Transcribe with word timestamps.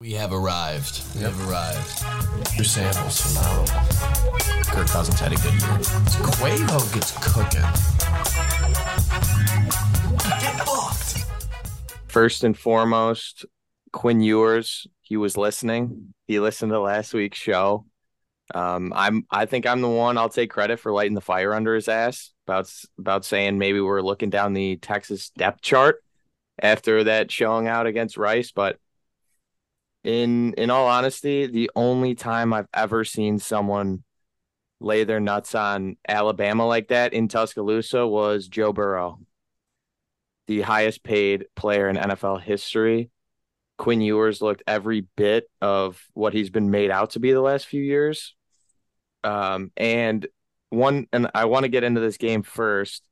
We 0.00 0.12
have 0.12 0.32
arrived. 0.32 1.02
We 1.14 1.20
have 1.20 1.38
arrived. 1.46 2.04
Your 2.56 2.64
samples 2.64 3.20
phenomenal. 3.20 3.66
Kirk 4.64 4.86
Cousins 4.86 5.20
had 5.20 5.30
a 5.30 5.36
good 5.36 5.52
year. 5.52 5.78
Quavo 6.24 6.94
gets 6.94 7.12
cooking. 7.18 7.60
Get 10.40 10.64
fucked. 10.64 11.26
First 12.10 12.44
and 12.44 12.56
foremost, 12.56 13.44
Quinn 13.92 14.22
Ewers, 14.22 14.86
he 15.02 15.18
was 15.18 15.36
listening. 15.36 16.14
He 16.26 16.40
listened 16.40 16.72
to 16.72 16.80
last 16.80 17.12
week's 17.12 17.36
show. 17.36 17.84
Um, 18.54 18.94
I'm 18.96 19.26
I 19.30 19.44
think 19.44 19.66
I'm 19.66 19.82
the 19.82 19.88
one 19.90 20.16
I'll 20.16 20.30
take 20.30 20.48
credit 20.48 20.80
for 20.80 20.92
lighting 20.92 21.14
the 21.14 21.20
fire 21.20 21.52
under 21.52 21.74
his 21.74 21.88
ass 21.88 22.32
about 22.46 22.72
about 22.98 23.26
saying 23.26 23.58
maybe 23.58 23.82
we're 23.82 24.00
looking 24.00 24.30
down 24.30 24.54
the 24.54 24.76
Texas 24.78 25.28
depth 25.36 25.60
chart 25.60 26.02
after 26.58 27.04
that 27.04 27.30
showing 27.30 27.68
out 27.68 27.86
against 27.86 28.16
Rice, 28.16 28.50
but 28.50 28.78
in 30.04 30.54
in 30.54 30.70
all 30.70 30.86
honesty, 30.86 31.46
the 31.46 31.70
only 31.76 32.14
time 32.14 32.52
I've 32.52 32.68
ever 32.72 33.04
seen 33.04 33.38
someone 33.38 34.04
lay 34.80 35.04
their 35.04 35.20
nuts 35.20 35.54
on 35.54 35.96
Alabama 36.08 36.66
like 36.66 36.88
that 36.88 37.12
in 37.12 37.28
Tuscaloosa 37.28 38.06
was 38.06 38.48
Joe 38.48 38.72
Burrow, 38.72 39.20
the 40.46 40.62
highest 40.62 41.02
paid 41.02 41.46
player 41.54 41.88
in 41.88 41.96
NFL 41.96 42.40
history. 42.40 43.10
Quinn 43.76 44.00
Ewers 44.00 44.42
looked 44.42 44.62
every 44.66 45.06
bit 45.16 45.44
of 45.60 46.02
what 46.12 46.34
he's 46.34 46.50
been 46.50 46.70
made 46.70 46.90
out 46.90 47.10
to 47.10 47.20
be 47.20 47.32
the 47.32 47.40
last 47.40 47.66
few 47.66 47.82
years. 47.82 48.34
Um, 49.24 49.70
and 49.76 50.26
one, 50.70 51.06
and 51.12 51.30
I 51.34 51.46
want 51.46 51.64
to 51.64 51.70
get 51.70 51.84
into 51.84 52.00
this 52.00 52.16
game 52.16 52.42
first. 52.42 53.02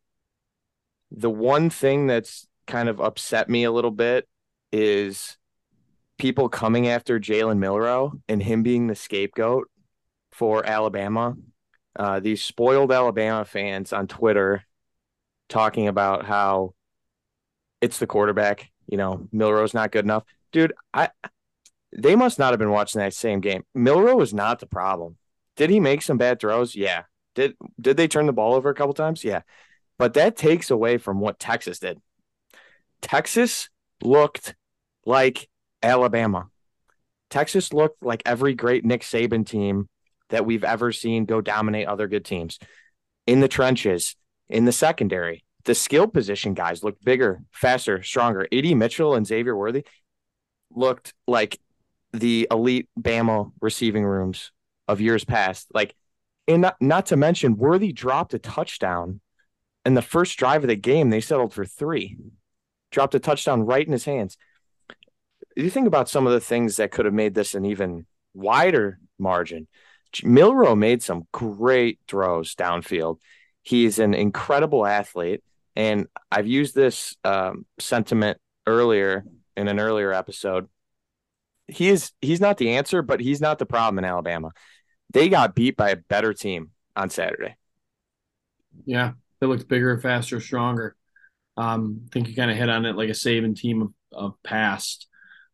The 1.10 1.30
one 1.30 1.70
thing 1.70 2.06
that's 2.06 2.46
kind 2.66 2.88
of 2.88 3.00
upset 3.00 3.48
me 3.48 3.64
a 3.64 3.72
little 3.72 3.90
bit 3.90 4.28
is 4.70 5.38
people 6.18 6.48
coming 6.48 6.88
after 6.88 7.18
Jalen 7.18 7.58
Milroe 7.58 8.12
and 8.28 8.42
him 8.42 8.62
being 8.62 8.86
the 8.86 8.94
scapegoat 8.94 9.68
for 10.32 10.64
Alabama. 10.66 11.36
Uh, 11.96 12.20
these 12.20 12.42
spoiled 12.42 12.92
Alabama 12.92 13.44
fans 13.44 13.92
on 13.92 14.06
Twitter 14.06 14.64
talking 15.48 15.88
about 15.88 16.24
how 16.26 16.74
it's 17.80 17.98
the 17.98 18.06
quarterback. 18.06 18.70
You 18.86 18.98
know, 18.98 19.28
Milroe's 19.32 19.74
not 19.74 19.92
good 19.92 20.04
enough, 20.04 20.24
dude. 20.52 20.72
I 20.92 21.10
they 21.96 22.16
must 22.16 22.38
not 22.38 22.50
have 22.52 22.58
been 22.58 22.70
watching 22.70 23.00
that 23.00 23.14
same 23.14 23.40
game. 23.40 23.64
Milroe 23.74 24.16
was 24.16 24.34
not 24.34 24.60
the 24.60 24.66
problem. 24.66 25.16
Did 25.56 25.70
he 25.70 25.80
make 25.80 26.02
some 26.02 26.18
bad 26.18 26.40
throws? 26.40 26.76
Yeah. 26.76 27.04
Did 27.34 27.56
did 27.80 27.96
they 27.96 28.08
turn 28.08 28.26
the 28.26 28.32
ball 28.32 28.54
over 28.54 28.70
a 28.70 28.74
couple 28.74 28.94
times? 28.94 29.24
Yeah. 29.24 29.42
But 29.98 30.14
that 30.14 30.36
takes 30.36 30.70
away 30.70 30.98
from 30.98 31.20
what 31.20 31.38
Texas 31.38 31.78
did. 31.78 32.00
Texas 33.00 33.68
looked 34.02 34.54
like 35.04 35.48
Alabama. 35.82 36.48
Texas 37.30 37.72
looked 37.72 38.02
like 38.02 38.22
every 38.24 38.54
great 38.54 38.84
Nick 38.84 39.02
Saban 39.02 39.46
team 39.46 39.88
that 40.30 40.46
we've 40.46 40.64
ever 40.64 40.92
seen 40.92 41.24
go 41.24 41.40
dominate 41.40 41.86
other 41.86 42.08
good 42.08 42.24
teams 42.24 42.58
in 43.26 43.40
the 43.40 43.48
trenches, 43.48 44.16
in 44.48 44.64
the 44.64 44.72
secondary. 44.72 45.44
The 45.64 45.74
skill 45.74 46.06
position 46.06 46.54
guys 46.54 46.82
looked 46.82 47.04
bigger, 47.04 47.42
faster, 47.52 48.02
stronger. 48.02 48.46
AD 48.52 48.64
Mitchell 48.76 49.14
and 49.14 49.26
Xavier 49.26 49.56
Worthy 49.56 49.84
looked 50.74 51.12
like 51.26 51.58
the 52.12 52.48
elite 52.50 52.88
Bama 52.98 53.52
receiving 53.60 54.04
rooms 54.04 54.50
of 54.86 55.00
years 55.00 55.24
past. 55.24 55.68
Like, 55.74 55.94
and 56.46 56.62
not, 56.62 56.76
not 56.80 57.06
to 57.06 57.16
mention, 57.16 57.58
Worthy 57.58 57.92
dropped 57.92 58.32
a 58.32 58.38
touchdown 58.38 59.20
in 59.84 59.92
the 59.92 60.02
first 60.02 60.38
drive 60.38 60.64
of 60.64 60.68
the 60.68 60.76
game. 60.76 61.10
They 61.10 61.20
settled 61.20 61.52
for 61.52 61.66
three, 61.66 62.16
dropped 62.90 63.14
a 63.14 63.18
touchdown 63.18 63.62
right 63.62 63.84
in 63.84 63.92
his 63.92 64.06
hands 64.06 64.38
you 65.64 65.70
think 65.70 65.86
about 65.86 66.08
some 66.08 66.26
of 66.26 66.32
the 66.32 66.40
things 66.40 66.76
that 66.76 66.90
could 66.90 67.04
have 67.04 67.14
made 67.14 67.34
this 67.34 67.54
an 67.54 67.64
even 67.64 68.06
wider 68.34 68.98
margin. 69.18 69.66
Milroe 70.22 70.76
made 70.76 71.02
some 71.02 71.26
great 71.32 71.98
throws 72.08 72.54
downfield. 72.54 73.18
He's 73.62 73.98
an 73.98 74.14
incredible 74.14 74.86
athlete. 74.86 75.42
And 75.76 76.06
I've 76.30 76.46
used 76.46 76.74
this 76.74 77.14
um, 77.24 77.66
sentiment 77.78 78.38
earlier 78.66 79.24
in 79.56 79.68
an 79.68 79.78
earlier 79.78 80.12
episode. 80.12 80.68
He 81.66 81.88
is 81.88 82.12
he's 82.22 82.40
not 82.40 82.56
the 82.56 82.70
answer, 82.70 83.02
but 83.02 83.20
he's 83.20 83.40
not 83.40 83.58
the 83.58 83.66
problem 83.66 83.98
in 83.98 84.04
Alabama. 84.04 84.52
They 85.12 85.28
got 85.28 85.54
beat 85.54 85.76
by 85.76 85.90
a 85.90 85.96
better 85.96 86.32
team 86.32 86.70
on 86.96 87.10
Saturday. 87.10 87.56
Yeah, 88.86 89.12
they 89.40 89.46
looked 89.46 89.68
bigger, 89.68 89.98
faster, 89.98 90.40
stronger. 90.40 90.96
Um, 91.56 92.02
I 92.06 92.08
think 92.12 92.28
you 92.28 92.36
kind 92.36 92.50
of 92.50 92.56
hit 92.56 92.68
on 92.68 92.86
it 92.86 92.96
like 92.96 93.08
a 93.08 93.12
Saban 93.12 93.54
team 93.54 93.82
of, 93.82 93.92
of 94.12 94.42
past. 94.42 95.06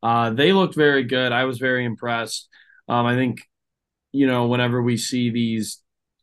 Uh, 0.04 0.30
they 0.30 0.52
looked 0.52 0.74
very 0.74 1.02
good. 1.04 1.32
I 1.32 1.44
was 1.44 1.58
very 1.58 1.86
impressed. 1.86 2.48
Um, 2.88 3.06
I 3.06 3.14
think, 3.16 3.48
you 4.12 4.26
know, 4.26 4.48
whenever 4.48 4.82
we 4.82 4.98
see 4.98 5.30
these, 5.30 5.80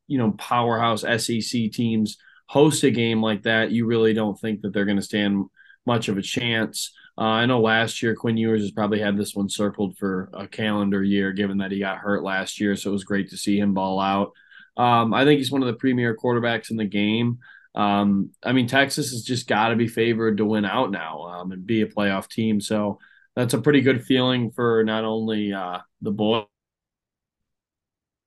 you 0.08 0.20
know, 0.20 0.32
powerhouse 0.34 1.02
SEC 1.02 1.72
teams 1.72 2.18
host 2.46 2.84
a 2.84 2.92
game 2.92 3.24
like 3.24 3.42
that, 3.44 3.72
you 3.72 3.88
really 3.88 4.14
don't 4.14 4.40
think 4.40 4.62
that 4.62 4.72
they're 4.72 4.86
going 4.86 4.98
to 4.98 5.04
stand 5.04 5.46
much 5.88 6.10
of 6.10 6.18
a 6.20 6.22
chance. 6.22 6.94
Uh, 7.18 7.24
I 7.24 7.48
know 7.48 7.60
last 7.60 8.04
year 8.04 8.16
Quinn 8.16 8.38
Ewers 8.38 8.62
has 8.62 8.72
probably 8.72 9.00
had 9.00 9.18
this 9.18 9.34
one 9.34 9.50
circled 9.50 9.98
for 9.98 10.30
a 10.34 10.48
calendar 10.48 11.04
year, 11.04 11.34
given 11.34 11.58
that 11.58 11.72
he 11.72 11.80
got 11.80 11.98
hurt 11.98 12.24
last 12.24 12.60
year. 12.60 12.76
So 12.76 12.92
it 12.92 12.94
was 12.94 13.04
great 13.04 13.32
to 13.32 13.38
see 13.38 13.58
him 13.58 13.74
ball 13.74 14.00
out. 14.00 14.32
Um, 14.78 15.12
I 15.12 15.26
think 15.26 15.40
he's 15.40 15.52
one 15.52 15.64
of 15.64 15.68
the 15.68 15.74
premier 15.74 16.16
quarterbacks 16.16 16.70
in 16.70 16.78
the 16.78 16.86
game. 16.86 17.40
Um, 17.74 18.30
I 18.44 18.52
mean, 18.52 18.68
Texas 18.68 19.10
has 19.10 19.24
just 19.24 19.48
got 19.48 19.70
to 19.70 19.76
be 19.76 19.88
favored 19.88 20.38
to 20.38 20.46
win 20.46 20.66
out 20.66 20.92
now 20.92 21.24
um, 21.24 21.52
and 21.52 21.66
be 21.66 21.82
a 21.82 21.88
playoff 21.88 22.30
team. 22.30 22.62
So 22.62 23.00
that's 23.36 23.54
a 23.54 23.62
pretty 23.62 23.82
good 23.82 24.04
feeling 24.04 24.52
for 24.52 24.84
not 24.84 25.04
only 25.04 25.54
uh, 25.54 25.80
the 26.02 26.12
boy, 26.12 26.44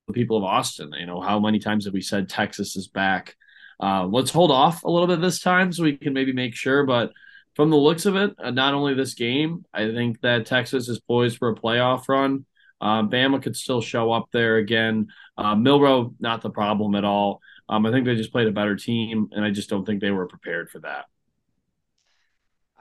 the 0.07 0.13
people 0.13 0.37
of 0.37 0.45
Austin. 0.45 0.93
You 0.99 1.07
know, 1.07 1.21
how 1.21 1.39
many 1.39 1.59
times 1.59 1.85
have 1.85 1.95
we 1.95 2.01
said 2.01 2.29
Texas 2.29 2.77
is 2.77 2.89
back? 2.89 3.37
Uh, 3.83 4.07
let's 4.07 4.31
hold 4.31 4.51
off 4.51 4.85
a 4.85 4.91
little 4.91 5.09
bit 5.09 5.21
this 5.21 5.41
time 5.41 5.73
so 5.73 5.83
we 5.83 5.97
can 5.97 6.13
maybe 6.13 6.33
make 6.33 6.55
sure. 6.55 6.85
But 6.85 7.13
from 7.55 7.71
the 7.71 7.77
looks 7.77 8.07
of 8.07 8.17
it, 8.17 8.35
uh, 8.39 8.51
not 8.51 8.75
only 8.75 8.95
this 8.95 9.15
game, 9.15 9.65
I 9.73 9.91
think 9.93 10.21
that 10.23 10.47
Texas 10.47 10.89
is 10.89 11.01
poised 11.01 11.39
for 11.39 11.51
a 11.51 11.55
playoff 11.55 12.09
run. 12.09 12.47
Uh, 12.81 13.03
Bama 13.03 13.43
could 13.43 13.57
still 13.57 13.81
show 13.81 14.13
up 14.13 14.29
there 14.33 14.57
again. 14.57 15.09
Uh, 15.39 15.55
Milroe, 15.55 16.15
not 16.21 16.43
the 16.43 16.51
problem 16.51 16.95
at 16.95 17.05
all. 17.05 17.41
Um, 17.69 17.87
I 17.87 17.91
think 17.91 18.05
they 18.05 18.15
just 18.15 18.33
played 18.33 18.49
a 18.49 18.53
better 18.53 18.77
team, 18.77 19.29
and 19.33 19.45
I 19.45 19.51
just 19.51 19.71
don't 19.71 19.87
think 19.87 20.01
they 20.01 20.11
were 20.11 20.27
prepared 20.27 20.71
for 20.71 20.81
that. 20.81 21.07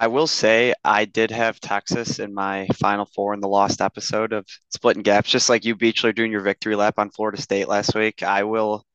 I 0.04 0.08
will 0.08 0.28
say 0.28 0.74
I 0.84 1.06
did 1.06 1.32
have 1.32 1.62
Texas 1.62 2.20
in 2.20 2.34
my 2.34 2.68
final 2.76 3.06
four 3.06 3.34
in 3.34 3.40
the 3.40 3.48
lost 3.48 3.80
episode 3.80 4.34
of 4.34 4.46
splitting 4.68 5.02
gaps, 5.02 5.30
just 5.30 5.48
like 5.48 5.64
you 5.64 5.78
Beechler 5.78 6.14
doing 6.14 6.30
your 6.30 6.42
victory 6.42 6.76
lap 6.76 6.96
on 6.98 7.10
Florida 7.10 7.42
State 7.42 7.70
last 7.70 7.96
week. 7.96 8.22
I 8.22 8.44
will 8.44 8.86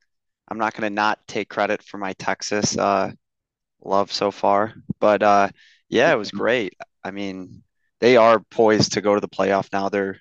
I'm 0.48 0.58
not 0.58 0.74
gonna 0.74 0.90
not 0.90 1.18
take 1.26 1.48
credit 1.48 1.82
for 1.82 1.96
my 1.96 2.12
Texas 2.12 2.76
uh, 2.76 3.12
love 3.82 4.12
so 4.12 4.30
far. 4.30 4.74
But 5.00 5.22
uh, 5.22 5.48
yeah, 5.88 6.12
it 6.12 6.18
was 6.18 6.30
great. 6.30 6.74
I 7.02 7.10
mean, 7.10 7.62
they 8.00 8.18
are 8.18 8.40
poised 8.40 8.92
to 8.92 9.00
go 9.00 9.14
to 9.14 9.20
the 9.22 9.28
playoff 9.28 9.72
now. 9.72 9.88
They're 9.88 10.20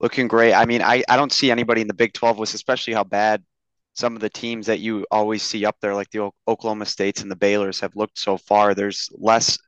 looking 0.00 0.28
great. 0.28 0.54
I 0.54 0.64
mean, 0.64 0.80
I, 0.80 1.04
I 1.10 1.18
don't 1.18 1.30
see 1.32 1.50
anybody 1.50 1.82
in 1.82 1.88
the 1.88 1.94
Big 1.94 2.14
12 2.14 2.38
with 2.38 2.54
especially 2.54 2.94
how 2.94 3.04
bad 3.04 3.44
some 3.92 4.14
of 4.14 4.22
the 4.22 4.30
teams 4.30 4.68
that 4.68 4.80
you 4.80 5.06
always 5.10 5.42
see 5.42 5.66
up 5.66 5.76
there, 5.82 5.94
like 5.94 6.08
the 6.08 6.20
o- 6.20 6.34
Oklahoma 6.48 6.86
States 6.86 7.20
and 7.20 7.30
the 7.30 7.36
Baylors, 7.36 7.82
have 7.82 7.96
looked 7.96 8.18
so 8.18 8.38
far. 8.38 8.74
There's 8.74 9.10
less 9.12 9.58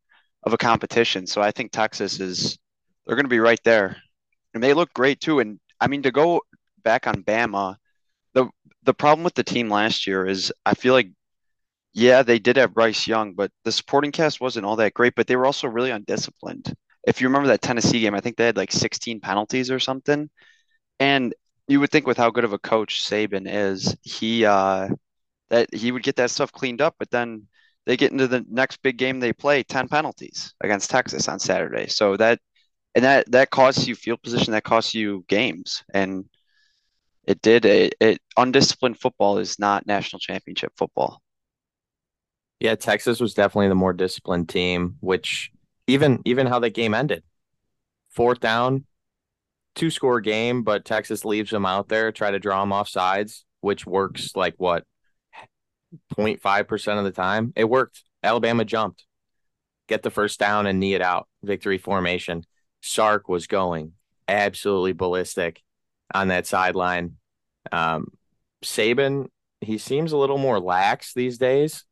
of 0.44 0.52
a 0.52 0.58
competition. 0.58 1.26
So 1.26 1.42
I 1.42 1.50
think 1.50 1.72
Texas 1.72 2.20
is 2.20 2.58
they're 3.06 3.16
going 3.16 3.24
to 3.24 3.30
be 3.30 3.40
right 3.40 3.60
there, 3.64 3.96
and 4.52 4.62
they 4.62 4.74
look 4.74 4.92
great 4.94 5.20
too. 5.20 5.40
And 5.40 5.58
I 5.80 5.88
mean 5.88 6.02
to 6.02 6.12
go 6.12 6.40
back 6.82 7.06
on 7.06 7.22
Bama, 7.22 7.76
the 8.34 8.48
the 8.84 8.94
problem 8.94 9.24
with 9.24 9.34
the 9.34 9.44
team 9.44 9.68
last 9.68 10.06
year 10.06 10.26
is 10.26 10.52
I 10.66 10.74
feel 10.74 10.94
like 10.94 11.10
yeah 11.92 12.22
they 12.22 12.38
did 12.38 12.56
have 12.56 12.74
Bryce 12.74 13.06
Young, 13.06 13.34
but 13.34 13.50
the 13.64 13.72
supporting 13.72 14.12
cast 14.12 14.40
wasn't 14.40 14.66
all 14.66 14.76
that 14.76 14.94
great. 14.94 15.14
But 15.16 15.26
they 15.26 15.36
were 15.36 15.46
also 15.46 15.68
really 15.68 15.90
undisciplined. 15.90 16.74
If 17.06 17.20
you 17.20 17.28
remember 17.28 17.48
that 17.48 17.62
Tennessee 17.62 18.00
game, 18.00 18.14
I 18.14 18.20
think 18.20 18.36
they 18.36 18.46
had 18.46 18.56
like 18.56 18.72
16 18.72 19.20
penalties 19.20 19.70
or 19.70 19.78
something, 19.78 20.30
and 21.00 21.34
you 21.68 21.80
would 21.80 21.90
think 21.90 22.06
with 22.06 22.18
how 22.18 22.30
good 22.30 22.44
of 22.44 22.52
a 22.52 22.58
coach 22.58 23.02
Saban 23.04 23.46
is, 23.46 23.96
he 24.02 24.44
uh, 24.44 24.88
that 25.50 25.72
he 25.74 25.92
would 25.92 26.02
get 26.02 26.16
that 26.16 26.30
stuff 26.30 26.52
cleaned 26.52 26.80
up. 26.80 26.96
But 26.98 27.10
then 27.10 27.46
they 27.86 27.96
get 27.96 28.12
into 28.12 28.26
the 28.26 28.44
next 28.48 28.82
big 28.82 28.96
game 28.96 29.20
they 29.20 29.32
play 29.32 29.62
10 29.62 29.88
penalties 29.88 30.54
against 30.62 30.90
Texas 30.90 31.28
on 31.28 31.38
Saturday. 31.38 31.86
So 31.88 32.16
that 32.16 32.40
and 32.94 33.04
that 33.04 33.30
that 33.32 33.50
costs 33.50 33.86
you 33.86 33.94
field 33.94 34.22
position, 34.22 34.52
that 34.52 34.64
costs 34.64 34.94
you 34.94 35.24
games. 35.28 35.82
And 35.92 36.24
it 37.24 37.42
did 37.42 37.64
it, 37.64 37.94
it 38.00 38.20
undisciplined 38.36 39.00
football 39.00 39.38
is 39.38 39.58
not 39.58 39.86
national 39.86 40.20
championship 40.20 40.72
football. 40.76 41.20
Yeah, 42.60 42.76
Texas 42.76 43.20
was 43.20 43.34
definitely 43.34 43.68
the 43.68 43.74
more 43.74 43.92
disciplined 43.92 44.48
team, 44.48 44.96
which 45.00 45.50
even 45.86 46.20
even 46.24 46.46
how 46.46 46.60
that 46.60 46.70
game 46.70 46.94
ended. 46.94 47.22
Fourth 48.10 48.40
down, 48.40 48.86
two 49.74 49.90
score 49.90 50.20
game, 50.20 50.62
but 50.62 50.84
Texas 50.84 51.24
leaves 51.24 51.50
them 51.50 51.66
out 51.66 51.88
there, 51.88 52.12
try 52.12 52.30
to 52.30 52.38
draw 52.38 52.60
them 52.60 52.72
off 52.72 52.88
sides, 52.88 53.44
which 53.60 53.86
works 53.86 54.36
like 54.36 54.54
what 54.56 54.84
0.5% 56.16 56.98
of 56.98 57.04
the 57.04 57.10
time. 57.10 57.52
It 57.56 57.64
worked. 57.64 58.02
Alabama 58.22 58.64
jumped, 58.64 59.04
get 59.88 60.02
the 60.02 60.10
first 60.10 60.38
down 60.38 60.66
and 60.66 60.80
knee 60.80 60.94
it 60.94 61.02
out. 61.02 61.28
Victory 61.42 61.78
formation. 61.78 62.44
Sark 62.80 63.28
was 63.28 63.46
going 63.46 63.92
absolutely 64.28 64.92
ballistic 64.92 65.62
on 66.12 66.28
that 66.28 66.46
sideline. 66.46 67.16
Um, 67.72 68.08
Saban, 68.62 69.26
he 69.60 69.78
seems 69.78 70.12
a 70.12 70.16
little 70.16 70.38
more 70.38 70.60
lax 70.60 71.12
these 71.14 71.38
days. 71.38 71.84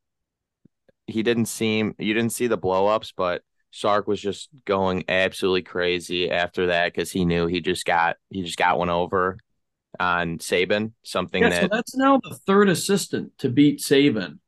He 1.06 1.22
didn't 1.22 1.46
seem 1.46 1.94
you 1.98 2.14
didn't 2.14 2.32
see 2.32 2.46
the 2.46 2.58
blowups, 2.58 3.12
but 3.16 3.42
Sark 3.70 4.06
was 4.06 4.20
just 4.20 4.48
going 4.66 5.04
absolutely 5.08 5.62
crazy 5.62 6.30
after 6.30 6.66
that 6.66 6.92
because 6.92 7.10
he 7.10 7.24
knew 7.24 7.46
he 7.46 7.60
just 7.60 7.84
got 7.84 8.16
he 8.30 8.42
just 8.42 8.58
got 8.58 8.78
one 8.78 8.90
over 8.90 9.38
on 9.98 10.38
Saban. 10.38 10.92
Something 11.02 11.42
Yeah, 11.42 11.50
that 11.50 11.62
so 11.62 11.68
that's 11.70 11.96
now 11.96 12.20
the 12.22 12.36
third 12.46 12.68
assistant 12.68 13.36
to 13.38 13.48
beat 13.48 13.80
Saban. 13.80 14.38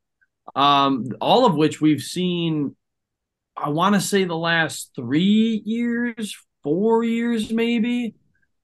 Um, 0.55 1.07
all 1.21 1.47
of 1.47 1.55
which 1.55 1.81
we've 1.81 2.03
seen. 2.03 2.77
I 3.57 3.69
want 3.69 3.95
to 3.95 4.01
say 4.01 4.25
the 4.25 4.37
last 4.37 4.91
three 4.97 5.63
years, 5.65 6.37
four 6.63 7.05
years, 7.05 7.53
maybe. 7.53 8.15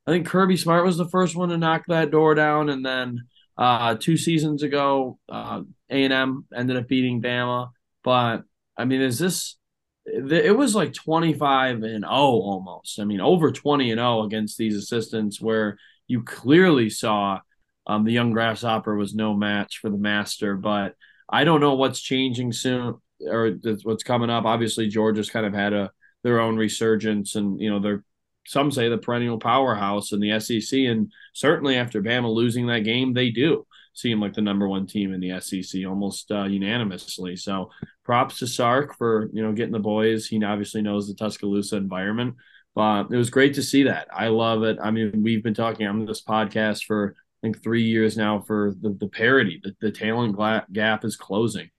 I 0.06 0.10
think 0.10 0.26
Kirby 0.26 0.56
Smart 0.56 0.84
was 0.84 0.96
the 0.96 1.08
first 1.08 1.36
one 1.36 1.50
to 1.50 1.58
knock 1.58 1.84
that 1.86 2.10
door 2.10 2.34
down, 2.34 2.68
and 2.68 2.84
then 2.84 3.28
uh, 3.56 3.94
two 3.94 4.16
seasons 4.16 4.62
ago, 4.62 5.18
uh, 5.28 5.62
A 5.90 6.04
and 6.04 6.12
M 6.12 6.44
ended 6.54 6.76
up 6.76 6.88
beating 6.88 7.22
Bama. 7.22 7.70
But 8.02 8.42
I 8.76 8.84
mean, 8.84 9.00
is 9.00 9.18
this? 9.18 9.56
It 10.06 10.56
was 10.56 10.74
like 10.74 10.92
twenty 10.92 11.34
five 11.34 11.82
and 11.82 12.04
zero 12.04 12.10
almost. 12.10 12.98
I 12.98 13.04
mean, 13.04 13.20
over 13.20 13.52
twenty 13.52 13.90
and 13.92 13.98
zero 13.98 14.22
against 14.22 14.58
these 14.58 14.76
assistants, 14.76 15.40
where 15.40 15.78
you 16.10 16.24
clearly 16.24 16.90
saw 16.90 17.38
um, 17.86 18.04
the 18.04 18.12
young 18.12 18.32
grasshopper 18.32 18.96
was 18.96 19.14
no 19.14 19.32
match 19.32 19.78
for 19.78 19.90
the 19.90 19.96
master. 19.96 20.56
But 20.56 20.96
I 21.28 21.44
don't 21.44 21.60
know 21.60 21.74
what's 21.74 22.00
changing 22.00 22.52
soon 22.52 22.96
or 23.20 23.50
what's 23.84 24.02
coming 24.02 24.28
up. 24.28 24.44
Obviously, 24.44 24.88
Georgia's 24.88 25.30
kind 25.30 25.46
of 25.46 25.54
had 25.54 25.72
a 25.72 25.92
their 26.24 26.40
own 26.40 26.56
resurgence, 26.56 27.36
and 27.36 27.60
you 27.60 27.70
know 27.70 27.78
they're 27.78 28.04
some 28.44 28.72
say 28.72 28.88
the 28.88 28.98
perennial 28.98 29.38
powerhouse 29.38 30.10
in 30.10 30.18
the 30.18 30.40
SEC, 30.40 30.80
and 30.80 31.12
certainly 31.32 31.76
after 31.76 32.02
Bama 32.02 32.32
losing 32.34 32.66
that 32.66 32.80
game, 32.80 33.14
they 33.14 33.30
do 33.30 33.64
seem 33.94 34.20
like 34.20 34.34
the 34.34 34.40
number 34.40 34.68
one 34.68 34.86
team 34.86 35.12
in 35.12 35.20
the 35.20 35.40
SEC 35.40 35.86
almost 35.86 36.30
uh, 36.32 36.44
unanimously. 36.44 37.36
So 37.36 37.70
props 38.04 38.38
to 38.38 38.48
Sark 38.48 38.96
for 38.98 39.30
you 39.32 39.42
know 39.44 39.52
getting 39.52 39.72
the 39.72 39.78
boys. 39.78 40.26
He 40.26 40.42
obviously 40.42 40.82
knows 40.82 41.06
the 41.06 41.14
Tuscaloosa 41.14 41.76
environment, 41.76 42.34
but 42.74 43.10
it 43.10 43.16
was 43.16 43.30
great 43.30 43.54
to 43.54 43.62
see 43.62 43.84
that. 43.84 44.08
I 44.14 44.28
love 44.28 44.62
it. 44.62 44.78
I 44.82 44.90
mean, 44.90 45.22
we've 45.22 45.42
been 45.42 45.54
talking 45.54 45.86
on 45.86 46.04
this 46.04 46.22
podcast 46.22 46.84
for 46.84 47.14
I 47.16 47.46
think 47.46 47.62
three 47.62 47.84
years 47.84 48.16
now 48.16 48.40
for 48.40 48.74
the 48.80 48.90
the 48.90 49.08
parity. 49.08 49.60
The, 49.62 49.74
the 49.80 49.92
talent 49.92 50.38
gap 50.72 51.04
is 51.04 51.16
closing. 51.16 51.70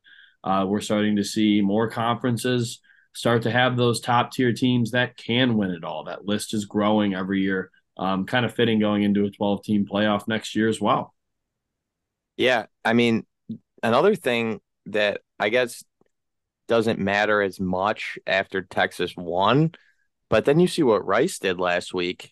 Uh, 0.44 0.66
we're 0.68 0.82
starting 0.82 1.16
to 1.18 1.24
see 1.24 1.62
more 1.62 1.90
conferences 1.90 2.80
start 3.14 3.44
to 3.44 3.52
have 3.52 3.78
those 3.78 4.00
top 4.00 4.32
tier 4.32 4.54
teams 4.54 4.92
that 4.92 5.18
can 5.18 5.58
win 5.58 5.72
it 5.72 5.84
all. 5.84 6.06
That 6.06 6.26
list 6.26 6.54
is 6.54 6.66
growing 6.66 7.14
every 7.14 7.42
year. 7.42 7.70
Um, 7.98 8.26
kind 8.26 8.46
of 8.46 8.56
fitting 8.56 8.80
going 8.80 9.04
into 9.04 9.26
a 9.26 9.30
12 9.30 9.64
team 9.64 9.86
playoff 9.86 10.28
next 10.28 10.56
year 10.56 10.70
as 10.70 10.80
well. 10.80 11.14
Yeah. 12.38 12.66
I 12.84 12.94
mean, 12.94 13.26
another 13.84 14.16
thing 14.16 14.62
that 14.88 15.22
I 15.40 15.50
guess 15.50 15.84
doesn't 16.68 17.00
matter 17.00 17.42
as 17.42 17.60
much 17.60 18.18
after 18.26 18.62
Texas 18.62 19.14
won, 19.16 19.72
but 20.31 20.45
then 20.45 20.60
you 20.60 20.68
see 20.68 20.81
what 20.81 21.06
Rice 21.06 21.38
did 21.39 21.60
last 21.60 21.94
week, 21.94 22.31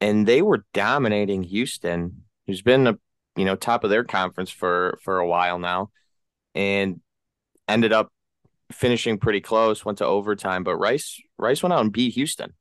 and 0.00 0.26
they 0.26 0.40
were 0.40 0.64
dominating 0.72 1.42
Houston, 1.42 2.22
who's 2.46 2.62
been 2.62 2.86
a 2.86 2.98
you 3.36 3.44
know 3.44 3.56
top 3.56 3.82
of 3.82 3.90
their 3.90 4.04
conference 4.04 4.50
for 4.50 4.98
for 5.02 5.18
a 5.18 5.26
while 5.26 5.58
now, 5.58 5.90
and 6.54 7.00
ended 7.68 7.92
up 7.92 8.12
finishing 8.70 9.18
pretty 9.18 9.40
close, 9.40 9.84
went 9.84 9.98
to 9.98 10.06
overtime, 10.06 10.62
but 10.62 10.76
Rice 10.76 11.20
Rice 11.36 11.62
went 11.62 11.72
out 11.72 11.80
and 11.80 11.92
beat 11.92 12.14
Houston. 12.14 12.52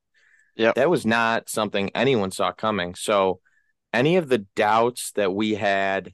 Yeah. 0.55 0.73
That 0.75 0.89
was 0.89 1.05
not 1.05 1.47
something 1.47 1.91
anyone 1.93 2.31
saw 2.31 2.51
coming. 2.51 2.95
So 2.95 3.39
any 3.93 4.17
of 4.17 4.27
the 4.27 4.39
doubts 4.55 5.11
that 5.13 5.33
we 5.33 5.53
had 5.53 6.13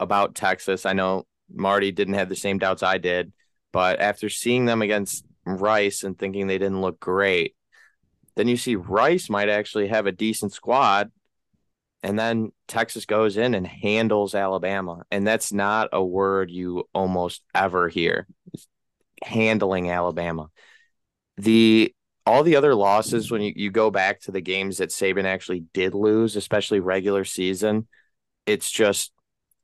about 0.00 0.34
Texas, 0.34 0.84
I 0.84 0.92
know 0.92 1.26
Marty 1.50 1.92
didn't 1.92 2.14
have 2.14 2.28
the 2.28 2.36
same 2.36 2.58
doubts 2.58 2.82
I 2.82 2.98
did, 2.98 3.32
but 3.72 4.00
after 4.00 4.28
seeing 4.28 4.64
them 4.64 4.82
against 4.82 5.24
Rice 5.56 6.02
and 6.04 6.18
thinking 6.18 6.46
they 6.46 6.58
didn't 6.58 6.80
look 6.80 7.00
great, 7.00 7.54
then 8.36 8.48
you 8.48 8.56
see 8.56 8.76
Rice 8.76 9.28
might 9.28 9.48
actually 9.48 9.88
have 9.88 10.06
a 10.06 10.12
decent 10.12 10.52
squad. 10.52 11.10
And 12.04 12.16
then 12.16 12.52
Texas 12.68 13.06
goes 13.06 13.36
in 13.36 13.54
and 13.54 13.66
handles 13.66 14.34
Alabama. 14.34 15.02
And 15.10 15.26
that's 15.26 15.52
not 15.52 15.88
a 15.92 16.04
word 16.04 16.48
you 16.50 16.88
almost 16.94 17.42
ever 17.54 17.88
hear. 17.88 18.28
Handling 19.24 19.90
Alabama. 19.90 20.50
The 21.36 21.92
all 22.28 22.42
the 22.42 22.56
other 22.56 22.74
losses 22.74 23.30
when 23.30 23.40
you, 23.40 23.52
you 23.56 23.70
go 23.70 23.90
back 23.90 24.20
to 24.20 24.30
the 24.30 24.42
games 24.42 24.78
that 24.78 24.90
Saban 24.90 25.24
actually 25.24 25.64
did 25.72 25.94
lose, 25.94 26.36
especially 26.36 26.78
regular 26.78 27.24
season, 27.24 27.88
it's 28.44 28.70
just, 28.70 29.12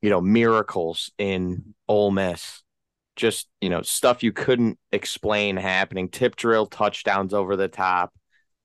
you 0.01 0.09
know, 0.09 0.19
miracles 0.19 1.11
in 1.17 1.75
Ole 1.87 2.11
Miss. 2.11 2.63
Just, 3.15 3.47
you 3.61 3.69
know, 3.69 3.81
stuff 3.81 4.23
you 4.23 4.31
couldn't 4.31 4.77
explain 4.91 5.57
happening. 5.57 6.09
Tip 6.09 6.35
drill 6.35 6.65
touchdowns 6.65 7.33
over 7.33 7.55
the 7.55 7.67
top 7.67 8.13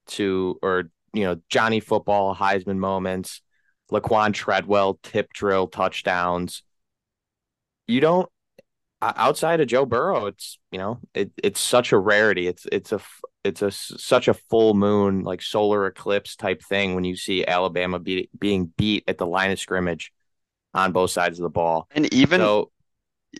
to 0.09 0.59
or 0.63 0.91
you 1.13 1.25
know, 1.25 1.37
Johnny 1.49 1.81
football, 1.81 2.35
Heisman 2.35 2.79
moments, 2.79 3.43
Laquan 3.91 4.33
Treadwell 4.33 4.99
tip 5.03 5.33
drill 5.33 5.67
touchdowns. 5.67 6.63
You 7.87 8.01
don't 8.01 8.29
outside 9.03 9.61
of 9.61 9.67
Joe 9.67 9.87
Burrow, 9.87 10.27
it's 10.27 10.59
you 10.71 10.79
know 10.79 11.01
it, 11.15 11.33
it's 11.43 11.61
such 11.61 11.93
a 11.93 11.99
rarity. 11.99 12.47
It's 12.47 12.67
it's 12.71 12.93
a 12.93 13.01
it's 13.45 13.63
a 13.63 13.71
such 13.71 14.29
a 14.29 14.35
full 14.35 14.75
moon 14.75 15.23
like 15.23 15.43
solar 15.43 15.87
eclipse 15.87 16.37
type 16.37 16.63
thing 16.63 16.95
when 16.95 17.05
you 17.05 17.17
see 17.17 17.47
Alabama 17.47 17.99
be, 17.99 18.29
being 18.39 18.73
beat 18.77 19.05
at 19.09 19.19
the 19.19 19.27
line 19.27 19.51
of 19.51 19.59
scrimmage 19.59 20.13
on 20.75 20.93
both 20.93 21.11
sides 21.11 21.39
of 21.39 21.43
the 21.43 21.51
ball. 21.51 21.89
And 21.91 22.13
even 22.13 22.41
So 22.41 22.71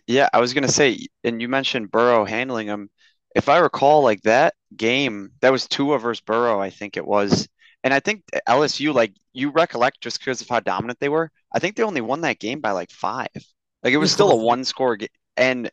yeah, 0.07 0.29
I 0.33 0.39
was 0.39 0.53
gonna 0.53 0.67
say, 0.67 1.07
and 1.23 1.41
you 1.41 1.47
mentioned 1.47 1.91
Burrow 1.91 2.25
handling 2.25 2.67
him. 2.67 2.89
If 3.35 3.49
I 3.49 3.59
recall, 3.59 4.03
like 4.03 4.21
that 4.23 4.55
game, 4.75 5.31
that 5.41 5.51
was 5.51 5.67
Tua 5.67 5.99
versus 5.99 6.21
Burrow, 6.21 6.61
I 6.61 6.69
think 6.69 6.97
it 6.97 7.05
was. 7.05 7.47
And 7.83 7.93
I 7.93 7.99
think 7.99 8.23
LSU, 8.47 8.93
like 8.93 9.13
you 9.33 9.49
recollect, 9.49 10.01
just 10.01 10.19
because 10.19 10.41
of 10.41 10.49
how 10.49 10.59
dominant 10.59 10.99
they 10.99 11.09
were, 11.09 11.31
I 11.51 11.59
think 11.59 11.75
they 11.75 11.83
only 11.83 12.01
won 12.01 12.21
that 12.21 12.39
game 12.39 12.59
by 12.61 12.71
like 12.71 12.91
five. 12.91 13.29
Like 13.83 13.93
it 13.93 13.97
was 13.97 14.11
still 14.11 14.31
a 14.31 14.35
one 14.45 14.63
score 14.65 14.97
game. 14.97 15.09
And 15.37 15.71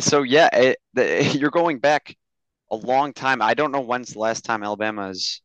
so, 0.00 0.22
yeah, 0.22 0.48
it, 0.52 0.78
the, 0.94 1.24
you're 1.38 1.50
going 1.50 1.78
back 1.78 2.16
a 2.70 2.76
long 2.76 3.12
time. 3.12 3.42
I 3.42 3.54
don't 3.54 3.72
know 3.72 3.80
when's 3.80 4.12
the 4.12 4.18
last 4.18 4.44
time 4.44 4.62
Alabama's 4.62 5.40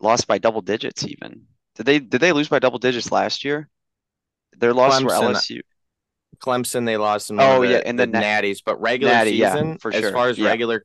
lost 0.00 0.26
by 0.26 0.38
double 0.38 0.60
digits. 0.60 1.04
Even 1.06 1.46
did 1.74 1.86
they 1.86 1.98
did 1.98 2.20
they 2.20 2.32
lose 2.32 2.48
by 2.48 2.58
double 2.58 2.78
digits 2.78 3.10
last 3.10 3.44
year? 3.44 3.68
Their 4.56 4.74
loss 4.74 5.02
were 5.02 5.10
Clemson, 5.10 5.34
LSU. 5.34 5.60
Clemson 6.40 6.86
they 6.86 6.96
lost 6.96 7.30
in 7.30 7.40
oh 7.40 7.56
of 7.56 7.62
the, 7.62 7.74
yeah, 7.74 7.82
and 7.84 7.98
the 7.98 8.06
the 8.06 8.12
na- 8.12 8.20
natties, 8.20 8.58
but 8.64 8.80
regular 8.80 9.12
Natty, 9.12 9.32
yeah, 9.32 9.52
season 9.52 9.78
for 9.78 9.92
as 9.92 10.10
far 10.12 10.28
as 10.28 10.38
Yeah. 10.38 10.48
regular 10.48 10.84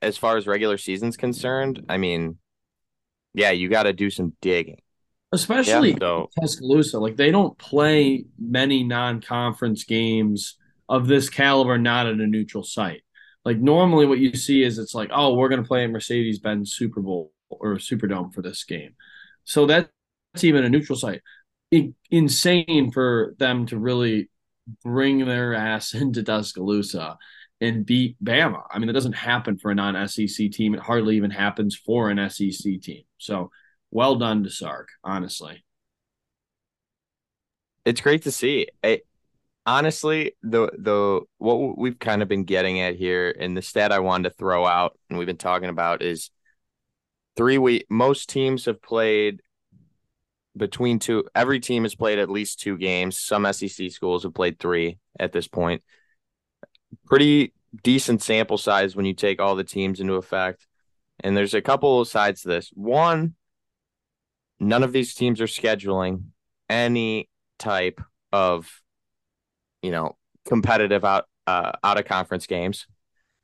as 0.00 0.16
far 0.16 0.36
as 0.36 0.46
regular 0.46 0.78
season's 0.78 1.16
concerned, 1.16 1.84
I 1.88 1.96
mean, 1.96 2.38
yeah, 3.34 3.50
you 3.50 3.68
got 3.68 3.84
to 3.84 3.92
do 3.92 4.10
some 4.10 4.34
digging. 4.42 4.80
Especially 5.32 5.96
So 5.98 6.28
Tuscaloosa. 6.40 6.98
Like 6.98 7.16
they 7.16 7.30
don't 7.30 7.56
play 7.56 8.24
many 8.38 8.82
non-conference 8.84 9.84
games 9.84 10.58
of 10.88 11.06
this 11.06 11.30
caliber 11.30 11.78
not 11.78 12.06
at 12.06 12.14
a 12.14 12.26
neutral 12.26 12.64
site. 12.64 13.02
Like 13.44 13.58
normally 13.58 14.06
what 14.06 14.18
you 14.18 14.34
see 14.34 14.62
is 14.62 14.78
it's 14.78 14.94
like, 14.94 15.10
oh, 15.12 15.34
we're 15.34 15.48
gonna 15.48 15.62
play 15.62 15.84
at 15.84 15.90
Mercedes-Benz 15.90 16.72
Super 16.72 17.00
Bowl 17.00 17.32
or 17.48 17.76
Superdome 17.76 18.34
for 18.34 18.42
this 18.42 18.64
game. 18.64 18.94
So 19.44 19.66
that's 19.66 19.88
even 20.42 20.64
a 20.64 20.68
neutral 20.68 20.98
site. 20.98 21.22
In- 21.70 21.94
insane 22.10 22.90
for 22.92 23.34
them 23.38 23.66
to 23.66 23.78
really 23.78 24.28
bring 24.82 25.24
their 25.26 25.54
ass 25.54 25.94
into 25.94 26.22
Tuscaloosa 26.22 27.18
and 27.60 27.86
beat 27.86 28.16
Bama. 28.22 28.62
I 28.70 28.78
mean, 28.78 28.88
that 28.88 28.92
doesn't 28.94 29.12
happen 29.14 29.58
for 29.58 29.70
a 29.70 29.74
non-SEC 29.74 30.50
team. 30.50 30.74
It 30.74 30.80
hardly 30.80 31.16
even 31.16 31.30
happens 31.30 31.76
for 31.76 32.10
an 32.10 32.28
SEC 32.30 32.80
team. 32.80 33.02
So 33.18 33.50
well 33.90 34.16
done 34.16 34.42
to 34.44 34.50
Sark, 34.50 34.88
honestly. 35.04 35.64
it's 37.84 38.00
great 38.00 38.22
to 38.22 38.30
see. 38.32 38.68
I, 38.82 39.00
honestly, 39.66 40.36
the 40.42 40.70
the 40.78 41.20
what 41.38 41.78
we've 41.78 41.98
kind 41.98 42.22
of 42.22 42.28
been 42.28 42.44
getting 42.44 42.80
at 42.80 42.96
here, 42.96 43.34
and 43.38 43.56
the 43.56 43.62
stat 43.62 43.92
I 43.92 44.00
wanted 44.00 44.30
to 44.30 44.36
throw 44.36 44.66
out, 44.66 44.98
and 45.08 45.18
we've 45.18 45.26
been 45.26 45.36
talking 45.36 45.68
about 45.68 46.02
is 46.02 46.30
three 47.36 47.58
week. 47.58 47.86
Most 47.90 48.28
teams 48.28 48.66
have 48.66 48.82
played 48.82 49.40
between 50.56 50.98
two. 50.98 51.24
Every 51.34 51.60
team 51.60 51.84
has 51.84 51.94
played 51.94 52.18
at 52.18 52.30
least 52.30 52.60
two 52.60 52.76
games. 52.76 53.18
Some 53.18 53.50
SEC 53.52 53.90
schools 53.90 54.22
have 54.24 54.34
played 54.34 54.58
three 54.58 54.98
at 55.18 55.32
this 55.32 55.48
point. 55.48 55.82
Pretty 57.06 57.52
decent 57.82 58.22
sample 58.22 58.58
size 58.58 58.94
when 58.94 59.06
you 59.06 59.14
take 59.14 59.40
all 59.40 59.56
the 59.56 59.64
teams 59.64 60.00
into 60.00 60.14
effect. 60.14 60.66
And 61.20 61.36
there's 61.36 61.54
a 61.54 61.62
couple 61.62 62.00
of 62.00 62.08
sides 62.08 62.42
to 62.42 62.48
this. 62.48 62.70
One, 62.74 63.34
none 64.60 64.82
of 64.82 64.92
these 64.92 65.14
teams 65.14 65.40
are 65.40 65.46
scheduling 65.46 66.24
any 66.68 67.28
type 67.58 68.00
of 68.32 68.80
you 69.82 69.90
know 69.90 70.16
competitive 70.46 71.04
out 71.04 71.26
uh, 71.46 71.72
out 71.84 71.98
of 71.98 72.04
conference 72.04 72.46
games 72.46 72.86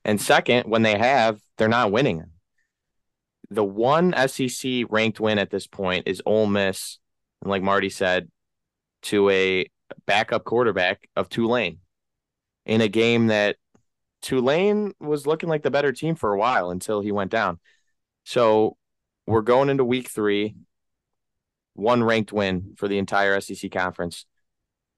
and 0.05 0.21
second 0.21 0.69
when 0.71 0.83
they 0.83 0.97
have 0.97 1.41
they're 1.57 1.69
not 1.69 1.93
winning 1.93 2.25
the 3.51 3.65
one 3.65 4.15
SEC 4.29 4.85
ranked 4.91 5.21
win 5.21 5.39
at 5.39 5.51
this 5.51 5.67
point 5.67 6.07
is 6.07 6.23
Ole 6.27 6.47
Miss, 6.47 6.99
and 7.43 7.51
like 7.51 7.63
Marty 7.63 7.89
said, 7.89 8.29
to 9.03 9.31
a 9.31 9.67
backup 10.07 10.45
quarterback 10.45 11.09
of 11.17 11.29
Tulane 11.29 11.79
in 12.67 12.81
a 12.81 12.89
game 12.89 13.29
that 13.29 13.57
Tulane 14.21 14.93
was 15.01 15.27
looking 15.27 15.49
like 15.49 15.63
the 15.63 15.71
better 15.71 15.93
team 15.93 16.15
for 16.15 16.33
a 16.33 16.39
while 16.39 16.71
until 16.71 17.01
he 17.01 17.13
went 17.13 17.31
down. 17.31 17.59
So 18.25 18.77
we're 19.27 19.43
going 19.43 19.71
into 19.71 19.85
week 19.85 20.11
three, 20.11 20.57
one 21.75 22.03
ranked 22.03 22.33
win 22.33 22.75
for 22.77 22.89
the 22.89 22.99
entire 22.99 23.41
SEC 23.41 23.71
conference. 23.71 24.27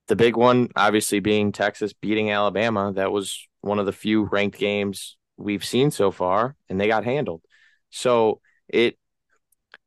The 0.08 0.16
big 0.16 0.36
one, 0.36 0.70
obviously, 0.74 1.20
being 1.20 1.52
Texas 1.52 1.92
beating 1.92 2.32
Alabama. 2.32 2.92
That 2.92 3.12
was 3.12 3.46
one 3.60 3.78
of 3.78 3.86
the 3.86 3.92
few 3.92 4.24
ranked 4.24 4.58
games 4.58 5.16
we've 5.36 5.64
seen 5.64 5.90
so 5.90 6.10
far, 6.10 6.56
and 6.68 6.80
they 6.80 6.88
got 6.88 7.04
handled. 7.04 7.42
So 7.90 8.40
it, 8.68 8.98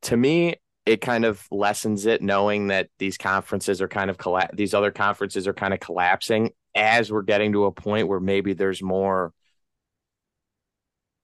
to 0.04 0.18
me, 0.18 0.56
it 0.86 1.02
kind 1.02 1.26
of 1.26 1.46
lessens 1.50 2.06
it 2.06 2.22
knowing 2.22 2.68
that 2.68 2.90
these 3.00 3.18
conferences 3.18 3.82
are 3.82 3.88
kind 3.88 4.10
of 4.10 4.18
colla- 4.18 4.50
these 4.54 4.74
other 4.74 4.92
conferences 4.92 5.48
are 5.48 5.54
kind 5.54 5.74
of 5.74 5.80
collapsing 5.80 6.52
as 6.76 7.12
we're 7.12 7.22
getting 7.22 7.54
to 7.54 7.66
a 7.66 7.72
point 7.72 8.08
where 8.08 8.20
maybe 8.20 8.54
there's 8.54 8.82
more 8.82 9.34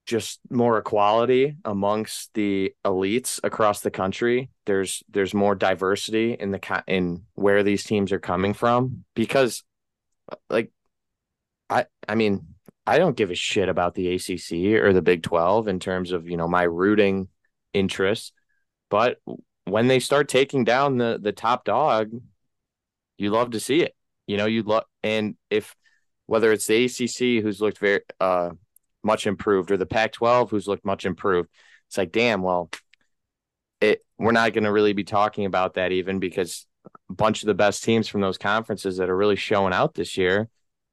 just 0.05 0.39
more 0.49 0.79
equality 0.79 1.55
amongst 1.63 2.33
the 2.33 2.73
elites 2.83 3.39
across 3.43 3.81
the 3.81 3.91
country. 3.91 4.49
There's 4.65 5.03
there's 5.09 5.35
more 5.35 5.53
diversity 5.53 6.33
in 6.33 6.49
the 6.49 6.83
in 6.87 7.23
where 7.35 7.61
these 7.61 7.83
teams 7.83 8.11
are 8.11 8.19
coming 8.19 8.53
from 8.53 9.05
because 9.13 9.63
like 10.49 10.71
i 11.69 11.85
i 12.07 12.15
mean 12.15 12.48
i 12.89 12.97
don't 12.97 13.17
give 13.17 13.31
a 13.31 13.35
shit 13.35 13.69
about 13.69 13.95
the 13.95 14.15
ACC 14.15 14.81
or 14.83 14.93
the 14.93 15.01
Big 15.01 15.23
12 15.23 15.67
in 15.67 15.79
terms 15.79 16.11
of 16.11 16.27
you 16.27 16.37
know 16.37 16.47
my 16.47 16.63
rooting 16.63 17.27
interests 17.73 18.31
but 18.89 19.19
when 19.69 19.87
they 19.87 19.99
start 19.99 20.27
taking 20.27 20.63
down 20.63 20.97
the 20.97 21.19
the 21.21 21.31
top 21.31 21.63
dog, 21.63 22.11
you 23.17 23.29
love 23.29 23.51
to 23.51 23.59
see 23.59 23.81
it. 23.81 23.95
You 24.27 24.37
know, 24.37 24.45
you 24.45 24.63
love 24.63 24.83
and 25.03 25.35
if 25.49 25.75
whether 26.25 26.51
it's 26.51 26.67
the 26.67 26.85
ACC 26.85 27.43
who's 27.43 27.61
looked 27.61 27.79
very 27.79 28.01
uh 28.19 28.51
much 29.03 29.27
improved 29.27 29.71
or 29.71 29.77
the 29.77 29.85
Pac-12 29.85 30.49
who's 30.49 30.67
looked 30.67 30.85
much 30.85 31.05
improved, 31.05 31.49
it's 31.87 31.97
like 31.97 32.11
damn, 32.11 32.41
well, 32.41 32.69
it 33.81 34.03
we're 34.17 34.31
not 34.31 34.53
going 34.53 34.65
to 34.65 34.71
really 34.71 34.93
be 34.93 35.03
talking 35.03 35.45
about 35.45 35.75
that 35.75 35.91
even 35.91 36.19
because 36.19 36.65
a 37.09 37.13
bunch 37.13 37.43
of 37.43 37.47
the 37.47 37.53
best 37.53 37.83
teams 37.83 38.07
from 38.07 38.21
those 38.21 38.37
conferences 38.37 38.97
that 38.97 39.09
are 39.09 39.17
really 39.17 39.35
showing 39.35 39.73
out 39.73 39.93
this 39.93 40.17
year 40.17 40.49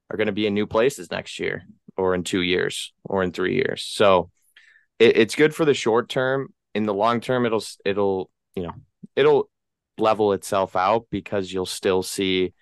are 0.09 0.17
going 0.17 0.27
to 0.27 0.33
be 0.33 0.47
in 0.47 0.53
new 0.53 0.67
places 0.67 1.11
next 1.11 1.39
year 1.39 1.65
or 1.97 2.13
in 2.15 2.23
two 2.23 2.41
years 2.41 2.93
or 3.03 3.23
in 3.23 3.31
three 3.31 3.55
years. 3.55 3.83
So 3.83 4.29
it, 4.99 5.17
it's 5.17 5.35
good 5.35 5.55
for 5.55 5.65
the 5.65 5.73
short 5.73 6.09
term. 6.09 6.53
In 6.73 6.85
the 6.85 6.93
long 6.93 7.21
term, 7.21 7.45
it'll 7.45 7.63
it'll 7.85 8.29
you 8.55 8.63
know, 8.63 8.73
it'll 9.15 9.49
level 9.97 10.33
itself 10.33 10.75
out 10.75 11.07
because 11.09 11.51
you'll 11.51 11.65
still 11.65 12.03
see 12.03 12.53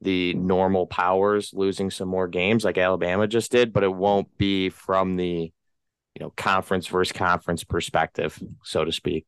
the 0.00 0.34
normal 0.34 0.86
powers 0.86 1.50
losing 1.52 1.90
some 1.90 2.08
more 2.08 2.28
games 2.28 2.64
like 2.64 2.78
Alabama 2.78 3.26
just 3.26 3.50
did, 3.50 3.72
but 3.72 3.82
it 3.82 3.94
won't 3.94 4.36
be 4.38 4.68
from 4.68 5.16
the 5.16 5.52
you 6.14 6.20
know 6.20 6.32
conference 6.36 6.86
versus 6.86 7.12
conference 7.12 7.64
perspective, 7.64 8.40
so 8.62 8.84
to 8.84 8.92
speak. 8.92 9.26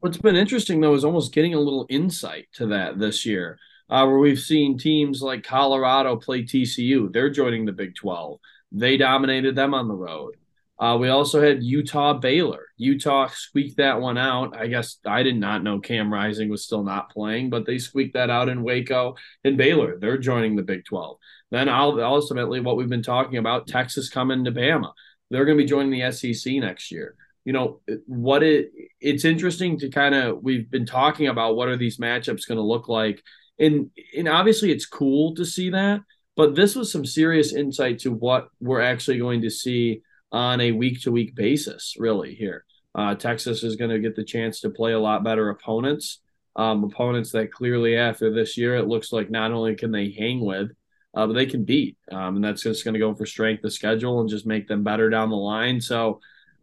What's 0.00 0.18
been 0.18 0.36
interesting 0.36 0.80
though 0.80 0.94
is 0.94 1.04
almost 1.04 1.34
getting 1.34 1.54
a 1.54 1.60
little 1.60 1.86
insight 1.88 2.46
to 2.54 2.66
that 2.66 2.98
this 2.98 3.26
year, 3.26 3.58
uh, 3.90 4.06
where 4.06 4.18
we've 4.18 4.38
seen 4.38 4.78
teams 4.78 5.22
like 5.22 5.42
Colorado 5.42 6.16
play 6.16 6.42
TCU. 6.42 7.12
They're 7.12 7.30
joining 7.30 7.64
the 7.64 7.72
Big 7.72 7.94
Twelve. 7.94 8.40
They 8.72 8.96
dominated 8.96 9.56
them 9.56 9.74
on 9.74 9.88
the 9.88 9.94
road. 9.94 10.34
Uh, 10.78 10.96
we 10.96 11.08
also 11.08 11.42
had 11.42 11.62
Utah 11.62 12.14
Baylor. 12.14 12.66
Utah 12.76 13.26
squeaked 13.26 13.78
that 13.78 14.00
one 14.00 14.16
out. 14.16 14.56
I 14.56 14.68
guess 14.68 14.98
I 15.04 15.24
did 15.24 15.36
not 15.36 15.64
know 15.64 15.80
Cam 15.80 16.12
Rising 16.12 16.48
was 16.48 16.64
still 16.64 16.84
not 16.84 17.10
playing, 17.10 17.50
but 17.50 17.66
they 17.66 17.78
squeaked 17.78 18.14
that 18.14 18.30
out 18.30 18.48
in 18.48 18.62
Waco 18.62 19.16
and 19.42 19.56
Baylor. 19.56 19.98
They're 19.98 20.18
joining 20.18 20.54
the 20.54 20.62
Big 20.62 20.84
12. 20.84 21.16
Then 21.50 21.68
ultimately, 21.68 22.60
what 22.60 22.76
we've 22.76 22.88
been 22.88 23.02
talking 23.02 23.38
about, 23.38 23.66
Texas 23.66 24.08
coming 24.08 24.44
to 24.44 24.52
Bama. 24.52 24.92
They're 25.30 25.44
going 25.44 25.58
to 25.58 25.64
be 25.64 25.68
joining 25.68 25.90
the 25.90 26.12
SEC 26.12 26.54
next 26.54 26.92
year. 26.92 27.16
You 27.44 27.54
know 27.54 27.80
what 28.06 28.42
it 28.42 28.72
it's 29.00 29.24
interesting 29.24 29.78
to 29.78 29.88
kind 29.88 30.14
of 30.14 30.42
we've 30.42 30.70
been 30.70 30.84
talking 30.84 31.28
about 31.28 31.56
what 31.56 31.68
are 31.68 31.78
these 31.78 31.96
matchups 31.96 32.46
going 32.46 32.58
to 32.58 32.62
look 32.62 32.88
like 32.88 33.22
and 33.58 33.90
and 34.14 34.28
obviously 34.28 34.70
it's 34.70 34.84
cool 34.84 35.34
to 35.36 35.46
see 35.46 35.70
that 35.70 36.00
but 36.38 36.54
this 36.54 36.76
was 36.76 36.92
some 36.92 37.04
serious 37.04 37.52
insight 37.52 37.98
to 37.98 38.12
what 38.12 38.48
we're 38.60 38.80
actually 38.80 39.18
going 39.18 39.42
to 39.42 39.50
see 39.50 40.02
on 40.30 40.60
a 40.60 40.70
week 40.70 41.00
to 41.02 41.10
week 41.10 41.34
basis, 41.34 41.96
really, 41.98 42.32
here. 42.32 42.64
Uh, 42.94 43.16
Texas 43.16 43.64
is 43.64 43.74
going 43.74 43.90
to 43.90 43.98
get 43.98 44.14
the 44.14 44.22
chance 44.22 44.60
to 44.60 44.70
play 44.70 44.92
a 44.92 45.00
lot 45.00 45.24
better 45.24 45.50
opponents, 45.50 46.20
um, 46.54 46.84
opponents 46.84 47.32
that 47.32 47.50
clearly 47.50 47.96
after 47.96 48.32
this 48.32 48.56
year, 48.56 48.76
it 48.76 48.86
looks 48.86 49.12
like 49.12 49.28
not 49.30 49.50
only 49.50 49.74
can 49.74 49.90
they 49.90 50.12
hang 50.12 50.38
with, 50.38 50.70
uh, 51.12 51.26
but 51.26 51.32
they 51.32 51.44
can 51.44 51.64
beat. 51.64 51.96
Um, 52.12 52.36
and 52.36 52.44
that's 52.44 52.62
just 52.62 52.84
going 52.84 52.94
to 52.94 53.00
go 53.00 53.16
for 53.16 53.26
strength 53.26 53.64
of 53.64 53.72
schedule 53.72 54.20
and 54.20 54.28
just 54.28 54.46
make 54.46 54.68
them 54.68 54.84
better 54.84 55.10
down 55.10 55.30
the 55.30 55.36
line. 55.36 55.80
So, 55.80 56.20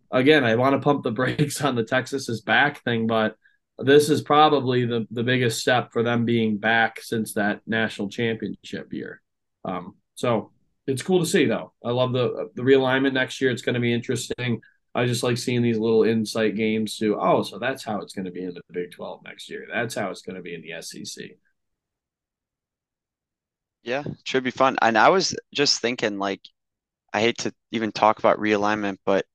again, 0.09 0.45
I 0.45 0.55
want 0.55 0.75
to 0.75 0.79
pump 0.79 1.03
the 1.03 1.11
brakes 1.19 1.59
on 1.59 1.75
the 1.75 1.83
Texas 1.83 2.29
is 2.29 2.39
back 2.39 2.81
thing, 2.85 3.07
but 3.07 3.35
this 3.77 4.09
is 4.09 4.21
probably 4.21 4.85
the, 4.85 5.05
the 5.11 5.23
biggest 5.23 5.59
step 5.59 5.91
for 5.91 6.01
them 6.01 6.23
being 6.23 6.59
back 6.59 7.01
since 7.01 7.33
that 7.33 7.59
national 7.67 8.07
championship 8.07 8.93
year. 8.93 9.21
Um, 9.65 9.95
so 10.15 10.51
it's 10.87 11.01
cool 11.01 11.19
to 11.19 11.25
see 11.25 11.45
though. 11.45 11.73
I 11.83 11.91
love 11.91 12.13
the 12.13 12.49
the 12.55 12.61
realignment 12.61 13.13
next 13.13 13.41
year. 13.41 13.51
It's 13.51 13.61
going 13.61 13.75
to 13.75 13.81
be 13.81 13.93
interesting. 13.93 14.61
I 14.93 15.05
just 15.05 15.23
like 15.23 15.37
seeing 15.37 15.61
these 15.61 15.77
little 15.77 16.03
insight 16.03 16.55
games 16.55 16.97
to 16.97 17.17
oh, 17.19 17.43
so 17.43 17.59
that's 17.59 17.83
how 17.83 17.99
it's 18.01 18.13
going 18.13 18.25
to 18.25 18.31
be 18.31 18.43
in 18.43 18.53
the 18.53 18.61
Big 18.71 18.91
Twelve 18.91 19.21
next 19.23 19.49
year. 19.49 19.67
That's 19.71 19.95
how 19.95 20.09
it's 20.11 20.21
going 20.21 20.37
to 20.37 20.41
be 20.41 20.55
in 20.55 20.61
the 20.61 20.81
SEC. 20.81 21.25
Yeah, 23.83 24.03
should 24.23 24.43
be 24.43 24.51
fun. 24.51 24.77
And 24.81 24.97
I 24.97 25.09
was 25.09 25.35
just 25.53 25.79
thinking, 25.81 26.17
like, 26.17 26.41
I 27.13 27.21
hate 27.21 27.37
to 27.39 27.53
even 27.71 27.91
talk 27.91 28.19
about 28.19 28.39
realignment, 28.39 28.97
but 29.05 29.25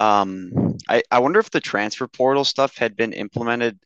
um, 0.00 0.76
I 0.88 1.02
I 1.10 1.20
wonder 1.20 1.40
if 1.40 1.50
the 1.50 1.60
transfer 1.60 2.08
portal 2.08 2.44
stuff 2.44 2.76
had 2.78 2.96
been 2.96 3.12
implemented 3.12 3.78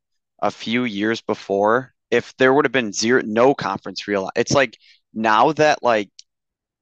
a 0.42 0.50
few 0.50 0.84
years 0.84 1.20
before. 1.22 1.94
If 2.10 2.36
there 2.38 2.54
would 2.54 2.64
have 2.64 2.72
been 2.72 2.92
zero, 2.92 3.22
no 3.24 3.54
conference 3.54 4.08
real, 4.08 4.30
it's 4.36 4.52
like 4.52 4.78
now 5.14 5.52
that 5.52 5.82
like 5.82 6.10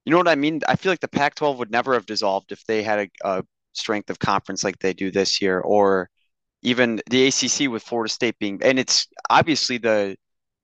you 0.09 0.13
know 0.13 0.19
what 0.19 0.29
I 0.29 0.37
mean? 0.37 0.61
I 0.67 0.77
feel 0.77 0.91
like 0.91 1.01
the 1.01 1.09
Pac-12 1.09 1.59
would 1.59 1.71
never 1.71 1.93
have 1.93 2.07
dissolved 2.07 2.51
if 2.51 2.65
they 2.65 2.83
had 2.83 3.11
a, 3.23 3.39
a 3.39 3.45
strength 3.75 4.09
of 4.09 4.19
conference 4.19 4.65
like 4.65 4.79
they 4.79 4.95
do 4.95 5.11
this 5.11 5.43
year, 5.43 5.61
or 5.61 6.09
even 6.63 7.03
the 7.11 7.27
ACC 7.27 7.71
with 7.71 7.83
Florida 7.83 8.11
State 8.11 8.39
being, 8.39 8.59
and 8.63 8.79
it's 8.79 9.07
obviously 9.29 9.77
the 9.77 10.17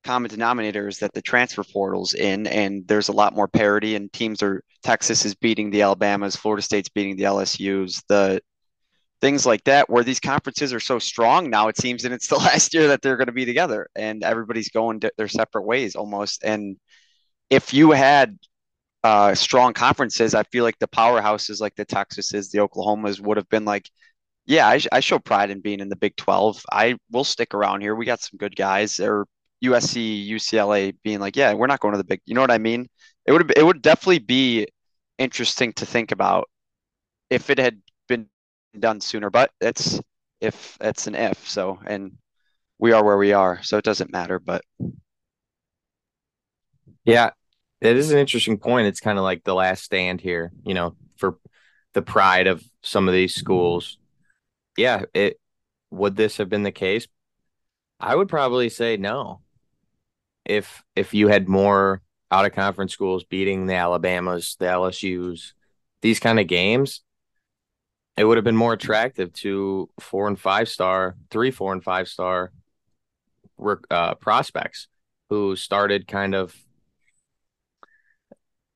common 0.03 0.31
denominator 0.31 0.87
is 0.87 0.97
that 0.97 1.13
the 1.13 1.21
transfer 1.21 1.63
portal's 1.63 2.15
in, 2.15 2.47
and 2.47 2.87
there's 2.87 3.09
a 3.09 3.11
lot 3.13 3.35
more 3.35 3.47
parity, 3.47 3.95
and 3.95 4.11
teams 4.11 4.41
are 4.41 4.63
Texas 4.81 5.25
is 5.25 5.35
beating 5.35 5.69
the 5.69 5.83
Alabamas, 5.83 6.35
Florida 6.35 6.63
State's 6.63 6.89
beating 6.89 7.15
the 7.15 7.25
LSU's, 7.25 8.03
the 8.07 8.41
things 9.21 9.45
like 9.45 9.63
that, 9.65 9.89
where 9.91 10.03
these 10.03 10.19
conferences 10.19 10.73
are 10.73 10.79
so 10.79 10.97
strong 10.97 11.51
now. 11.51 11.67
It 11.67 11.77
seems, 11.77 12.03
and 12.05 12.15
it's 12.15 12.27
the 12.27 12.35
last 12.49 12.73
year 12.73 12.87
that 12.87 13.03
they're 13.03 13.17
going 13.17 13.27
to 13.27 13.31
be 13.31 13.45
together, 13.45 13.89
and 13.95 14.23
everybody's 14.23 14.69
going 14.69 15.01
their 15.17 15.27
separate 15.27 15.65
ways 15.65 15.95
almost. 15.95 16.43
And 16.43 16.77
if 17.49 17.73
you 17.73 17.91
had 17.91 18.37
uh, 19.03 19.35
strong 19.35 19.73
conferences, 19.73 20.33
I 20.33 20.43
feel 20.43 20.63
like 20.63 20.79
the 20.79 20.87
powerhouses 20.87 21.61
like 21.61 21.75
the 21.75 21.85
Texases, 21.85 22.51
the 22.51 22.59
Oklahomas 22.59 23.19
would 23.19 23.37
have 23.37 23.49
been 23.49 23.65
like, 23.65 23.89
yeah, 24.45 24.67
I, 24.67 24.79
I 24.91 24.99
show 24.99 25.19
pride 25.19 25.49
in 25.51 25.61
being 25.61 25.79
in 25.79 25.89
the 25.89 25.95
Big 25.95 26.15
12. 26.15 26.63
I 26.71 26.97
will 27.11 27.23
stick 27.23 27.53
around 27.53 27.81
here. 27.81 27.95
We 27.95 28.05
got 28.05 28.21
some 28.21 28.37
good 28.37 28.55
guys. 28.55 28.99
Or 28.99 29.27
USC, 29.61 30.27
UCLA 30.27 30.95
being 31.03 31.19
like, 31.19 31.35
yeah, 31.35 31.53
we're 31.53 31.67
not 31.67 31.79
going 31.79 31.93
to 31.93 31.97
the 31.97 32.03
big. 32.03 32.21
You 32.25 32.35
know 32.35 32.41
what 32.41 32.51
I 32.51 32.57
mean? 32.57 32.87
It 33.25 33.31
would 33.31 33.51
it 33.57 33.65
would 33.65 33.81
definitely 33.81 34.19
be 34.19 34.67
interesting 35.17 35.73
to 35.73 35.85
think 35.85 36.11
about 36.11 36.49
if 37.29 37.49
it 37.49 37.57
had 37.59 37.81
been 38.07 38.27
done 38.79 39.01
sooner. 39.01 39.29
But 39.29 39.51
it's 39.61 39.99
if 40.41 40.77
it's 40.81 41.07
an 41.07 41.15
if. 41.15 41.47
So 41.47 41.79
and 41.85 42.17
we 42.79 42.91
are 42.91 43.03
where 43.03 43.17
we 43.17 43.33
are, 43.33 43.61
so 43.63 43.77
it 43.77 43.85
doesn't 43.85 44.11
matter. 44.11 44.39
But 44.39 44.63
yeah, 47.05 47.31
it 47.81 47.97
is 47.97 48.11
an 48.11 48.17
interesting 48.17 48.57
point. 48.57 48.87
It's 48.87 48.99
kind 48.99 49.17
of 49.17 49.23
like 49.23 49.43
the 49.43 49.55
last 49.55 49.83
stand 49.83 50.21
here, 50.21 50.51
you 50.63 50.73
know, 50.73 50.95
for 51.17 51.37
the 51.93 52.01
pride 52.01 52.47
of 52.47 52.63
some 52.81 53.07
of 53.07 53.13
these 53.13 53.35
schools. 53.35 53.97
Yeah, 54.77 55.05
it 55.13 55.39
would 55.91 56.15
this 56.15 56.37
have 56.37 56.49
been 56.49 56.63
the 56.63 56.71
case? 56.71 57.07
I 57.99 58.15
would 58.15 58.27
probably 58.27 58.69
say 58.69 58.97
no. 58.97 59.41
If 60.43 60.83
if 60.95 61.13
you 61.13 61.27
had 61.27 61.47
more 61.47 62.01
out 62.31 62.45
of 62.45 62.53
conference 62.53 62.93
schools 62.93 63.23
beating 63.23 63.65
the 63.65 63.75
Alabamas, 63.75 64.55
the 64.59 64.65
LSU's, 64.65 65.53
these 66.01 66.19
kind 66.19 66.39
of 66.39 66.47
games, 66.47 67.01
it 68.17 68.25
would 68.25 68.37
have 68.37 68.43
been 68.43 68.55
more 68.55 68.73
attractive 68.73 69.31
to 69.33 69.89
four 69.99 70.27
and 70.27 70.39
five 70.39 70.69
star, 70.69 71.15
three, 71.29 71.51
four 71.51 71.73
and 71.73 71.83
five 71.83 72.07
star 72.07 72.51
uh, 73.89 74.15
prospects 74.15 74.87
who 75.29 75.55
started 75.55 76.07
kind 76.07 76.35
of 76.35 76.55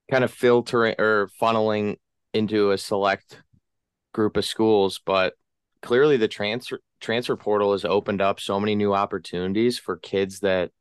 kind 0.09 0.23
of 0.23 0.31
filtering 0.31 0.95
or 0.99 1.29
funneling 1.41 1.97
into 2.33 2.71
a 2.71 2.77
select 2.77 3.41
group 4.13 4.37
of 4.37 4.45
schools, 4.45 4.99
but 5.05 5.33
clearly 5.81 6.17
the 6.17 6.27
transfer 6.27 6.79
transfer 6.99 7.35
portal 7.35 7.71
has 7.71 7.85
opened 7.85 8.21
up 8.21 8.39
so 8.39 8.59
many 8.59 8.75
new 8.75 8.93
opportunities 8.93 9.79
for 9.79 9.95
kids 9.95 10.41
that 10.41 10.71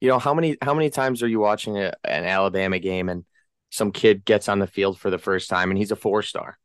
you 0.00 0.08
know 0.08 0.18
how 0.18 0.32
many 0.32 0.56
how 0.62 0.72
many 0.72 0.88
times 0.88 1.22
are 1.22 1.28
you 1.28 1.40
watching 1.40 1.76
a, 1.76 1.92
an 2.04 2.24
Alabama 2.24 2.78
game 2.78 3.08
and 3.08 3.24
some 3.70 3.92
kid 3.92 4.24
gets 4.24 4.48
on 4.48 4.58
the 4.58 4.66
field 4.66 4.98
for 4.98 5.10
the 5.10 5.18
first 5.18 5.50
time 5.50 5.70
and 5.70 5.78
he's 5.78 5.90
a 5.90 5.96
four 5.96 6.22
star 6.22 6.58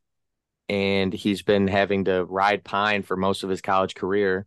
and 0.70 1.12
he's 1.12 1.42
been 1.42 1.68
having 1.68 2.06
to 2.06 2.24
ride 2.24 2.64
pine 2.64 3.04
for 3.04 3.18
most 3.18 3.44
of 3.44 3.50
his 3.50 3.62
college 3.62 3.96
career 3.96 4.46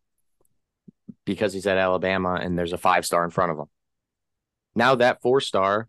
because 1.26 1.52
he's 1.52 1.66
at 1.66 1.78
Alabama 1.78 2.38
and 2.40 2.58
there's 2.58 2.72
a 2.72 2.78
five 2.78 3.04
star 3.04 3.24
in 3.24 3.30
front 3.30 3.52
of 3.52 3.58
him. 3.58 3.66
Now 4.74 4.94
that 4.96 5.20
four 5.20 5.40
star, 5.40 5.88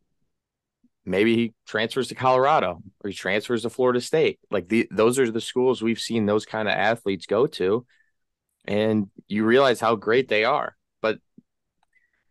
maybe 1.06 1.36
he 1.36 1.54
transfers 1.68 2.08
to 2.08 2.16
Colorado 2.16 2.82
or 3.04 3.10
he 3.10 3.16
transfers 3.16 3.62
to 3.62 3.70
Florida 3.70 4.02
State. 4.02 4.40
Like 4.50 4.68
the, 4.68 4.88
those 4.92 5.20
are 5.20 5.30
the 5.30 5.42
schools 5.42 5.82
we've 5.82 6.00
seen 6.00 6.26
those 6.26 6.46
kind 6.46 6.68
of 6.68 6.74
athletes 6.74 7.26
go 7.26 7.48
to, 7.48 7.86
and 8.66 9.10
you 9.28 9.46
realize 9.46 9.80
how 9.80 9.96
great 9.96 10.28
they 10.28 10.44
are. 10.44 10.76
But 11.02 11.20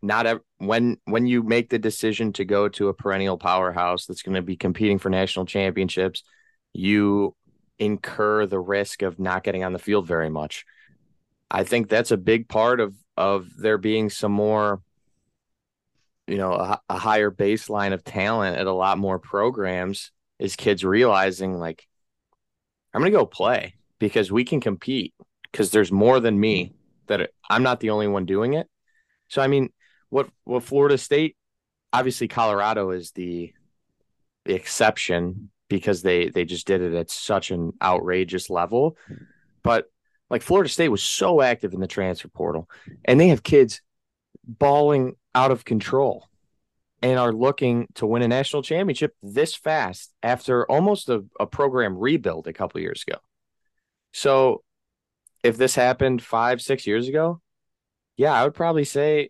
not 0.01 0.25
ev- 0.25 0.41
when 0.57 0.97
when 1.05 1.25
you 1.25 1.43
make 1.43 1.69
the 1.69 1.79
decision 1.79 2.33
to 2.33 2.45
go 2.45 2.67
to 2.69 2.89
a 2.89 2.93
perennial 2.93 3.37
powerhouse 3.37 4.05
that's 4.05 4.21
going 4.21 4.35
to 4.35 4.41
be 4.41 4.57
competing 4.57 4.99
for 4.99 5.09
national 5.09 5.45
championships, 5.45 6.23
you 6.73 7.35
incur 7.79 8.45
the 8.45 8.59
risk 8.59 9.01
of 9.01 9.19
not 9.19 9.43
getting 9.43 9.63
on 9.63 9.73
the 9.73 9.79
field 9.79 10.07
very 10.07 10.29
much. 10.29 10.65
I 11.49 11.63
think 11.63 11.89
that's 11.89 12.11
a 12.11 12.17
big 12.17 12.47
part 12.47 12.79
of 12.79 12.93
of 13.17 13.47
there 13.57 13.77
being 13.77 14.09
some 14.09 14.31
more 14.31 14.81
you 16.27 16.37
know 16.37 16.53
a, 16.53 16.81
a, 16.89 16.97
higher 16.97 17.31
baseline 17.31 17.93
of 17.93 18.03
talent 18.03 18.57
at 18.57 18.67
a 18.67 18.73
lot 18.73 18.97
more 18.97 19.19
programs 19.19 20.11
is 20.39 20.55
kids 20.55 20.83
realizing 20.83 21.57
like 21.59 21.87
i'm 22.93 23.01
going 23.01 23.11
to 23.11 23.17
go 23.17 23.25
play 23.25 23.75
because 23.99 24.31
we 24.31 24.43
can 24.43 24.59
compete 24.59 25.13
because 25.51 25.71
there's 25.71 25.91
more 25.91 26.19
than 26.19 26.39
me 26.39 26.73
that 27.07 27.29
i'm 27.49 27.63
not 27.63 27.79
the 27.79 27.91
only 27.91 28.07
one 28.07 28.25
doing 28.25 28.53
it. 28.53 28.67
So 29.27 29.41
i 29.41 29.47
mean 29.47 29.69
what 30.09 30.29
what 30.43 30.63
florida 30.63 30.97
state 30.97 31.35
obviously 31.93 32.27
colorado 32.27 32.91
is 32.91 33.11
the 33.11 33.53
the 34.45 34.53
exception 34.53 35.49
because 35.69 36.01
they 36.01 36.29
they 36.29 36.45
just 36.45 36.67
did 36.67 36.81
it 36.81 36.93
at 36.93 37.09
such 37.09 37.51
an 37.51 37.73
outrageous 37.81 38.49
level. 38.49 38.97
But 39.63 39.85
like 40.29 40.41
florida 40.41 40.69
state 40.69 40.89
was 40.89 41.03
so 41.03 41.41
active 41.41 41.73
in 41.73 41.79
the 41.79 41.87
transfer 41.87 42.27
portal 42.27 42.69
and 43.03 43.19
they 43.19 43.29
have 43.29 43.43
kids 43.43 43.81
balling 44.43 45.15
out 45.35 45.51
of 45.51 45.65
control 45.65 46.27
and 47.01 47.19
are 47.19 47.33
looking 47.33 47.87
to 47.95 48.07
win 48.07 48.23
a 48.23 48.27
national 48.27 48.63
championship 48.63 49.13
this 49.21 49.53
fast 49.53 50.13
after 50.23 50.69
almost 50.71 51.09
a, 51.09 51.23
a 51.39 51.45
program 51.45 51.97
rebuild 51.97 52.47
a 52.47 52.53
couple 52.53 52.81
years 52.81 53.03
ago. 53.07 53.19
So 54.13 54.63
if 55.43 55.57
this 55.57 55.75
happened 55.75 56.23
five, 56.23 56.61
six 56.61 56.87
years 56.87 57.07
ago, 57.07 57.41
yeah, 58.17 58.33
I 58.33 58.43
would 58.43 58.55
probably 58.55 58.85
say 58.85 59.29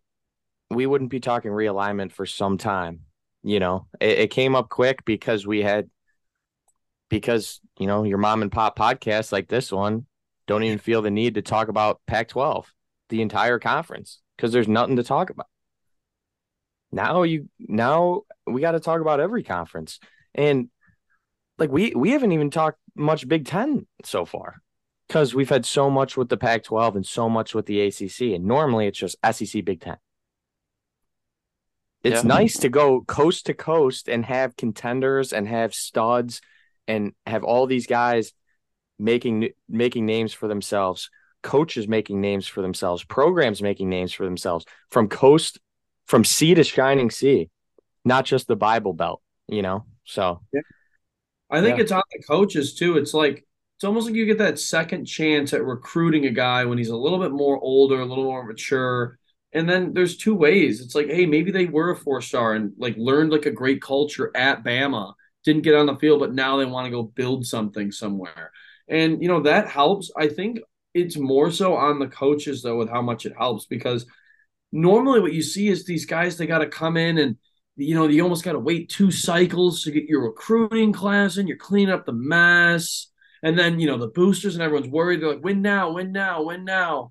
we 0.69 0.85
wouldn't 0.85 1.09
be 1.09 1.19
talking 1.19 1.51
realignment 1.51 2.12
for 2.12 2.25
some 2.25 2.57
time. 2.57 3.01
You 3.43 3.59
know, 3.59 3.88
it, 4.00 4.19
it 4.19 4.31
came 4.31 4.55
up 4.55 4.69
quick 4.69 5.03
because 5.03 5.45
we 5.45 5.62
had 5.62 5.89
because 7.09 7.59
you 7.79 7.88
know 7.88 8.03
your 8.03 8.17
mom 8.17 8.41
and 8.41 8.51
pop 8.51 8.77
podcast 8.77 9.31
like 9.31 9.47
this 9.47 9.71
one 9.71 10.05
don't 10.47 10.63
even 10.63 10.77
feel 10.77 11.01
the 11.01 11.12
need 11.12 11.35
to 11.35 11.41
talk 11.41 11.67
about 11.67 12.00
Pac 12.05 12.27
12, 12.29 12.71
the 13.09 13.21
entire 13.21 13.59
conference, 13.59 14.19
because 14.35 14.51
there's 14.51 14.67
nothing 14.67 14.95
to 14.95 15.03
talk 15.03 15.29
about 15.29 15.47
now 16.95 17.23
you 17.23 17.49
now 17.59 18.21
we 18.47 18.61
got 18.61 18.71
to 18.71 18.79
talk 18.79 19.01
about 19.01 19.19
every 19.19 19.43
conference 19.43 19.99
and 20.33 20.69
like 21.59 21.69
we 21.69 21.93
we 21.93 22.11
haven't 22.11 22.31
even 22.31 22.49
talked 22.49 22.79
much 22.95 23.27
big 23.27 23.45
10 23.45 23.85
so 24.03 24.25
far 24.25 24.61
because 25.07 25.35
we've 25.35 25.49
had 25.49 25.65
so 25.65 25.89
much 25.89 26.15
with 26.17 26.29
the 26.29 26.37
pac 26.37 26.63
12 26.63 26.95
and 26.95 27.05
so 27.05 27.29
much 27.29 27.53
with 27.53 27.65
the 27.65 27.85
acc 27.85 28.21
and 28.21 28.45
normally 28.45 28.87
it's 28.87 28.97
just 28.97 29.17
sec 29.31 29.65
big 29.65 29.81
10 29.81 29.97
it's 32.03 32.23
yeah. 32.23 32.27
nice 32.27 32.57
to 32.59 32.70
go 32.70 33.01
coast 33.01 33.48
to 33.48 33.53
coast 33.53 34.07
and 34.07 34.25
have 34.25 34.55
contenders 34.55 35.33
and 35.33 35.48
have 35.48 35.74
studs 35.74 36.39
and 36.87 37.11
have 37.25 37.43
all 37.43 37.67
these 37.67 37.87
guys 37.87 38.31
making 38.98 39.50
making 39.67 40.05
names 40.05 40.31
for 40.33 40.48
themselves 40.48 41.09
coaches 41.43 41.87
making 41.87 42.22
names 42.22 42.48
for 42.48 42.61
themselves 42.61 43.03
programs 43.03 43.61
making 43.61 43.89
names 43.89 44.13
for 44.13 44.24
themselves 44.24 44.65
from 44.89 45.09
coast 45.09 45.59
from 46.05 46.24
sea 46.24 46.53
to 46.53 46.63
shining 46.63 47.09
sea, 47.09 47.50
not 48.03 48.25
just 48.25 48.48
the 48.48 48.55
Bible 48.55 48.94
Belt, 48.94 49.22
you 49.48 49.61
know? 49.61 49.85
So 50.03 50.41
yeah. 50.53 50.61
I 51.50 51.61
think 51.61 51.77
yeah. 51.77 51.83
it's 51.83 51.91
on 51.91 52.03
the 52.11 52.24
coaches 52.24 52.75
too. 52.75 52.98
It's 52.98 53.13
like, 53.13 53.46
it's 53.77 53.83
almost 53.83 54.07
like 54.07 54.15
you 54.15 54.25
get 54.25 54.37
that 54.37 54.59
second 54.59 55.05
chance 55.05 55.53
at 55.53 55.65
recruiting 55.65 56.25
a 56.25 56.31
guy 56.31 56.65
when 56.65 56.77
he's 56.77 56.89
a 56.89 56.96
little 56.96 57.20
bit 57.20 57.31
more 57.31 57.59
older, 57.59 58.00
a 58.00 58.05
little 58.05 58.24
more 58.24 58.46
mature. 58.46 59.20
And 59.51 59.70
then 59.70 59.94
there's 59.94 60.18
two 60.18 60.35
ways. 60.35 60.81
It's 60.81 60.96
like, 60.96 61.07
hey, 61.07 61.25
maybe 61.25 61.51
they 61.51 61.65
were 61.65 61.91
a 61.91 61.96
four 61.96 62.22
star 62.22 62.53
and 62.53 62.74
like 62.77 62.96
learned 62.98 63.31
like 63.31 63.46
a 63.46 63.51
great 63.51 63.81
culture 63.81 64.31
at 64.35 64.63
Bama, 64.63 65.13
didn't 65.44 65.63
get 65.63 65.75
on 65.75 65.85
the 65.85 65.96
field, 65.98 66.20
but 66.20 66.33
now 66.33 66.57
they 66.57 66.65
want 66.65 66.85
to 66.85 66.91
go 66.91 67.03
build 67.03 67.46
something 67.46 67.91
somewhere. 67.91 68.51
And, 68.87 69.22
you 69.22 69.27
know, 69.27 69.41
that 69.41 69.68
helps. 69.68 70.11
I 70.18 70.27
think 70.27 70.59
it's 70.94 71.18
more 71.18 71.51
so 71.51 71.75
on 71.75 72.00
the 72.00 72.07
coaches, 72.07 72.61
though, 72.61 72.77
with 72.77 72.89
how 72.89 73.01
much 73.01 73.25
it 73.25 73.33
helps 73.37 73.65
because 73.65 74.05
normally 74.71 75.19
what 75.19 75.33
you 75.33 75.41
see 75.41 75.67
is 75.69 75.85
these 75.85 76.05
guys 76.05 76.37
they 76.37 76.47
got 76.47 76.59
to 76.59 76.67
come 76.67 76.97
in 76.97 77.17
and 77.17 77.37
you 77.75 77.95
know 77.95 78.07
you 78.07 78.21
almost 78.23 78.43
got 78.43 78.53
to 78.53 78.59
wait 78.59 78.89
two 78.89 79.11
cycles 79.11 79.83
to 79.83 79.91
get 79.91 80.05
your 80.05 80.23
recruiting 80.23 80.93
class 80.93 81.37
and 81.37 81.47
you're 81.47 81.57
cleaning 81.57 81.93
up 81.93 82.05
the 82.05 82.13
mess. 82.13 83.07
And 83.43 83.57
then 83.59 83.79
you 83.79 83.87
know 83.87 83.97
the 83.97 84.07
boosters 84.07 84.55
and 84.55 84.63
everyone's 84.63 84.89
worried 84.89 85.21
they're 85.21 85.33
like 85.33 85.43
win 85.43 85.61
now 85.61 85.91
win 85.93 86.11
now 86.11 86.43
win 86.43 86.65
now. 86.65 87.09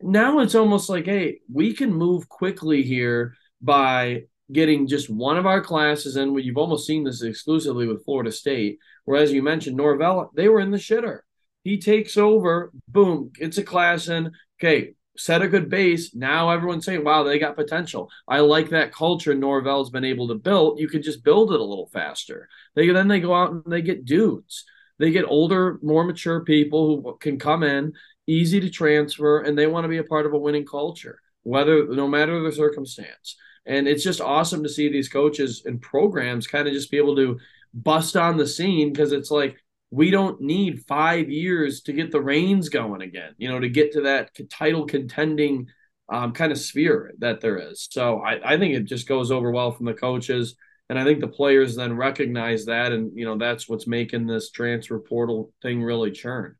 Now 0.00 0.40
it's 0.40 0.54
almost 0.54 0.88
like 0.88 1.06
hey 1.06 1.40
we 1.52 1.72
can 1.72 1.92
move 1.92 2.28
quickly 2.28 2.82
here 2.82 3.34
by 3.60 4.22
getting 4.50 4.86
just 4.86 5.08
one 5.08 5.38
of 5.38 5.46
our 5.46 5.60
classes 5.60 6.16
in. 6.16 6.36
You've 6.38 6.58
almost 6.58 6.86
seen 6.86 7.04
this 7.04 7.22
exclusively 7.22 7.86
with 7.86 8.04
florida 8.04 8.32
state 8.32 8.78
whereas 9.04 9.32
you 9.32 9.42
mentioned 9.42 9.76
norvell 9.76 10.30
they 10.34 10.48
were 10.48 10.60
in 10.60 10.72
the 10.72 10.78
shitter. 10.78 11.20
He 11.64 11.78
takes 11.78 12.16
over 12.16 12.70
boom 12.88 13.30
it's 13.38 13.58
a 13.58 13.62
class 13.62 14.08
in. 14.08 14.32
Okay 14.60 14.94
set 15.16 15.42
a 15.42 15.48
good 15.48 15.68
base. 15.68 16.14
Now 16.14 16.50
everyone's 16.50 16.84
saying, 16.84 17.04
wow, 17.04 17.22
they 17.22 17.38
got 17.38 17.56
potential. 17.56 18.10
I 18.26 18.40
like 18.40 18.70
that 18.70 18.92
culture 18.92 19.34
Norvell's 19.34 19.90
been 19.90 20.04
able 20.04 20.28
to 20.28 20.34
build. 20.34 20.80
You 20.80 20.88
could 20.88 21.02
just 21.02 21.24
build 21.24 21.52
it 21.52 21.60
a 21.60 21.64
little 21.64 21.90
faster. 21.92 22.48
They 22.74 22.88
then 22.88 23.08
they 23.08 23.20
go 23.20 23.34
out 23.34 23.50
and 23.50 23.62
they 23.66 23.82
get 23.82 24.04
dudes. 24.04 24.64
They 24.98 25.10
get 25.10 25.24
older, 25.24 25.78
more 25.82 26.04
mature 26.04 26.44
people 26.44 27.02
who 27.02 27.16
can 27.18 27.38
come 27.38 27.62
in, 27.62 27.92
easy 28.26 28.60
to 28.60 28.70
transfer, 28.70 29.40
and 29.40 29.58
they 29.58 29.66
want 29.66 29.84
to 29.84 29.88
be 29.88 29.98
a 29.98 30.04
part 30.04 30.26
of 30.26 30.32
a 30.32 30.38
winning 30.38 30.66
culture, 30.66 31.20
whether 31.42 31.86
no 31.86 32.06
matter 32.06 32.40
the 32.40 32.52
circumstance. 32.52 33.36
And 33.66 33.86
it's 33.86 34.04
just 34.04 34.20
awesome 34.20 34.62
to 34.62 34.68
see 34.68 34.88
these 34.88 35.08
coaches 35.08 35.62
and 35.66 35.80
programs 35.80 36.46
kind 36.46 36.66
of 36.66 36.74
just 36.74 36.90
be 36.90 36.98
able 36.98 37.16
to 37.16 37.38
bust 37.74 38.16
on 38.16 38.36
the 38.36 38.46
scene 38.46 38.92
because 38.92 39.12
it's 39.12 39.30
like 39.30 39.61
we 39.92 40.10
don't 40.10 40.40
need 40.40 40.86
five 40.88 41.28
years 41.28 41.82
to 41.82 41.92
get 41.92 42.10
the 42.10 42.20
reins 42.20 42.70
going 42.70 43.02
again, 43.02 43.34
you 43.36 43.46
know, 43.46 43.60
to 43.60 43.68
get 43.68 43.92
to 43.92 44.00
that 44.00 44.30
title 44.48 44.86
contending 44.86 45.68
um, 46.10 46.32
kind 46.32 46.50
of 46.50 46.56
sphere 46.58 47.12
that 47.18 47.42
there 47.42 47.58
is. 47.58 47.88
So 47.90 48.20
I, 48.20 48.54
I 48.54 48.58
think 48.58 48.74
it 48.74 48.84
just 48.84 49.06
goes 49.06 49.30
over 49.30 49.50
well 49.50 49.70
from 49.70 49.84
the 49.84 49.92
coaches. 49.92 50.56
And 50.88 50.98
I 50.98 51.04
think 51.04 51.20
the 51.20 51.28
players 51.28 51.76
then 51.76 51.94
recognize 51.94 52.64
that. 52.64 52.92
And, 52.92 53.12
you 53.14 53.26
know, 53.26 53.36
that's 53.36 53.68
what's 53.68 53.86
making 53.86 54.26
this 54.26 54.50
transfer 54.50 54.98
portal 54.98 55.52
thing 55.60 55.82
really 55.82 56.10
churn. 56.10 56.56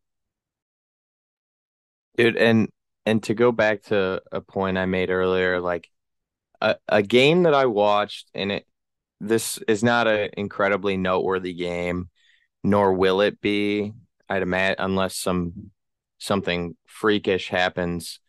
Dude, 2.18 2.36
and 2.36 2.68
and 3.06 3.22
to 3.22 3.34
go 3.34 3.50
back 3.50 3.82
to 3.84 4.22
a 4.30 4.42
point 4.42 4.76
I 4.76 4.84
made 4.84 5.08
earlier, 5.08 5.58
like 5.58 5.88
a, 6.60 6.76
a 6.86 7.02
game 7.02 7.44
that 7.44 7.54
I 7.54 7.64
watched, 7.64 8.30
and 8.34 8.52
it 8.52 8.66
this 9.20 9.56
is 9.68 9.82
not 9.82 10.06
an 10.06 10.28
incredibly 10.36 10.98
noteworthy 10.98 11.54
game 11.54 12.10
nor 12.62 12.92
will 12.92 13.20
it 13.20 13.40
be. 13.40 13.92
I'd 14.28 14.42
imagine 14.42 14.76
unless 14.78 15.16
some 15.16 15.70
something 16.18 16.76
freakish 16.86 17.48
happens 17.48 18.20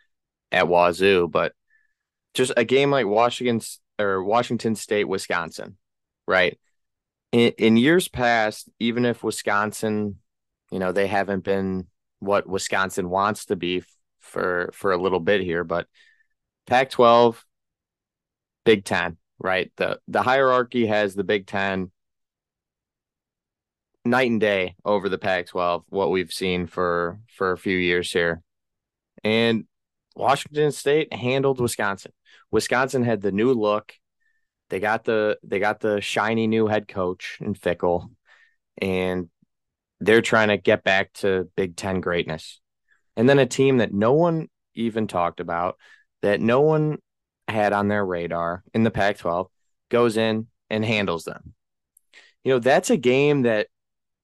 at 0.51 0.67
Wazoo, 0.67 1.27
but 1.27 1.53
just 2.33 2.51
a 2.57 2.65
game 2.65 2.91
like 2.91 3.05
Washington 3.05 3.61
or 3.99 4.23
Washington 4.23 4.75
State, 4.75 5.05
Wisconsin, 5.05 5.77
right? 6.27 6.59
In, 7.31 7.53
in 7.57 7.77
years 7.77 8.07
past, 8.07 8.69
even 8.79 9.05
if 9.05 9.23
Wisconsin, 9.23 10.17
you 10.71 10.79
know, 10.79 10.91
they 10.91 11.07
haven't 11.07 11.43
been 11.43 11.87
what 12.19 12.47
Wisconsin 12.47 13.09
wants 13.09 13.45
to 13.45 13.55
be 13.55 13.83
for 14.19 14.71
for 14.73 14.91
a 14.91 15.01
little 15.01 15.19
bit 15.19 15.41
here, 15.41 15.63
but 15.63 15.87
Pac-12, 16.65 17.43
Big 18.65 18.85
Ten, 18.85 19.17
right? 19.37 19.71
The 19.77 19.99
the 20.07 20.21
hierarchy 20.21 20.87
has 20.87 21.13
the 21.13 21.23
Big 21.23 21.45
Ten 21.45 21.91
night 24.05 24.29
and 24.29 24.39
day 24.39 24.75
over 24.83 25.09
the 25.09 25.17
Pac-12 25.17 25.83
what 25.89 26.11
we've 26.11 26.31
seen 26.31 26.67
for 26.67 27.19
for 27.35 27.51
a 27.51 27.57
few 27.57 27.77
years 27.77 28.11
here. 28.11 28.41
And 29.23 29.65
Washington 30.15 30.71
State 30.71 31.13
handled 31.13 31.59
Wisconsin. 31.59 32.11
Wisconsin 32.51 33.03
had 33.03 33.21
the 33.21 33.31
new 33.31 33.53
look. 33.53 33.93
They 34.69 34.79
got 34.79 35.05
the 35.05 35.37
they 35.43 35.59
got 35.59 35.79
the 35.79 36.01
shiny 36.01 36.47
new 36.47 36.67
head 36.67 36.87
coach 36.87 37.37
in 37.41 37.53
Fickell 37.53 38.09
and 38.81 39.29
they're 39.99 40.21
trying 40.21 40.49
to 40.49 40.57
get 40.57 40.83
back 40.83 41.13
to 41.13 41.49
Big 41.55 41.75
10 41.75 42.01
greatness. 42.01 42.59
And 43.15 43.29
then 43.29 43.39
a 43.39 43.45
team 43.45 43.77
that 43.77 43.93
no 43.93 44.13
one 44.13 44.49
even 44.75 45.07
talked 45.07 45.39
about, 45.39 45.77
that 46.21 46.41
no 46.41 46.61
one 46.61 46.97
had 47.47 47.73
on 47.73 47.87
their 47.87 48.05
radar 48.05 48.63
in 48.73 48.83
the 48.83 48.91
Pac 48.91 49.17
12, 49.19 49.47
goes 49.89 50.17
in 50.17 50.47
and 50.69 50.83
handles 50.83 51.23
them. 51.23 51.53
You 52.43 52.53
know, 52.53 52.59
that's 52.59 52.89
a 52.89 52.97
game 52.97 53.43
that 53.43 53.67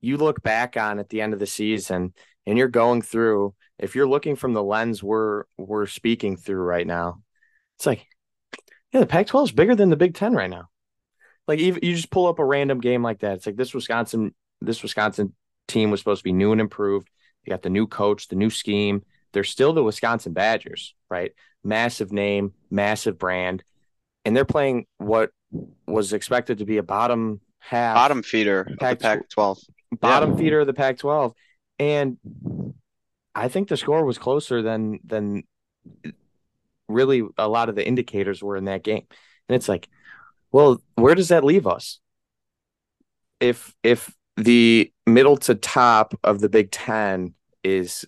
you 0.02 0.18
look 0.18 0.42
back 0.42 0.78
on 0.78 1.00
at 1.00 1.10
the 1.10 1.22
end 1.22 1.34
of 1.34 1.40
the 1.40 1.48
season 1.48 2.14
and 2.46 2.58
you're 2.58 2.68
going 2.68 3.02
through, 3.02 3.54
if 3.78 3.96
you're 3.96 4.08
looking 4.08 4.36
from 4.36 4.54
the 4.54 4.64
lens 4.64 5.04
we're 5.04 5.44
we're 5.58 5.86
speaking 5.86 6.38
through 6.38 6.62
right 6.62 6.88
now, 6.88 7.22
it's 7.78 7.86
like, 7.86 8.08
yeah, 8.92 9.02
the 9.02 9.06
Pac 9.06 9.28
12 9.28 9.50
is 9.50 9.52
bigger 9.52 9.76
than 9.76 9.90
the 9.90 9.96
Big 9.96 10.16
Ten 10.16 10.34
right 10.34 10.50
now. 10.50 10.70
Like 11.48 11.60
even 11.60 11.82
you 11.84 11.96
just 11.96 12.12
pull 12.12 12.28
up 12.28 12.40
a 12.40 12.46
random 12.46 12.80
game 12.80 13.04
like 13.04 13.20
that. 13.20 13.34
It's 13.34 13.46
like 13.46 13.56
this 13.56 13.74
Wisconsin, 13.74 14.34
this 14.62 14.84
Wisconsin 14.84 15.34
team 15.68 15.92
was 15.92 16.00
supposed 16.00 16.20
to 16.20 16.24
be 16.24 16.34
new 16.34 16.52
and 16.52 16.62
improved. 16.62 17.10
They 17.46 17.50
got 17.50 17.62
the 17.62 17.70
new 17.70 17.88
coach, 17.88 18.28
the 18.28 18.36
new 18.36 18.50
scheme. 18.50 19.04
They're 19.32 19.44
still 19.44 19.74
the 19.74 19.84
Wisconsin 19.84 20.34
Badgers, 20.34 20.96
right? 21.10 21.32
Massive 21.64 22.12
name, 22.12 22.54
massive 22.70 23.18
brand. 23.18 23.64
And 24.26 24.36
they're 24.36 24.46
playing 24.46 24.86
what 24.98 25.32
was 25.88 26.14
expected 26.14 26.60
to 26.60 26.66
be 26.66 26.78
a 26.78 26.84
bottom 26.84 27.42
half 27.60 27.96
Bottom 27.96 28.24
feeder 28.24 28.62
of 28.62 28.68
the 28.68 28.78
Pac- 28.78 29.00
Pac-12. 29.00 29.64
Bottom 29.92 30.38
feeder 30.38 30.60
of 30.60 30.68
the 30.68 30.74
Pac-12, 30.74 31.34
and 31.78 32.18
I 33.36 33.48
think 33.48 33.70
the 33.70 33.78
score 33.78 34.06
was 34.06 34.18
closer 34.18 34.62
than 34.62 35.00
than 35.04 35.44
really 36.88 37.24
a 37.38 37.48
lot 37.48 37.70
of 37.70 37.76
the 37.76 37.88
indicators 37.88 38.44
were 38.44 38.58
in 38.58 38.66
that 38.66 38.84
game. 38.84 39.06
And 39.48 39.56
it's 39.56 39.70
like, 39.70 39.88
well, 40.52 40.82
where 40.96 41.16
does 41.16 41.30
that 41.30 41.44
leave 41.44 41.68
us? 41.68 42.00
If 43.40 43.74
if 43.84 44.14
the 44.36 44.92
middle 45.06 45.38
to 45.38 45.56
top 45.56 46.18
of 46.24 46.40
the 46.40 46.50
Big 46.50 46.72
Ten 46.72 47.34
is 47.64 48.06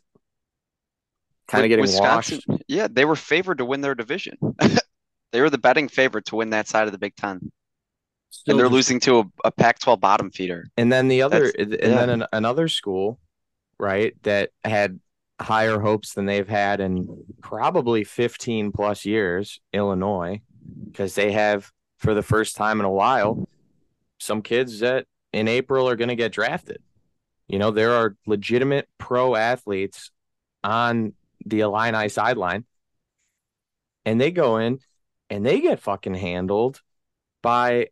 kind 1.48 1.64
of 1.64 1.70
getting 1.70 1.84
Wisconsin, 1.84 2.42
washed, 2.48 2.64
yeah, 2.68 2.88
they 2.90 3.06
were 3.06 3.16
favored 3.16 3.60
to 3.60 3.66
win 3.66 3.82
their 3.82 3.96
division. 3.96 4.38
they 5.32 5.42
were 5.42 5.50
the 5.50 5.58
betting 5.58 5.88
favorite 5.88 6.26
to 6.26 6.36
win 6.36 6.50
that 6.50 6.68
side 6.68 6.88
of 6.88 6.92
the 6.92 6.98
Big 6.98 7.16
Ten, 7.16 7.52
And 8.48 8.58
they're 8.58 8.70
losing 8.70 9.00
to 9.02 9.20
a, 9.20 9.24
a 9.46 9.52
Pac-12 9.52 10.00
bottom 10.00 10.32
feeder. 10.32 10.66
and 10.78 10.92
then 10.92 11.08
the 11.08 11.22
other, 11.22 11.52
That's- 11.52 11.56
and 11.60 11.72
yeah. 11.94 12.06
then 12.06 12.10
an, 12.10 12.26
another 12.34 12.68
school, 12.68 13.20
right, 13.80 14.16
that 14.24 14.52
had 14.64 15.00
higher 15.40 15.80
hopes 15.80 16.14
than 16.14 16.26
they've 16.26 16.48
had 16.48 16.80
in 16.80 17.24
probably 17.42 18.04
15 18.04 18.72
plus 18.72 19.06
years, 19.06 19.60
Illinois, 19.74 20.42
because 20.86 21.16
they 21.16 21.32
have 21.32 21.72
for 21.98 22.14
the 22.14 22.24
first 22.24 22.56
time 22.56 22.80
in 22.80 22.86
a 22.86 22.92
while 22.92 23.48
some 24.20 24.42
kids 24.42 24.80
that 24.80 25.08
in 25.34 25.48
April 25.48 25.90
are 25.90 25.96
going 25.96 26.10
to 26.10 26.16
get 26.16 26.32
drafted. 26.32 26.82
You 27.48 27.60
know, 27.60 27.72
there 27.72 27.92
are 27.94 28.16
legitimate 28.26 28.88
pro 28.98 29.36
athletes 29.36 30.12
on 30.64 31.14
the 31.46 31.62
Illini 31.62 32.08
sideline, 32.08 32.66
and 34.06 34.22
they 34.22 34.32
go 34.32 34.58
in 34.58 34.80
and 35.30 35.46
they 35.46 35.60
get 35.60 35.80
fucking 35.80 36.14
handled 36.14 36.82
by 37.42 37.88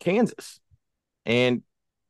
Kansas. 0.00 0.60
And 1.24 1.62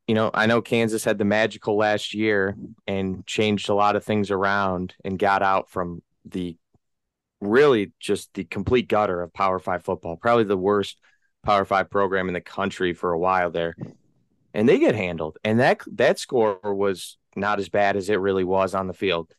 you 0.07 0.15
know, 0.15 0.31
I 0.33 0.47
know 0.47 0.61
Kansas 0.61 1.05
had 1.05 1.17
the 1.17 1.25
magical 1.25 1.77
last 1.77 2.13
year 2.13 2.57
and 2.85 3.25
changed 3.25 3.69
a 3.69 3.73
lot 3.73 3.95
of 3.95 4.03
things 4.03 4.31
around 4.31 4.95
and 5.05 5.17
got 5.17 5.41
out 5.41 5.69
from 5.69 6.01
the 6.25 6.57
really 7.39 7.91
just 7.99 8.33
the 8.33 8.43
complete 8.43 8.87
gutter 8.87 9.21
of 9.21 9.33
Power 9.33 9.59
Five 9.59 9.83
football, 9.83 10.17
probably 10.17 10.43
the 10.43 10.57
worst 10.57 10.99
Power 11.43 11.65
Five 11.65 11.89
program 11.89 12.27
in 12.27 12.33
the 12.33 12.41
country 12.41 12.93
for 12.93 13.11
a 13.11 13.19
while 13.19 13.51
there. 13.51 13.75
And 14.53 14.67
they 14.67 14.77
get 14.77 14.95
handled. 14.95 15.37
And 15.43 15.59
that 15.59 15.81
that 15.93 16.19
score 16.19 16.59
was 16.63 17.17
not 17.35 17.59
as 17.59 17.69
bad 17.69 17.95
as 17.95 18.09
it 18.09 18.19
really 18.19 18.43
was 18.43 18.75
on 18.75 18.87
the 18.87 18.93
field. 18.93 19.33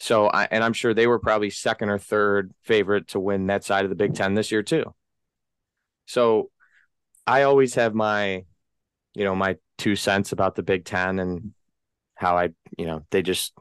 So 0.00 0.26
I 0.26 0.48
and 0.50 0.64
I'm 0.64 0.72
sure 0.72 0.94
they 0.94 1.06
were 1.06 1.20
probably 1.20 1.50
second 1.50 1.90
or 1.90 1.98
third 1.98 2.52
favorite 2.62 3.08
to 3.08 3.20
win 3.20 3.46
that 3.46 3.64
side 3.64 3.84
of 3.84 3.88
the 3.88 3.96
Big 3.96 4.14
Ten 4.14 4.34
this 4.34 4.50
year 4.50 4.62
too. 4.62 4.94
So 6.06 6.50
I 7.26 7.42
always 7.42 7.74
have 7.76 7.94
my, 7.94 8.44
you 9.14 9.24
know, 9.24 9.34
my 9.34 9.56
two 9.78 9.96
cents 9.96 10.32
about 10.32 10.54
the 10.54 10.62
Big 10.62 10.84
Ten 10.84 11.18
and 11.18 11.52
how 12.14 12.36
I, 12.36 12.50
you 12.76 12.86
know, 12.86 13.04
they 13.10 13.22
just, 13.22 13.52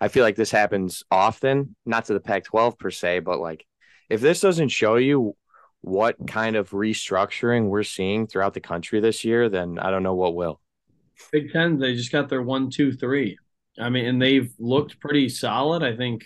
I 0.00 0.08
feel 0.08 0.24
like 0.24 0.36
this 0.36 0.50
happens 0.50 1.04
often, 1.10 1.76
not 1.84 2.06
to 2.06 2.12
the 2.12 2.20
Pac 2.20 2.44
12 2.44 2.78
per 2.78 2.90
se, 2.90 3.20
but 3.20 3.40
like 3.40 3.66
if 4.08 4.20
this 4.20 4.40
doesn't 4.40 4.68
show 4.68 4.96
you 4.96 5.36
what 5.80 6.16
kind 6.26 6.56
of 6.56 6.70
restructuring 6.70 7.68
we're 7.68 7.82
seeing 7.82 8.26
throughout 8.26 8.54
the 8.54 8.60
country 8.60 9.00
this 9.00 9.24
year, 9.24 9.48
then 9.48 9.78
I 9.78 9.90
don't 9.90 10.02
know 10.02 10.14
what 10.14 10.34
will. 10.34 10.60
Big 11.32 11.52
Ten, 11.52 11.78
they 11.78 11.94
just 11.94 12.12
got 12.12 12.28
their 12.28 12.42
one, 12.42 12.70
two, 12.70 12.92
three. 12.92 13.38
I 13.78 13.88
mean, 13.88 14.06
and 14.06 14.20
they've 14.20 14.52
looked 14.58 15.00
pretty 15.00 15.28
solid. 15.28 15.82
I 15.82 15.96
think 15.96 16.24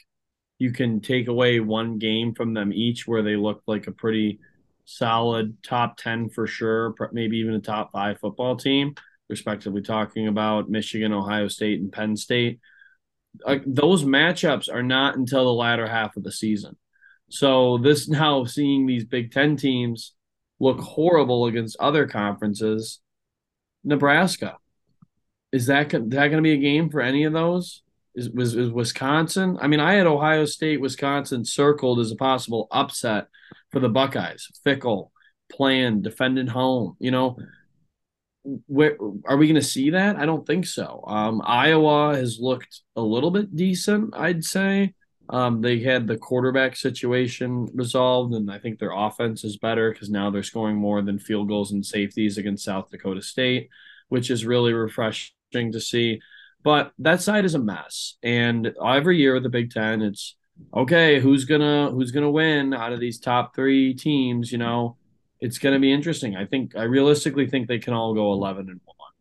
you 0.58 0.72
can 0.72 1.00
take 1.00 1.28
away 1.28 1.60
one 1.60 1.98
game 1.98 2.34
from 2.34 2.54
them 2.54 2.72
each 2.72 3.06
where 3.06 3.22
they 3.22 3.36
looked 3.36 3.66
like 3.66 3.86
a 3.86 3.92
pretty 3.92 4.40
solid 4.90 5.62
top 5.62 5.96
10 5.96 6.30
for 6.30 6.46
sure, 6.46 6.94
maybe 7.12 7.38
even 7.38 7.54
a 7.54 7.60
top 7.60 7.92
five 7.92 8.18
football 8.18 8.56
team, 8.56 8.94
respectively, 9.28 9.82
talking 9.82 10.28
about 10.28 10.70
Michigan, 10.70 11.12
Ohio 11.12 11.48
State, 11.48 11.80
and 11.80 11.92
Penn 11.92 12.16
State. 12.16 12.60
Like 13.46 13.62
those 13.66 14.04
matchups 14.04 14.72
are 14.72 14.82
not 14.82 15.16
until 15.16 15.44
the 15.44 15.52
latter 15.52 15.86
half 15.86 16.16
of 16.16 16.24
the 16.24 16.32
season. 16.32 16.76
So, 17.28 17.78
this 17.78 18.08
now 18.08 18.44
seeing 18.44 18.86
these 18.86 19.04
Big 19.04 19.32
Ten 19.32 19.56
teams 19.56 20.14
look 20.58 20.80
horrible 20.80 21.46
against 21.46 21.76
other 21.78 22.06
conferences, 22.06 23.00
Nebraska 23.84 24.56
is 25.52 25.66
that 25.66 25.90
that 25.90 26.00
going 26.28 26.30
to 26.30 26.42
be 26.42 26.52
a 26.52 26.58
game 26.58 26.90
for 26.90 27.00
any 27.00 27.24
of 27.24 27.32
those? 27.32 27.82
Is 28.14 28.30
was 28.30 28.56
is 28.56 28.70
Wisconsin? 28.70 29.58
I 29.60 29.66
mean, 29.66 29.80
I 29.80 29.94
had 29.94 30.06
Ohio 30.06 30.44
State, 30.44 30.80
Wisconsin 30.80 31.44
circled 31.44 32.00
as 32.00 32.10
a 32.10 32.16
possible 32.16 32.68
upset 32.70 33.26
for 33.70 33.80
the 33.80 33.88
Buckeyes. 33.88 34.48
Fickell, 34.66 35.10
planned, 35.50 36.02
defended 36.02 36.48
home. 36.48 36.96
You 36.98 37.10
know, 37.10 37.36
where 38.66 38.96
are 39.26 39.36
we 39.36 39.46
going 39.46 39.60
to 39.60 39.62
see 39.62 39.90
that? 39.90 40.16
I 40.16 40.26
don't 40.26 40.46
think 40.46 40.66
so. 40.66 41.04
Um, 41.06 41.42
Iowa 41.44 42.16
has 42.16 42.38
looked 42.40 42.80
a 42.96 43.02
little 43.02 43.30
bit 43.30 43.54
decent, 43.54 44.14
I'd 44.16 44.44
say. 44.44 44.94
Um, 45.28 45.60
they 45.60 45.78
had 45.78 46.06
the 46.06 46.16
quarterback 46.16 46.74
situation 46.74 47.68
resolved, 47.72 48.34
and 48.34 48.50
I 48.50 48.58
think 48.58 48.78
their 48.78 48.92
offense 48.92 49.44
is 49.44 49.58
better 49.58 49.92
because 49.92 50.10
now 50.10 50.28
they're 50.30 50.42
scoring 50.42 50.76
more 50.76 51.02
than 51.02 51.20
field 51.20 51.48
goals 51.48 51.70
and 51.70 51.86
safeties 51.86 52.36
against 52.36 52.64
South 52.64 52.90
Dakota 52.90 53.22
State, 53.22 53.68
which 54.08 54.30
is 54.30 54.44
really 54.44 54.72
refreshing 54.72 55.32
to 55.52 55.80
see. 55.80 56.20
But 56.64 56.92
that 56.98 57.22
side 57.22 57.44
is 57.44 57.54
a 57.54 57.60
mess, 57.60 58.16
and 58.24 58.74
every 58.84 59.18
year 59.18 59.34
with 59.34 59.44
the 59.44 59.48
Big 59.48 59.70
Ten, 59.70 60.02
it's 60.02 60.34
okay. 60.74 61.20
Who's 61.20 61.44
gonna 61.44 61.90
who's 61.90 62.10
gonna 62.10 62.30
win 62.30 62.74
out 62.74 62.92
of 62.92 63.00
these 63.00 63.18
top 63.18 63.54
three 63.54 63.94
teams? 63.94 64.52
You 64.52 64.58
know, 64.58 64.96
it's 65.40 65.58
gonna 65.58 65.78
be 65.78 65.92
interesting. 65.92 66.36
I 66.36 66.46
think 66.46 66.76
I 66.76 66.82
realistically 66.82 67.48
think 67.48 67.68
they 67.68 67.78
can 67.78 67.94
all 67.94 68.14
go 68.14 68.32
eleven 68.32 68.68
and 68.68 68.80
one, 68.84 69.12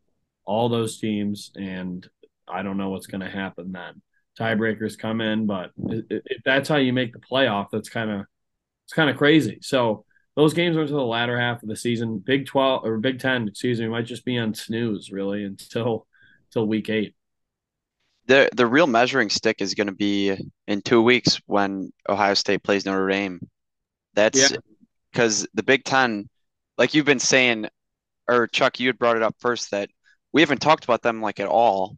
all 0.45 0.69
those 0.69 0.99
teams, 0.99 1.51
and 1.55 2.07
I 2.47 2.63
don't 2.63 2.77
know 2.77 2.89
what's 2.89 3.07
gonna 3.07 3.29
happen 3.29 3.71
then 3.71 4.01
tiebreakers 4.39 4.97
come 4.97 5.21
in, 5.21 5.45
but 5.45 5.71
if 5.77 6.41
that's 6.45 6.69
how 6.69 6.77
you 6.77 6.93
make 6.93 7.13
the 7.13 7.19
playoff, 7.19 7.67
that's 7.71 7.89
kind 7.89 8.09
of 8.09 8.25
it's 8.85 8.93
kind 8.93 9.09
of 9.09 9.17
crazy. 9.17 9.59
So 9.61 10.05
those 10.35 10.53
games 10.53 10.77
are 10.77 10.81
until 10.81 10.97
the 10.97 11.03
latter 11.03 11.39
half 11.39 11.61
of 11.61 11.69
the 11.69 11.75
season. 11.75 12.19
Big 12.19 12.45
Twelve 12.45 12.85
or 12.85 12.97
Big 12.97 13.19
Ten, 13.19 13.47
excuse 13.47 13.79
me, 13.79 13.87
might 13.87 14.05
just 14.05 14.25
be 14.25 14.37
on 14.37 14.53
snooze 14.53 15.11
really 15.11 15.43
until 15.43 16.07
until 16.47 16.65
week 16.65 16.89
eight. 16.89 17.15
The 18.29 18.47
the 18.55 18.67
real 18.67 18.85
measuring 18.85 19.31
stick 19.31 19.59
is 19.59 19.73
going 19.73 19.87
to 19.87 19.93
be 19.93 20.37
in 20.67 20.81
two 20.83 21.01
weeks 21.01 21.41
when 21.47 21.91
Ohio 22.07 22.35
State 22.35 22.63
plays 22.63 22.85
Notre 22.85 23.09
Dame. 23.09 23.39
That's 24.13 24.51
Yeah. 24.51 24.57
because 25.11 25.47
the 25.55 25.63
Big 25.63 25.83
Ten, 25.83 26.29
like 26.77 26.93
you've 26.93 27.07
been 27.07 27.19
saying, 27.19 27.67
or 28.27 28.45
Chuck, 28.45 28.79
you 28.79 28.85
had 28.87 28.99
brought 28.99 29.17
it 29.17 29.23
up 29.23 29.35
first 29.39 29.71
that 29.71 29.89
we 30.31 30.41
haven't 30.41 30.61
talked 30.61 30.83
about 30.83 31.01
them 31.01 31.23
like 31.23 31.39
at 31.39 31.47
all. 31.47 31.97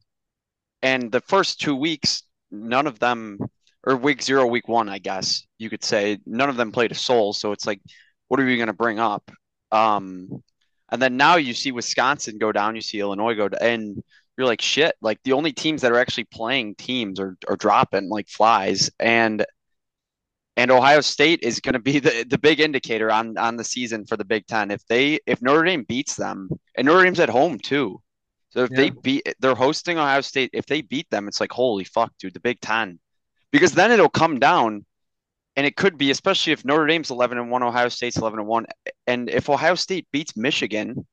And 0.81 1.11
the 1.11 1.19
first 1.19 1.59
two 1.59 1.75
weeks, 1.75 2.23
none 2.49 2.87
of 2.87 2.97
them, 2.97 3.37
or 3.83 3.97
week 3.97 4.21
zero, 4.23 4.45
week 4.45 4.69
one, 4.69 4.87
I 4.87 4.99
guess 4.99 5.45
you 5.57 5.69
could 5.69 5.83
say, 5.83 6.19
none 6.25 6.47
of 6.47 6.55
them 6.55 6.71
played 6.71 6.93
a 6.93 6.95
soul. 6.95 7.33
So 7.33 7.51
it's 7.51 7.67
like, 7.67 7.81
what 8.29 8.39
are 8.39 8.45
we 8.45 8.55
going 8.55 8.67
to 8.67 8.73
bring 8.73 8.99
up? 8.99 9.29
Um, 9.69 10.41
and 10.89 11.01
then 11.01 11.17
now 11.17 11.35
you 11.35 11.53
see 11.53 11.73
Wisconsin 11.73 12.37
go 12.37 12.53
down, 12.53 12.75
you 12.75 12.81
see 12.81 13.01
Illinois 13.01 13.35
go 13.35 13.49
down, 13.49 13.61
and 13.61 14.03
you're 14.41 14.47
like, 14.47 14.61
shit, 14.61 14.95
like 15.01 15.19
the 15.23 15.33
only 15.33 15.53
teams 15.53 15.83
that 15.83 15.91
are 15.91 15.99
actually 15.99 16.23
playing 16.25 16.73
teams 16.75 17.19
are, 17.19 17.37
are 17.47 17.55
dropping 17.55 18.09
like 18.09 18.27
flies. 18.27 18.89
And 18.99 19.45
and 20.57 20.71
Ohio 20.71 21.01
State 21.01 21.43
is 21.43 21.59
going 21.59 21.73
to 21.73 21.79
be 21.79 21.99
the, 21.99 22.25
the 22.27 22.39
big 22.39 22.59
indicator 22.59 23.11
on 23.11 23.37
on 23.37 23.55
the 23.55 23.63
season 23.63 24.03
for 24.05 24.17
the 24.17 24.25
Big 24.25 24.47
Ten. 24.47 24.71
If 24.71 24.83
they 24.87 25.19
if 25.27 25.41
Notre 25.43 25.63
Dame 25.63 25.83
beats 25.83 26.15
them, 26.15 26.49
and 26.75 26.87
Notre 26.87 27.03
Dame's 27.03 27.19
at 27.19 27.29
home 27.29 27.59
too, 27.59 28.01
so 28.49 28.63
if 28.63 28.69
they 28.71 28.85
Yeah. 28.85 29.01
beat, 29.03 29.35
they're 29.39 29.55
hosting 29.55 29.99
Ohio 29.99 30.21
State. 30.21 30.49
If 30.53 30.65
they 30.65 30.81
beat 30.81 31.09
them, 31.11 31.27
it's 31.27 31.39
like 31.39 31.51
holy 31.51 31.83
fuck, 31.83 32.11
dude, 32.19 32.33
the 32.33 32.39
Big 32.39 32.59
Ten, 32.61 32.99
because 33.51 33.73
then 33.73 33.91
it'll 33.91 34.09
come 34.09 34.39
down, 34.39 34.85
and 35.55 35.67
it 35.67 35.75
could 35.75 35.99
be 35.99 36.09
especially 36.09 36.51
if 36.53 36.65
Notre 36.65 36.87
Dame's 36.87 37.11
eleven 37.11 37.37
and 37.37 37.51
one, 37.51 37.61
Ohio 37.63 37.89
State's 37.89 38.17
eleven 38.17 38.39
and 38.39 38.47
one, 38.47 38.65
and 39.05 39.29
if 39.29 39.49
Ohio 39.49 39.75
State 39.75 40.07
beats 40.11 40.35
Michigan, 40.35 41.05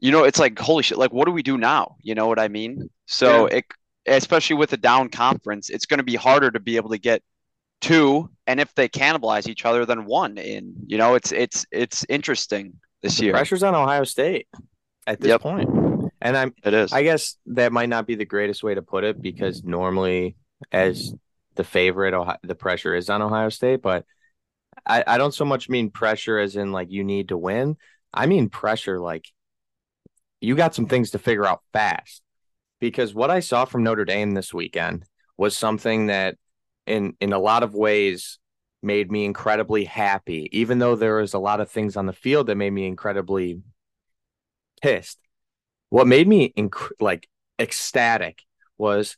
you 0.00 0.12
know, 0.12 0.24
it's 0.24 0.38
like 0.38 0.58
holy 0.58 0.82
shit, 0.82 0.98
like 0.98 1.12
what 1.12 1.26
do 1.26 1.32
we 1.32 1.42
do 1.42 1.58
now? 1.58 1.96
You 2.02 2.14
know 2.14 2.26
what 2.26 2.38
I 2.38 2.48
mean? 2.48 2.90
So 3.06 3.46
it 3.46 3.64
especially 4.06 4.56
with 4.56 4.72
a 4.72 4.76
down 4.76 5.08
conference, 5.10 5.70
it's 5.70 5.86
going 5.86 5.98
to 5.98 6.04
be 6.04 6.14
harder 6.16 6.50
to 6.50 6.60
be 6.60 6.76
able 6.76 6.90
to 6.90 6.98
get 6.98 7.22
two, 7.80 8.30
and 8.46 8.60
if 8.60 8.74
they 8.74 8.88
cannibalize 8.88 9.48
each 9.48 9.64
other, 9.66 9.86
then 9.86 10.06
one 10.06 10.38
in. 10.38 10.74
You 10.86 10.98
know, 10.98 11.14
it's 11.14 11.32
it's 11.32 11.66
it's 11.72 12.06
interesting 12.08 12.74
this 13.02 13.18
The 13.18 13.22
year. 13.22 13.34
pressure's 13.34 13.62
on 13.62 13.74
Ohio 13.74 14.04
State 14.04 14.46
at 15.06 15.20
this 15.20 15.34
Yep. 15.34 15.42
point. 15.42 15.70
And 16.20 16.36
I'm 16.36 16.54
It 16.64 16.74
is. 16.74 16.92
I 16.92 17.02
guess 17.02 17.36
that 17.46 17.72
might 17.72 17.88
not 17.88 18.06
be 18.06 18.14
the 18.14 18.24
greatest 18.24 18.62
way 18.62 18.74
to 18.74 18.82
put 18.82 19.04
it 19.04 19.20
because 19.20 19.62
normally, 19.64 20.36
as 20.72 21.14
the 21.56 21.64
favorite, 21.64 22.14
Ohio, 22.14 22.36
the 22.42 22.54
pressure 22.54 22.94
is 22.94 23.10
on 23.10 23.22
Ohio 23.22 23.48
State. 23.48 23.82
But 23.82 24.04
I, 24.86 25.04
I 25.06 25.18
don't 25.18 25.34
so 25.34 25.44
much 25.44 25.68
mean 25.68 25.90
pressure 25.90 26.38
as 26.38 26.56
in 26.56 26.72
like 26.72 26.90
you 26.90 27.04
need 27.04 27.28
to 27.30 27.38
win. 27.38 27.76
I 28.14 28.26
mean 28.26 28.48
pressure 28.50 29.00
like 29.00 29.26
you 30.40 30.54
got 30.54 30.74
some 30.74 30.86
things 30.86 31.10
to 31.10 31.18
figure 31.18 31.46
out 31.46 31.62
fast. 31.72 32.22
Because 32.80 33.12
what 33.14 33.30
I 33.30 33.40
saw 33.40 33.64
from 33.64 33.82
Notre 33.82 34.04
Dame 34.04 34.32
this 34.32 34.54
weekend 34.54 35.04
was 35.36 35.56
something 35.56 36.06
that, 36.06 36.36
in 36.86 37.14
in 37.20 37.32
a 37.32 37.38
lot 37.38 37.62
of 37.62 37.74
ways, 37.74 38.38
made 38.82 39.10
me 39.10 39.24
incredibly 39.24 39.84
happy. 39.84 40.48
Even 40.52 40.78
though 40.78 40.94
there 40.94 41.16
was 41.16 41.34
a 41.34 41.38
lot 41.40 41.60
of 41.60 41.70
things 41.70 41.96
on 41.96 42.06
the 42.06 42.12
field 42.12 42.46
that 42.46 42.56
made 42.56 42.72
me 42.72 42.86
incredibly 42.86 43.62
pissed 44.80 45.18
what 45.90 46.06
made 46.06 46.28
me 46.28 46.52
inc- 46.56 46.92
like 47.00 47.28
ecstatic 47.58 48.42
was 48.76 49.16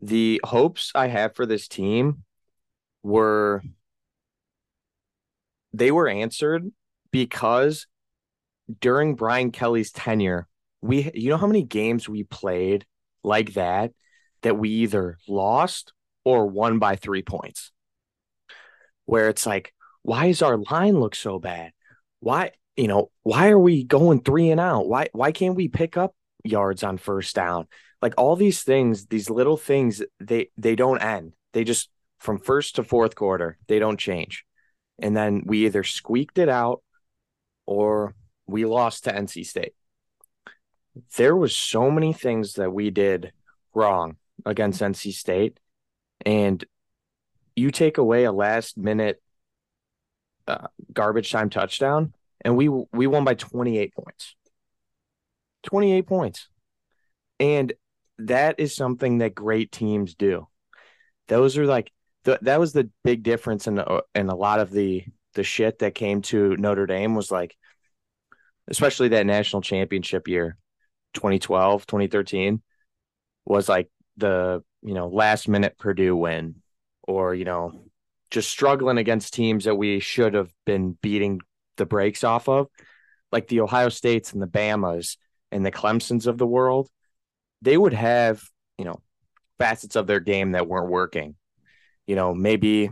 the 0.00 0.40
hopes 0.44 0.92
I 0.94 1.08
have 1.08 1.34
for 1.34 1.46
this 1.46 1.68
team 1.68 2.24
were 3.02 3.62
they 5.72 5.90
were 5.90 6.08
answered 6.08 6.70
because 7.10 7.86
during 8.80 9.14
Brian 9.14 9.52
Kelly's 9.52 9.92
tenure, 9.92 10.48
we 10.86 11.10
you 11.14 11.30
know 11.30 11.36
how 11.36 11.46
many 11.46 11.62
games 11.62 12.08
we 12.08 12.24
played 12.24 12.84
like 13.22 13.54
that 13.54 13.92
that 14.42 14.58
we 14.58 14.68
either 14.68 15.18
lost 15.28 15.92
or 16.24 16.46
won 16.46 16.78
by 16.78 16.96
3 16.96 17.22
points. 17.22 17.72
Where 19.04 19.28
it's 19.28 19.46
like 19.46 19.72
why 20.02 20.26
is 20.26 20.42
our 20.42 20.56
line 20.56 20.98
look 21.00 21.14
so 21.14 21.38
bad? 21.38 21.72
Why 22.20 22.52
you 22.76 22.88
know, 22.88 23.10
why 23.22 23.48
are 23.48 23.58
we 23.58 23.84
going 23.84 24.20
3 24.20 24.50
and 24.50 24.60
out? 24.60 24.88
Why 24.88 25.08
why 25.12 25.32
can't 25.32 25.56
we 25.56 25.68
pick 25.68 25.96
up 25.96 26.14
yards 26.44 26.82
on 26.82 26.98
first 26.98 27.34
down? 27.34 27.66
Like 28.02 28.14
all 28.18 28.36
these 28.36 28.62
things, 28.62 29.06
these 29.06 29.30
little 29.30 29.56
things, 29.56 30.02
they 30.20 30.50
they 30.56 30.76
don't 30.76 30.98
end. 30.98 31.32
They 31.52 31.64
just 31.64 31.90
from 32.18 32.38
first 32.38 32.76
to 32.76 32.84
fourth 32.84 33.14
quarter, 33.14 33.58
they 33.66 33.78
don't 33.78 33.98
change. 33.98 34.44
And 34.98 35.16
then 35.16 35.42
we 35.44 35.66
either 35.66 35.84
squeaked 35.84 36.38
it 36.38 36.48
out 36.48 36.82
or 37.66 38.14
we 38.46 38.64
lost 38.64 39.04
to 39.04 39.12
NC 39.12 39.44
State. 39.44 39.74
There 41.16 41.36
was 41.36 41.56
so 41.56 41.90
many 41.90 42.12
things 42.12 42.54
that 42.54 42.72
we 42.72 42.90
did 42.90 43.32
wrong 43.74 44.16
against 44.44 44.80
NC 44.80 45.12
State 45.12 45.58
and 46.24 46.64
you 47.54 47.70
take 47.70 47.98
away 47.98 48.24
a 48.24 48.32
last 48.32 48.76
minute 48.76 49.22
uh, 50.46 50.68
garbage 50.92 51.30
time 51.32 51.50
touchdown 51.50 52.14
and 52.44 52.56
we 52.56 52.68
we 52.68 53.06
won 53.06 53.24
by 53.24 53.34
28 53.34 53.94
points. 53.94 54.34
28 55.64 56.06
points. 56.06 56.48
And 57.40 57.72
that 58.18 58.60
is 58.60 58.74
something 58.74 59.18
that 59.18 59.34
great 59.34 59.72
teams 59.72 60.14
do. 60.14 60.46
Those 61.28 61.58
are 61.58 61.66
like 61.66 61.92
the, 62.24 62.38
that 62.42 62.60
was 62.60 62.72
the 62.72 62.90
big 63.04 63.22
difference 63.22 63.66
in 63.66 63.78
uh, 63.78 64.00
in 64.14 64.28
a 64.28 64.36
lot 64.36 64.60
of 64.60 64.70
the 64.70 65.04
the 65.34 65.44
shit 65.44 65.80
that 65.80 65.94
came 65.94 66.22
to 66.22 66.56
Notre 66.56 66.86
Dame 66.86 67.14
was 67.14 67.30
like 67.30 67.56
especially 68.68 69.08
that 69.08 69.26
national 69.26 69.62
championship 69.62 70.28
year 70.28 70.56
2012 71.16 71.86
2013 71.86 72.62
was 73.44 73.68
like 73.68 73.90
the 74.16 74.62
you 74.82 74.94
know 74.94 75.08
last 75.08 75.48
minute 75.48 75.76
Purdue 75.78 76.16
win 76.16 76.56
or 77.02 77.34
you 77.34 77.44
know 77.44 77.72
just 78.30 78.50
struggling 78.50 78.98
against 78.98 79.34
teams 79.34 79.64
that 79.64 79.74
we 79.74 80.00
should 80.00 80.34
have 80.34 80.52
been 80.64 80.96
beating 81.02 81.40
the 81.76 81.86
brakes 81.86 82.24
off 82.24 82.48
of 82.48 82.68
like 83.32 83.48
the 83.48 83.60
Ohio 83.60 83.88
States 83.88 84.32
and 84.32 84.42
the 84.42 84.46
Bamas 84.46 85.16
and 85.52 85.64
the 85.64 85.72
Clemsons 85.72 86.26
of 86.26 86.38
the 86.38 86.46
world, 86.46 86.88
they 87.62 87.76
would 87.76 87.92
have, 87.92 88.42
you 88.78 88.84
know, 88.84 89.00
facets 89.58 89.96
of 89.96 90.06
their 90.06 90.20
game 90.20 90.52
that 90.52 90.68
weren't 90.68 90.90
working. 90.90 91.34
You 92.06 92.16
know, 92.16 92.34
maybe 92.34 92.90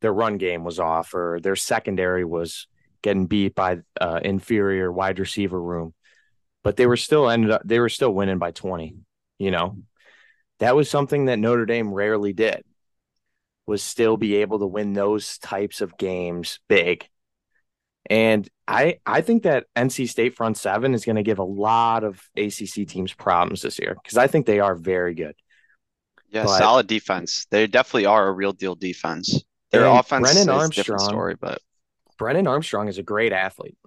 their 0.00 0.12
run 0.12 0.38
game 0.38 0.64
was 0.64 0.78
off 0.78 1.14
or 1.14 1.40
their 1.42 1.56
secondary 1.56 2.24
was 2.24 2.66
getting 3.02 3.26
beat 3.26 3.54
by 3.54 3.78
uh, 4.00 4.20
inferior 4.22 4.92
wide 4.92 5.18
receiver 5.18 5.60
room, 5.60 5.92
but 6.66 6.76
they 6.76 6.86
were 6.88 6.96
still 6.96 7.30
ended 7.30 7.52
up 7.52 7.62
they 7.64 7.78
were 7.78 7.88
still 7.88 8.10
winning 8.12 8.38
by 8.38 8.50
20, 8.50 8.96
you 9.38 9.50
know. 9.52 9.78
That 10.58 10.74
was 10.74 10.90
something 10.90 11.26
that 11.26 11.38
Notre 11.38 11.64
Dame 11.64 11.94
rarely 11.94 12.32
did. 12.32 12.64
Was 13.68 13.84
still 13.84 14.16
be 14.16 14.36
able 14.36 14.58
to 14.58 14.66
win 14.66 14.92
those 14.92 15.38
types 15.38 15.80
of 15.80 15.96
games 15.96 16.58
big. 16.68 17.08
And 18.10 18.48
I 18.66 18.98
I 19.06 19.20
think 19.20 19.44
that 19.44 19.66
NC 19.76 20.08
State 20.08 20.34
front 20.34 20.56
seven 20.56 20.92
is 20.92 21.04
going 21.04 21.14
to 21.14 21.22
give 21.22 21.38
a 21.38 21.44
lot 21.44 22.02
of 22.02 22.20
ACC 22.36 22.88
teams 22.88 23.12
problems 23.14 23.62
this 23.62 23.78
year 23.78 23.94
because 24.02 24.18
I 24.18 24.26
think 24.26 24.46
they 24.46 24.58
are 24.58 24.74
very 24.74 25.14
good. 25.14 25.36
Yeah, 26.30 26.46
But- 26.46 26.58
solid 26.58 26.88
defense. 26.88 27.46
They 27.52 27.68
definitely 27.68 28.06
are 28.06 28.26
a 28.26 28.32
real 28.32 28.52
deal 28.52 28.74
defense. 28.74 29.44
Their 29.70 29.86
offense 29.86 30.22
Brennan 30.22 30.42
is 30.42 30.48
a 30.48 30.52
Armstrong- 30.52 30.70
different 30.82 31.02
story, 31.02 31.36
but 31.40 31.60
Brennan 32.18 32.48
Armstrong 32.48 32.88
is 32.88 32.98
a 32.98 33.04
great 33.04 33.32
athlete. 33.32 33.78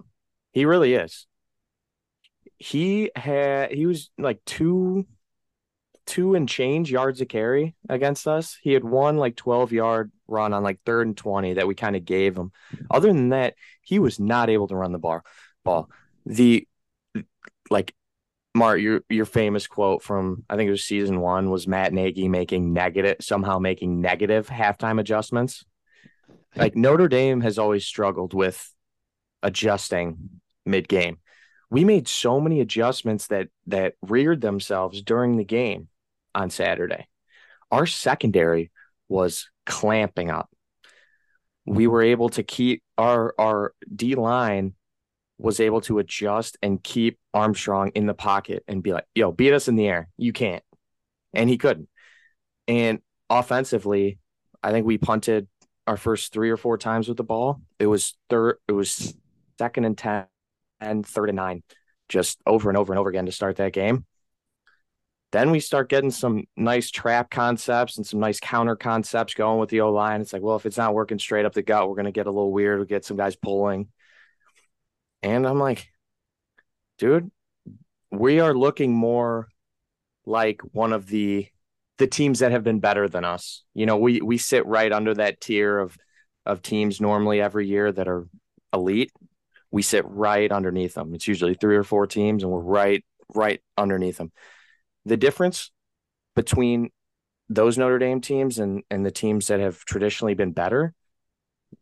He 0.52 0.64
really 0.64 0.94
is. 0.94 1.26
He 2.60 3.10
had 3.16 3.72
he 3.72 3.86
was 3.86 4.10
like 4.18 4.38
two 4.44 5.06
two 6.06 6.34
and 6.34 6.48
change 6.48 6.90
yards 6.90 7.20
a 7.20 7.26
carry 7.26 7.74
against 7.88 8.28
us. 8.28 8.58
He 8.60 8.72
had 8.72 8.84
one 8.84 9.16
like 9.16 9.36
12 9.36 9.72
yard 9.72 10.12
run 10.28 10.52
on 10.52 10.62
like 10.62 10.80
third 10.84 11.06
and 11.06 11.16
20 11.16 11.54
that 11.54 11.66
we 11.66 11.74
kind 11.74 11.96
of 11.96 12.04
gave 12.04 12.36
him. 12.36 12.52
Other 12.90 13.08
than 13.08 13.30
that, 13.30 13.54
he 13.80 13.98
was 13.98 14.18
not 14.20 14.50
able 14.50 14.68
to 14.68 14.76
run 14.76 14.92
the 14.92 14.98
bar 14.98 15.22
ball. 15.64 15.88
The 16.26 16.66
like 17.70 17.94
Mart, 18.54 18.80
your 18.80 19.02
your 19.08 19.24
famous 19.24 19.66
quote 19.66 20.02
from 20.02 20.44
I 20.50 20.56
think 20.56 20.68
it 20.68 20.72
was 20.72 20.84
season 20.84 21.20
one 21.20 21.48
was 21.48 21.68
Matt 21.68 21.92
Nagy 21.92 22.28
making 22.28 22.72
negative 22.72 23.16
somehow 23.20 23.58
making 23.58 24.00
negative 24.00 24.48
halftime 24.48 25.00
adjustments. 25.00 25.64
Like 26.56 26.74
Notre 26.74 27.08
Dame 27.08 27.40
has 27.42 27.58
always 27.58 27.86
struggled 27.86 28.34
with 28.34 28.74
adjusting 29.44 30.40
mid 30.66 30.88
game. 30.88 31.18
We 31.70 31.84
made 31.84 32.08
so 32.08 32.40
many 32.40 32.60
adjustments 32.60 33.28
that 33.28 33.48
that 33.68 33.94
reared 34.02 34.40
themselves 34.40 35.02
during 35.02 35.36
the 35.36 35.44
game 35.44 35.88
on 36.34 36.50
Saturday. 36.50 37.06
Our 37.70 37.86
secondary 37.86 38.70
was 39.08 39.48
clamping 39.66 40.30
up. 40.30 40.50
We 41.66 41.84
mm-hmm. 41.84 41.92
were 41.92 42.02
able 42.02 42.28
to 42.30 42.42
keep 42.42 42.82
our 42.98 43.34
our 43.38 43.74
D 43.94 44.14
line 44.14 44.74
was 45.38 45.58
able 45.58 45.80
to 45.80 45.98
adjust 45.98 46.58
and 46.62 46.82
keep 46.82 47.18
Armstrong 47.32 47.90
in 47.94 48.06
the 48.06 48.14
pocket 48.14 48.62
and 48.68 48.82
be 48.82 48.92
like, 48.92 49.06
yo, 49.14 49.32
beat 49.32 49.54
us 49.54 49.68
in 49.68 49.76
the 49.76 49.88
air. 49.88 50.08
You 50.18 50.32
can't. 50.32 50.62
And 51.32 51.48
he 51.48 51.56
couldn't. 51.56 51.88
And 52.68 53.00
offensively, 53.30 54.18
I 54.62 54.70
think 54.70 54.86
we 54.86 54.98
punted 54.98 55.48
our 55.86 55.96
first 55.96 56.32
three 56.32 56.50
or 56.50 56.56
four 56.56 56.76
times 56.76 57.08
with 57.08 57.16
the 57.16 57.24
ball. 57.24 57.62
It 57.78 57.86
was 57.86 58.16
third, 58.28 58.58
it 58.68 58.72
was 58.72 59.14
second 59.58 59.86
and 59.86 59.96
10 59.96 60.26
and 60.80 61.06
third 61.06 61.28
and 61.28 61.36
nine, 61.36 61.62
just 62.08 62.38
over 62.46 62.68
and 62.70 62.76
over 62.76 62.92
and 62.92 62.98
over 62.98 63.10
again 63.10 63.26
to 63.26 63.32
start 63.32 63.56
that 63.56 63.72
game. 63.72 64.04
Then 65.32 65.52
we 65.52 65.60
start 65.60 65.88
getting 65.88 66.10
some 66.10 66.44
nice 66.56 66.90
trap 66.90 67.30
concepts 67.30 67.96
and 67.96 68.06
some 68.06 68.18
nice 68.18 68.40
counter 68.40 68.74
concepts 68.74 69.34
going 69.34 69.60
with 69.60 69.70
the 69.70 69.82
O 69.82 69.92
line. 69.92 70.20
It's 70.20 70.32
like, 70.32 70.42
well, 70.42 70.56
if 70.56 70.66
it's 70.66 70.76
not 70.76 70.94
working 70.94 71.20
straight 71.20 71.46
up 71.46 71.52
the 71.52 71.62
gut, 71.62 71.88
we're 71.88 71.94
going 71.94 72.06
to 72.06 72.12
get 72.12 72.26
a 72.26 72.32
little 72.32 72.52
weird. 72.52 72.78
We'll 72.78 72.86
get 72.86 73.04
some 73.04 73.16
guys 73.16 73.36
pulling. 73.36 73.88
And 75.22 75.46
I'm 75.46 75.60
like, 75.60 75.88
dude, 76.98 77.30
we 78.10 78.40
are 78.40 78.54
looking 78.54 78.92
more 78.92 79.48
like 80.26 80.60
one 80.72 80.92
of 80.92 81.06
the 81.06 81.46
the 81.98 82.06
teams 82.06 82.38
that 82.38 82.50
have 82.50 82.64
been 82.64 82.80
better 82.80 83.08
than 83.08 83.24
us. 83.24 83.62
You 83.74 83.86
know, 83.86 83.98
we 83.98 84.20
we 84.20 84.38
sit 84.38 84.66
right 84.66 84.90
under 84.90 85.14
that 85.14 85.40
tier 85.40 85.78
of 85.78 85.96
of 86.46 86.62
teams 86.62 87.00
normally 87.00 87.40
every 87.40 87.68
year 87.68 87.92
that 87.92 88.08
are 88.08 88.26
elite. 88.72 89.12
We 89.70 89.82
sit 89.82 90.04
right 90.06 90.50
underneath 90.50 90.94
them. 90.94 91.14
It's 91.14 91.28
usually 91.28 91.54
three 91.54 91.76
or 91.76 91.84
four 91.84 92.06
teams, 92.06 92.42
and 92.42 92.50
we're 92.50 92.60
right 92.60 93.04
right 93.34 93.60
underneath 93.76 94.16
them. 94.18 94.32
The 95.04 95.16
difference 95.16 95.70
between 96.34 96.90
those 97.48 97.78
Notre 97.78 97.98
Dame 97.98 98.20
teams 98.20 98.58
and 98.58 98.82
and 98.90 99.04
the 99.04 99.10
teams 99.10 99.48
that 99.48 99.60
have 99.60 99.84
traditionally 99.84 100.34
been 100.34 100.52
better, 100.52 100.94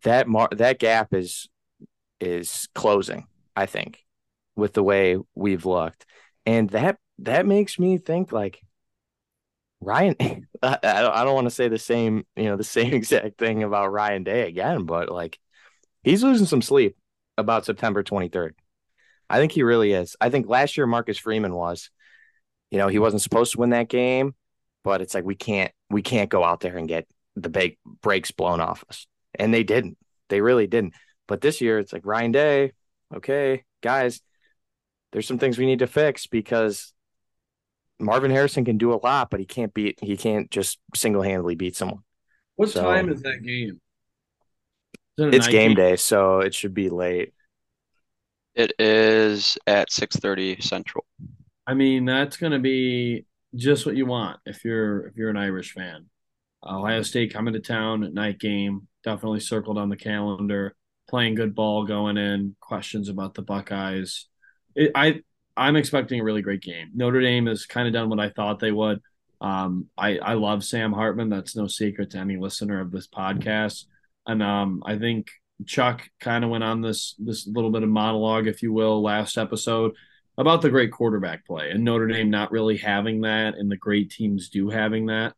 that 0.02 0.28
mar- 0.28 0.50
that 0.52 0.78
gap 0.78 1.14
is 1.14 1.48
is 2.20 2.68
closing, 2.74 3.26
I 3.54 3.66
think, 3.66 4.04
with 4.56 4.72
the 4.72 4.82
way 4.82 5.18
we've 5.34 5.66
looked. 5.66 6.06
And 6.46 6.70
that 6.70 6.98
that 7.20 7.46
makes 7.46 7.78
me 7.78 7.98
think 7.98 8.32
like 8.32 8.60
Ryan 9.80 10.16
I, 10.62 10.78
I 10.82 11.02
don't, 11.02 11.14
I 11.14 11.24
don't 11.24 11.34
want 11.34 11.46
to 11.46 11.54
say 11.54 11.68
the 11.68 11.78
same, 11.78 12.26
you 12.36 12.44
know, 12.44 12.56
the 12.56 12.64
same 12.78 12.92
exact 12.94 13.38
thing 13.38 13.62
about 13.62 13.92
Ryan 13.92 14.24
Day 14.24 14.48
again, 14.48 14.84
but 14.84 15.10
like 15.10 15.38
he's 16.02 16.22
losing 16.22 16.46
some 16.46 16.62
sleep 16.62 16.96
about 17.38 17.64
September 17.64 18.02
23rd. 18.02 18.50
I 19.30 19.38
think 19.38 19.52
he 19.52 19.62
really 19.62 19.92
is. 19.92 20.16
I 20.20 20.28
think 20.28 20.46
last 20.48 20.76
year 20.76 20.86
Marcus 20.86 21.16
Freeman 21.18 21.54
was, 21.54 21.90
you 22.70 22.76
know, 22.78 22.88
he 22.88 22.98
wasn't 22.98 23.22
supposed 23.22 23.52
to 23.52 23.58
win 23.58 23.70
that 23.70 23.88
game. 23.88 24.34
but 24.84 25.00
it's 25.00 25.14
like 25.14 25.24
we 25.24 25.34
can't 25.34 25.72
we 25.90 26.02
can't 26.02 26.30
go 26.30 26.44
out 26.44 26.60
there 26.60 26.76
and 26.76 26.88
get 26.88 27.06
the 27.36 27.48
big 27.48 27.76
breaks 28.02 28.30
blown 28.30 28.60
off 28.60 28.84
us. 28.90 29.06
And 29.34 29.52
they 29.54 29.62
didn't. 29.64 29.96
They 30.28 30.40
really 30.40 30.66
didn't. 30.66 30.94
But 31.26 31.40
this 31.40 31.60
year 31.60 31.78
it's 31.78 31.92
like 31.92 32.04
Ryan 32.06 32.32
Day, 32.32 32.72
okay, 33.14 33.64
guys, 33.82 34.20
there's 35.12 35.26
some 35.26 35.38
things 35.38 35.56
we 35.58 35.66
need 35.66 35.78
to 35.80 35.86
fix 35.86 36.26
because 36.26 36.92
Marvin 38.00 38.30
Harrison 38.30 38.64
can 38.64 38.78
do 38.78 38.92
a 38.94 39.00
lot, 39.02 39.28
but 39.30 39.40
he 39.40 39.46
can't 39.46 39.74
beat 39.74 39.98
he 40.02 40.16
can't 40.16 40.50
just 40.50 40.78
single 40.94 41.22
handedly 41.22 41.54
beat 41.54 41.76
someone. 41.76 42.02
What 42.56 42.70
So- 42.70 42.82
time 42.82 43.08
is 43.10 43.22
that 43.22 43.42
game? 43.42 43.80
Is 45.18 45.26
it 45.26 45.34
It's 45.34 45.48
game 45.48 45.74
day, 45.74 45.96
so 45.96 46.40
it 46.40 46.54
should 46.54 46.74
be 46.74 46.88
late. 46.88 47.34
It 48.54 48.72
is 48.78 49.58
at 49.66 49.90
6:30 49.90 50.62
Central. 50.62 51.04
I 51.66 51.74
mean, 51.74 52.04
that's 52.04 52.36
going 52.36 52.52
to 52.52 52.58
be 52.58 53.26
just 53.54 53.84
what 53.84 53.96
you 53.96 54.06
want 54.06 54.38
if 54.46 54.64
you're 54.64 55.08
if 55.08 55.16
you're 55.16 55.30
an 55.30 55.36
Irish 55.36 55.72
fan. 55.72 56.06
Ohio 56.64 57.02
State 57.02 57.32
coming 57.32 57.54
to 57.54 57.60
town 57.60 58.04
at 58.04 58.14
night 58.14 58.38
game, 58.38 58.88
definitely 59.04 59.40
circled 59.40 59.78
on 59.78 59.88
the 59.88 59.96
calendar. 59.96 60.74
Playing 61.08 61.34
good 61.36 61.54
ball 61.54 61.84
going 61.84 62.16
in. 62.16 62.54
Questions 62.60 63.08
about 63.08 63.34
the 63.34 63.42
Buckeyes. 63.42 64.26
It, 64.74 64.92
I 64.94 65.22
I'm 65.56 65.76
expecting 65.76 66.20
a 66.20 66.24
really 66.24 66.42
great 66.42 66.62
game. 66.62 66.90
Notre 66.94 67.20
Dame 67.20 67.46
has 67.46 67.66
kind 67.66 67.88
of 67.88 67.94
done 67.94 68.08
what 68.08 68.20
I 68.20 68.30
thought 68.30 68.60
they 68.60 68.72
would. 68.72 69.00
Um, 69.40 69.86
I 69.96 70.18
I 70.18 70.34
love 70.34 70.64
Sam 70.64 70.92
Hartman. 70.92 71.28
That's 71.28 71.56
no 71.56 71.66
secret 71.66 72.10
to 72.10 72.18
any 72.18 72.36
listener 72.36 72.80
of 72.80 72.90
this 72.90 73.08
podcast. 73.08 73.84
And 74.28 74.42
um, 74.42 74.82
I 74.86 74.96
think 74.96 75.30
Chuck 75.66 76.08
kind 76.20 76.44
of 76.44 76.50
went 76.50 76.62
on 76.62 76.80
this 76.80 77.16
this 77.18 77.46
little 77.46 77.70
bit 77.70 77.82
of 77.82 77.88
monologue, 77.88 78.46
if 78.46 78.62
you 78.62 78.72
will, 78.72 79.02
last 79.02 79.36
episode 79.36 79.94
about 80.36 80.62
the 80.62 80.70
great 80.70 80.92
quarterback 80.92 81.44
play 81.44 81.70
and 81.72 81.82
Notre 81.82 82.06
Dame 82.06 82.30
not 82.30 82.52
really 82.52 82.76
having 82.76 83.22
that 83.22 83.56
and 83.56 83.68
the 83.68 83.76
great 83.76 84.10
teams 84.10 84.48
do 84.48 84.70
having 84.70 85.06
that. 85.06 85.34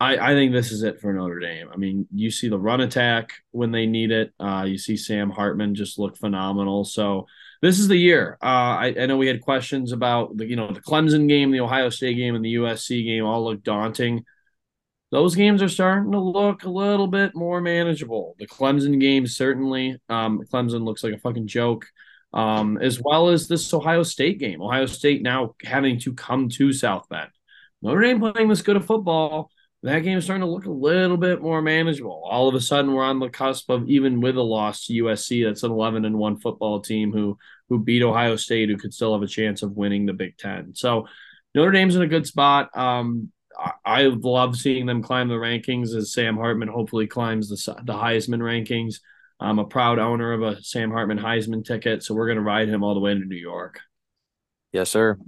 I, 0.00 0.30
I 0.30 0.34
think 0.34 0.52
this 0.52 0.72
is 0.72 0.82
it 0.82 1.00
for 1.00 1.12
Notre 1.12 1.38
Dame. 1.38 1.68
I 1.72 1.76
mean, 1.76 2.08
you 2.12 2.30
see 2.30 2.48
the 2.48 2.58
run 2.58 2.80
attack 2.80 3.32
when 3.50 3.70
they 3.70 3.86
need 3.86 4.10
it. 4.10 4.32
Uh, 4.40 4.64
you 4.66 4.78
see 4.78 4.96
Sam 4.96 5.30
Hartman 5.30 5.74
just 5.74 5.98
look 5.98 6.16
phenomenal. 6.16 6.84
So 6.84 7.26
this 7.60 7.78
is 7.78 7.86
the 7.86 7.98
year. 7.98 8.38
Uh, 8.42 8.80
I, 8.80 8.94
I 8.98 9.06
know 9.06 9.18
we 9.18 9.26
had 9.26 9.42
questions 9.42 9.92
about 9.92 10.36
the 10.38 10.46
you 10.46 10.56
know 10.56 10.72
the 10.72 10.80
Clemson 10.80 11.28
game, 11.28 11.50
the 11.50 11.60
Ohio 11.60 11.90
State 11.90 12.16
game, 12.16 12.34
and 12.34 12.44
the 12.44 12.54
USC 12.54 13.04
game 13.04 13.24
all 13.24 13.44
look 13.44 13.62
daunting. 13.62 14.24
Those 15.10 15.34
games 15.34 15.62
are 15.62 15.68
starting 15.68 16.12
to 16.12 16.20
look 16.20 16.64
a 16.64 16.70
little 16.70 17.08
bit 17.08 17.34
more 17.34 17.60
manageable. 17.60 18.36
The 18.38 18.46
Clemson 18.46 19.00
game 19.00 19.26
certainly. 19.26 19.98
Um, 20.08 20.42
Clemson 20.52 20.84
looks 20.84 21.02
like 21.02 21.14
a 21.14 21.18
fucking 21.18 21.48
joke 21.48 21.86
um, 22.32 22.78
as 22.78 23.00
well 23.02 23.28
as 23.28 23.48
this 23.48 23.72
Ohio 23.72 24.02
State 24.02 24.38
game. 24.38 24.62
Ohio 24.62 24.86
State 24.86 25.22
now 25.22 25.54
having 25.64 25.98
to 26.00 26.14
come 26.14 26.48
to 26.50 26.72
South 26.72 27.08
Bend. 27.08 27.30
Notre 27.82 28.02
Dame 28.02 28.20
playing 28.20 28.48
this 28.48 28.62
good 28.62 28.76
of 28.76 28.86
football. 28.86 29.50
That 29.82 30.00
game 30.00 30.18
is 30.18 30.24
starting 30.24 30.46
to 30.46 30.52
look 30.52 30.66
a 30.66 30.70
little 30.70 31.16
bit 31.16 31.40
more 31.40 31.62
manageable. 31.62 32.22
All 32.24 32.48
of 32.48 32.54
a 32.54 32.60
sudden, 32.60 32.92
we're 32.92 33.02
on 33.02 33.18
the 33.18 33.30
cusp 33.30 33.70
of 33.70 33.88
even 33.88 34.20
with 34.20 34.36
a 34.36 34.42
loss 34.42 34.86
to 34.86 34.92
USC. 34.92 35.44
That's 35.44 35.62
an 35.62 35.70
eleven 35.70 36.04
and 36.04 36.18
one 36.18 36.38
football 36.38 36.80
team 36.80 37.12
who 37.12 37.38
who 37.70 37.82
beat 37.82 38.02
Ohio 38.02 38.36
State, 38.36 38.68
who 38.68 38.76
could 38.76 38.92
still 38.92 39.14
have 39.14 39.22
a 39.22 39.26
chance 39.26 39.62
of 39.62 39.72
winning 39.72 40.04
the 40.04 40.12
Big 40.12 40.36
Ten. 40.36 40.74
So 40.74 41.06
Notre 41.54 41.72
Dame's 41.72 41.96
in 41.96 42.02
a 42.02 42.06
good 42.06 42.26
spot. 42.26 42.76
Um, 42.76 43.32
I, 43.84 44.04
love 44.04 44.56
seeing 44.56 44.86
them 44.86 45.02
climb 45.02 45.28
the 45.28 45.34
rankings 45.34 45.94
as 45.94 46.12
Sam 46.12 46.36
Hartman 46.36 46.68
hopefully 46.68 47.06
climbs 47.06 47.48
the 47.48 47.74
the 47.82 47.92
Heisman 47.92 48.40
rankings. 48.40 48.96
I'm 49.38 49.58
a 49.58 49.64
proud 49.64 49.98
owner 49.98 50.32
of 50.32 50.42
a 50.42 50.62
Sam 50.62 50.90
Hartman 50.90 51.18
Heisman 51.18 51.64
ticket, 51.64 52.02
so 52.02 52.14
we're 52.14 52.26
going 52.26 52.36
to 52.36 52.42
ride 52.42 52.68
him 52.68 52.82
all 52.82 52.94
the 52.94 53.00
way 53.00 53.14
to 53.14 53.20
New 53.20 53.36
York. 53.36 53.80
Yes, 54.72 54.90
sir. 54.90 55.18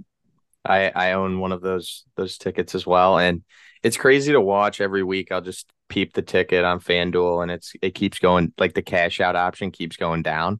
I 0.65 0.91
I 0.95 1.11
own 1.13 1.39
one 1.39 1.51
of 1.51 1.61
those 1.61 2.05
those 2.15 2.37
tickets 2.37 2.75
as 2.75 2.85
well, 2.85 3.17
and 3.17 3.43
it's 3.83 3.97
crazy 3.97 4.31
to 4.31 4.41
watch 4.41 4.81
every 4.81 5.03
week. 5.03 5.31
I'll 5.31 5.41
just 5.41 5.67
peep 5.89 6.13
the 6.13 6.21
ticket 6.21 6.63
on 6.63 6.79
FanDuel, 6.79 7.43
and 7.43 7.51
it's 7.51 7.73
it 7.81 7.91
keeps 7.95 8.19
going 8.19 8.53
like 8.57 8.73
the 8.73 8.81
cash 8.81 9.19
out 9.19 9.35
option 9.35 9.71
keeps 9.71 9.97
going 9.97 10.23
down. 10.23 10.59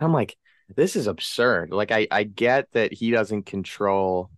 I'm 0.00 0.12
like, 0.12 0.36
this 0.74 0.96
is 0.96 1.06
absurd. 1.06 1.70
Like 1.70 1.92
I 1.92 2.08
I 2.10 2.24
get 2.24 2.70
that 2.72 2.92
he 2.92 3.10
doesn't 3.10 3.46
control. 3.46 4.30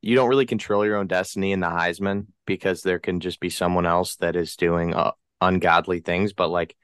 You 0.00 0.14
don't 0.14 0.28
really 0.28 0.46
control 0.46 0.84
your 0.86 0.96
own 0.96 1.06
destiny 1.06 1.52
in 1.52 1.60
the 1.60 1.66
Heisman 1.66 2.26
because 2.46 2.82
there 2.82 2.98
can 2.98 3.20
just 3.20 3.40
be 3.40 3.50
someone 3.50 3.86
else 3.86 4.16
that 4.16 4.36
is 4.36 4.56
doing 4.56 4.94
uh, 4.94 5.12
ungodly 5.40 6.00
things, 6.00 6.32
but 6.32 6.48
like 6.48 6.76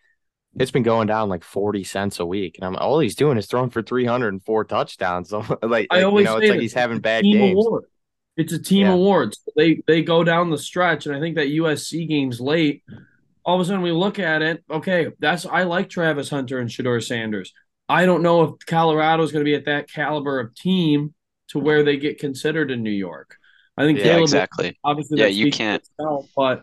it's 0.59 0.71
been 0.71 0.83
going 0.83 1.07
down 1.09 1.29
like 1.29 1.43
40 1.43 1.85
cents 1.85 2.21
a 2.21 2.27
week. 2.27 2.57
And 2.59 2.65
I'm 2.65 2.77
all 2.77 2.99
he's 3.01 3.17
doing 3.17 3.39
is 3.39 3.47
throwing 3.47 3.71
for 3.71 3.83
304 3.83 4.65
touchdowns. 4.65 5.31
So 5.35 5.39
like, 5.63 5.89
I 5.91 5.97
like, 5.97 6.05
always 6.05 6.25
you 6.27 6.33
know, 6.33 6.39
say 6.39 6.45
it's 6.45 6.51
like 6.51 6.61
he's 6.61 6.75
having 6.75 7.01
bad 7.01 7.25
games. 7.25 7.67
award. 7.67 7.85
It's 8.37 8.53
a 8.53 8.59
team 8.63 8.83
Yeah. 8.87 8.93
award. 8.93 9.35
So 9.35 9.53
they 9.57 9.81
they 9.87 10.03
go 10.03 10.25
down 10.25 10.51
the 10.51 10.59
stretch, 10.59 11.07
and 11.07 11.15
I 11.15 11.21
think 11.21 11.37
that 11.37 11.49
USC 11.49 12.07
game's 12.09 12.41
late. 12.41 12.83
All 13.45 13.57
of 13.57 13.61
a 13.61 13.65
sudden, 13.65 13.83
we 13.83 13.93
look 13.93 14.19
at 14.19 14.43
it. 14.43 14.65
Okay, 14.71 15.09
that's 15.19 15.45
I 15.47 15.65
like 15.65 15.89
Travis 15.89 16.31
Hunter 16.31 16.59
and 16.59 16.71
Shedeur 16.71 17.03
Sanders. 17.03 17.53
I 17.89 18.07
don't 18.07 18.23
know 18.23 18.43
if 18.43 18.67
Colorado 18.67 19.23
is 19.23 19.33
going 19.33 19.45
to 19.45 19.49
be 19.49 19.55
at 19.55 19.67
that 19.67 19.91
caliber 19.91 20.41
of 20.41 20.55
team 20.55 21.15
to 21.49 21.59
where 21.59 21.83
they 21.83 21.97
get 21.97 22.19
considered 22.19 22.71
in 22.71 22.83
New 22.83 22.91
York. 22.91 23.37
I 23.77 23.85
think 23.85 23.99
Yeah, 23.99 24.05
Caleb 24.05 24.23
exactly. 24.23 24.79
obviously 24.85 25.19
Yeah, 25.19 25.27
you 25.27 25.51
can't- 25.51 25.83
itself, 25.83 26.29
but 26.37 26.63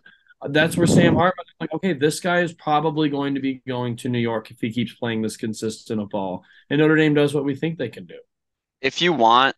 that's 0.50 0.76
where 0.76 0.88
Sam 0.88 1.16
Hartman 1.16 1.46
is 1.48 1.54
like, 1.60 1.74
okay, 1.74 1.94
this 1.94 2.20
guy 2.20 2.40
is 2.42 2.54
probably 2.54 3.10
going 3.10 3.36
to 3.36 3.42
be 3.42 3.62
going 3.68 3.96
to 3.98 4.10
New 4.10 4.20
York 4.20 4.50
if 4.50 4.60
he 4.60 4.72
keeps 4.72 4.94
playing 4.94 5.22
this 5.22 5.38
consistent 5.38 6.02
of 6.02 6.10
ball. 6.10 6.44
And 6.70 6.80
Notre 6.80 6.96
Dame 6.96 7.14
does 7.14 7.34
what 7.34 7.44
we 7.46 7.54
think 7.56 7.78
they 7.78 7.90
can 7.90 8.06
do. 8.06 8.18
If 8.82 9.02
you 9.02 9.14
want 9.14 9.56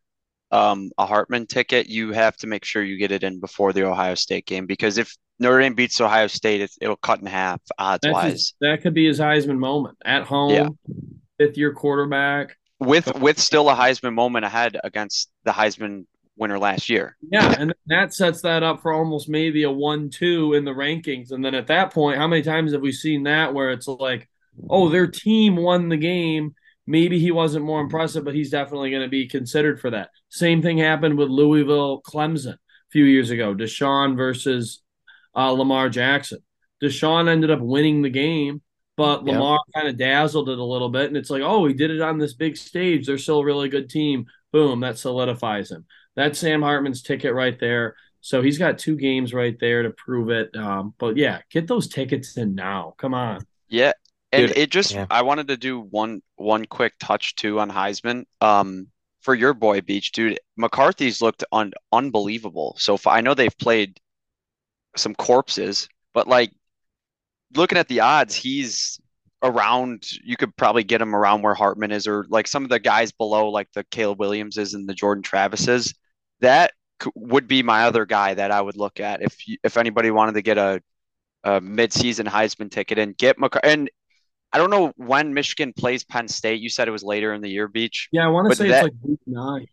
um, 0.51 0.91
a 0.99 1.05
Hartman 1.07 1.47
ticket, 1.47 1.87
you 1.87 2.11
have 2.11 2.37
to 2.37 2.47
make 2.47 2.63
sure 2.63 2.83
you 2.83 2.97
get 2.97 3.11
it 3.11 3.23
in 3.23 3.39
before 3.39 3.73
the 3.73 3.87
Ohio 3.87 4.13
State 4.13 4.45
game 4.45 4.67
because 4.67 4.99
if 4.99 5.15
Notre 5.39 5.59
Dame 5.61 5.73
beats 5.73 5.99
Ohio 5.99 6.27
State, 6.27 6.61
it, 6.61 6.71
it'll 6.79 6.95
cut 6.95 7.19
in 7.21 7.25
half 7.25 7.59
odds 7.79 8.01
That's 8.03 8.13
wise. 8.13 8.31
his- 8.33 8.53
that 8.61 8.81
could 8.83 8.93
be 8.93 9.07
his 9.07 9.19
Heisman 9.19 9.57
moment 9.57 9.97
at 10.05 10.23
home, 10.23 10.51
Yeah. 10.53 10.67
fifth 11.39 11.57
year 11.57 11.73
quarterback. 11.73 12.55
With 12.85 13.19
with 13.19 13.39
still 13.39 13.69
a 13.69 13.75
Heisman 13.75 14.13
moment 14.13 14.45
ahead 14.45 14.77
against 14.83 15.29
the 15.43 15.51
Heisman 15.51 16.05
winner 16.35 16.59
last 16.59 16.89
year. 16.89 17.15
Yeah, 17.31 17.55
and 17.57 17.73
that 17.87 18.13
sets 18.13 18.41
that 18.41 18.63
up 18.63 18.81
for 18.81 18.91
almost 18.91 19.29
maybe 19.29 19.63
a 19.63 19.71
one-two 19.71 20.53
in 20.53 20.65
the 20.65 20.71
rankings. 20.71 21.31
And 21.31 21.45
then 21.45 21.55
at 21.55 21.67
that 21.67 21.93
point, 21.93 22.17
how 22.17 22.27
many 22.27 22.41
times 22.41 22.73
have 22.73 22.81
we 22.81 22.91
seen 22.91 23.23
that 23.23 23.53
where 23.53 23.71
it's 23.71 23.87
like, 23.87 24.27
oh, 24.69 24.89
their 24.89 25.07
team 25.07 25.55
won 25.55 25.89
the 25.89 25.97
game. 25.97 26.55
Maybe 26.85 27.19
he 27.19 27.31
wasn't 27.31 27.65
more 27.65 27.79
impressive, 27.81 28.25
but 28.25 28.35
he's 28.35 28.51
definitely 28.51 28.89
going 28.89 29.03
to 29.03 29.09
be 29.09 29.27
considered 29.27 29.79
for 29.79 29.91
that. 29.91 30.09
Same 30.29 30.61
thing 30.61 30.77
happened 30.77 31.17
with 31.17 31.29
Louisville 31.29 32.01
Clemson 32.01 32.55
a 32.55 32.91
few 32.91 33.05
years 33.05 33.29
ago. 33.29 33.55
Deshaun 33.55 34.17
versus 34.17 34.81
uh, 35.35 35.51
Lamar 35.51 35.89
Jackson. 35.89 36.39
Deshaun 36.83 37.29
ended 37.29 37.51
up 37.51 37.61
winning 37.61 38.01
the 38.01 38.09
game, 38.09 38.61
but 38.97 39.25
Yeah. 39.25 39.33
Lamar 39.33 39.59
kind 39.75 39.87
of 39.87 39.97
dazzled 39.97 40.49
it 40.49 40.59
a 40.59 40.63
little 40.63 40.89
bit. 40.89 41.07
And 41.07 41.17
it's 41.17 41.29
like, 41.29 41.41
oh, 41.41 41.65
he 41.65 41.73
did 41.73 41.91
it 41.91 42.01
on 42.01 42.17
this 42.17 42.33
big 42.33 42.57
stage. 42.57 43.05
They're 43.07 43.17
still 43.17 43.39
a 43.39 43.45
really 43.45 43.69
good 43.69 43.89
team. 43.89 44.27
Boom, 44.51 44.81
that 44.81 44.97
solidifies 44.97 45.71
him. 45.71 45.85
That's 46.15 46.37
Sam 46.39 46.61
Hartman's 46.61 47.01
ticket 47.01 47.33
right 47.33 47.59
there. 47.59 47.95
So 48.21 48.41
he's 48.41 48.57
got 48.57 48.77
two 48.77 48.95
games 48.95 49.33
right 49.33 49.57
there 49.59 49.83
to 49.83 49.89
prove 49.89 50.29
it. 50.29 50.55
Um, 50.55 50.93
but 50.97 51.17
yeah, 51.17 51.41
get 51.49 51.67
those 51.67 51.87
tickets 51.87 52.37
in 52.37 52.55
now. 52.55 52.93
Come 52.97 53.13
on. 53.13 53.41
Yeah. 53.67 53.93
And 54.31 54.47
Dude, 54.47 54.57
it 54.57 54.71
just 54.71 54.93
yeah. 54.93 55.05
I 55.09 55.21
wanted 55.23 55.47
to 55.49 55.57
do 55.57 55.79
one 55.79 56.21
one 56.37 56.65
quick 56.65 56.93
touch 56.99 57.35
too 57.35 57.59
on 57.59 57.69
Heisman. 57.69 58.25
Um 58.41 58.87
for 59.21 59.35
your 59.35 59.53
boy 59.53 59.81
Beach, 59.81 60.11
dude, 60.11 60.39
McCarthy's 60.57 61.21
looked 61.21 61.43
un 61.51 61.73
unbelievable. 61.91 62.75
So 62.77 62.97
far. 62.97 63.15
I 63.15 63.21
know 63.21 63.33
they've 63.33 63.57
played 63.57 63.99
some 64.95 65.15
corpses, 65.15 65.87
but 66.13 66.27
like 66.27 66.51
looking 67.55 67.77
at 67.77 67.87
the 67.87 67.99
odds, 68.01 68.35
he's 68.35 68.99
around 69.43 70.05
you 70.23 70.37
could 70.37 70.55
probably 70.55 70.83
get 70.85 71.01
him 71.01 71.13
around 71.13 71.41
where 71.41 71.53
Hartman 71.53 71.91
is 71.91 72.07
or 72.07 72.25
like 72.29 72.47
some 72.47 72.63
of 72.63 72.69
the 72.69 72.79
guys 72.79 73.11
below 73.11 73.49
like 73.49 73.67
the 73.73 73.83
Caleb 73.85 74.19
Williamses 74.19 74.73
and 74.73 74.87
the 74.87 74.93
Jordan 74.93 75.21
Travises. 75.23 75.93
That 76.39 76.71
would 77.15 77.47
be 77.47 77.61
my 77.63 77.83
other 77.83 78.05
guy 78.05 78.33
that 78.33 78.51
I 78.51 78.61
would 78.61 78.77
look 78.77 78.99
at 78.99 79.21
if 79.21 79.47
you, 79.47 79.57
if 79.63 79.75
anybody 79.77 80.11
wanted 80.11 80.35
to 80.35 80.41
get 80.41 80.57
a 80.57 80.81
a 81.43 81.59
mid-season 81.59 82.25
Heisman 82.25 82.71
ticket 82.71 82.97
and 82.97 83.17
get 83.17 83.37
McCar- 83.37 83.59
and 83.65 83.89
I 84.53 84.59
don't 84.59 84.69
know 84.69 84.93
when 84.95 85.33
Michigan 85.33 85.73
plays 85.73 86.05
Penn 86.05 86.29
State. 86.29 86.61
You 86.61 86.69
said 86.69 86.87
it 86.87 86.91
was 86.91 87.03
later 87.03 87.33
in 87.33 87.41
the 87.41 87.49
year, 87.49 87.67
Beach. 87.67 88.07
Yeah, 88.13 88.25
I 88.25 88.29
want 88.29 88.49
to 88.49 88.55
say 88.55 88.69
that- 88.69 88.85
it's 88.85 88.93
like 88.93 89.09
week 89.09 89.19
nine. 89.25 89.67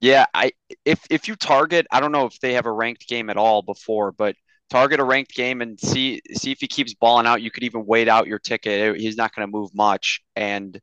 Yeah, 0.00 0.26
I 0.34 0.50
if 0.84 1.00
if 1.10 1.28
you 1.28 1.36
target, 1.36 1.86
I 1.90 2.00
don't 2.00 2.12
know 2.12 2.26
if 2.26 2.38
they 2.40 2.54
have 2.54 2.66
a 2.66 2.72
ranked 2.72 3.06
game 3.08 3.30
at 3.30 3.36
all 3.36 3.62
before, 3.62 4.10
but 4.12 4.34
target 4.70 5.00
a 5.00 5.04
ranked 5.04 5.34
game 5.34 5.62
and 5.62 5.78
see 5.78 6.20
see 6.32 6.50
if 6.50 6.58
he 6.60 6.66
keeps 6.66 6.94
balling 6.94 7.26
out. 7.26 7.42
You 7.42 7.50
could 7.50 7.62
even 7.62 7.86
wait 7.86 8.08
out 8.08 8.26
your 8.26 8.38
ticket. 8.38 8.96
He's 8.96 9.16
not 9.16 9.34
going 9.34 9.46
to 9.46 9.52
move 9.52 9.70
much 9.74 10.20
and 10.34 10.80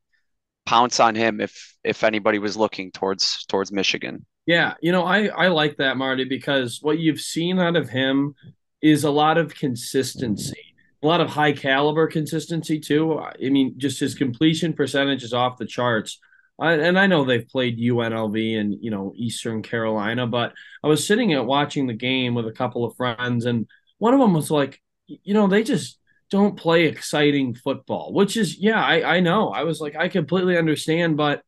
pounce 0.66 1.00
on 1.00 1.14
him 1.14 1.40
if 1.40 1.76
if 1.84 2.04
anybody 2.04 2.38
was 2.38 2.56
looking 2.56 2.90
towards 2.90 3.44
towards 3.46 3.72
Michigan. 3.72 4.24
Yeah, 4.46 4.74
you 4.80 4.92
know, 4.92 5.04
I 5.04 5.26
I 5.26 5.48
like 5.48 5.76
that 5.78 5.96
Marty 5.96 6.24
because 6.24 6.78
what 6.82 6.98
you've 6.98 7.20
seen 7.20 7.58
out 7.58 7.76
of 7.76 7.88
him 7.88 8.34
is 8.82 9.04
a 9.04 9.10
lot 9.10 9.38
of 9.38 9.54
consistency, 9.54 10.74
a 11.02 11.06
lot 11.06 11.20
of 11.20 11.30
high 11.30 11.52
caliber 11.52 12.06
consistency 12.06 12.78
too. 12.78 13.18
I 13.18 13.48
mean, 13.50 13.74
just 13.78 14.00
his 14.00 14.14
completion 14.14 14.74
percentage 14.74 15.22
is 15.22 15.32
off 15.32 15.58
the 15.58 15.66
charts. 15.66 16.18
I, 16.58 16.74
and 16.74 16.98
I 16.98 17.06
know 17.06 17.24
they've 17.24 17.46
played 17.46 17.78
UNLV 17.78 18.60
and 18.60 18.76
you 18.80 18.90
know 18.90 19.12
Eastern 19.16 19.62
Carolina, 19.62 20.26
but 20.26 20.52
I 20.82 20.88
was 20.88 21.06
sitting 21.06 21.32
at 21.32 21.46
watching 21.46 21.86
the 21.86 21.94
game 21.94 22.34
with 22.34 22.46
a 22.46 22.52
couple 22.52 22.84
of 22.84 22.96
friends, 22.96 23.44
and 23.44 23.66
one 23.98 24.14
of 24.14 24.20
them 24.20 24.34
was 24.34 24.50
like, 24.50 24.80
you 25.06 25.34
know, 25.34 25.46
they 25.46 25.62
just 25.62 25.98
don't 26.30 26.56
play 26.56 26.86
exciting 26.86 27.54
football, 27.54 28.12
which 28.12 28.36
is 28.36 28.56
yeah, 28.58 28.82
I, 28.82 29.16
I 29.16 29.20
know. 29.20 29.50
I 29.50 29.64
was 29.64 29.80
like, 29.80 29.96
I 29.96 30.08
completely 30.08 30.56
understand, 30.56 31.16
but 31.16 31.42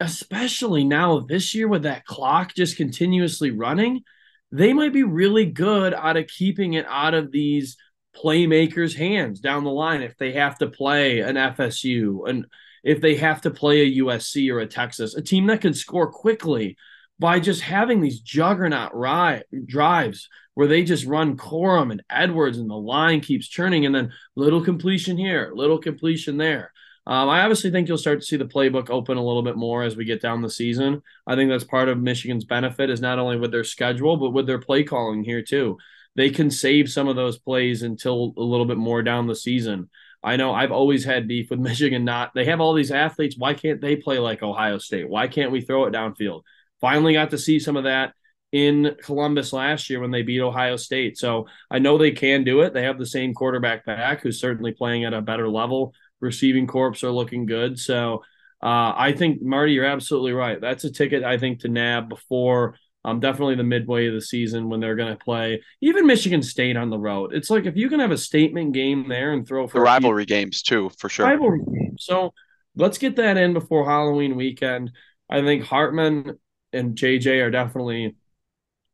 especially 0.00 0.84
now 0.84 1.20
this 1.20 1.54
year 1.54 1.68
with 1.68 1.84
that 1.84 2.04
clock 2.04 2.54
just 2.54 2.76
continuously 2.76 3.50
running, 3.50 4.02
they 4.50 4.72
might 4.72 4.92
be 4.92 5.04
really 5.04 5.46
good 5.46 5.94
out 5.94 6.16
of 6.16 6.26
keeping 6.26 6.74
it 6.74 6.86
out 6.88 7.14
of 7.14 7.30
these 7.30 7.76
playmakers' 8.16 8.94
hands 8.96 9.40
down 9.40 9.64
the 9.64 9.70
line 9.70 10.02
if 10.02 10.16
they 10.16 10.32
have 10.32 10.58
to 10.58 10.66
play 10.66 11.20
an 11.20 11.36
FSU 11.36 12.28
and 12.28 12.46
if 12.82 13.00
they 13.00 13.16
have 13.16 13.40
to 13.42 13.50
play 13.50 13.82
a 13.82 14.02
USC 14.02 14.52
or 14.52 14.60
a 14.60 14.66
Texas, 14.66 15.14
a 15.14 15.22
team 15.22 15.46
that 15.46 15.60
can 15.60 15.74
score 15.74 16.10
quickly 16.10 16.76
by 17.18 17.38
just 17.38 17.60
having 17.60 18.00
these 18.00 18.20
juggernaut 18.20 18.90
ri- 18.94 19.42
drives 19.66 20.28
where 20.54 20.66
they 20.66 20.82
just 20.82 21.06
run 21.06 21.36
Corum 21.36 21.90
and 21.90 22.02
Edwards 22.10 22.58
and 22.58 22.68
the 22.68 22.74
line 22.74 23.20
keeps 23.20 23.48
churning 23.48 23.86
and 23.86 23.94
then 23.94 24.12
little 24.34 24.62
completion 24.62 25.16
here, 25.16 25.52
little 25.54 25.78
completion 25.78 26.36
there. 26.36 26.72
Um, 27.06 27.28
I 27.28 27.42
obviously 27.42 27.70
think 27.70 27.88
you'll 27.88 27.98
start 27.98 28.20
to 28.20 28.26
see 28.26 28.36
the 28.36 28.44
playbook 28.44 28.90
open 28.90 29.18
a 29.18 29.24
little 29.24 29.42
bit 29.42 29.56
more 29.56 29.82
as 29.82 29.96
we 29.96 30.04
get 30.04 30.22
down 30.22 30.42
the 30.42 30.50
season. 30.50 31.02
I 31.26 31.34
think 31.34 31.50
that's 31.50 31.64
part 31.64 31.88
of 31.88 31.98
Michigan's 31.98 32.44
benefit 32.44 32.90
is 32.90 33.00
not 33.00 33.18
only 33.18 33.38
with 33.38 33.50
their 33.50 33.64
schedule 33.64 34.16
but 34.16 34.30
with 34.30 34.46
their 34.46 34.60
play 34.60 34.84
calling 34.84 35.24
here 35.24 35.42
too. 35.42 35.78
They 36.14 36.30
can 36.30 36.50
save 36.50 36.90
some 36.90 37.08
of 37.08 37.16
those 37.16 37.38
plays 37.38 37.82
until 37.82 38.34
a 38.36 38.42
little 38.42 38.66
bit 38.66 38.76
more 38.76 39.02
down 39.02 39.26
the 39.26 39.34
season. 39.34 39.88
I 40.22 40.36
know 40.36 40.52
I've 40.52 40.72
always 40.72 41.04
had 41.04 41.28
beef 41.28 41.50
with 41.50 41.58
Michigan. 41.60 42.04
Not 42.04 42.32
they 42.34 42.44
have 42.46 42.60
all 42.60 42.74
these 42.74 42.90
athletes. 42.90 43.36
Why 43.38 43.54
can't 43.54 43.80
they 43.80 43.96
play 43.96 44.18
like 44.18 44.42
Ohio 44.42 44.78
State? 44.78 45.08
Why 45.08 45.28
can't 45.28 45.52
we 45.52 45.60
throw 45.60 45.84
it 45.86 45.92
downfield? 45.92 46.42
Finally 46.80 47.14
got 47.14 47.30
to 47.30 47.38
see 47.38 47.58
some 47.58 47.76
of 47.76 47.84
that 47.84 48.14
in 48.50 48.96
Columbus 49.02 49.52
last 49.52 49.88
year 49.88 50.00
when 50.00 50.10
they 50.10 50.22
beat 50.22 50.40
Ohio 50.40 50.76
State. 50.76 51.16
So 51.16 51.46
I 51.70 51.78
know 51.78 51.96
they 51.96 52.10
can 52.10 52.44
do 52.44 52.60
it. 52.60 52.74
They 52.74 52.82
have 52.82 52.98
the 52.98 53.06
same 53.06 53.32
quarterback 53.32 53.86
back 53.86 54.20
who's 54.20 54.40
certainly 54.40 54.72
playing 54.72 55.04
at 55.04 55.14
a 55.14 55.22
better 55.22 55.48
level 55.48 55.94
receiving 56.20 56.66
corps 56.66 57.02
are 57.02 57.10
looking 57.10 57.44
good. 57.46 57.78
So 57.78 58.22
uh, 58.62 58.94
I 58.96 59.12
think 59.12 59.42
Marty, 59.42 59.72
you're 59.72 59.84
absolutely 59.84 60.32
right. 60.32 60.60
That's 60.60 60.84
a 60.84 60.92
ticket 60.92 61.24
I 61.24 61.36
think 61.36 61.60
to 61.60 61.68
nab 61.68 62.08
before 62.08 62.76
um, 63.04 63.20
definitely 63.20 63.56
the 63.56 63.64
midway 63.64 64.06
of 64.06 64.14
the 64.14 64.20
season 64.20 64.68
when 64.68 64.80
they're 64.80 64.94
going 64.94 65.16
to 65.16 65.24
play 65.24 65.62
even 65.80 66.06
Michigan 66.06 66.42
State 66.42 66.76
on 66.76 66.90
the 66.90 66.98
road. 66.98 67.34
It's 67.34 67.50
like 67.50 67.66
if 67.66 67.76
you 67.76 67.88
can 67.88 68.00
have 68.00 68.12
a 68.12 68.18
statement 68.18 68.72
game 68.72 69.08
there 69.08 69.32
and 69.32 69.46
throw 69.46 69.66
for 69.66 69.78
the 69.78 69.84
rivalry 69.84 70.24
games 70.24 70.62
too, 70.62 70.90
for 70.98 71.08
sure. 71.08 71.26
Rivalry 71.26 71.60
games. 71.64 72.04
So 72.04 72.32
let's 72.76 72.98
get 72.98 73.16
that 73.16 73.36
in 73.36 73.52
before 73.54 73.84
Halloween 73.84 74.36
weekend. 74.36 74.92
I 75.28 75.40
think 75.40 75.64
Hartman 75.64 76.38
and 76.72 76.96
JJ 76.96 77.42
are 77.44 77.50
definitely 77.50 78.16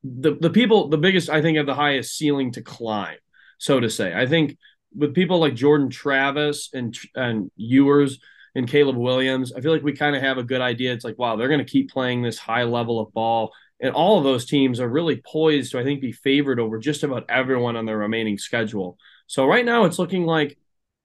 the 0.04 0.36
the 0.40 0.50
people 0.50 0.88
the 0.88 0.98
biggest 0.98 1.28
I 1.28 1.42
think 1.42 1.56
have 1.56 1.66
the 1.66 1.74
highest 1.74 2.16
ceiling 2.16 2.52
to 2.52 2.62
climb, 2.62 3.18
so 3.58 3.80
to 3.80 3.90
say. 3.90 4.14
I 4.14 4.26
think 4.26 4.56
with 4.94 5.14
people 5.14 5.38
like 5.38 5.54
Jordan 5.54 5.90
Travis 5.90 6.70
and 6.72 6.96
and 7.14 7.50
Ewers 7.56 8.20
and 8.54 8.68
Caleb 8.68 8.96
Williams, 8.96 9.52
I 9.52 9.60
feel 9.60 9.72
like 9.72 9.82
we 9.82 9.92
kind 9.92 10.16
of 10.16 10.22
have 10.22 10.38
a 10.38 10.42
good 10.42 10.60
idea. 10.60 10.92
It's 10.92 11.04
like, 11.04 11.18
wow, 11.18 11.36
they're 11.36 11.48
going 11.48 11.64
to 11.64 11.70
keep 11.70 11.90
playing 11.90 12.22
this 12.22 12.38
high 12.38 12.64
level 12.64 12.98
of 13.00 13.12
ball. 13.12 13.52
And 13.80 13.94
all 13.94 14.18
of 14.18 14.24
those 14.24 14.44
teams 14.44 14.80
are 14.80 14.88
really 14.88 15.22
poised 15.24 15.72
to, 15.72 15.78
I 15.78 15.84
think, 15.84 16.00
be 16.00 16.12
favored 16.12 16.58
over 16.58 16.78
just 16.78 17.04
about 17.04 17.26
everyone 17.28 17.76
on 17.76 17.86
their 17.86 17.98
remaining 17.98 18.38
schedule. 18.38 18.98
So 19.26 19.46
right 19.46 19.64
now 19.64 19.84
it's 19.84 19.98
looking 19.98 20.24
like 20.24 20.58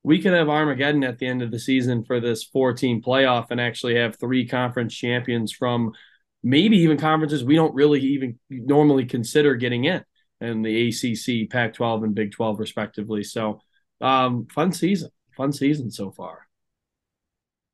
we 0.03 0.21
could 0.21 0.33
have 0.33 0.49
Armageddon 0.49 1.03
at 1.03 1.19
the 1.19 1.27
end 1.27 1.41
of 1.41 1.51
the 1.51 1.59
season 1.59 2.03
for 2.03 2.19
this 2.19 2.43
four 2.43 2.73
team 2.73 3.01
playoff 3.01 3.47
and 3.51 3.61
actually 3.61 3.95
have 3.95 4.17
three 4.17 4.47
conference 4.47 4.93
champions 4.93 5.51
from 5.51 5.93
maybe 6.41 6.77
even 6.79 6.97
conferences 6.97 7.43
we 7.43 7.55
don't 7.55 7.73
really 7.73 8.01
even 8.01 8.37
normally 8.49 9.05
consider 9.05 9.55
getting 9.55 9.85
in 9.85 10.03
and 10.41 10.65
the 10.65 10.89
ACC, 10.89 11.49
Pac 11.49 11.73
12, 11.73 12.03
and 12.03 12.15
Big 12.15 12.31
12, 12.31 12.59
respectively. 12.59 13.23
So 13.23 13.61
um, 14.01 14.47
fun 14.47 14.73
season, 14.73 15.09
fun 15.37 15.53
season 15.53 15.89
so 15.89 16.11
far. 16.11 16.47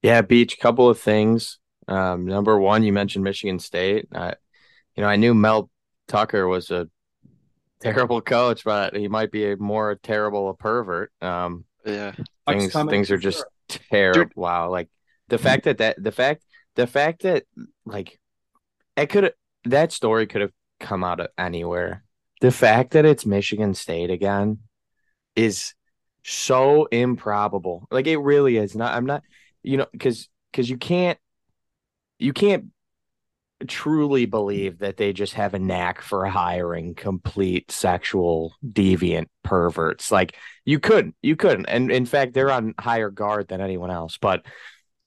Yeah, 0.03 0.21
Beach. 0.21 0.59
Couple 0.59 0.87
of 0.87 0.99
things. 0.99 1.57
Um, 1.87 2.25
number 2.27 2.57
one, 2.59 2.83
you 2.83 2.93
mentioned 2.93 3.23
Michigan 3.23 3.57
State. 3.59 4.07
You 4.95 5.03
know, 5.03 5.09
I 5.09 5.15
knew 5.15 5.33
Mel 5.33 5.69
Tucker 6.07 6.47
was 6.47 6.71
a 6.71 6.87
terrible 7.79 8.21
coach, 8.21 8.63
but 8.63 8.95
he 8.95 9.07
might 9.07 9.31
be 9.31 9.51
a 9.51 9.57
more 9.57 9.95
terrible 9.95 10.49
a 10.49 10.53
pervert. 10.53 11.11
Um, 11.21 11.65
yeah, 11.85 12.13
things 12.47 12.73
things 12.73 13.11
are 13.11 13.17
just 13.17 13.43
sure. 13.69 13.81
terrible. 13.89 14.31
Wow, 14.35 14.69
like 14.69 14.89
the 15.29 15.37
fact 15.37 15.65
that 15.65 15.77
that 15.77 16.01
the 16.01 16.11
fact 16.11 16.43
the 16.75 16.87
fact 16.87 17.23
that 17.23 17.43
like 17.85 18.19
it 18.97 19.07
could 19.07 19.33
that 19.65 19.91
story 19.91 20.27
could 20.27 20.41
have 20.41 20.51
come 20.79 21.03
out 21.03 21.19
of 21.19 21.27
anywhere. 21.37 22.03
The 22.41 22.51
fact 22.51 22.91
that 22.91 23.05
it's 23.05 23.25
Michigan 23.25 23.73
State 23.73 24.09
again 24.09 24.59
is 25.35 25.73
so 26.23 26.85
improbable. 26.85 27.87
Like 27.91 28.07
it 28.07 28.17
really 28.17 28.57
is 28.57 28.75
not. 28.75 28.95
I'm 28.95 29.05
not, 29.05 29.23
you 29.63 29.77
know, 29.77 29.87
because 29.91 30.29
because 30.51 30.69
you 30.69 30.77
can't 30.77 31.17
you 32.17 32.33
can't 32.33 32.65
truly 33.67 34.25
believe 34.25 34.79
that 34.79 34.97
they 34.97 35.13
just 35.13 35.33
have 35.33 35.53
a 35.53 35.59
knack 35.59 36.01
for 36.01 36.25
hiring 36.25 36.95
complete 36.95 37.71
sexual 37.71 38.53
deviant 38.65 39.27
perverts. 39.43 40.11
Like 40.11 40.35
you 40.65 40.79
couldn't, 40.79 41.15
you 41.21 41.35
couldn't. 41.35 41.65
And 41.65 41.91
in 41.91 42.05
fact, 42.05 42.33
they're 42.33 42.51
on 42.51 42.73
higher 42.79 43.09
guard 43.09 43.47
than 43.47 43.61
anyone 43.61 43.91
else. 43.91 44.17
But 44.17 44.45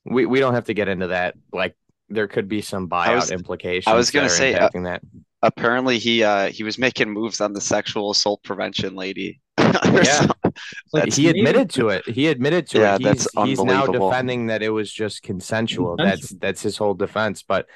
we, 0.05 0.27
we 0.27 0.41
don't 0.41 0.55
have 0.55 0.67
to 0.67 0.75
get 0.75 0.89
into 0.89 1.09
that. 1.09 1.35
Like 1.53 1.77
there 2.09 2.29
could 2.29 2.49
be 2.49 2.61
some 2.61 2.89
buyout 2.89 3.17
was, 3.17 3.31
implications. 3.31 3.93
I 3.93 3.97
was 3.97 4.11
going 4.11 4.29
to 4.29 4.35
say 4.35 4.55
uh, 4.55 4.69
that. 4.75 5.03
Apparently, 5.45 5.99
he 5.99 6.23
uh 6.23 6.51
he 6.51 6.63
was 6.63 6.79
making 6.79 7.11
moves 7.11 7.41
on 7.41 7.53
the 7.53 7.61
sexual 7.61 8.13
assault 8.13 8.45
prevention 8.45 8.95
lady. 8.95 9.41
yeah, 9.59 10.29
like 10.93 11.13
he 11.13 11.29
admitted 11.29 11.69
to 11.71 11.89
it. 11.89 12.07
He 12.09 12.29
admitted 12.29 12.69
to 12.69 12.79
yeah, 12.79 12.95
it. 12.95 13.01
He's, 13.01 13.07
that's 13.07 13.29
he's 13.45 13.63
now 13.63 13.87
defending 13.87 14.47
that 14.47 14.63
it 14.63 14.69
was 14.69 14.93
just 14.93 15.23
consensual. 15.23 15.97
That's 15.97 16.29
that's 16.31 16.63
his 16.63 16.77
whole 16.77 16.95
defense. 16.95 17.43
But 17.43 17.67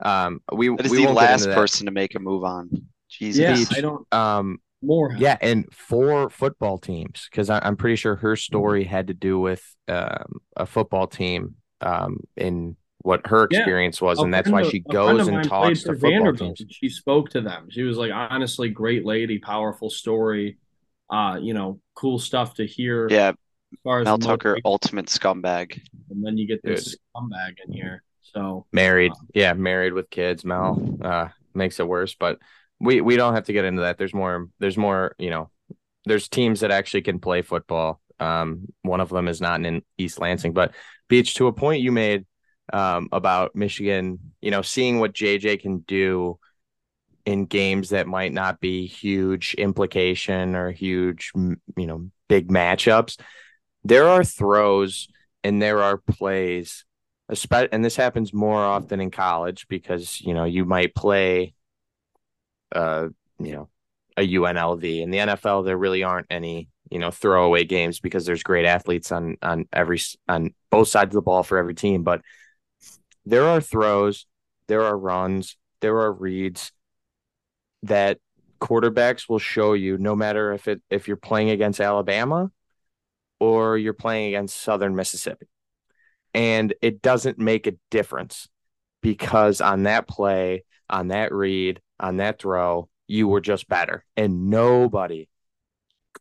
um, 0.00 0.40
we 0.52 0.68
that 0.68 0.86
is 0.86 0.92
we 0.92 1.04
the 1.04 1.12
last 1.12 1.46
person 1.46 1.86
to 1.86 1.92
make 1.92 2.14
a 2.14 2.18
move 2.18 2.44
on. 2.44 2.70
Jesus, 3.08 3.70
yeah, 3.70 3.76
I 3.76 3.80
don't. 3.80 4.14
Um, 4.14 4.58
more. 4.82 5.14
Yeah, 5.18 5.36
and 5.40 5.66
four 5.72 6.30
football 6.30 6.78
teams 6.78 7.28
because 7.30 7.50
I'm 7.50 7.76
pretty 7.76 7.96
sure 7.96 8.16
her 8.16 8.36
story 8.36 8.84
had 8.84 9.08
to 9.08 9.14
do 9.14 9.38
with 9.38 9.62
um, 9.88 10.40
a 10.56 10.66
football 10.66 11.06
team 11.06 11.54
um, 11.80 12.20
in 12.36 12.76
what 12.98 13.26
her 13.26 13.44
experience 13.44 14.00
yeah. 14.00 14.08
was, 14.08 14.18
and 14.18 14.34
that's 14.34 14.48
why 14.48 14.64
she 14.64 14.80
goes 14.80 15.28
and 15.28 15.44
talks 15.44 15.82
to 15.84 15.92
football 15.92 16.10
Vanderbilt. 16.10 16.56
teams. 16.58 16.72
She 16.72 16.88
spoke 16.88 17.30
to 17.30 17.40
them. 17.40 17.68
She 17.70 17.82
was 17.82 17.96
like, 17.96 18.12
honestly, 18.12 18.68
great 18.68 19.06
lady, 19.06 19.38
powerful 19.38 19.90
story 19.90 20.58
uh, 21.10 21.38
you 21.40 21.54
know, 21.54 21.80
cool 21.94 22.18
stuff 22.18 22.54
to 22.54 22.66
hear. 22.66 23.08
Yeah. 23.08 23.32
As 23.72 23.78
far 23.82 24.00
as 24.00 24.04
Mel 24.04 24.18
Tucker, 24.18 24.58
ultimate 24.64 25.06
scumbag. 25.06 25.80
And 26.10 26.24
then 26.24 26.38
you 26.38 26.46
get 26.46 26.62
this 26.62 26.84
Dude. 26.84 26.98
scumbag 27.16 27.54
in 27.66 27.72
here. 27.72 28.02
So 28.34 28.66
married, 28.72 29.12
uh, 29.12 29.24
yeah, 29.34 29.52
married 29.52 29.92
with 29.92 30.10
kids. 30.10 30.44
Mel 30.44 30.98
uh, 31.02 31.28
makes 31.54 31.80
it 31.80 31.88
worse, 31.88 32.14
but 32.14 32.38
we 32.80 33.00
we 33.00 33.16
don't 33.16 33.34
have 33.34 33.44
to 33.44 33.52
get 33.52 33.64
into 33.64 33.82
that. 33.82 33.98
There's 33.98 34.14
more. 34.14 34.48
There's 34.58 34.76
more. 34.76 35.14
You 35.18 35.30
know, 35.30 35.50
there's 36.04 36.28
teams 36.28 36.60
that 36.60 36.70
actually 36.70 37.02
can 37.02 37.18
play 37.18 37.42
football. 37.42 38.00
Um, 38.18 38.66
one 38.82 39.00
of 39.00 39.10
them 39.10 39.28
is 39.28 39.40
not 39.40 39.64
in 39.64 39.82
East 39.98 40.18
Lansing, 40.18 40.52
but 40.52 40.74
Beach 41.08 41.34
to 41.34 41.46
a 41.46 41.52
point 41.52 41.82
you 41.82 41.92
made 41.92 42.26
um, 42.72 43.08
about 43.12 43.54
Michigan. 43.54 44.18
You 44.40 44.50
know, 44.50 44.62
seeing 44.62 44.98
what 44.98 45.12
JJ 45.12 45.60
can 45.60 45.78
do 45.80 46.38
in 47.26 47.44
games 47.44 47.90
that 47.90 48.06
might 48.06 48.32
not 48.32 48.60
be 48.60 48.86
huge 48.86 49.54
implication 49.54 50.54
or 50.54 50.70
huge, 50.70 51.32
you 51.34 51.86
know, 51.86 52.08
big 52.28 52.48
matchups. 52.48 53.18
There 53.84 54.08
are 54.08 54.24
throws 54.24 55.08
and 55.42 55.60
there 55.60 55.82
are 55.82 55.98
plays, 55.98 56.84
and 57.28 57.84
this 57.84 57.96
happens 57.96 58.32
more 58.32 58.64
often 58.64 59.00
in 59.00 59.10
college 59.10 59.66
because 59.68 60.20
you 60.20 60.34
know 60.34 60.44
you 60.44 60.64
might 60.64 60.94
play, 60.94 61.54
uh, 62.72 63.08
you 63.38 63.52
know, 63.52 63.68
a 64.16 64.26
UNLV. 64.26 65.02
In 65.02 65.10
the 65.10 65.18
NFL, 65.18 65.64
there 65.64 65.76
really 65.76 66.02
aren't 66.02 66.26
any 66.30 66.68
you 66.90 66.98
know 66.98 67.10
throwaway 67.10 67.64
games 67.64 68.00
because 68.00 68.26
there's 68.26 68.42
great 68.42 68.64
athletes 68.64 69.10
on 69.12 69.36
on 69.42 69.66
every 69.72 70.00
on 70.28 70.54
both 70.70 70.88
sides 70.88 71.08
of 71.08 71.14
the 71.14 71.22
ball 71.22 71.42
for 71.42 71.58
every 71.58 71.74
team. 71.74 72.02
But 72.02 72.22
there 73.24 73.44
are 73.44 73.60
throws, 73.60 74.26
there 74.68 74.84
are 74.84 74.96
runs, 74.96 75.56
there 75.80 75.98
are 75.98 76.12
reads 76.12 76.72
that 77.82 78.18
quarterbacks 78.60 79.28
will 79.28 79.38
show 79.38 79.74
you 79.74 79.98
no 79.98 80.14
matter 80.16 80.52
if 80.52 80.68
it 80.68 80.80
if 80.90 81.08
you're 81.08 81.16
playing 81.16 81.50
against 81.50 81.80
Alabama 81.80 82.50
or 83.40 83.76
you're 83.76 83.92
playing 83.92 84.28
against 84.28 84.60
Southern 84.60 84.94
Mississippi. 84.94 85.46
And 86.36 86.74
it 86.82 87.00
doesn't 87.00 87.38
make 87.38 87.66
a 87.66 87.76
difference 87.90 88.46
because 89.00 89.62
on 89.62 89.84
that 89.84 90.06
play, 90.06 90.64
on 90.90 91.08
that 91.08 91.32
read, 91.32 91.80
on 91.98 92.18
that 92.18 92.38
throw, 92.38 92.90
you 93.08 93.26
were 93.26 93.40
just 93.40 93.68
better. 93.68 94.04
And 94.18 94.50
nobody 94.50 95.28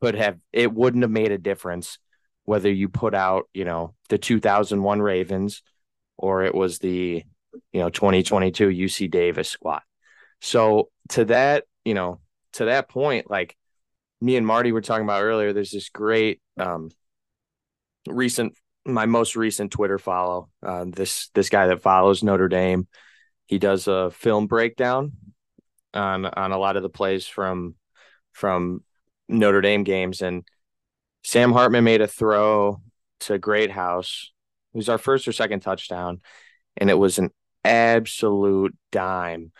could 0.02 0.16
have 0.16 0.38
it 0.54 0.74
wouldn't 0.74 1.04
have 1.04 1.12
made 1.12 1.34
a 1.34 1.38
difference 1.38 2.00
whether 2.46 2.72
you 2.72 2.88
put 2.88 3.14
out, 3.14 3.50
you 3.54 3.66
know, 3.66 3.94
the 4.08 4.18
2001 4.18 5.02
Ravens 5.02 5.62
or 6.18 6.44
it 6.44 6.56
was 6.56 6.80
the 6.80 7.24
you 7.74 7.80
know 7.82 7.90
2022 7.90 8.70
UC 8.70 9.12
Davis 9.12 9.50
squad. 9.50 9.82
So 10.40 10.90
to 11.10 11.26
that, 11.26 11.66
you 11.84 11.94
know, 11.94 12.22
to 12.54 12.66
that 12.66 12.88
point, 12.88 13.30
like 13.30 13.58
me 14.22 14.38
and 14.38 14.48
Marty 14.48 14.72
were 14.72 14.82
talking 14.82 15.04
about 15.04 15.24
earlier, 15.24 15.52
there's 15.52 15.72
this 15.72 15.90
great 15.90 16.40
um 16.58 16.90
recent 18.08 18.56
my 18.86 19.06
most 19.06 19.36
recent 19.36 19.72
Twitter 19.72 19.98
follow. 19.98 20.50
Uh, 20.64 20.86
this 20.88 21.30
this 21.34 21.50
guy 21.50 21.68
that 21.68 21.82
follows 21.82 22.24
Notre 22.24 22.48
Dame, 22.48 22.88
he 23.48 23.58
does 23.58 23.88
a 23.88 24.12
film 24.12 24.48
breakdown 24.48 25.14
on 25.94 26.26
on 26.26 26.52
a 26.52 26.58
lot 26.58 26.78
of 26.78 26.84
the 26.84 26.90
plays 26.90 27.28
from 27.28 27.76
from 28.32 28.84
Notre 29.28 29.62
Dame 29.62 29.84
games, 29.84 30.22
and 30.22 30.44
Sam 31.24 31.52
Hartman 31.52 31.84
made 31.84 32.02
a 32.02 32.08
throw 32.08 32.82
to 33.22 33.40
Greathouse. 33.40 34.32
It 34.74 34.78
was 34.78 34.90
our 34.90 34.98
first 34.98 35.28
or 35.28 35.32
second 35.32 35.62
touchdown, 35.62 36.22
and 36.78 36.90
it 36.90 36.98
was 36.98 37.18
an 37.18 37.32
absolute 37.64 38.76
dime 38.92 39.52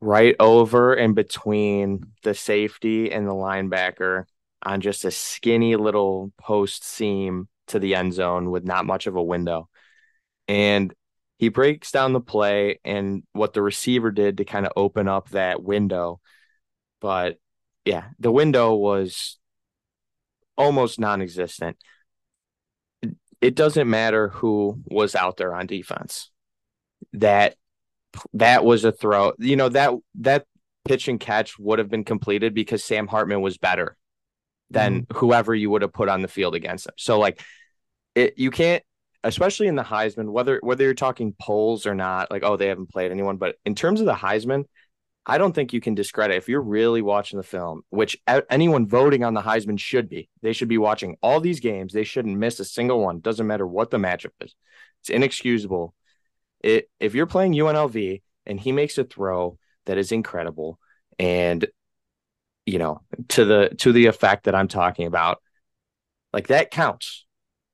right 0.00 0.36
over 0.40 0.94
and 0.94 1.14
between 1.14 2.04
the 2.22 2.34
safety 2.34 3.10
and 3.12 3.26
the 3.26 3.32
linebacker 3.32 4.24
on 4.62 4.80
just 4.80 5.04
a 5.04 5.10
skinny 5.10 5.76
little 5.76 6.32
post 6.38 6.84
seam 6.84 7.48
to 7.68 7.78
the 7.78 7.94
end 7.94 8.12
zone 8.12 8.50
with 8.50 8.64
not 8.64 8.86
much 8.86 9.06
of 9.06 9.16
a 9.16 9.22
window. 9.22 9.68
And 10.48 10.92
he 11.38 11.48
breaks 11.48 11.90
down 11.90 12.12
the 12.12 12.20
play 12.20 12.80
and 12.84 13.22
what 13.32 13.52
the 13.52 13.62
receiver 13.62 14.10
did 14.10 14.38
to 14.38 14.44
kind 14.44 14.66
of 14.66 14.72
open 14.76 15.08
up 15.08 15.30
that 15.30 15.62
window. 15.62 16.20
But 17.00 17.38
yeah, 17.84 18.04
the 18.18 18.32
window 18.32 18.74
was 18.74 19.38
almost 20.56 20.98
non 20.98 21.22
existent. 21.22 21.76
It 23.40 23.54
doesn't 23.54 23.90
matter 23.90 24.28
who 24.28 24.80
was 24.86 25.14
out 25.14 25.36
there 25.36 25.54
on 25.54 25.66
defense. 25.66 26.30
That 27.12 27.56
that 28.32 28.64
was 28.64 28.84
a 28.84 28.92
throw. 28.92 29.32
You 29.38 29.56
know, 29.56 29.68
that 29.70 29.92
that 30.20 30.46
pitch 30.84 31.08
and 31.08 31.20
catch 31.20 31.58
would 31.58 31.78
have 31.78 31.90
been 31.90 32.04
completed 32.04 32.54
because 32.54 32.84
Sam 32.84 33.06
Hartman 33.06 33.40
was 33.40 33.58
better 33.58 33.96
than 34.74 35.02
mm-hmm. 35.02 35.18
whoever 35.18 35.54
you 35.54 35.70
would 35.70 35.82
have 35.82 35.92
put 35.92 36.08
on 36.08 36.22
the 36.22 36.28
field 36.28 36.54
against 36.54 36.84
them. 36.84 36.94
So 36.98 37.18
like 37.18 37.42
it 38.14 38.34
you 38.36 38.50
can't 38.50 38.82
especially 39.22 39.68
in 39.68 39.76
the 39.76 39.82
Heisman, 39.82 40.30
whether 40.30 40.60
whether 40.62 40.84
you're 40.84 40.94
talking 40.94 41.34
polls 41.40 41.86
or 41.86 41.94
not, 41.94 42.30
like 42.30 42.42
oh 42.44 42.56
they 42.56 42.68
haven't 42.68 42.90
played 42.90 43.10
anyone, 43.10 43.38
but 43.38 43.56
in 43.64 43.74
terms 43.74 44.00
of 44.00 44.06
the 44.06 44.14
Heisman, 44.14 44.64
I 45.26 45.38
don't 45.38 45.54
think 45.54 45.72
you 45.72 45.80
can 45.80 45.94
discredit 45.94 46.36
if 46.36 46.48
you're 46.48 46.60
really 46.60 47.00
watching 47.00 47.38
the 47.38 47.42
film, 47.42 47.82
which 47.88 48.18
anyone 48.50 48.86
voting 48.86 49.24
on 49.24 49.32
the 49.32 49.40
Heisman 49.40 49.80
should 49.80 50.08
be. 50.08 50.28
They 50.42 50.52
should 50.52 50.68
be 50.68 50.76
watching 50.78 51.16
all 51.22 51.40
these 51.40 51.60
games. 51.60 51.94
They 51.94 52.04
shouldn't 52.04 52.36
miss 52.36 52.60
a 52.60 52.64
single 52.64 53.00
one. 53.00 53.20
Doesn't 53.20 53.46
matter 53.46 53.66
what 53.66 53.90
the 53.90 53.96
matchup 53.96 54.32
is. 54.42 54.54
It's 55.00 55.08
inexcusable. 55.08 55.94
It, 56.60 56.90
if 57.00 57.14
you're 57.14 57.26
playing 57.26 57.54
UNLV 57.54 58.22
and 58.46 58.60
he 58.60 58.72
makes 58.72 58.98
a 58.98 59.04
throw 59.04 59.58
that 59.86 59.96
is 59.98 60.12
incredible 60.12 60.78
and 61.18 61.66
you 62.66 62.78
know 62.78 63.02
to 63.28 63.44
the 63.44 63.70
to 63.78 63.92
the 63.92 64.06
effect 64.06 64.44
that 64.44 64.54
I'm 64.54 64.68
talking 64.68 65.06
about, 65.06 65.40
like 66.32 66.48
that 66.48 66.70
counts. 66.70 67.26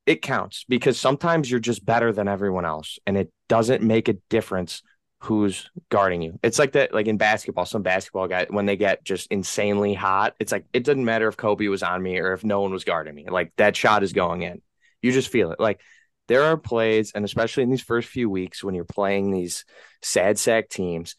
It 0.07 0.22
counts 0.22 0.64
because 0.68 0.99
sometimes 0.99 1.49
you're 1.51 1.61
just 1.61 1.84
better 1.84 2.12
than 2.12 2.26
everyone 2.26 2.64
else 2.64 2.99
and 3.07 3.16
it 3.16 3.30
doesn't 3.49 3.82
make 3.82 4.09
a 4.09 4.14
difference 4.28 4.82
who's 5.20 5.70
guarding 5.91 6.22
you. 6.22 6.38
It's 6.43 6.59
like 6.59 6.72
that, 6.72 6.95
like 6.95 7.07
in 7.07 7.18
basketball, 7.18 7.66
some 7.66 7.82
basketball 7.82 8.26
guy, 8.26 8.47
when 8.49 8.66
they 8.66 8.76
get 8.76 9.05
just 9.05 9.30
insanely 9.30 9.93
hot, 9.95 10.34
it's 10.41 10.51
like, 10.51 10.64
it 10.72 10.82
doesn't 10.82 11.05
matter 11.05 11.28
if 11.28 11.36
Kobe 11.36 11.68
was 11.68 11.82
on 11.82 12.03
me 12.03 12.18
or 12.18 12.32
if 12.32 12.43
no 12.43 12.62
one 12.62 12.72
was 12.72 12.84
guarding 12.84 13.14
me. 13.14 13.26
Like 13.28 13.53
that 13.57 13.76
shot 13.76 14.03
is 14.03 14.14
going 14.14 14.43
in. 14.43 14.62
You 15.03 15.12
just 15.12 15.30
feel 15.30 15.53
it. 15.53 15.61
Like 15.61 15.80
there 16.26 16.45
are 16.45 16.57
plays, 16.57 17.12
and 17.14 17.24
especially 17.24 17.64
in 17.64 17.70
these 17.70 17.82
first 17.82 18.09
few 18.09 18.30
weeks 18.30 18.64
when 18.64 18.74
you're 18.74 18.84
playing 18.84 19.30
these 19.30 19.64
sad 20.03 20.38
sack 20.38 20.70
teams, 20.70 21.14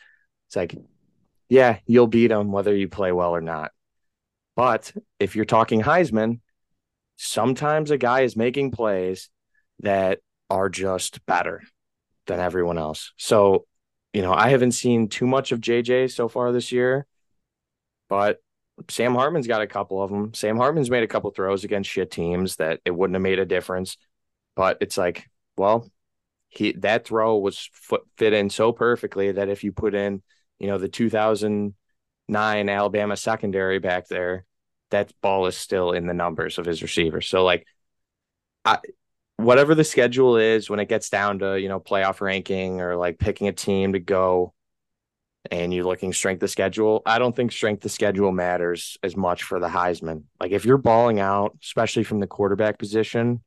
it's 0.48 0.56
like, 0.56 0.76
yeah, 1.52 1.80
you'll 1.86 2.08
beat 2.08 2.28
them 2.28 2.54
whether 2.54 2.74
you 2.74 2.88
play 2.88 3.12
well 3.12 3.36
or 3.36 3.42
not. 3.42 3.72
But 4.56 4.94
if 5.20 5.36
you're 5.36 5.44
talking 5.44 5.82
Heisman, 5.82 6.40
sometimes 7.18 7.92
a 7.92 7.98
guy 7.98 8.22
is 8.22 8.38
making 8.38 8.72
plays 8.72 9.30
that 9.82 10.20
are 10.50 10.70
just 10.70 11.26
better 11.26 11.62
than 12.26 12.40
everyone 12.40 12.78
else. 12.78 13.12
So 13.18 13.66
you 14.14 14.22
know, 14.22 14.34
I 14.34 14.48
haven't 14.50 14.72
seen 14.72 15.10
too 15.10 15.28
much 15.28 15.52
of 15.52 15.60
JJ 15.60 16.12
so 16.12 16.30
far 16.30 16.54
this 16.54 16.72
year, 16.72 17.06
but 18.08 18.42
Sam 18.90 19.14
Hartman's 19.14 19.48
got 19.48 19.62
a 19.62 19.68
couple 19.68 20.02
of 20.02 20.10
them. 20.10 20.34
Sam 20.34 20.56
Hartman's 20.56 20.90
made 20.90 21.04
a 21.04 21.08
couple 21.08 21.32
throws 21.32 21.66
against 21.66 21.90
shit 21.90 22.12
teams 22.12 22.56
that 22.58 22.80
it 22.86 22.92
wouldn't 22.92 23.16
have 23.16 23.22
made 23.22 23.40
a 23.40 23.46
difference. 23.46 23.98
But 24.56 24.78
it's 24.80 24.98
like, 24.98 25.30
well, 25.58 25.90
he 26.48 26.72
that 26.80 27.06
throw 27.06 27.38
was 27.38 27.70
fit 28.18 28.32
in 28.32 28.50
so 28.50 28.72
perfectly 28.72 29.34
that 29.34 29.50
if 29.50 29.66
you 29.66 29.74
put 29.74 29.94
in, 29.96 30.24
you 30.62 30.68
know, 30.68 30.78
the 30.78 30.88
2009 30.88 32.70
Alabama 32.70 33.18
secondary 33.18 33.80
back 33.80 34.08
there, 34.08 34.46
that 34.92 35.12
ball 35.22 35.48
is 35.48 35.58
still 35.58 35.92
in 35.92 36.06
the 36.06 36.14
numbers 36.14 36.60
of 36.60 36.66
his 36.66 36.84
receivers. 36.84 37.28
So 37.28 37.44
like, 37.44 37.66
I 38.64 38.78
whatever 39.38 39.74
the 39.74 39.84
schedule 39.84 40.38
is 40.38 40.70
when 40.70 40.80
it 40.80 40.88
gets 40.88 41.10
down 41.10 41.40
to 41.40 41.60
you 41.60 41.68
know 41.68 41.80
playoff 41.80 42.22
ranking 42.22 42.80
or 42.80 42.96
like 42.96 43.18
picking 43.18 43.48
a 43.48 43.52
team 43.52 43.94
to 43.94 44.00
go 44.00 44.54
and 45.50 45.74
you're 45.74 45.84
looking 45.84 46.14
strength 46.14 46.44
of 46.44 46.50
schedule 46.52 47.02
i 47.08 47.18
don't 47.18 47.36
think 47.36 47.52
strength 47.52 47.84
of 47.84 47.92
schedule 47.92 48.32
matters 48.32 48.98
as 49.02 49.18
much 49.18 49.42
for 49.42 49.60
the 49.60 49.68
heisman 49.68 50.24
like 50.40 50.52
if 50.52 50.64
you're 50.64 50.78
balling 50.78 51.20
out 51.20 51.58
especially 51.64 52.04
from 52.04 52.20
the 52.20 52.28
quarterback 52.28 52.78
position 52.78 53.42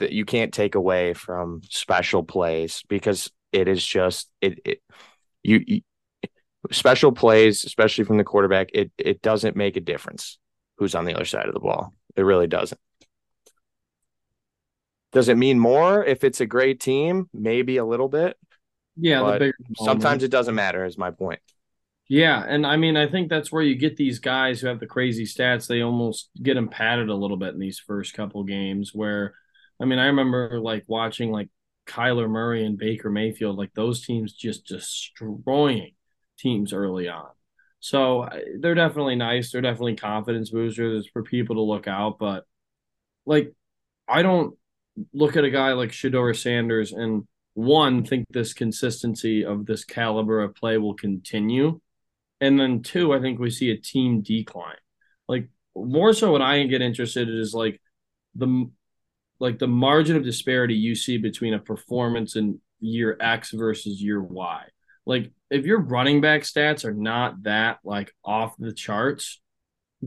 that 0.00 0.12
you 0.12 0.26
can't 0.26 0.52
take 0.52 0.74
away 0.74 1.14
from 1.14 1.62
special 1.64 2.22
plays 2.22 2.82
because 2.88 3.30
it 3.50 3.68
is 3.68 3.84
just 3.84 4.28
it, 4.42 4.60
it 4.66 4.82
you, 5.42 5.64
you 5.66 5.80
special 6.70 7.12
plays 7.12 7.64
especially 7.64 8.04
from 8.04 8.18
the 8.18 8.24
quarterback 8.24 8.68
it 8.74 8.90
it 8.98 9.22
doesn't 9.22 9.56
make 9.56 9.76
a 9.76 9.80
difference 9.80 10.38
who's 10.76 10.94
on 10.94 11.04
the 11.04 11.14
other 11.14 11.24
side 11.24 11.46
of 11.46 11.54
the 11.54 11.60
ball 11.60 11.94
it 12.16 12.22
really 12.22 12.46
doesn't 12.46 12.80
does 15.12 15.28
it 15.28 15.36
mean 15.36 15.58
more 15.58 16.04
if 16.04 16.24
it's 16.24 16.40
a 16.40 16.46
great 16.46 16.80
team? 16.80 17.28
Maybe 17.32 17.78
a 17.78 17.84
little 17.84 18.08
bit. 18.08 18.36
Yeah, 18.96 19.38
sometimes 19.76 20.24
it 20.24 20.30
doesn't 20.30 20.54
matter. 20.54 20.84
Is 20.84 20.98
my 20.98 21.10
point. 21.10 21.40
Yeah, 22.08 22.44
and 22.46 22.66
I 22.66 22.76
mean, 22.76 22.96
I 22.96 23.08
think 23.08 23.28
that's 23.28 23.52
where 23.52 23.62
you 23.62 23.76
get 23.76 23.96
these 23.96 24.18
guys 24.18 24.60
who 24.60 24.66
have 24.66 24.80
the 24.80 24.86
crazy 24.86 25.24
stats. 25.24 25.66
They 25.66 25.82
almost 25.82 26.30
get 26.42 26.54
them 26.54 26.68
padded 26.68 27.08
a 27.08 27.14
little 27.14 27.36
bit 27.36 27.54
in 27.54 27.60
these 27.60 27.78
first 27.78 28.14
couple 28.14 28.42
games. 28.44 28.92
Where, 28.92 29.34
I 29.80 29.84
mean, 29.84 29.98
I 29.98 30.06
remember 30.06 30.58
like 30.58 30.84
watching 30.88 31.30
like 31.30 31.48
Kyler 31.86 32.28
Murray 32.28 32.66
and 32.66 32.76
Baker 32.76 33.10
Mayfield, 33.10 33.56
like 33.56 33.72
those 33.74 34.04
teams 34.04 34.32
just 34.32 34.66
destroying 34.66 35.92
teams 36.38 36.72
early 36.72 37.08
on. 37.08 37.28
So 37.80 38.28
they're 38.60 38.74
definitely 38.74 39.16
nice. 39.16 39.52
They're 39.52 39.60
definitely 39.60 39.96
confidence 39.96 40.50
boosters 40.50 41.08
for 41.12 41.22
people 41.22 41.56
to 41.56 41.62
look 41.62 41.86
out. 41.86 42.18
But 42.18 42.44
like, 43.24 43.52
I 44.08 44.22
don't 44.22 44.56
look 45.12 45.36
at 45.36 45.44
a 45.44 45.50
guy 45.50 45.72
like 45.72 45.90
Shedeur 45.90 46.36
Sanders 46.36 46.92
and 46.92 47.26
one 47.58 48.04
think 48.04 48.24
this 48.30 48.52
consistency 48.52 49.44
of 49.44 49.66
this 49.66 49.84
caliber 49.84 50.42
of 50.42 50.54
play 50.54 50.78
will 50.78 50.94
continue, 50.94 51.80
and 52.40 52.58
then 52.58 52.82
two, 52.82 53.12
I 53.12 53.20
think 53.20 53.40
we 53.40 53.50
see 53.50 53.72
a 53.72 53.76
team 53.76 54.22
decline. 54.22 54.76
Like 55.26 55.48
more 55.74 56.12
so, 56.12 56.30
what 56.30 56.40
I 56.40 56.62
get 56.64 56.82
interested 56.82 57.28
in 57.28 57.36
is 57.36 57.54
like 57.54 57.80
the 58.36 58.70
like 59.40 59.58
the 59.58 59.66
margin 59.66 60.16
of 60.16 60.22
disparity 60.22 60.74
you 60.74 60.94
see 60.94 61.18
between 61.18 61.52
a 61.52 61.58
performance 61.58 62.36
in 62.36 62.60
year 62.78 63.16
X 63.20 63.50
versus 63.50 64.00
year 64.00 64.22
Y. 64.22 64.62
Like 65.04 65.32
if 65.50 65.64
your 65.64 65.80
running 65.80 66.20
back 66.20 66.42
stats 66.42 66.84
are 66.84 66.94
not 66.94 67.42
that 67.44 67.78
like 67.84 68.12
off 68.24 68.54
the 68.58 68.72
charts, 68.72 69.40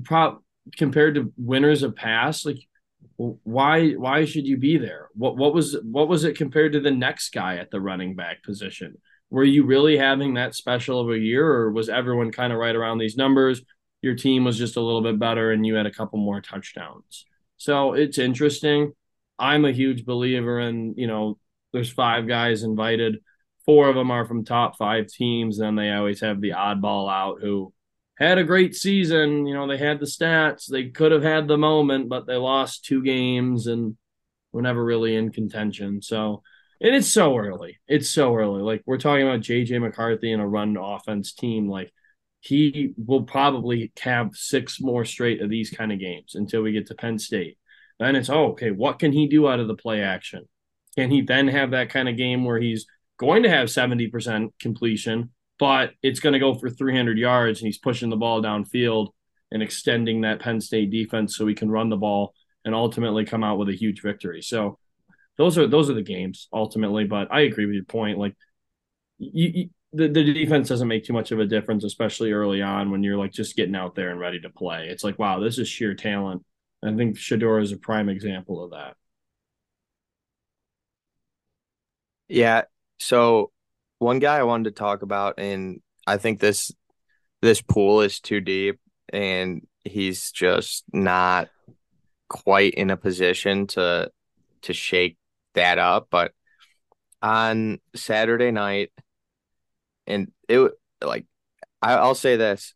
prop 0.03 0.43
compared 0.77 1.15
to 1.15 1.33
winners 1.37 1.83
of 1.83 1.95
past, 1.95 2.45
like 2.45 2.59
why 3.17 3.91
why 3.91 4.25
should 4.25 4.47
you 4.47 4.57
be 4.57 4.77
there? 4.77 5.09
What 5.13 5.37
what 5.37 5.53
was 5.53 5.77
what 5.83 6.07
was 6.07 6.23
it 6.23 6.37
compared 6.37 6.73
to 6.73 6.79
the 6.79 6.91
next 6.91 7.33
guy 7.33 7.57
at 7.57 7.71
the 7.71 7.81
running 7.81 8.15
back 8.15 8.43
position? 8.43 8.95
Were 9.29 9.43
you 9.43 9.65
really 9.65 9.97
having 9.97 10.33
that 10.33 10.55
special 10.55 10.99
of 10.99 11.09
a 11.09 11.17
year, 11.17 11.47
or 11.47 11.71
was 11.71 11.89
everyone 11.89 12.31
kind 12.31 12.51
of 12.51 12.59
right 12.59 12.75
around 12.75 12.97
these 12.97 13.15
numbers? 13.15 13.61
Your 14.01 14.15
team 14.15 14.43
was 14.43 14.57
just 14.57 14.75
a 14.75 14.81
little 14.81 15.01
bit 15.01 15.19
better, 15.19 15.51
and 15.51 15.65
you 15.65 15.75
had 15.75 15.85
a 15.85 15.91
couple 15.91 16.19
more 16.19 16.41
touchdowns. 16.41 17.25
So 17.57 17.93
it's 17.93 18.17
interesting. 18.17 18.93
I'm 19.37 19.65
a 19.65 19.71
huge 19.71 20.05
believer 20.05 20.59
in 20.59 20.95
you 20.97 21.07
know 21.07 21.37
there's 21.73 21.91
five 21.91 22.27
guys 22.27 22.63
invited, 22.63 23.19
four 23.65 23.89
of 23.89 23.95
them 23.95 24.11
are 24.11 24.25
from 24.25 24.45
top 24.45 24.77
five 24.77 25.07
teams, 25.07 25.59
and 25.59 25.77
they 25.77 25.91
always 25.91 26.21
have 26.21 26.41
the 26.41 26.51
oddball 26.51 27.11
out 27.11 27.41
who 27.41 27.73
had 28.17 28.37
a 28.37 28.43
great 28.43 28.75
season. 28.75 29.45
You 29.47 29.55
know, 29.55 29.67
they 29.67 29.77
had 29.77 29.99
the 29.99 30.05
stats. 30.05 30.67
They 30.67 30.89
could 30.89 31.11
have 31.11 31.23
had 31.23 31.47
the 31.47 31.57
moment, 31.57 32.09
but 32.09 32.27
they 32.27 32.35
lost 32.35 32.85
two 32.85 33.03
games 33.03 33.67
and 33.67 33.97
were 34.51 34.61
never 34.61 34.83
really 34.83 35.15
in 35.15 35.31
contention. 35.31 36.01
So, 36.01 36.43
and 36.79 36.95
it's 36.95 37.07
so 37.07 37.37
early. 37.37 37.79
It's 37.87 38.09
so 38.09 38.35
early. 38.35 38.61
Like 38.61 38.83
we're 38.85 38.97
talking 38.97 39.27
about 39.27 39.41
JJ 39.41 39.79
McCarthy 39.81 40.31
and 40.31 40.41
a 40.41 40.47
run 40.47 40.77
offense 40.77 41.33
team. 41.33 41.67
Like 41.69 41.91
he 42.41 42.93
will 42.97 43.23
probably 43.23 43.91
have 44.01 44.31
six 44.33 44.81
more 44.81 45.05
straight 45.05 45.41
of 45.41 45.49
these 45.49 45.69
kind 45.69 45.91
of 45.91 45.99
games 45.99 46.35
until 46.35 46.63
we 46.63 46.71
get 46.71 46.87
to 46.87 46.95
Penn 46.95 47.19
State. 47.19 47.57
Then 47.99 48.15
it's 48.15 48.29
oh, 48.29 48.47
okay, 48.51 48.71
what 48.71 48.99
can 48.99 49.11
he 49.13 49.27
do 49.27 49.47
out 49.47 49.59
of 49.59 49.67
the 49.67 49.75
play 49.75 50.01
action? 50.01 50.47
Can 50.97 51.11
he 51.11 51.21
then 51.21 51.47
have 51.47 51.71
that 51.71 51.89
kind 51.89 52.09
of 52.09 52.17
game 52.17 52.43
where 52.43 52.59
he's 52.59 52.87
going 53.21 53.43
to 53.43 53.49
have 53.49 53.67
70% 53.67 54.49
completion, 54.59 55.29
but 55.59 55.91
it's 56.01 56.19
going 56.19 56.33
to 56.33 56.39
go 56.39 56.55
for 56.55 56.71
300 56.71 57.19
yards 57.19 57.59
and 57.59 57.67
he's 57.67 57.77
pushing 57.77 58.09
the 58.09 58.15
ball 58.17 58.41
downfield 58.41 59.09
and 59.51 59.61
extending 59.61 60.21
that 60.21 60.39
Penn 60.39 60.59
State 60.59 60.89
defense 60.89 61.37
so 61.37 61.45
he 61.45 61.53
can 61.53 61.69
run 61.69 61.89
the 61.89 61.97
ball 61.97 62.33
and 62.65 62.73
ultimately 62.73 63.23
come 63.23 63.43
out 63.43 63.59
with 63.59 63.69
a 63.69 63.75
huge 63.77 64.01
victory. 64.01 64.41
So 64.41 64.79
those 65.37 65.55
are 65.59 65.67
those 65.67 65.87
are 65.87 65.93
the 65.93 66.01
games 66.01 66.47
ultimately. 66.51 67.03
But 67.03 67.27
I 67.31 67.41
agree 67.41 67.67
with 67.67 67.75
your 67.75 67.83
point. 67.83 68.17
Like 68.17 68.35
you, 69.19 69.51
you, 69.53 69.69
the 69.93 70.07
the 70.07 70.33
defense 70.33 70.69
doesn't 70.69 70.87
make 70.87 71.05
too 71.05 71.13
much 71.13 71.31
of 71.31 71.39
a 71.39 71.45
difference, 71.45 71.83
especially 71.83 72.31
early 72.31 72.63
on 72.63 72.89
when 72.89 73.03
you're 73.03 73.17
like 73.17 73.31
just 73.31 73.55
getting 73.55 73.75
out 73.75 73.93
there 73.93 74.09
and 74.09 74.19
ready 74.19 74.39
to 74.39 74.49
play. 74.49 74.87
It's 74.89 75.03
like 75.03 75.19
wow, 75.19 75.39
this 75.39 75.59
is 75.59 75.67
sheer 75.69 75.93
talent. 75.93 76.43
I 76.83 76.95
think 76.95 77.17
Shedeur 77.17 77.61
is 77.61 77.71
a 77.71 77.77
prime 77.77 78.09
example 78.09 78.63
of 78.63 78.71
that. 78.71 78.95
Yeah. 82.27 82.63
So 83.01 83.51
one 83.97 84.19
guy 84.19 84.37
I 84.37 84.43
wanted 84.43 84.65
to 84.65 84.79
talk 84.79 85.01
about, 85.01 85.39
and 85.39 85.81
I 86.05 86.17
think 86.17 86.39
this 86.39 86.71
this 87.41 87.59
pool 87.59 88.01
is 88.01 88.19
too 88.19 88.41
deep, 88.41 88.79
and 89.11 89.65
he's 89.83 90.31
just 90.31 90.83
not 90.93 91.49
quite 92.29 92.75
in 92.75 92.91
a 92.91 92.97
position 92.97 93.65
to 93.67 94.11
to 94.61 94.73
shake 94.73 95.17
that 95.55 95.79
up. 95.79 96.09
But 96.11 96.33
on 97.23 97.79
Saturday 97.95 98.51
night, 98.51 98.91
and 100.05 100.31
it 100.47 100.71
like 101.03 101.25
I, 101.81 101.93
I'll 101.93 102.13
say 102.13 102.35
this: 102.35 102.75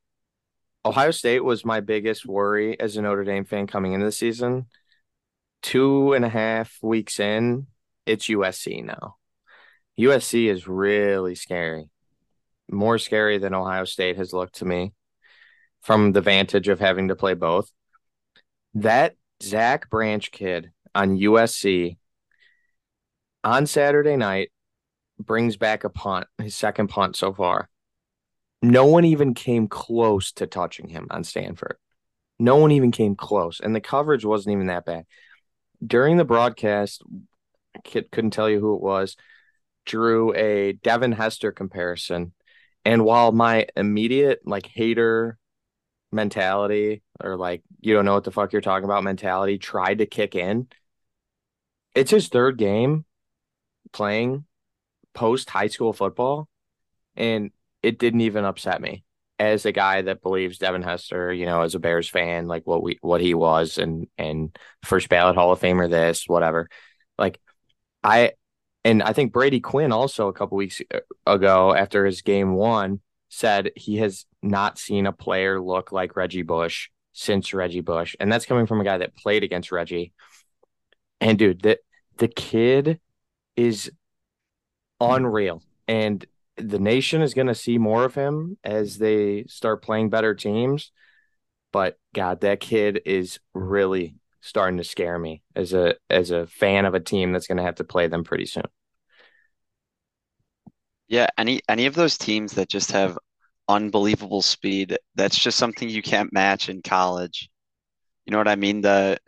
Ohio 0.83 1.11
State 1.11 1.43
was 1.43 1.63
my 1.63 1.81
biggest 1.81 2.25
worry 2.25 2.79
as 2.79 2.97
a 2.97 3.01
Notre 3.03 3.25
Dame 3.25 3.45
fan 3.45 3.67
coming 3.67 3.93
into 3.93 4.07
the 4.07 4.11
season. 4.11 4.65
Two 5.61 6.13
and 6.13 6.25
a 6.25 6.29
half 6.29 6.79
weeks 6.81 7.19
in, 7.19 7.67
it's 8.07 8.25
USC 8.25 8.83
now. 8.83 9.17
USC 9.99 10.49
is 10.49 10.67
really 10.67 11.35
scary, 11.35 11.89
more 12.69 12.97
scary 12.97 13.37
than 13.37 13.53
Ohio 13.53 13.85
State 13.85 14.17
has 14.17 14.33
looked 14.33 14.55
to 14.55 14.65
me 14.65 14.93
from 15.81 16.11
the 16.11 16.21
vantage 16.21 16.67
of 16.67 16.79
having 16.79 17.07
to 17.07 17.15
play 17.15 17.33
both. 17.33 17.71
That 18.73 19.15
Zach 19.41 19.89
Branch 19.89 20.29
kid 20.31 20.71
on 20.93 21.17
USC 21.17 21.97
on 23.43 23.67
Saturday 23.67 24.17
night 24.17 24.51
brings 25.19 25.55
back 25.57 25.83
a 25.83 25.89
punt, 25.89 26.27
his 26.39 26.55
second 26.55 26.87
punt 26.87 27.15
so 27.15 27.33
far. 27.33 27.69
No 28.61 28.85
one 28.85 29.05
even 29.05 29.33
came 29.33 29.67
close 29.67 30.31
to 30.33 30.47
touching 30.47 30.89
him 30.89 31.07
on 31.11 31.23
Stanford. 31.23 31.77
No 32.39 32.57
one 32.57 32.71
even 32.71 32.91
came 32.91 33.15
close, 33.15 33.59
and 33.59 33.75
the 33.75 33.81
coverage 33.81 34.25
wasn't 34.25 34.53
even 34.53 34.67
that 34.67 34.85
bad. 34.85 35.05
During 35.85 36.17
the 36.17 36.25
broadcast, 36.25 37.03
kid 37.83 38.11
couldn't 38.11 38.31
tell 38.31 38.49
you 38.49 38.59
who 38.59 38.75
it 38.75 38.81
was, 38.81 39.15
drew 39.85 40.33
a 40.33 40.73
Devin 40.73 41.11
Hester 41.11 41.51
comparison. 41.51 42.33
And 42.83 43.03
while 43.03 43.31
my 43.31 43.67
immediate 43.75 44.41
like 44.45 44.67
hater 44.67 45.37
mentality 46.11 47.01
or 47.21 47.35
like 47.35 47.63
you 47.81 47.93
don't 47.93 48.05
know 48.05 48.13
what 48.13 48.23
the 48.23 48.31
fuck 48.31 48.53
you're 48.53 48.61
talking 48.61 48.85
about 48.85 49.03
mentality 49.03 49.57
tried 49.57 49.99
to 49.99 50.05
kick 50.05 50.35
in, 50.35 50.67
it's 51.93 52.11
his 52.11 52.27
third 52.27 52.57
game 52.57 53.05
playing 53.93 54.45
post 55.13 55.49
high 55.49 55.67
school 55.67 55.93
football, 55.93 56.47
and 57.15 57.51
it 57.81 57.97
didn't 57.99 58.21
even 58.21 58.45
upset 58.45 58.81
me 58.81 59.03
as 59.39 59.65
a 59.65 59.71
guy 59.71 60.01
that 60.01 60.21
believes 60.21 60.57
Devin 60.57 60.81
Hester, 60.81 61.33
you 61.33 61.45
know, 61.45 61.61
as 61.61 61.75
a 61.75 61.79
Bears 61.79 62.07
fan, 62.07 62.47
like 62.47 62.65
what 62.65 62.83
we 62.83 62.97
what 63.01 63.21
he 63.21 63.33
was 63.33 63.77
and 63.77 64.07
and 64.17 64.57
first 64.83 65.09
ballot 65.09 65.35
Hall 65.35 65.51
of 65.51 65.59
Famer, 65.59 65.89
this 65.89 66.25
whatever. 66.27 66.69
Like 67.17 67.39
I 68.03 68.33
and 68.85 69.03
I 69.03 69.11
think 69.11 69.33
Brady 69.33 69.59
Quinn 69.59 69.91
also 69.91 70.29
a 70.29 70.33
couple 70.33 70.57
weeks 70.57 70.81
uh, 70.93 70.99
ago 71.27 71.75
after 71.75 72.05
his 72.05 72.21
game 72.21 72.53
one 72.53 73.01
said 73.27 73.71
he 73.75 73.97
has 73.97 74.25
not 74.41 74.79
seen 74.79 75.05
a 75.05 75.11
player 75.11 75.59
look 75.59 75.91
like 75.91 76.15
Reggie 76.15 76.43
Bush 76.43 76.87
since 77.11 77.53
Reggie 77.53 77.81
Bush, 77.81 78.15
and 78.19 78.31
that's 78.31 78.45
coming 78.45 78.65
from 78.65 78.79
a 78.79 78.85
guy 78.85 78.99
that 78.99 79.17
played 79.17 79.43
against 79.43 79.73
Reggie. 79.73 80.13
And 81.19 81.37
dude, 81.37 81.61
the 81.61 81.79
the 82.17 82.29
kid 82.29 83.01
is 83.57 83.91
unreal. 84.99 85.61
And 85.87 86.25
the 86.57 86.79
nation 86.79 87.21
is 87.21 87.33
going 87.33 87.47
to 87.47 87.55
see 87.55 87.77
more 87.77 88.05
of 88.05 88.15
him 88.15 88.57
as 88.63 88.97
they 88.97 89.45
start 89.47 89.83
playing 89.83 90.09
better 90.09 90.33
teams. 90.33 90.91
But 91.71 91.97
God, 92.13 92.41
that 92.41 92.59
kid 92.59 93.01
is 93.05 93.39
really 93.53 94.15
starting 94.45 94.77
to 94.77 94.83
scare 94.83 95.17
me 95.17 95.41
as 95.55 95.73
a 95.73 95.95
as 96.09 96.29
a 96.31 96.45
fan 96.47 96.85
of 96.85 96.93
a 96.93 96.99
team 96.99 97.31
that's 97.31 97.47
going 97.47 97.57
to 97.57 97.63
have 97.63 97.75
to 97.75 97.83
play 97.83 98.07
them 98.07 98.23
pretty 98.23 98.45
soon. 98.45 98.63
Yeah, 101.07 101.27
any 101.37 101.61
any 101.69 101.87
of 101.87 101.95
those 101.95 102.17
teams 102.17 102.53
that 102.53 102.69
just 102.69 102.91
have 102.91 103.17
unbelievable 103.67 104.41
speed, 104.41 104.97
that's 105.15 105.37
just 105.37 105.57
something 105.57 105.89
you 105.89 106.01
can't 106.01 106.31
match 106.33 106.69
in 106.69 106.81
college. 106.81 107.49
You 108.25 108.31
know 108.31 108.37
what 108.37 108.47
I 108.47 108.55
mean? 108.55 108.81
The 108.81 109.19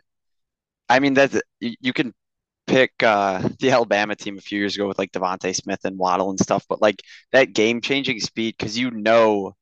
I 0.88 1.00
mean 1.00 1.14
that 1.14 1.42
you 1.60 1.92
can 1.92 2.14
pick 2.66 2.92
uh, 3.02 3.48
the 3.60 3.70
Alabama 3.72 4.14
team 4.16 4.38
a 4.38 4.42
few 4.42 4.58
years 4.60 4.76
ago 4.76 4.86
with 4.86 4.98
like 4.98 5.12
DeVonta 5.12 5.54
Smith 5.54 5.80
and 5.84 5.98
Waddle 5.98 6.30
and 6.30 6.40
stuff, 6.40 6.64
but 6.68 6.82
like 6.82 7.02
that 7.32 7.52
game 7.54 7.80
changing 7.80 8.20
speed 8.20 8.54
because 8.58 8.78
you 8.78 8.90
know 8.92 9.54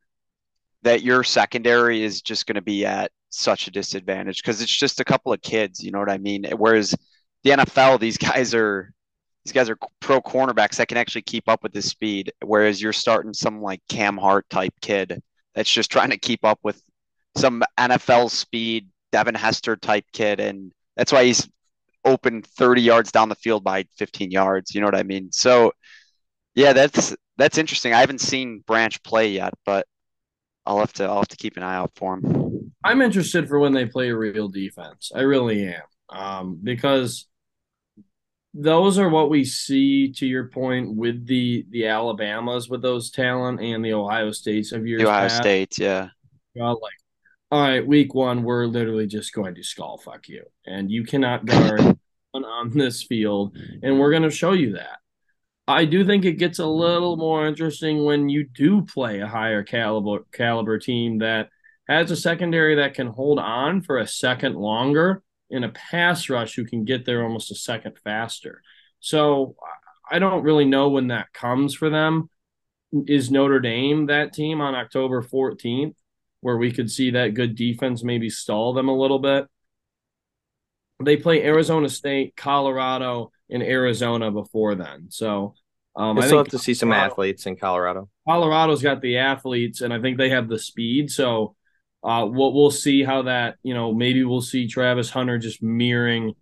that 0.82 1.02
your 1.02 1.24
secondary 1.24 2.02
is 2.02 2.22
just 2.22 2.46
going 2.46 2.57
to 2.57 2.62
be 2.62 2.86
at 2.86 3.11
such 3.39 3.68
a 3.68 3.70
disadvantage 3.70 4.43
because 4.43 4.61
it's 4.62 4.74
just 4.74 5.01
a 5.01 5.05
couple 5.05 5.32
of 5.32 5.43
kids. 5.43 5.82
You 5.82 5.91
know 5.91 5.99
what 5.99 6.11
I 6.11 6.18
mean? 6.18 6.45
Whereas 6.57 6.95
the 7.45 7.51
NFL, 7.51 8.01
these 8.01 8.18
guys 8.18 8.55
are 8.55 8.93
these 9.45 9.53
guys 9.53 9.70
are 9.70 9.78
pro 10.01 10.20
cornerbacks 10.20 10.76
that 10.76 10.89
can 10.89 10.97
actually 10.97 11.22
keep 11.22 11.49
up 11.49 11.62
with 11.62 11.72
this 11.72 11.87
speed. 11.87 12.32
Whereas 12.45 12.82
you're 12.82 12.93
starting 12.93 13.32
some 13.32 13.62
like 13.62 13.80
Cam 13.89 14.16
Hart 14.16 14.49
type 14.51 14.74
kid 14.80 15.22
that's 15.55 15.70
just 15.70 15.91
trying 15.91 16.11
to 16.11 16.18
keep 16.18 16.45
up 16.45 16.59
with 16.64 16.82
some 17.37 17.62
NFL 17.78 18.30
speed, 18.30 18.89
Devin 19.12 19.34
Hester 19.34 19.76
type 19.76 20.05
kid, 20.12 20.41
and 20.41 20.72
that's 20.97 21.12
why 21.12 21.24
he's 21.24 21.49
open 22.05 22.43
30 22.43 22.82
yards 22.82 23.12
down 23.12 23.28
the 23.28 23.34
field 23.34 23.62
by 23.62 23.84
15 23.97 24.30
yards. 24.30 24.74
You 24.74 24.80
know 24.80 24.87
what 24.87 24.97
I 24.97 25.03
mean? 25.03 25.30
So, 25.32 25.72
yeah, 26.55 26.72
that's 26.72 27.14
that's 27.37 27.59
interesting. 27.59 27.93
I 27.93 28.01
haven't 28.01 28.20
seen 28.20 28.64
Branch 28.66 29.01
play 29.03 29.28
yet, 29.28 29.55
but 29.64 29.87
I'll 30.66 30.78
have 30.78 30.92
to 30.94 31.04
I'll 31.04 31.18
have 31.18 31.28
to 31.28 31.36
keep 31.36 31.56
an 31.56 31.62
eye 31.62 31.76
out 31.76 31.92
for 31.96 32.14
him. 32.14 32.72
I'm 32.84 33.02
interested 33.02 33.48
for 33.48 33.58
when 33.58 33.72
they 33.72 33.86
play 33.86 34.10
a 34.10 34.16
real 34.16 34.48
defense. 34.48 35.12
I 35.14 35.20
really 35.20 35.66
am, 35.66 35.82
um, 36.10 36.60
because 36.62 37.26
those 38.54 38.98
are 38.98 39.08
what 39.08 39.30
we 39.30 39.44
see. 39.44 40.12
To 40.12 40.26
your 40.26 40.48
point, 40.48 40.94
with 40.94 41.26
the 41.26 41.66
the 41.70 41.86
Alabamas 41.86 42.68
with 42.68 42.82
those 42.82 43.10
talent 43.10 43.60
and 43.60 43.84
the 43.84 43.92
Ohio 43.92 44.32
States 44.32 44.72
of. 44.72 44.84
The 44.84 44.96
Ohio 44.96 45.06
past, 45.06 45.36
States, 45.36 45.78
yeah. 45.78 46.08
Well, 46.54 46.78
like 46.82 46.92
all 47.52 47.60
right, 47.60 47.86
week 47.86 48.12
one, 48.12 48.42
we're 48.42 48.66
literally 48.66 49.06
just 49.06 49.32
going 49.32 49.54
to 49.54 49.62
skull 49.62 49.98
fuck 49.98 50.28
you. 50.28 50.42
And 50.66 50.90
you 50.90 51.04
cannot 51.04 51.46
guard 51.46 51.80
on 52.34 52.70
this 52.70 53.04
field. 53.04 53.56
And 53.82 54.00
we're 54.00 54.10
going 54.10 54.24
to 54.24 54.30
show 54.30 54.52
you 54.52 54.72
that. 54.72 54.98
I 55.68 55.84
do 55.84 56.04
think 56.04 56.24
it 56.24 56.38
gets 56.38 56.58
a 56.58 56.66
little 56.66 57.16
more 57.16 57.46
interesting 57.46 58.04
when 58.04 58.28
you 58.28 58.44
do 58.44 58.82
play 58.82 59.20
a 59.20 59.26
higher 59.26 59.62
caliber 59.62 60.24
caliber 60.32 60.78
team 60.78 61.18
that 61.18 61.50
has 61.88 62.10
a 62.10 62.16
secondary 62.16 62.76
that 62.76 62.94
can 62.94 63.08
hold 63.08 63.38
on 63.38 63.82
for 63.82 63.98
a 63.98 64.06
second 64.06 64.54
longer 64.54 65.22
in 65.50 65.64
a 65.64 65.68
pass 65.70 66.28
rush 66.28 66.54
who 66.54 66.64
can 66.64 66.84
get 66.84 67.04
there 67.04 67.22
almost 67.22 67.50
a 67.50 67.54
second 67.54 67.98
faster. 68.04 68.62
So 69.00 69.56
I 70.08 70.18
don't 70.18 70.42
really 70.42 70.64
know 70.64 70.88
when 70.88 71.08
that 71.08 71.32
comes 71.32 71.74
for 71.74 71.90
them. 71.90 72.30
Is 73.06 73.30
Notre 73.30 73.60
Dame 73.60 74.06
that 74.06 74.32
team 74.32 74.60
on 74.60 74.74
October 74.74 75.22
14th? 75.22 75.94
where 76.46 76.56
we 76.56 76.70
could 76.70 76.88
see 76.88 77.10
that 77.10 77.34
good 77.34 77.56
defense 77.56 78.04
maybe 78.04 78.30
stall 78.30 78.72
them 78.72 78.88
a 78.88 78.96
little 78.96 79.18
bit. 79.18 79.46
They 81.02 81.16
play 81.16 81.42
Arizona 81.42 81.88
State, 81.88 82.36
Colorado, 82.36 83.32
and 83.51 83.62
Arizona 83.62 84.30
before 84.30 84.74
then. 84.74 85.07
So 85.11 85.55
um, 85.94 86.18
I 86.18 86.26
still 86.26 86.38
have 86.38 86.49
to 86.49 86.59
see 86.59 86.74
some 86.74 86.92
athletes 86.92 87.47
in 87.47 87.57
Colorado. 87.57 88.09
Colorado's 88.28 88.82
got 88.82 89.01
the 89.01 89.18
athletes, 89.18 89.80
and 89.80 89.92
I 89.92 90.01
think 90.01 90.18
they 90.18 90.30
have 90.30 90.49
the 90.49 90.59
speed. 90.59 91.11
So 91.11 91.57
uh, 92.03 92.26
we'll 92.30 92.53
we'll 92.53 92.70
see 92.70 93.03
how 93.03 93.22
that 93.22 93.57
you 93.62 93.74
know 93.74 93.94
maybe 93.94 94.22
we'll 94.24 94.42
see 94.42 94.68
Travis 94.68 95.11
Hunter 95.11 95.38
just 95.38 95.62
mirroring 95.62 96.34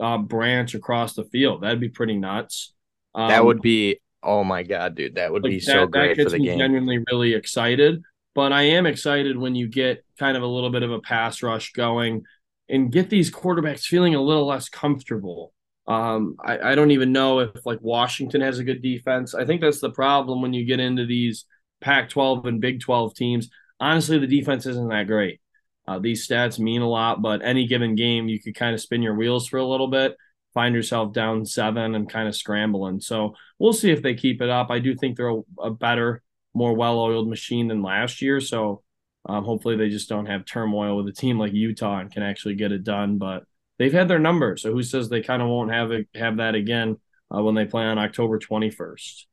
uh, 0.00 0.18
Branch 0.18 0.72
across 0.74 1.14
the 1.14 1.24
field. 1.24 1.62
That'd 1.62 1.80
be 1.80 1.88
pretty 1.88 2.16
nuts. 2.16 2.72
Um, 3.14 3.28
that 3.28 3.44
would 3.44 3.60
be 3.60 4.00
oh 4.22 4.44
my 4.44 4.62
god, 4.62 4.94
dude! 4.94 5.16
That 5.16 5.32
would 5.32 5.42
like 5.42 5.50
be 5.50 5.58
that, 5.58 5.64
so 5.64 5.86
great 5.86 6.16
for 6.16 6.30
the 6.30 6.38
game. 6.38 6.58
Genuinely, 6.58 7.02
really 7.10 7.34
excited. 7.34 8.02
But 8.34 8.52
I 8.52 8.62
am 8.62 8.86
excited 8.86 9.36
when 9.36 9.56
you 9.56 9.66
get 9.66 10.04
kind 10.18 10.36
of 10.36 10.44
a 10.44 10.46
little 10.46 10.70
bit 10.70 10.84
of 10.84 10.92
a 10.92 11.00
pass 11.00 11.42
rush 11.42 11.72
going 11.72 12.22
and 12.68 12.92
get 12.92 13.10
these 13.10 13.30
quarterbacks 13.30 13.82
feeling 13.82 14.14
a 14.14 14.22
little 14.22 14.46
less 14.46 14.68
comfortable. 14.68 15.52
Um, 15.90 16.36
I, 16.44 16.72
I 16.72 16.74
don't 16.74 16.92
even 16.92 17.12
know 17.12 17.40
if 17.40 17.66
like 17.66 17.80
Washington 17.82 18.40
has 18.42 18.58
a 18.58 18.64
good 18.64 18.82
defense. 18.82 19.34
I 19.34 19.44
think 19.44 19.60
that's 19.60 19.80
the 19.80 19.90
problem 19.90 20.40
when 20.40 20.52
you 20.52 20.64
get 20.64 20.80
into 20.80 21.04
these 21.06 21.46
Pac 21.80 22.10
12 22.10 22.46
and 22.46 22.60
Big 22.60 22.80
12 22.80 23.14
teams. 23.14 23.48
Honestly, 23.80 24.18
the 24.18 24.26
defense 24.26 24.66
isn't 24.66 24.88
that 24.88 25.06
great. 25.06 25.40
Uh, 25.88 25.98
these 25.98 26.26
stats 26.26 26.58
mean 26.58 26.82
a 26.82 26.88
lot, 26.88 27.22
but 27.22 27.42
any 27.42 27.66
given 27.66 27.94
game, 27.96 28.28
you 28.28 28.40
could 28.40 28.54
kind 28.54 28.74
of 28.74 28.80
spin 28.80 29.02
your 29.02 29.14
wheels 29.16 29.48
for 29.48 29.56
a 29.58 29.66
little 29.66 29.88
bit. 29.88 30.16
find 30.54 30.74
yourself 30.74 31.12
down 31.12 31.46
seven 31.46 31.94
and 31.94 32.08
kind 32.10 32.28
of 32.28 32.36
scrambling. 32.36 33.00
So 33.00 33.34
we'll 33.58 33.72
see 33.72 33.90
if 33.90 34.02
they 34.02 34.14
keep 34.14 34.42
it 34.42 34.50
up. 34.50 34.70
I 34.70 34.78
do 34.80 34.94
think 34.94 35.16
they're 35.16 35.28
a, 35.28 35.42
a 35.60 35.70
better, 35.70 36.22
more 36.54 36.74
well-oiled 36.74 37.28
machine 37.28 37.68
than 37.68 37.82
last 37.82 38.20
year. 38.22 38.40
So 38.40 38.82
um, 39.28 39.44
hopefully 39.44 39.76
they 39.76 39.88
just 39.88 40.08
don't 40.08 40.26
have 40.26 40.44
turmoil 40.44 40.96
with 40.96 41.08
a 41.08 41.12
team 41.12 41.38
like 41.38 41.52
Utah 41.52 41.98
and 41.98 42.12
can 42.12 42.22
actually 42.22 42.54
get 42.56 42.72
it 42.72 42.84
done. 42.84 43.18
But 43.18 43.44
they've 43.80 43.92
had 43.92 44.08
their 44.08 44.18
number, 44.18 44.58
so 44.58 44.70
who 44.70 44.82
says 44.82 45.08
they 45.08 45.22
kind 45.22 45.40
of 45.40 45.48
won't 45.48 45.72
have 45.72 45.90
it 45.90 46.06
have 46.14 46.36
that 46.36 46.54
again 46.54 46.98
uh, 47.34 47.42
when 47.42 47.54
they 47.54 47.64
play 47.64 47.84
on 47.84 47.98
October 47.98 48.38
twenty 48.38 48.70
first? 48.70 49.26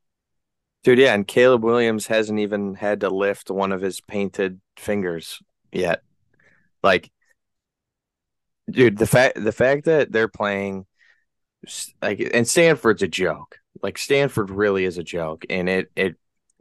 Dude, 0.82 0.98
yeah, 0.98 1.14
and 1.14 1.28
Caleb 1.28 1.62
Williams 1.62 2.06
hasn't 2.06 2.38
even 2.38 2.74
had 2.74 3.00
to 3.00 3.10
lift 3.10 3.50
one 3.50 3.72
of 3.72 3.82
his 3.82 4.00
painted 4.00 4.60
fingers 4.76 5.40
yet. 5.70 6.02
Like, 6.82 7.12
dude, 8.70 8.96
the 8.96 9.06
fact 9.06 9.42
the 9.42 9.52
fact 9.52 9.84
that 9.84 10.10
they're 10.10 10.28
playing 10.28 10.86
like 12.00 12.20
and 12.32 12.48
Stanford's 12.48 13.02
a 13.02 13.08
joke. 13.08 13.58
Like 13.82 13.98
Stanford 13.98 14.50
really 14.50 14.84
is 14.84 14.98
a 14.98 15.04
joke, 15.04 15.44
and 15.50 15.68
it 15.68 15.92
it 15.94 16.16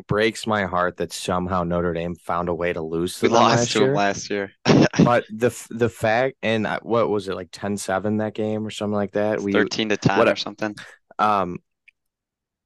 breaks 0.07 0.45
my 0.45 0.65
heart 0.65 0.97
that 0.97 1.11
somehow 1.11 1.63
Notre 1.63 1.93
Dame 1.93 2.15
found 2.15 2.49
a 2.49 2.53
way 2.53 2.73
to 2.73 2.81
lose. 2.81 3.21
we 3.21 3.29
lost 3.29 3.71
to 3.71 3.79
year. 3.79 3.95
last 3.95 4.29
year. 4.29 4.51
but 5.03 5.25
the 5.29 5.51
the 5.69 5.89
fact 5.89 6.37
and 6.43 6.67
what 6.83 7.09
was 7.09 7.27
it 7.27 7.35
like 7.35 7.51
10-7 7.51 8.19
that 8.19 8.33
game 8.33 8.65
or 8.65 8.69
something 8.69 8.95
like 8.95 9.13
that? 9.13 9.41
We 9.41 9.51
thirteen 9.51 9.89
to 9.89 9.97
ten 9.97 10.19
what, 10.19 10.27
or 10.27 10.35
something. 10.35 10.75
Um, 11.17 11.59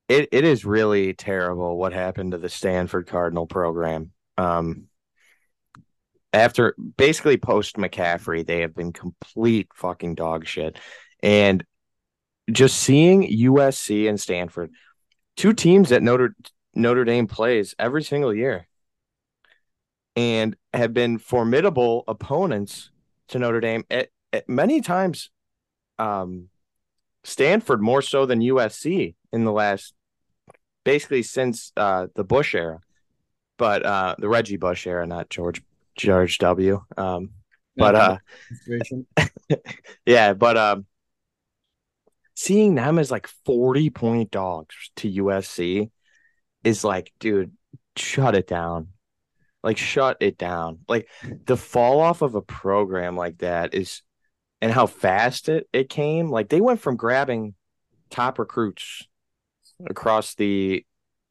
it 0.09 0.29
it 0.31 0.43
is 0.43 0.65
really 0.65 1.13
terrible 1.13 1.77
what 1.77 1.93
happened 1.93 2.31
to 2.31 2.37
the 2.37 2.49
Stanford 2.49 3.07
Cardinal 3.07 3.47
program. 3.47 4.11
Um, 4.37 4.87
after 6.33 6.75
basically 6.97 7.37
post 7.37 7.75
McCaffrey, 7.77 8.45
they 8.45 8.61
have 8.61 8.75
been 8.75 8.93
complete 8.93 9.69
fucking 9.73 10.15
dog 10.15 10.45
shit, 10.45 10.77
and 11.23 11.63
just 12.51 12.77
seeing 12.77 13.23
USC 13.23 14.09
and 14.09 14.19
Stanford, 14.19 14.71
two 15.37 15.53
teams 15.53 15.89
that 15.89 16.03
Notre 16.03 16.35
Notre 16.73 17.05
Dame 17.05 17.27
plays 17.27 17.75
every 17.77 18.03
single 18.03 18.33
year 18.33 18.67
and 20.15 20.55
have 20.73 20.93
been 20.93 21.17
formidable 21.17 22.03
opponents 22.07 22.91
to 23.29 23.39
Notre 23.39 23.61
Dame 23.61 23.83
at, 23.89 24.09
at 24.33 24.47
many 24.47 24.81
times 24.81 25.29
um, 25.99 26.49
Stanford 27.23 27.81
more 27.81 28.01
so 28.01 28.25
than 28.25 28.39
USC 28.39 29.15
in 29.31 29.45
the 29.45 29.51
last 29.51 29.93
basically 30.83 31.23
since 31.23 31.71
uh, 31.77 32.07
the 32.15 32.23
Bush 32.23 32.55
era. 32.55 32.79
But 33.57 33.85
uh, 33.85 34.15
the 34.17 34.27
Reggie 34.27 34.57
Bush 34.57 34.87
era, 34.87 35.05
not 35.05 35.29
George 35.29 35.61
George 35.95 36.39
W. 36.39 36.83
Um, 36.97 37.29
but 37.75 37.95
uh, 37.95 38.17
yeah, 40.05 40.33
but 40.33 40.57
um, 40.57 40.85
seeing 42.33 42.75
them 42.75 42.97
as 42.97 43.11
like 43.11 43.27
40 43.45 43.89
point 43.91 44.31
dogs 44.31 44.75
to 44.97 45.11
USC 45.11 45.91
is 46.63 46.83
like, 46.83 47.11
dude, 47.19 47.51
shut 47.95 48.35
it 48.35 48.47
down. 48.47 48.89
Like, 49.63 49.77
shut 49.77 50.17
it 50.21 50.37
down. 50.37 50.79
Like, 50.87 51.07
the 51.45 51.57
fall 51.57 51.99
off 51.99 52.21
of 52.21 52.35
a 52.35 52.41
program 52.41 53.15
like 53.15 53.39
that 53.39 53.73
is, 53.73 54.01
and 54.61 54.71
how 54.71 54.87
fast 54.87 55.49
it, 55.49 55.67
it 55.71 55.89
came. 55.89 56.29
Like, 56.29 56.49
they 56.49 56.61
went 56.61 56.79
from 56.79 56.95
grabbing 56.95 57.53
top 58.09 58.39
recruits 58.39 59.07
across 59.89 60.35
the 60.35 60.85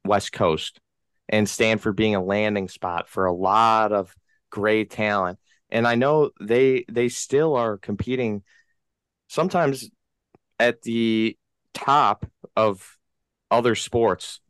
West 0.04 0.32
Coast 0.32 0.80
and 1.28 1.48
Stanford 1.48 1.96
being 1.96 2.14
a 2.14 2.22
landing 2.22 2.68
spot 2.68 3.08
for 3.08 3.26
a 3.26 3.32
lot 3.32 3.92
of 3.92 4.14
great 4.50 4.90
talent. 4.90 5.38
And 5.70 5.86
I 5.86 5.94
know 5.94 6.30
they 6.40 6.84
they 6.90 7.08
still 7.08 7.54
are 7.54 7.78
competing 7.78 8.42
sometimes 9.28 9.88
at 10.58 10.82
the 10.82 11.38
top 11.72 12.26
of 12.56 12.98
other 13.50 13.76
sports 13.76 14.40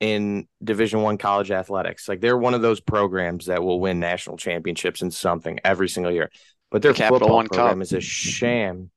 in 0.00 0.46
division 0.62 1.02
one 1.02 1.18
college 1.18 1.50
athletics. 1.50 2.08
Like 2.08 2.20
they're 2.20 2.36
one 2.36 2.54
of 2.54 2.62
those 2.62 2.80
programs 2.80 3.46
that 3.46 3.62
will 3.62 3.80
win 3.80 4.00
national 4.00 4.36
championships 4.36 5.02
in 5.02 5.10
something 5.10 5.58
every 5.64 5.88
single 5.88 6.12
year. 6.12 6.30
But 6.70 6.82
their 6.82 6.92
capital 6.92 7.20
football 7.20 7.36
one 7.36 7.48
program 7.48 7.78
cup. 7.78 7.82
is 7.82 7.92
a 7.92 8.00
sham. 8.00 8.90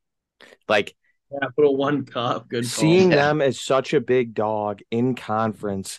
Like 0.67 0.95
capital 1.41 1.77
one 1.77 2.03
cup 2.03 2.49
good 2.49 2.65
seeing 2.65 3.07
them 3.07 3.41
as 3.41 3.57
such 3.57 3.93
a 3.93 4.01
big 4.01 4.33
dog 4.33 4.81
in 4.91 5.15
conference 5.15 5.97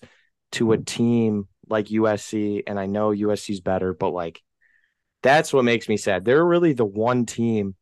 to 0.51 0.73
a 0.73 0.77
team 0.77 1.49
like 1.71 1.87
usc 1.87 2.63
and 2.67 2.79
i 2.79 2.85
know 2.85 3.13
usc's 3.13 3.61
better 3.61 3.95
but 3.95 4.11
like 4.11 4.43
that's 5.23 5.53
what 5.53 5.65
makes 5.65 5.89
me 5.89 5.97
sad. 5.97 6.25
They're 6.25 6.45
really 6.45 6.73
the 6.73 6.85
one 6.85 7.27
team 7.27 7.77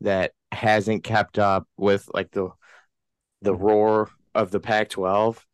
that 0.00 0.32
hasn't 0.52 1.04
kept 1.04 1.38
up 1.38 1.66
with 1.76 2.08
like 2.12 2.30
the 2.32 2.50
the 3.42 3.54
roar 3.54 4.10
of 4.34 4.50
the 4.50 4.60
pac 4.60 4.90
12 4.90 5.44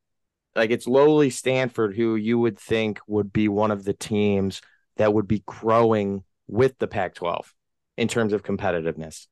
like 0.57 0.71
it's 0.71 0.89
lowly 0.89 1.31
Stanford, 1.31 1.95
who 1.95 2.17
you 2.17 2.39
would 2.39 2.59
think 2.59 3.01
would 3.07 3.33
be 3.33 3.49
one 3.49 3.71
of 3.71 3.85
the 3.85 3.93
teams 3.93 4.63
that 4.97 5.13
would 5.13 5.29
be 5.29 5.43
growing 5.47 6.25
with 6.49 6.79
the 6.79 6.89
Pac 6.89 7.15
12 7.15 7.55
in 7.97 8.09
terms 8.09 8.33
of 8.33 8.43
competitiveness. 8.43 9.27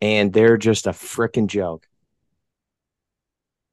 And 0.00 0.32
they're 0.32 0.58
just 0.58 0.86
a 0.86 0.90
freaking 0.90 1.46
joke. 1.46 1.86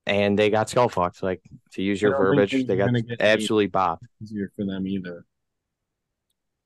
And 0.06 0.40
they 0.40 0.50
got 0.50 0.70
skull 0.70 0.90
fucked, 0.90 1.22
like 1.22 1.42
to 1.74 1.84
use 1.84 2.02
your 2.02 2.18
verbiage, 2.18 2.66
they 2.66 2.76
got 2.76 2.90
absolutely 3.20 3.70
bopped. 3.70 4.00
Easier 4.24 4.52
for 4.56 4.66
them 4.66 4.88
either. 4.88 5.26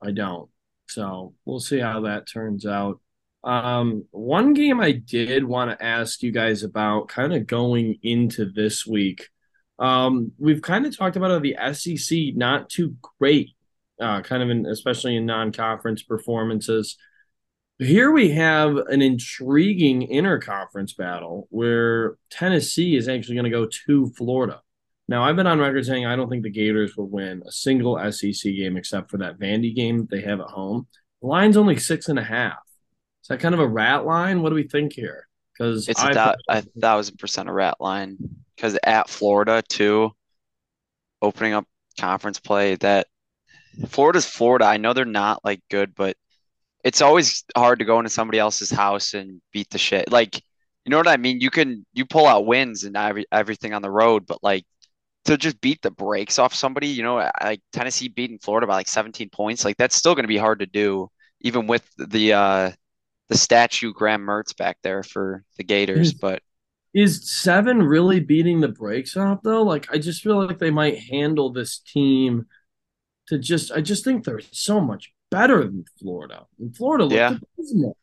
I 0.02 0.12
don't. 0.12 0.50
So 0.88 1.34
we'll 1.44 1.60
see 1.60 1.80
how 1.80 2.02
that 2.02 2.28
turns 2.28 2.66
out. 2.66 3.02
Um, 3.44 4.06
one 4.12 4.54
game 4.54 4.80
I 4.80 4.92
did 4.92 5.44
want 5.44 5.72
to 5.72 5.86
ask 5.86 6.24
you 6.24 6.32
guys 6.32 6.64
about, 6.64 7.10
kind 7.10 7.34
of 7.34 7.46
going 7.46 8.00
into 8.02 8.46
this 8.46 8.88
week, 8.88 9.30
um, 9.80 10.32
we've 10.38 10.62
kind 10.62 10.86
of 10.86 10.96
talked 10.98 11.16
about 11.16 11.32
how 11.32 11.40
the 11.40 11.56
SEC 11.74 12.36
not 12.36 12.70
too 12.70 12.96
great, 13.20 13.52
uh, 14.00 14.22
kind 14.22 14.42
of 14.42 14.50
in 14.50 14.66
especially 14.66 15.16
in 15.16 15.26
non-conference 15.26 16.04
performances. 16.04 16.98
Here 17.78 18.12
we 18.12 18.32
have 18.32 18.78
an 18.78 19.02
intriguing 19.02 20.08
interconference 20.08 20.96
battle 20.96 21.48
where 21.50 22.16
Tennessee 22.30 22.96
is 22.96 23.10
actually 23.10 23.36
going 23.36 23.46
to 23.46 23.50
go 23.50 23.68
to 23.86 24.14
Florida. 24.18 24.62
Now, 25.10 25.24
I've 25.24 25.36
been 25.36 25.46
on 25.46 25.60
record 25.60 25.86
saying 25.86 26.06
I 26.06 26.16
don't 26.16 26.30
think 26.30 26.44
the 26.44 26.50
Gators 26.50 26.96
will 26.96 27.10
win 27.10 27.44
a 27.46 27.52
single 27.52 28.00
SEC 28.12 28.54
game 28.54 28.78
except 28.78 29.12
for 29.12 29.18
that 29.18 29.38
Vandy 29.38 29.76
game 29.76 30.00
that 30.00 30.10
they 30.10 30.22
have 30.22 30.40
at 30.40 30.48
home. 30.48 30.88
The 31.22 31.28
line's 31.28 31.58
only 31.58 31.78
six 31.78 32.08
and 32.08 32.18
a 32.18 32.24
half. 32.24 32.58
Is 33.24 33.28
that 33.28 33.42
kind 33.42 33.54
of 33.54 33.60
a 33.60 33.68
rat 33.68 34.06
line? 34.06 34.42
What 34.42 34.50
do 34.50 34.56
we 34.56 34.68
think 34.68 34.94
here? 34.94 35.28
Because 35.54 35.90
it's 35.90 36.02
a, 36.02 36.36
a 36.48 36.62
thousand 36.80 37.18
percent 37.18 37.50
a 37.50 37.54
rat 37.54 37.76
line 37.80 38.18
because 38.56 38.78
at 38.84 39.10
Florida 39.10 39.62
too, 39.68 40.12
opening 41.22 41.54
up 41.54 41.66
conference 42.00 42.40
play 42.40 42.76
that 42.76 43.08
Florida's 43.88 44.26
Florida. 44.26 44.66
I 44.66 44.78
know 44.78 44.94
they're 44.94 45.06
not 45.06 45.44
like 45.44 45.62
good, 45.70 45.96
but 45.96 46.16
it's 46.84 47.02
always 47.02 47.44
hard 47.56 47.80
to 47.80 47.86
go 47.86 48.00
into 48.00 48.10
somebody 48.10 48.40
else's 48.40 48.72
house 48.72 49.14
and 49.14 49.42
beat 49.52 49.70
the 49.70 49.78
shit. 49.78 50.12
Like, 50.12 50.36
you 50.36 50.92
know 50.92 50.98
what 50.98 51.08
I 51.08 51.18
mean? 51.18 51.42
You 51.42 51.50
can 51.50 51.86
you 51.94 52.06
pull 52.06 52.28
out 52.28 52.46
wins 52.46 52.84
and 52.84 52.96
every, 52.96 53.26
everything 53.32 53.74
on 53.74 53.82
the 53.82 53.92
road, 53.92 54.26
but 54.28 54.44
like 54.44 54.66
to 55.26 55.38
just 55.38 55.60
beat 55.60 55.82
the 55.82 55.92
brakes 55.92 56.38
off 56.40 56.54
somebody, 56.54 56.88
you 56.88 57.04
know, 57.04 57.28
like 57.42 57.62
Tennessee 57.74 58.08
beating 58.08 58.40
Florida 58.40 58.68
by 58.68 58.76
like 58.76 58.88
17 58.88 59.30
points, 59.30 59.66
like 59.66 59.78
that's 59.78 59.96
still 59.96 60.14
going 60.16 60.24
to 60.24 60.28
be 60.28 60.38
hard 60.38 60.60
to 60.60 60.68
do, 60.68 61.10
even 61.42 61.68
with 61.68 61.88
the 61.98 62.34
uh 62.34 62.72
the 63.30 63.38
statue 63.38 63.92
Graham 63.92 64.22
Mertz 64.22 64.56
back 64.56 64.78
there 64.84 65.02
for 65.02 65.44
the 65.58 65.64
Gators. 65.64 66.14
But 66.14 66.44
is 66.96 67.30
seven 67.30 67.84
really 67.84 68.22
beating 68.22 68.62
the 68.62 68.70
brakes 68.70 69.18
off 69.18 69.40
though? 69.44 69.64
Like 69.64 69.92
I 69.92 69.98
just 69.98 70.24
feel 70.24 70.44
like 70.44 70.58
they 70.58 70.72
might 70.72 70.98
handle 70.98 71.52
this 71.52 71.78
team 71.78 72.48
to 73.28 73.38
just 73.38 73.72
I 73.72 73.82
just 73.82 74.06
think 74.06 74.24
they're 74.24 74.40
so 74.52 74.80
much 74.80 75.12
better 75.30 75.66
than 75.66 75.84
Florida. 76.00 76.46
And 76.58 76.76
Florida 76.76 77.04
looked 77.04 77.16
yeah. 77.16 77.38
abysmal. 77.60 77.98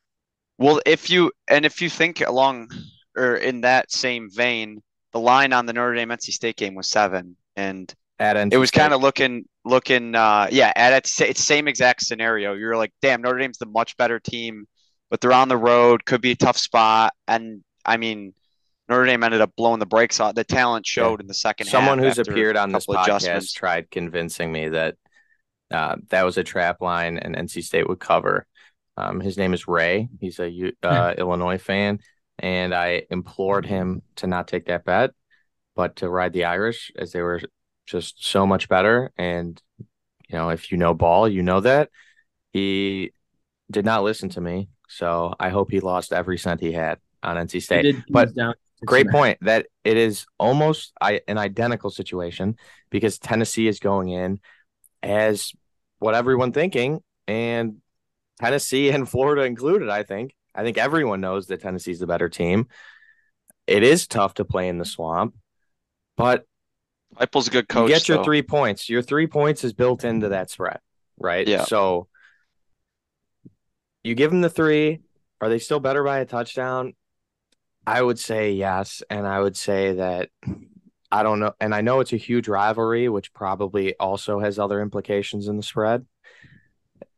Well, 0.58 0.80
if 0.84 1.08
you 1.08 1.32
and 1.48 1.64
if 1.64 1.80
you 1.80 1.88
think 1.88 2.20
along 2.20 2.70
or 3.16 3.36
in 3.36 3.62
that 3.62 3.90
same 3.90 4.28
vein, 4.30 4.82
the 5.12 5.20
line 5.20 5.54
on 5.54 5.64
the 5.64 5.72
Notre 5.72 5.94
Dame 5.94 6.10
NC 6.10 6.30
State 6.32 6.56
game 6.56 6.74
was 6.74 6.90
seven, 6.90 7.36
and 7.56 7.92
at 8.18 8.36
NC 8.36 8.52
it 8.52 8.58
was 8.58 8.70
kind 8.70 8.92
of 8.92 9.00
looking 9.00 9.46
looking 9.64 10.14
uh 10.14 10.48
yeah 10.50 10.70
at 10.76 10.92
it's, 10.92 11.18
it's 11.22 11.42
same 11.42 11.66
exact 11.66 12.02
scenario. 12.02 12.52
You're 12.52 12.76
like, 12.76 12.92
damn, 13.00 13.22
Notre 13.22 13.38
Dame's 13.38 13.56
the 13.56 13.64
much 13.64 13.96
better 13.96 14.20
team, 14.20 14.66
but 15.10 15.22
they're 15.22 15.32
on 15.32 15.48
the 15.48 15.56
road, 15.56 16.04
could 16.04 16.20
be 16.20 16.32
a 16.32 16.36
tough 16.36 16.58
spot, 16.58 17.14
and 17.26 17.64
I 17.86 17.96
mean 17.96 18.34
Notre 18.88 19.06
Dame 19.06 19.22
ended 19.22 19.40
up 19.40 19.52
blowing 19.56 19.78
the 19.78 19.86
brakes 19.86 20.20
off. 20.20 20.34
The 20.34 20.44
talent 20.44 20.86
showed 20.86 21.20
yeah. 21.20 21.24
in 21.24 21.26
the 21.26 21.34
second 21.34 21.66
Someone 21.66 21.98
who's 21.98 22.18
appeared 22.18 22.56
on 22.56 22.72
this 22.72 22.86
podcast 22.86 23.54
tried 23.54 23.90
convincing 23.90 24.50
me 24.50 24.68
that 24.68 24.96
uh, 25.70 25.96
that 26.10 26.24
was 26.24 26.36
a 26.36 26.44
trap 26.44 26.80
line 26.80 27.18
and 27.18 27.34
NC 27.34 27.62
State 27.62 27.88
would 27.88 28.00
cover. 28.00 28.46
Um, 28.96 29.20
his 29.20 29.38
name 29.38 29.54
is 29.54 29.66
Ray. 29.66 30.08
He's 30.20 30.38
a 30.38 30.72
uh, 30.82 31.14
Illinois 31.16 31.58
fan, 31.58 32.00
and 32.38 32.74
I 32.74 33.04
implored 33.10 33.64
him 33.64 34.02
to 34.16 34.26
not 34.26 34.48
take 34.48 34.66
that 34.66 34.84
bet, 34.84 35.12
but 35.74 35.96
to 35.96 36.10
ride 36.10 36.34
the 36.34 36.44
Irish 36.44 36.92
as 36.96 37.12
they 37.12 37.22
were 37.22 37.40
just 37.86 38.24
so 38.24 38.46
much 38.46 38.68
better. 38.68 39.12
And 39.16 39.60
you 39.78 40.36
know, 40.36 40.50
if 40.50 40.70
you 40.70 40.78
know 40.78 40.92
ball, 40.92 41.28
you 41.28 41.42
know 41.42 41.60
that 41.60 41.88
he 42.52 43.12
did 43.70 43.84
not 43.84 44.04
listen 44.04 44.28
to 44.30 44.40
me. 44.40 44.68
So 44.88 45.34
I 45.40 45.48
hope 45.48 45.70
he 45.70 45.80
lost 45.80 46.12
every 46.12 46.36
cent 46.36 46.60
he 46.60 46.72
had 46.72 46.98
on 47.22 47.36
NC 47.36 47.52
They 47.52 47.60
State. 47.60 47.82
did 47.82 48.04
but 48.10 48.34
down 48.34 48.52
six 48.52 48.71
Great 48.84 49.06
and 49.06 49.10
a 49.10 49.12
half. 49.12 49.20
point 49.20 49.38
that 49.42 49.66
it 49.84 49.96
is 49.96 50.26
almost 50.38 50.92
I, 51.00 51.20
an 51.28 51.38
identical 51.38 51.90
situation 51.90 52.56
because 52.90 53.18
Tennessee 53.18 53.68
is 53.68 53.78
going 53.78 54.08
in 54.08 54.40
as 55.02 55.52
what 55.98 56.14
everyone 56.14 56.52
thinking, 56.52 57.00
and 57.28 57.76
Tennessee 58.40 58.90
and 58.90 59.08
Florida 59.08 59.42
included. 59.42 59.88
I 59.88 60.02
think. 60.02 60.34
I 60.54 60.62
think 60.64 60.78
everyone 60.78 61.20
knows 61.20 61.46
that 61.46 61.62
Tennessee's 61.62 62.00
the 62.00 62.06
better 62.06 62.28
team. 62.28 62.68
It 63.66 63.82
is 63.82 64.06
tough 64.06 64.34
to 64.34 64.44
play 64.44 64.68
in 64.68 64.78
the 64.78 64.84
swamp, 64.84 65.34
but 66.16 66.44
Heupel's 67.18 67.48
a 67.48 67.50
good 67.50 67.68
coach. 67.68 67.88
you 67.88 67.94
get 67.94 68.08
your 68.08 68.18
though. 68.18 68.24
three 68.24 68.42
points. 68.42 68.88
Your 68.88 69.02
three 69.02 69.26
points 69.26 69.64
is 69.64 69.72
built 69.72 70.04
into 70.04 70.30
that 70.30 70.50
spread, 70.50 70.80
right? 71.18 71.46
Yeah. 71.46 71.64
So 71.64 72.08
you 74.02 74.14
give 74.14 74.30
them 74.30 74.40
the 74.40 74.50
three. 74.50 75.00
Are 75.40 75.48
they 75.48 75.58
still 75.58 75.80
better 75.80 76.02
by 76.04 76.18
a 76.20 76.24
touchdown? 76.24 76.94
I 77.86 78.00
would 78.00 78.18
say 78.18 78.52
yes, 78.52 79.02
and 79.10 79.26
I 79.26 79.40
would 79.40 79.56
say 79.56 79.94
that 79.94 80.30
I 81.10 81.22
don't 81.22 81.40
know, 81.40 81.52
and 81.60 81.74
I 81.74 81.80
know 81.80 82.00
it's 82.00 82.12
a 82.12 82.16
huge 82.18 82.48
rivalry, 82.48 83.08
which 83.08 83.32
probably 83.34 83.94
also 83.98 84.40
has 84.40 84.58
other 84.58 84.80
implications 84.80 85.48
in 85.48 85.56
the 85.56 85.62
spread, 85.62 86.06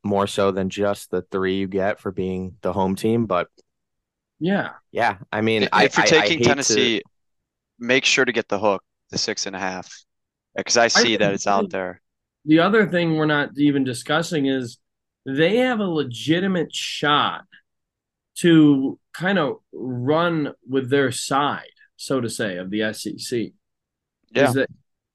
more 0.02 0.26
so 0.26 0.50
than 0.50 0.70
just 0.70 1.10
the 1.10 1.22
three 1.22 1.56
you 1.58 1.68
get 1.68 2.00
for 2.00 2.10
being 2.10 2.56
the 2.62 2.72
home 2.72 2.96
team. 2.96 3.26
But 3.26 3.48
Yeah. 4.40 4.70
yeah, 4.90 5.18
I 5.30 5.42
mean, 5.42 5.64
If 5.64 5.68
I, 5.72 5.82
you're 5.82 5.90
I- 5.96 6.02
I 6.02 6.06
taking 6.06 6.38
to- 6.38 6.44
Tennessee, 6.44 7.02
make 7.78 8.04
sure 8.04 8.24
to 8.24 8.32
get 8.32 8.48
the 8.48 8.58
hook, 8.58 8.82
the 9.10 9.18
six 9.18 9.46
and 9.46 9.54
a 9.54 9.60
half, 9.60 9.92
because 10.56 10.76
I 10.76 10.88
see 10.88 11.16
that 11.16 11.32
it's 11.34 11.46
out 11.46 11.70
there. 11.70 12.00
The 12.46 12.60
other 12.60 12.86
thing 12.88 13.16
we're 13.16 13.26
not 13.26 13.50
even 13.56 13.84
discussing 13.84 14.46
is 14.46 14.78
they 15.24 15.56
have 15.58 15.80
a 15.80 15.86
legitimate 15.86 16.74
shot 16.74 17.44
to 18.40 18.98
kind 19.12 19.38
of 19.38 19.56
run 19.72 20.52
with 20.68 20.90
their 20.90 21.12
side, 21.12 21.68
so 21.96 22.20
to 22.20 22.28
say, 22.28 22.56
of 22.56 22.70
the 22.70 22.92
SEC. 22.92 23.52
Yeah, 24.30 24.50
that 24.52 24.68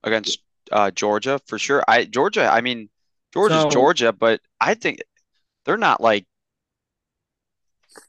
against 0.03 0.39
uh, 0.71 0.91
Georgia 0.91 1.39
for 1.47 1.59
sure. 1.59 1.83
I 1.87 2.05
Georgia. 2.05 2.47
I 2.51 2.61
mean, 2.61 2.89
Georgia's 3.33 3.63
So- 3.63 3.69
Georgia, 3.69 4.13
but 4.13 4.39
I 4.61 4.73
think 4.75 4.99
they're 5.65 5.77
not 5.77 6.01
like 6.01 6.25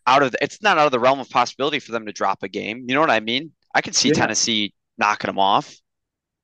out 0.07 0.23
of. 0.23 0.33
The, 0.33 0.39
it's 0.43 0.63
not 0.63 0.79
out 0.79 0.87
of 0.87 0.93
the 0.93 1.01
realm 1.01 1.21
of 1.21 1.29
possibility 1.31 1.79
for 1.81 1.93
them 1.93 2.07
to 2.07 2.13
drop 2.13 2.43
a 2.43 2.49
game. 2.49 2.85
You 2.89 2.95
know 2.95 3.01
what 3.01 3.11
I 3.11 3.21
mean? 3.21 3.53
I 3.75 3.81
could 3.81 3.95
see 3.95 4.09
Yeah. 4.09 4.15
Tennessee 4.15 4.75
knocking 4.99 5.29
them 5.29 5.39
off. 5.39 5.75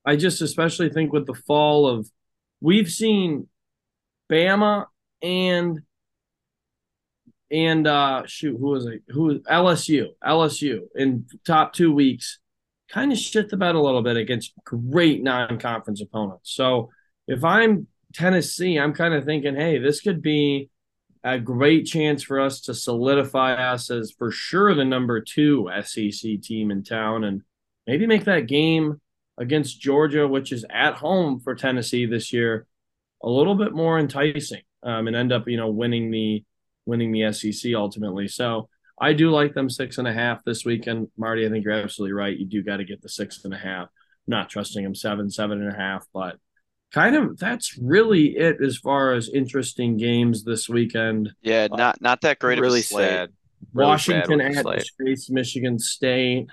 I 0.05 0.17
just 0.17 0.41
especially 0.43 0.89
think 0.91 1.13
with 1.13 1.27
the 1.27 1.35
fall 1.35 1.87
of 1.89 2.09
we've 2.61 2.89
seen 2.91 3.49
Bama 4.31 4.87
and 5.23 5.81
and 7.51 7.87
uh 7.87 8.23
shoot 8.27 8.57
who 8.59 8.71
was 8.71 8.87
it 8.87 9.03
who 9.09 9.39
LSU 9.41 10.09
LSU 10.25 10.81
in 10.97 11.27
top 11.45 11.73
two 11.73 11.93
weeks 11.93 12.39
kind 12.89 13.13
of 13.13 13.19
shit 13.19 13.49
the 13.49 13.57
bed 13.57 13.75
a 13.75 13.81
little 13.81 14.03
bit 14.03 14.17
against 14.17 14.53
great 14.65 15.23
non-conference 15.23 16.01
opponents. 16.01 16.53
So 16.53 16.91
if 17.27 17.45
I'm 17.45 17.87
Tennessee, 18.15 18.79
I'm 18.79 18.95
kind 18.95 19.15
of 19.15 19.25
thinking, 19.25 19.57
hey, 19.57 19.79
this 19.79 20.01
could 20.01 20.23
be 20.23 20.71
a 21.25 21.39
great 21.39 21.87
chance 21.87 22.23
for 22.23 22.41
us 22.41 22.61
to 22.63 22.75
solidify 22.75 23.55
us 23.55 23.91
as 23.91 24.13
for 24.17 24.31
sure 24.31 24.75
the 24.75 24.85
number 24.85 25.21
two 25.21 25.69
SEC 25.85 26.41
team 26.41 26.71
in 26.71 26.85
town 26.85 27.25
and 27.25 27.43
maybe 27.87 28.07
make 28.07 28.25
that 28.25 28.47
game 28.47 29.01
against 29.37 29.81
Georgia, 29.81 30.27
which 30.29 30.53
is 30.53 30.65
at 30.71 30.95
home 30.95 31.41
for 31.41 31.55
Tennessee 31.55 32.07
this 32.07 32.33
year, 32.33 32.67
a 33.23 33.29
little 33.29 33.57
bit 33.57 33.75
more 33.75 33.99
enticing, 33.99 34.63
um, 34.83 35.09
and 35.09 35.17
end 35.17 35.33
up 35.33 35.49
you 35.49 35.57
know 35.57 35.69
winning 35.69 36.11
the 36.11 36.45
winning 36.87 37.13
the 37.13 37.33
SEC 37.33 37.73
ultimately. 37.75 38.29
So 38.29 38.69
I 38.99 39.13
do 39.13 39.31
like 39.31 39.53
them 39.55 39.69
six 39.69 39.99
and 39.99 40.09
a 40.09 40.13
half 40.13 40.43
this 40.45 40.65
weekend, 40.65 41.09
Marty. 41.19 41.45
I 41.47 41.51
think 41.51 41.65
you're 41.65 41.75
absolutely 41.75 42.15
right. 42.15 42.37
You 42.37 42.47
do 42.47 42.63
got 42.63 42.79
to 42.79 42.85
get 42.85 43.03
the 43.03 43.09
six 43.09 43.45
and 43.45 43.53
a 43.53 43.59
half. 43.59 43.89
I'm 43.89 43.89
not 44.29 44.49
trusting 44.49 44.83
them 44.83 44.95
seven, 44.95 45.31
seven 45.31 45.63
and 45.63 45.73
a 45.73 45.77
half, 45.77 46.07
but 46.15 46.39
kind 46.93 47.17
of 47.17 47.39
that's 47.39 47.77
really 47.79 48.37
it 48.37 48.63
as 48.63 48.79
far 48.79 49.13
as 49.13 49.29
interesting 49.29 49.97
games 49.97 50.45
this 50.45 50.69
weekend. 50.69 51.31
Yeah, 51.43 51.69
uh, 51.71 51.77
not 51.77 52.01
not 52.01 52.23
that 52.23 52.39
great 52.39 52.59
really 52.61 52.81
of 52.81 52.85
a 52.85 52.89
slate. 52.89 53.09
sad. 53.11 53.31
Really 53.75 53.89
Washington 53.89 54.39
sad 54.39 54.55
with 54.57 54.65
the 54.65 54.77
at. 54.77 54.87
State's 54.87 55.31
Michigan 55.31 55.79
State. 55.79 56.47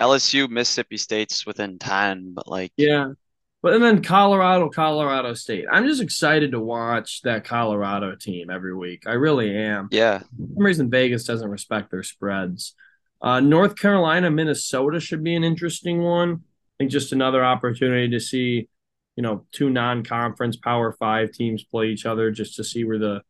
LSU, 0.00 0.48
Mississippi 0.48 0.96
State's 0.96 1.44
within 1.44 1.78
ten, 1.78 2.34
but 2.34 2.46
like 2.46 2.72
Yeah. 2.76 3.12
But 3.60 3.74
and 3.74 3.82
then 3.82 4.02
Colorado, 4.02 4.68
Colorado 4.68 5.34
State. 5.34 5.66
I'm 5.70 5.86
just 5.86 6.00
excited 6.00 6.52
to 6.52 6.60
watch 6.60 7.22
that 7.22 7.44
Colorado 7.44 8.14
team 8.14 8.50
every 8.50 8.74
week. 8.74 9.02
I 9.06 9.14
really 9.14 9.56
am. 9.56 9.88
yeah, 9.90 10.18
For 10.20 10.54
some 10.54 10.64
reason 10.64 10.90
Vegas 10.90 11.24
doesn't 11.24 11.50
respect 11.50 11.90
their 11.90 12.04
spreads. 12.04 12.74
Uh, 13.20 13.40
North 13.40 13.74
Carolina, 13.74 14.30
Minnesota 14.30 15.00
should 15.00 15.24
be 15.24 15.34
an 15.34 15.42
interesting 15.42 16.00
one. 16.02 16.34
I 16.34 16.74
think 16.78 16.92
just 16.92 17.12
another 17.12 17.44
opportunity 17.44 18.08
to 18.10 18.20
see, 18.20 18.68
you 19.16 19.22
know, 19.24 19.44
two 19.50 19.70
non-conference 19.70 20.56
Power 20.58 20.92
Five 20.92 21.32
teams 21.32 21.64
play 21.64 21.86
each 21.88 22.06
other, 22.06 22.30
just 22.30 22.54
to 22.56 22.64
see 22.64 22.84
where 22.84 22.98
the 23.00 23.22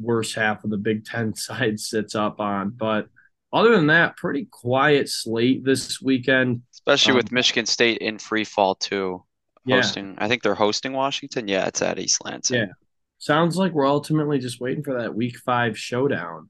worst 0.00 0.34
half 0.34 0.64
of 0.64 0.70
the 0.70 0.78
Big 0.78 1.04
Ten 1.04 1.34
side 1.36 1.78
sits 1.78 2.14
up 2.14 2.40
on. 2.40 2.70
But 2.70 3.08
other 3.52 3.76
than 3.76 3.88
that, 3.88 4.16
pretty 4.16 4.46
quiet 4.50 5.10
slate 5.10 5.62
this 5.62 6.00
weekend. 6.00 6.62
especially 6.72 7.10
Um, 7.10 7.16
with 7.18 7.32
Michigan 7.32 7.66
State 7.66 7.98
in 7.98 8.16
free 8.16 8.44
fall 8.44 8.74
too. 8.74 9.22
Yeah. 9.64 9.76
Hosting, 9.76 10.14
I 10.18 10.28
think 10.28 10.42
they're 10.42 10.54
hosting 10.54 10.92
Washington. 10.92 11.46
Yeah, 11.48 11.66
it's 11.66 11.82
at 11.82 11.98
East 11.98 12.24
Lansing. 12.24 12.58
Yeah. 12.58 12.66
Sounds 13.18 13.56
like 13.56 13.72
we're 13.72 13.86
ultimately 13.86 14.38
just 14.40 14.60
waiting 14.60 14.82
for 14.82 15.00
that 15.00 15.14
week 15.14 15.36
five 15.38 15.78
showdown 15.78 16.48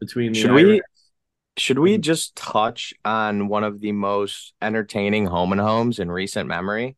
between 0.00 0.32
the 0.32 0.40
Should 0.40 0.52
we- 0.52 0.82
Should 1.56 1.78
we 1.78 1.98
just 1.98 2.34
touch 2.36 2.94
on 3.04 3.48
one 3.48 3.64
of 3.64 3.80
the 3.80 3.92
most 3.92 4.54
entertaining 4.62 5.26
home 5.26 5.52
and 5.52 5.60
homes 5.60 5.98
in 5.98 6.10
recent 6.10 6.48
memory? 6.48 6.96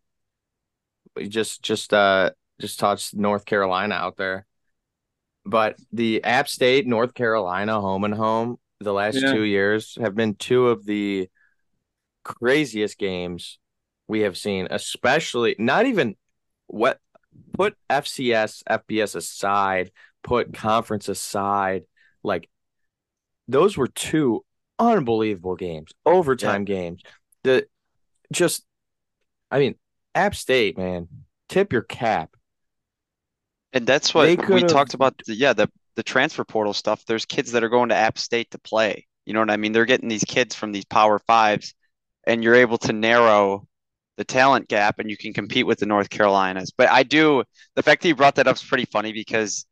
We 1.17 1.29
just 1.29 1.63
just 1.63 1.93
uh 1.93 2.31
just 2.61 2.79
touched 2.79 3.15
North 3.15 3.45
Carolina 3.45 3.95
out 3.97 4.17
there. 4.17 4.47
But 5.45 5.77
the 5.93 6.23
App 6.23 6.49
State 6.49 6.87
North 6.87 7.13
Carolina 7.15 7.81
home 7.81 8.05
and 8.05 8.15
home 8.15 8.59
the 8.79 8.93
last 8.93 9.17
Yeah. 9.21 9.33
two 9.33 9.43
years 9.43 9.99
have 10.01 10.15
been 10.15 10.35
two 10.37 10.69
of 10.69 10.85
the 10.87 11.29
craziest 12.25 12.99
games 12.99 13.59
we 14.13 14.21
have 14.21 14.37
seen, 14.37 14.69
especially 14.71 15.57
not 15.59 15.87
even 15.87 16.17
what 16.67 17.01
put 17.55 17.75
FCS, 17.89 18.63
FBS 18.69 19.17
aside, 19.17 19.91
put 20.23 20.53
conference 20.53 21.09
aside, 21.09 21.85
like 22.23 22.51
those 23.49 23.75
were 23.75 23.89
two 23.89 24.45
unbelievable 24.79 25.57
games, 25.57 25.93
overtime 26.05 26.67
games. 26.67 27.03
The 27.43 27.67
just, 28.31 28.65
I 29.51 29.59
mean, 29.59 29.77
App 30.15 30.35
State, 30.35 30.77
man, 30.77 31.09
tip 31.49 31.73
your 31.73 31.83
cap. 31.83 32.37
And 33.73 33.87
that's 33.87 34.13
what 34.13 34.29
we 34.47 34.63
talked 34.65 34.93
about. 34.93 35.15
The, 35.27 35.35
yeah, 35.35 35.55
the 35.55 35.71
the 35.95 36.03
transfer 36.03 36.45
portal 36.45 36.75
stuff. 36.75 37.03
There's 37.07 37.25
kids 37.25 37.53
that 37.53 37.65
are 37.65 37.71
going 37.71 37.89
to 37.89 37.95
App 37.95 38.19
State 38.19 38.51
to 38.51 38.59
play. 38.59 39.07
You 39.25 39.33
know 39.33 39.41
what 39.41 39.51
I 39.51 39.57
mean? 39.57 39.73
They're 39.73 39.87
getting 39.87 40.11
these 40.11 40.25
kids 40.25 40.55
from 40.55 40.73
these 40.73 40.85
Power 40.85 41.19
Fives, 41.19 41.73
and 42.27 42.45
you're 42.45 42.57
able 42.57 42.77
to 42.79 42.93
narrow 42.93 43.67
the 44.17 44.25
talent 44.25 44.69
gap, 44.69 44.99
and 44.99 45.11
you 45.11 45.17
can 45.17 45.33
compete 45.33 45.67
with 45.67 45.79
the 45.79 45.87
North 45.87 46.11
Carolinas. 46.11 46.71
But 46.71 46.91
I 46.91 47.03
do 47.03 47.45
the 47.75 47.83
fact 47.83 48.03
that 48.03 48.09
you 48.09 48.17
brought 48.17 48.35
that 48.37 48.47
up 48.47 48.57
is 48.57 48.63
pretty 48.63 48.85
funny 48.87 49.13
because 49.13 49.67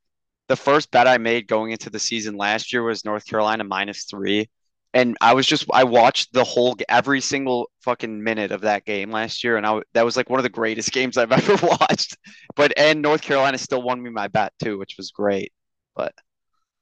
the 0.49 0.57
first 0.57 0.91
bet 0.91 1.07
I 1.07 1.18
made 1.18 1.47
going 1.47 1.70
into 1.70 1.91
the 1.91 1.99
season 1.99 2.36
last 2.36 2.72
year 2.72 2.82
was 2.82 3.05
North 3.05 3.24
Carolina 3.26 3.64
minus 3.64 4.05
three. 4.05 4.49
And 4.93 5.16
I 5.20 5.34
was 5.34 5.47
just 5.47 5.66
I 5.72 5.84
watched 5.84 6.32
the 6.32 6.43
whole 6.43 6.76
every 6.88 7.20
single 7.20 7.70
fucking 7.84 8.24
minute 8.24 8.51
of 8.51 8.62
that 8.62 8.84
game 8.84 9.12
last 9.12 9.45
year, 9.45 9.57
and 9.57 9.64
I 9.64 9.80
that 9.93 10.05
was 10.05 10.16
like 10.16 10.28
one 10.28 10.41
of 10.41 10.43
the 10.43 10.49
greatest 10.49 10.91
games 10.93 11.16
I've 11.16 11.30
ever 11.30 11.55
watched. 11.80 12.16
But 12.57 12.72
and 12.76 13.01
North 13.01 13.22
Carolina 13.22 13.59
still 13.59 13.82
won 13.82 14.03
me 14.03 14.11
my 14.11 14.26
bet 14.26 14.53
too, 14.61 14.78
which 14.78 14.97
was 14.97 15.12
great. 15.12 15.53
But 15.95 16.12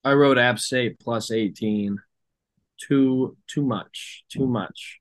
I 0.05 0.15
wrote 0.15 0.39
App 0.39 0.59
State 0.59 0.99
plus 0.99 1.31
18. 1.31 1.99
Too 2.81 3.37
too 3.47 3.63
much. 3.63 4.25
Too 4.31 4.47
much. 4.47 5.01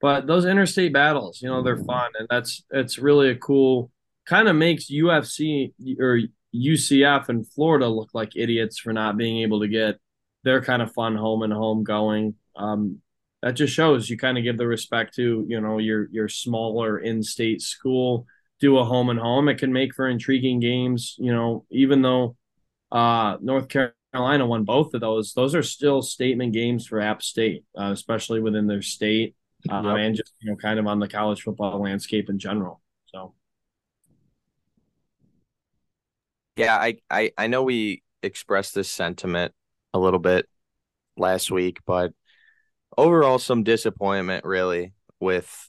But 0.00 0.26
those 0.26 0.46
interstate 0.46 0.92
battles, 0.92 1.42
you 1.42 1.48
know, 1.48 1.62
they're 1.62 1.76
fun 1.76 2.10
and 2.18 2.26
that's 2.30 2.64
it's 2.70 2.98
really 2.98 3.30
a 3.30 3.36
cool 3.36 3.90
kind 4.26 4.48
of 4.48 4.56
makes 4.56 4.90
UFC 4.90 5.72
or 5.98 6.20
UCF 6.54 7.28
and 7.28 7.46
Florida 7.46 7.88
look 7.88 8.10
like 8.14 8.36
idiots 8.36 8.78
for 8.78 8.92
not 8.92 9.16
being 9.16 9.42
able 9.42 9.60
to 9.60 9.68
get 9.68 9.98
their 10.44 10.62
kind 10.62 10.82
of 10.82 10.92
fun 10.92 11.16
home 11.16 11.42
and 11.42 11.52
home 11.52 11.84
going. 11.84 12.34
Um, 12.56 13.00
that 13.42 13.52
just 13.52 13.74
shows 13.74 14.08
you 14.08 14.18
kind 14.18 14.36
of 14.38 14.44
give 14.44 14.58
the 14.58 14.66
respect 14.66 15.14
to, 15.16 15.44
you 15.48 15.60
know, 15.60 15.78
your 15.78 16.08
your 16.10 16.28
smaller 16.28 16.98
in-state 16.98 17.62
school, 17.62 18.26
do 18.60 18.78
a 18.78 18.84
home 18.84 19.10
and 19.10 19.18
home. 19.18 19.48
It 19.48 19.58
can 19.58 19.72
make 19.72 19.94
for 19.94 20.08
intriguing 20.08 20.60
games, 20.60 21.16
you 21.18 21.32
know, 21.32 21.64
even 21.70 22.02
though 22.02 22.36
uh, 22.92 23.36
North 23.40 23.68
Carolina 23.68 24.46
won 24.46 24.64
both 24.64 24.92
of 24.94 25.00
those. 25.00 25.32
Those 25.32 25.54
are 25.54 25.62
still 25.62 26.02
statement 26.02 26.52
games 26.52 26.86
for 26.86 27.00
App 27.00 27.22
State, 27.22 27.64
uh, 27.78 27.90
especially 27.92 28.40
within 28.40 28.66
their 28.66 28.82
state 28.82 29.34
uh, 29.68 29.82
Yep. 29.84 29.96
and 29.98 30.16
just 30.16 30.32
you 30.40 30.50
know 30.50 30.56
kind 30.56 30.78
of 30.78 30.86
on 30.86 30.98
the 30.98 31.08
college 31.08 31.42
football 31.42 31.80
landscape 31.80 32.28
in 32.30 32.38
general. 32.38 32.80
So 33.06 33.34
Yeah, 36.56 36.76
I, 36.76 36.98
I, 37.10 37.32
I 37.38 37.46
know 37.46 37.62
we 37.62 38.02
expressed 38.22 38.74
this 38.74 38.90
sentiment 38.90 39.52
a 39.94 39.98
little 39.98 40.18
bit 40.18 40.46
last 41.16 41.50
week, 41.50 41.78
but 41.86 42.12
overall 42.96 43.38
some 43.38 43.62
disappointment 43.62 44.44
really 44.44 44.92
with 45.20 45.68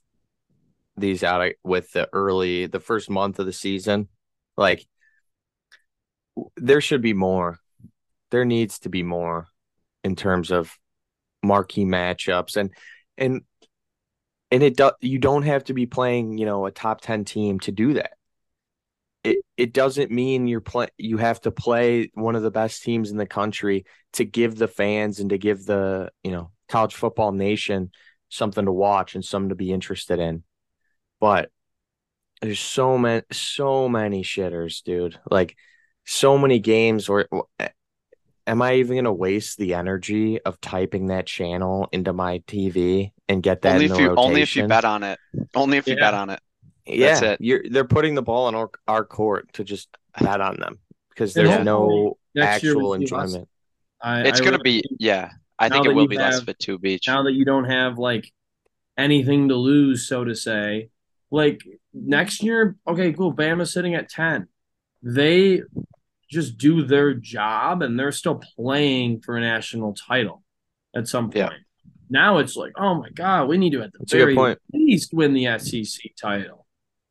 these 0.97 1.23
out 1.23 1.49
with 1.63 1.91
the 1.93 2.09
early 2.13 2.65
the 2.65 2.79
first 2.79 3.09
month 3.09 3.39
of 3.39 3.45
the 3.45 3.53
season. 3.53 4.09
Like 4.57 4.85
there 6.57 6.81
should 6.81 7.01
be 7.01 7.13
more. 7.13 7.59
There 8.31 8.45
needs 8.45 8.79
to 8.79 8.89
be 8.89 9.03
more 9.03 9.47
in 10.03 10.15
terms 10.15 10.51
of 10.51 10.77
marquee 11.43 11.85
matchups 11.85 12.57
and 12.57 12.71
and 13.17 13.41
and 14.52 14.64
it 14.64 14.78
do, 14.78 14.91
you 14.99 15.18
don't 15.20 15.43
have 15.43 15.64
to 15.66 15.74
be 15.74 15.86
playing, 15.86 16.38
you 16.38 16.45
know, 16.45 16.66
a 16.66 16.72
top 16.72 17.02
10 17.02 17.26
team 17.26 17.60
to 17.62 17.72
do 17.72 17.93
that. 17.93 18.12
It 19.24 19.38
it 19.56 19.74
doesn't 19.74 20.12
mean 20.12 20.47
you're 20.47 20.62
play 20.62 20.88
you 20.97 21.18
have 21.18 21.39
to 21.41 21.52
play 21.52 22.10
one 22.16 22.36
of 22.36 22.41
the 22.43 22.52
best 22.52 22.84
teams 22.84 23.12
in 23.12 23.18
the 23.18 23.28
country 23.28 23.86
to 24.14 24.26
give 24.26 24.56
the 24.56 24.68
fans 24.68 25.20
and 25.20 25.30
to 25.30 25.38
give 25.38 25.66
the, 25.66 26.12
you 26.24 26.32
know, 26.32 26.52
college 26.68 26.95
football 26.95 27.32
nation 27.32 27.91
something 28.30 28.66
to 28.66 28.72
watch 28.72 29.16
and 29.16 29.24
something 29.24 29.49
to 29.49 29.56
be 29.56 29.72
interested 29.72 30.20
in. 30.20 30.43
But 31.20 31.52
there's 32.41 32.60
so 32.60 32.97
many 32.97 33.24
so 33.32 33.88
many 33.88 34.24
shitters, 34.24 34.84
dude. 34.84 35.20
Like 35.30 35.56
so 36.06 36.38
many 36.38 36.60
games 36.60 37.08
where 37.08 37.28
am 38.47 38.61
I 38.61 38.75
even 38.75 38.97
gonna 38.97 39.13
waste 39.13 39.57
the 39.57 39.73
energy 39.73 40.41
of 40.41 40.59
typing 40.61 41.07
that 41.07 41.25
channel 41.25 41.87
into 41.91 42.13
my 42.13 42.39
TV 42.47 43.11
and 43.29 43.41
get 43.43 43.61
that 43.61 43.73
only 43.73 43.85
if 43.85 43.91
you 43.91 44.09
rotation? 44.09 44.17
only 44.17 44.41
if 44.41 44.55
you 44.55 44.67
bet 44.67 44.85
on 44.85 45.03
it. 45.03 45.19
Only 45.55 45.77
if 45.77 45.87
you 45.87 45.95
Yeah. 45.95 45.99
bet 46.11 46.13
on 46.13 46.29
it. 46.31 46.39
yeah, 46.85 47.23
it. 47.23 47.41
you're 47.41 47.63
they're 47.69 47.85
putting 47.85 48.15
the 48.15 48.21
ball 48.21 48.49
in 48.49 48.55
our, 48.55 48.69
our 48.87 49.05
court 49.05 49.53
to 49.53 49.63
just 49.63 49.89
bet 50.21 50.41
on 50.41 50.57
them 50.59 50.79
because 51.09 51.33
there's 51.33 51.49
Yeah. 51.49 51.63
no 51.63 52.17
Next 52.35 52.55
actual 52.65 52.91
we 52.91 53.05
see 53.05 53.13
less. 53.15 53.29
enjoyment. 53.31 53.49
I, 54.01 54.21
It's 54.21 54.39
gonna 54.39 54.51
really 54.63 54.81
be 54.81 54.83
yeah. 54.99 55.31
I 55.59 55.69
think 55.69 55.85
it 55.85 55.93
will 55.93 56.03
you 56.03 56.09
be 56.09 56.17
less 56.17 56.33
have- 56.35 56.43
of 56.43 56.49
a 56.49 56.53
two 56.55 56.79
beach. 56.79 57.07
now 57.07 57.23
that 57.23 57.33
you 57.33 57.45
don't 57.45 57.65
have 57.65 57.97
like 57.99 58.31
anything 58.97 59.49
to 59.49 59.55
lose, 59.55 60.07
so 60.07 60.23
to 60.23 60.35
say. 60.35 60.89
Like 61.29 61.61
next 61.93 62.43
year, 62.43 62.75
okay, 62.87 63.13
cool. 63.13 63.33
Bama's 63.33 63.71
sitting 63.71 63.95
at 63.95 64.09
ten. 64.09 64.47
They 65.03 65.61
just 66.32 66.57
do 66.57 66.84
their 66.84 67.13
job, 67.13 67.82
and 67.82 67.99
they're 67.99 68.11
still 68.11 68.41
playing 68.55 69.21
for 69.21 69.38
a 69.38 69.41
national 69.41 69.93
title 69.93 70.43
at 70.95 71.07
some 71.07 71.25
point. 71.25 71.36
Yeah. 71.36 71.49
Now 72.09 72.38
it's 72.39 72.55
like, 72.55 72.73
oh 72.77 72.95
my 72.95 73.09
god, 73.09 73.47
we 73.47 73.57
need 73.57 73.71
to 73.71 73.82
at 73.82 73.91
the 73.93 73.99
That's 73.99 74.11
very 74.11 74.36
least 74.73 75.13
win 75.13 75.34
the 75.34 75.57
SEC 75.59 76.11
title, 76.19 76.65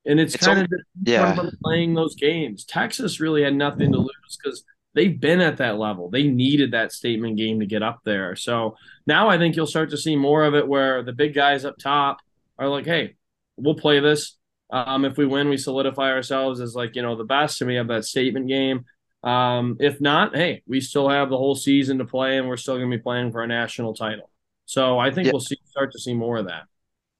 and 0.06 0.18
it's, 0.18 0.34
It's 0.34 0.46
kind 0.46 0.60
of 0.60 0.68
yeah. 1.02 1.38
playing 1.62 1.94
those 1.94 2.14
games. 2.14 2.64
Texas 2.64 3.20
really 3.20 3.42
had 3.42 3.54
nothing 3.54 3.92
to 3.92 3.98
lose 3.98 4.38
because 4.42 4.64
they've 4.94 5.20
been 5.20 5.40
at 5.40 5.58
that 5.58 5.78
level. 5.78 6.10
They 6.10 6.24
needed 6.24 6.72
that 6.72 6.92
statement 6.92 7.36
game 7.36 7.60
to 7.60 7.66
get 7.66 7.82
up 7.82 8.00
there. 8.04 8.36
So 8.36 8.76
now 9.06 9.28
I 9.28 9.38
think 9.38 9.56
you'll 9.56 9.66
start 9.66 9.90
to 9.90 9.96
see 9.96 10.16
more 10.16 10.44
of 10.44 10.54
it 10.54 10.66
where 10.66 11.02
the 11.02 11.12
big 11.12 11.34
guys 11.34 11.64
up 11.64 11.78
top 11.78 12.18
are 12.58 12.68
like, 12.68 12.86
hey, 12.86 13.14
we'll 13.56 13.74
play 13.74 14.00
this. 14.00 14.36
Um, 14.70 15.04
if 15.04 15.16
we 15.16 15.26
win, 15.26 15.48
we 15.48 15.56
solidify 15.56 16.10
ourselves 16.12 16.60
as 16.60 16.74
like, 16.74 16.94
you 16.96 17.02
know, 17.02 17.16
the 17.16 17.24
best 17.24 17.60
and 17.60 17.68
we 17.68 17.76
have 17.76 17.88
that 17.88 18.04
statement 18.04 18.48
game. 18.48 18.84
Um, 19.22 19.76
if 19.80 20.00
not, 20.00 20.34
hey, 20.34 20.62
we 20.66 20.80
still 20.80 21.08
have 21.08 21.28
the 21.28 21.36
whole 21.36 21.54
season 21.54 21.98
to 21.98 22.04
play 22.06 22.38
and 22.38 22.48
we're 22.48 22.56
still 22.56 22.78
going 22.78 22.90
to 22.90 22.96
be 22.96 23.02
playing 23.02 23.32
for 23.32 23.42
a 23.42 23.46
national 23.46 23.94
title. 23.94 24.30
So 24.66 24.98
I 24.98 25.10
think 25.10 25.26
Yeah. 25.26 25.32
we'll 25.32 25.40
see 25.40 25.56
start 25.66 25.92
to 25.92 25.98
see 26.00 26.14
more 26.14 26.38
of 26.38 26.46
that. 26.46 26.64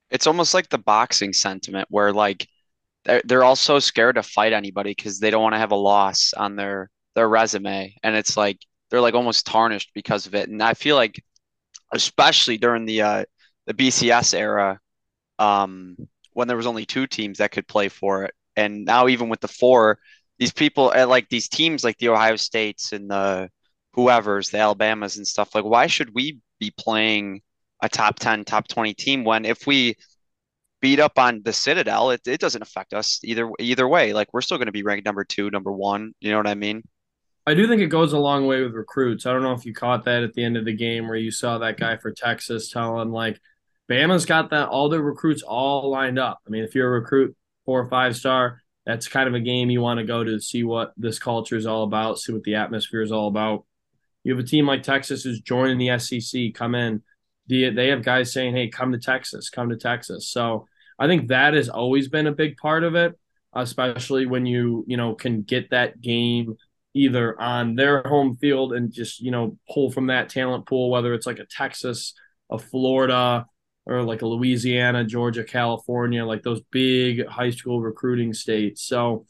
It's 0.09 0.27
almost 0.27 0.53
like 0.53 0.69
the 0.69 0.77
boxing 0.77 1.33
sentiment 1.33 1.87
where 1.89 2.11
like 2.11 2.47
they're 3.05 3.21
they're 3.25 3.43
all 3.45 3.55
so 3.55 3.79
scared 3.79 4.15
to 4.15 4.23
fight 4.23 4.53
anybody 4.53 4.91
because 4.91 5.19
they 5.19 5.31
don't 5.31 5.43
want 5.43 5.55
to 5.55 5.59
have 5.59 5.71
a 5.71 5.75
loss 5.77 6.33
on 6.33 6.55
their 6.55 6.89
their 7.15 7.29
resume, 7.29 7.95
and 8.03 8.15
it's 8.15 8.37
like 8.37 8.59
they're 8.89 9.01
like 9.01 9.15
almost 9.15 9.45
tarnished 9.47 9.91
because 9.95 10.27
of 10.27 10.35
it. 10.35 10.49
And 10.49 10.63
I 10.63 10.73
feel 10.75 10.95
like, 10.97 11.23
especially 11.93 12.57
during 12.57 12.85
the 12.85 13.01
uh, 13.03 13.25
the 13.67 13.73
BCS 13.75 14.33
era, 14.33 14.79
um, 15.39 15.97
when 16.33 16.47
there 16.47 16.57
was 16.57 16.67
only 16.67 16.85
two 16.85 17.07
teams 17.07 17.39
that 17.39 17.51
could 17.51 17.67
play 17.67 17.89
for 17.89 18.25
it, 18.25 18.33
and 18.55 18.85
now 18.85 19.07
even 19.09 19.29
with 19.29 19.41
the 19.41 19.47
four, 19.49 19.99
these 20.41 20.51
people 20.51 20.91
uh, 20.95 21.05
like 21.05 21.29
these 21.29 21.47
teams 21.47 21.83
like 21.83 21.99
the 21.99 22.09
Ohio 22.09 22.35
States 22.35 22.93
and 22.93 23.11
the 23.11 23.47
whoever's 23.93 24.49
the 24.49 24.57
Alabamas 24.57 25.17
and 25.17 25.27
stuff 25.27 25.53
like 25.53 25.63
why 25.63 25.85
should 25.85 26.15
we 26.15 26.39
be 26.59 26.73
playing 26.75 27.41
a 27.83 27.87
top 27.87 28.17
10 28.17 28.45
top 28.45 28.67
20 28.67 28.95
team 28.95 29.23
when 29.23 29.45
if 29.45 29.67
we 29.67 29.95
beat 30.81 30.99
up 30.99 31.19
on 31.19 31.43
the 31.43 31.53
Citadel 31.53 32.09
it, 32.09 32.21
it 32.25 32.39
doesn't 32.39 32.63
affect 32.63 32.91
us 32.91 33.19
either 33.23 33.51
either 33.59 33.87
way 33.87 34.13
like 34.13 34.33
we're 34.33 34.41
still 34.41 34.57
going 34.57 34.65
to 34.65 34.71
be 34.71 34.81
ranked 34.81 35.05
number 35.05 35.23
2 35.23 35.51
number 35.51 35.71
1 35.71 36.15
you 36.19 36.31
know 36.31 36.37
what 36.37 36.47
I 36.47 36.55
mean 36.55 36.81
I 37.45 37.53
do 37.53 37.67
think 37.67 37.83
it 37.83 37.87
goes 37.87 38.13
a 38.13 38.19
long 38.19 38.45
way 38.45 38.61
with 38.61 38.73
recruits. 38.73 39.25
I 39.25 39.33
don't 39.33 39.41
know 39.41 39.53
if 39.53 39.65
you 39.65 39.73
caught 39.73 40.05
that 40.05 40.21
at 40.21 40.33
the 40.33 40.43
end 40.43 40.57
of 40.57 40.65
the 40.65 40.75
game 40.75 41.07
where 41.07 41.17
you 41.17 41.31
saw 41.31 41.57
that 41.57 41.79
guy 41.79 41.97
for 41.97 42.11
Texas 42.11 42.69
telling 42.69 43.09
like 43.09 43.39
Bama's 43.89 44.27
got 44.27 44.51
that 44.51 44.69
all 44.69 44.89
the 44.89 45.01
recruits 45.01 45.41
all 45.41 45.89
lined 45.89 46.19
up. 46.19 46.39
I 46.45 46.51
mean, 46.51 46.63
if 46.63 46.75
you're 46.75 46.87
a 46.87 46.99
recruit 46.99 47.35
four 47.65 47.81
or 47.81 47.89
five 47.89 48.15
star, 48.15 48.60
that's 48.85 49.07
kind 49.07 49.27
of 49.27 49.35
a 49.35 49.39
game 49.39 49.69
you 49.69 49.81
want 49.81 49.99
to 49.99 50.05
go 50.05 50.23
to 50.23 50.39
see 50.39 50.63
what 50.63 50.93
this 50.97 51.19
culture 51.19 51.55
is 51.55 51.65
all 51.65 51.83
about, 51.83 52.19
see 52.19 52.33
what 52.33 52.43
the 52.43 52.55
atmosphere 52.55 53.01
is 53.01 53.11
all 53.11 53.27
about. 53.27 53.65
You 54.23 54.35
have 54.35 54.43
a 54.43 54.47
team 54.47 54.67
like 54.67 54.83
Texas 54.83 55.23
who's 55.23 55.39
joining 55.39 55.77
the 55.77 55.97
SEC, 55.99 56.53
come 56.53 56.75
in. 56.75 57.01
The, 57.47 57.69
they 57.69 57.87
have 57.87 58.03
guys 58.03 58.31
saying, 58.31 58.55
"Hey, 58.55 58.69
come 58.69 58.91
to 58.91 58.99
Texas, 58.99 59.49
come 59.49 59.69
to 59.69 59.77
Texas." 59.77 60.29
So 60.29 60.67
I 60.99 61.07
think 61.07 61.29
that 61.29 61.53
has 61.53 61.69
always 61.69 62.07
been 62.07 62.27
a 62.27 62.31
big 62.31 62.57
part 62.57 62.83
of 62.83 62.95
it, 62.95 63.17
especially 63.53 64.25
when 64.25 64.45
you 64.45 64.85
you 64.87 64.97
know 64.97 65.15
can 65.15 65.41
get 65.41 65.71
that 65.71 65.99
game 66.01 66.55
either 66.93 67.39
on 67.41 67.75
their 67.75 68.03
home 68.03 68.35
field 68.35 68.73
and 68.73 68.91
just 68.91 69.19
you 69.19 69.31
know 69.31 69.57
pull 69.69 69.91
from 69.91 70.07
that 70.07 70.29
talent 70.29 70.67
pool, 70.67 70.91
whether 70.91 71.13
it's 71.13 71.25
like 71.25 71.39
a 71.39 71.45
Texas, 71.45 72.13
a 72.51 72.59
Florida, 72.59 73.45
or 73.85 74.03
like 74.03 74.21
a 74.21 74.27
Louisiana, 74.27 75.03
Georgia, 75.03 75.43
California, 75.43 76.25
like 76.25 76.43
those 76.43 76.61
big 76.71 77.27
high 77.27 77.49
school 77.49 77.81
recruiting 77.81 78.33
states. 78.33 78.83
So 78.83 79.25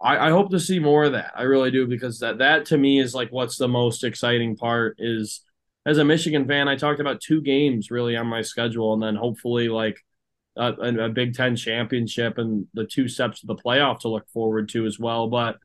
I, 0.00 0.28
I 0.28 0.30
hope 0.30 0.50
to 0.50 0.60
see 0.60 0.78
more 0.78 1.04
of 1.04 1.12
that. 1.12 1.32
I 1.36 1.42
really 1.42 1.70
do 1.70 1.86
because 1.86 2.18
that 2.20 2.38
that 2.38 2.66
to 2.66 2.78
me 2.78 3.00
is 3.00 3.14
like 3.14 3.30
what's 3.30 3.56
the 3.56 3.68
most 3.68 4.04
exciting 4.04 4.56
part 4.56 4.96
is 4.98 5.42
as 5.84 5.98
a 5.98 6.04
Michigan 6.04 6.46
fan, 6.46 6.68
I 6.68 6.76
talked 6.76 7.00
about 7.00 7.20
two 7.20 7.40
games 7.40 7.90
really 7.90 8.16
on 8.16 8.26
my 8.26 8.42
schedule, 8.42 8.94
and 8.94 9.02
then 9.02 9.16
hopefully 9.16 9.68
like 9.68 9.98
a, 10.56 10.72
a 10.72 11.08
Big 11.08 11.34
Ten 11.34 11.56
championship 11.56 12.38
and 12.38 12.66
the 12.74 12.86
two 12.86 13.08
steps 13.08 13.40
to 13.40 13.46
the 13.46 13.56
playoff 13.56 14.00
to 14.00 14.08
look 14.08 14.28
forward 14.30 14.68
to 14.70 14.86
as 14.86 14.98
well. 14.98 15.28
But 15.28 15.56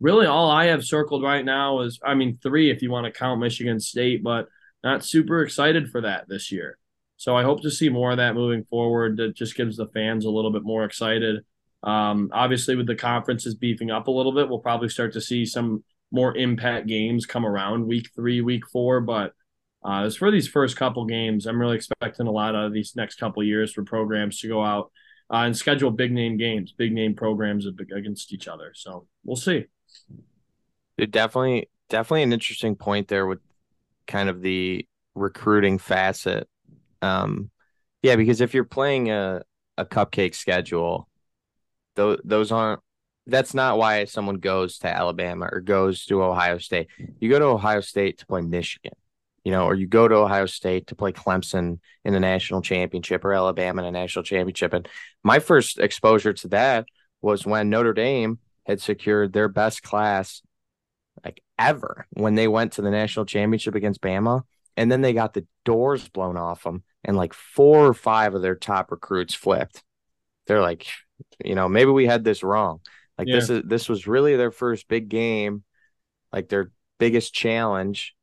really, 0.00 0.26
all 0.26 0.50
I 0.50 0.66
have 0.66 0.84
circled 0.84 1.22
right 1.22 1.44
now 1.44 1.80
is, 1.80 2.00
I 2.04 2.14
mean, 2.14 2.38
three 2.42 2.70
if 2.70 2.82
you 2.82 2.90
want 2.90 3.04
to 3.04 3.18
count 3.18 3.40
Michigan 3.40 3.80
State, 3.80 4.22
but 4.22 4.48
not 4.82 5.04
super 5.04 5.42
excited 5.42 5.90
for 5.90 6.02
that 6.02 6.28
this 6.28 6.50
year. 6.50 6.78
So 7.16 7.36
I 7.36 7.42
hope 7.42 7.62
to 7.62 7.70
see 7.70 7.88
more 7.88 8.10
of 8.10 8.18
that 8.18 8.34
moving 8.34 8.64
forward. 8.64 9.16
That 9.16 9.34
just 9.34 9.56
gives 9.56 9.76
the 9.76 9.88
fans 9.88 10.24
a 10.24 10.30
little 10.30 10.52
bit 10.52 10.64
more 10.64 10.84
excited. 10.84 11.44
Um, 11.82 12.30
obviously, 12.32 12.76
with 12.76 12.86
the 12.86 12.94
conferences 12.94 13.54
beefing 13.54 13.90
up 13.90 14.08
a 14.08 14.10
little 14.10 14.32
bit, 14.32 14.48
we'll 14.48 14.58
probably 14.58 14.88
start 14.88 15.12
to 15.14 15.20
see 15.20 15.46
some 15.46 15.84
more 16.12 16.36
impact 16.36 16.86
games 16.86 17.26
come 17.26 17.46
around 17.46 17.86
week 17.86 18.10
three, 18.14 18.40
week 18.40 18.66
four. 18.66 19.00
But 19.00 19.32
uh, 19.84 20.02
as 20.02 20.16
for 20.16 20.30
these 20.30 20.48
first 20.48 20.76
couple 20.76 21.04
games, 21.06 21.46
I'm 21.46 21.60
really 21.60 21.76
expecting 21.76 22.26
a 22.26 22.32
lot 22.32 22.54
of 22.54 22.72
these 22.72 22.94
next 22.96 23.16
couple 23.16 23.42
years 23.42 23.72
for 23.72 23.84
programs 23.84 24.40
to 24.40 24.48
go 24.48 24.62
out 24.62 24.90
uh, 25.32 25.38
and 25.38 25.56
schedule 25.56 25.90
big 25.90 26.12
name 26.12 26.36
games, 26.36 26.72
big 26.76 26.92
name 26.92 27.14
programs 27.14 27.66
against 27.66 28.32
each 28.32 28.48
other. 28.48 28.72
So 28.74 29.06
we'll 29.24 29.36
see. 29.36 29.66
Dude, 30.98 31.10
definitely, 31.10 31.68
definitely 31.88 32.22
an 32.22 32.32
interesting 32.32 32.74
point 32.74 33.08
there 33.08 33.26
with 33.26 33.40
kind 34.06 34.28
of 34.28 34.40
the 34.40 34.86
recruiting 35.14 35.78
facet. 35.78 36.48
Um, 37.02 37.50
yeah, 38.02 38.16
because 38.16 38.40
if 38.40 38.54
you're 38.54 38.64
playing 38.64 39.10
a 39.10 39.42
a 39.78 39.84
cupcake 39.84 40.34
schedule, 40.34 41.08
those 41.94 42.20
those 42.24 42.52
aren't. 42.52 42.80
That's 43.26 43.54
not 43.54 43.76
why 43.76 44.04
someone 44.04 44.36
goes 44.36 44.78
to 44.78 44.88
Alabama 44.88 45.48
or 45.50 45.60
goes 45.60 46.06
to 46.06 46.22
Ohio 46.22 46.58
State. 46.58 46.88
You 47.18 47.28
go 47.28 47.40
to 47.40 47.46
Ohio 47.46 47.80
State 47.80 48.18
to 48.18 48.26
play 48.26 48.40
Michigan, 48.40 48.92
you 49.42 49.50
know, 49.50 49.64
or 49.64 49.74
you 49.74 49.88
go 49.88 50.06
to 50.06 50.14
Ohio 50.14 50.46
State 50.46 50.86
to 50.88 50.94
play 50.94 51.10
Clemson 51.10 51.80
in 52.04 52.12
the 52.12 52.20
national 52.20 52.62
championship 52.62 53.24
or 53.24 53.34
Alabama 53.34 53.82
in 53.82 53.88
a 53.88 53.90
national 53.90 54.22
championship. 54.22 54.72
And 54.72 54.88
my 55.24 55.40
first 55.40 55.80
exposure 55.80 56.34
to 56.34 56.48
that 56.48 56.86
was 57.20 57.44
when 57.44 57.68
Notre 57.68 57.92
Dame 57.92 58.38
had 58.64 58.80
secured 58.80 59.32
their 59.32 59.48
best 59.48 59.82
class 59.82 60.42
like 61.24 61.42
ever 61.58 62.06
when 62.10 62.34
they 62.34 62.46
went 62.46 62.72
to 62.72 62.82
the 62.82 62.90
national 62.90 63.26
championship 63.26 63.74
against 63.74 64.00
Bama. 64.00 64.42
And 64.76 64.92
then 64.92 65.00
they 65.00 65.12
got 65.12 65.32
the 65.32 65.46
doors 65.64 66.08
blown 66.08 66.36
off 66.36 66.62
them, 66.62 66.84
and 67.06 67.16
like 67.16 67.32
four 67.32 67.86
or 67.86 67.94
five 67.94 68.34
of 68.34 68.42
their 68.42 68.56
top 68.56 68.90
recruits 68.90 69.32
flipped. 69.32 69.82
They're 70.46 70.60
like, 70.60 70.86
you 71.42 71.54
know, 71.54 71.68
maybe 71.68 71.90
we 71.92 72.04
had 72.04 72.24
this 72.24 72.42
wrong. 72.42 72.80
Like 73.16 73.28
this 73.28 73.48
is 73.48 73.62
this 73.64 73.88
was 73.88 74.06
really 74.06 74.36
their 74.36 74.50
first 74.50 74.88
big 74.88 75.08
game, 75.08 75.64
like 76.32 76.48
their 76.48 76.70
biggest 76.98 77.32
challenge. 77.32 78.14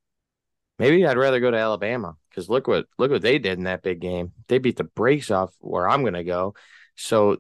Maybe 0.78 1.06
I'd 1.06 1.18
rather 1.18 1.40
go 1.40 1.50
to 1.50 1.58
Alabama 1.58 2.16
because 2.30 2.50
look 2.50 2.68
what 2.68 2.86
look 3.00 3.10
what 3.10 3.24
they 3.24 3.40
did 3.40 3.58
in 3.58 3.64
that 3.64 3.82
big 3.82 4.02
game. 4.02 4.34
They 4.50 4.60
beat 4.60 4.78
the 4.78 4.84
brakes 4.84 5.32
off 5.32 5.56
where 5.60 5.90
I'm 5.90 6.04
gonna 6.04 6.24
go. 6.24 6.54
So 6.96 7.38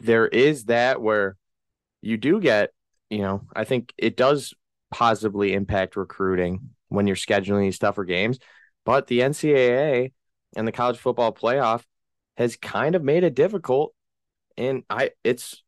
there 0.00 0.26
is 0.26 0.64
that 0.64 1.00
where 1.00 1.36
you 2.02 2.18
do 2.18 2.40
get, 2.40 2.72
you 3.08 3.18
know, 3.18 3.42
I 3.54 3.64
think 3.64 3.94
it 3.96 4.16
does 4.16 4.52
positively 4.90 5.54
impact 5.54 5.96
recruiting 5.96 6.70
when 6.88 7.06
you're 7.06 7.16
scheduling 7.16 7.62
these 7.62 7.78
tougher 7.78 8.04
games. 8.04 8.38
But 8.84 9.06
the 9.06 9.20
NCAA 9.20 10.12
and 10.54 10.66
the 10.66 10.72
college 10.72 10.98
football 10.98 11.32
playoff 11.32 11.82
has 12.36 12.56
kind 12.56 12.94
of 12.94 13.02
made 13.02 13.24
it 13.24 13.34
difficult. 13.34 13.94
And 14.56 14.84
I 14.88 15.10
it's 15.24 15.62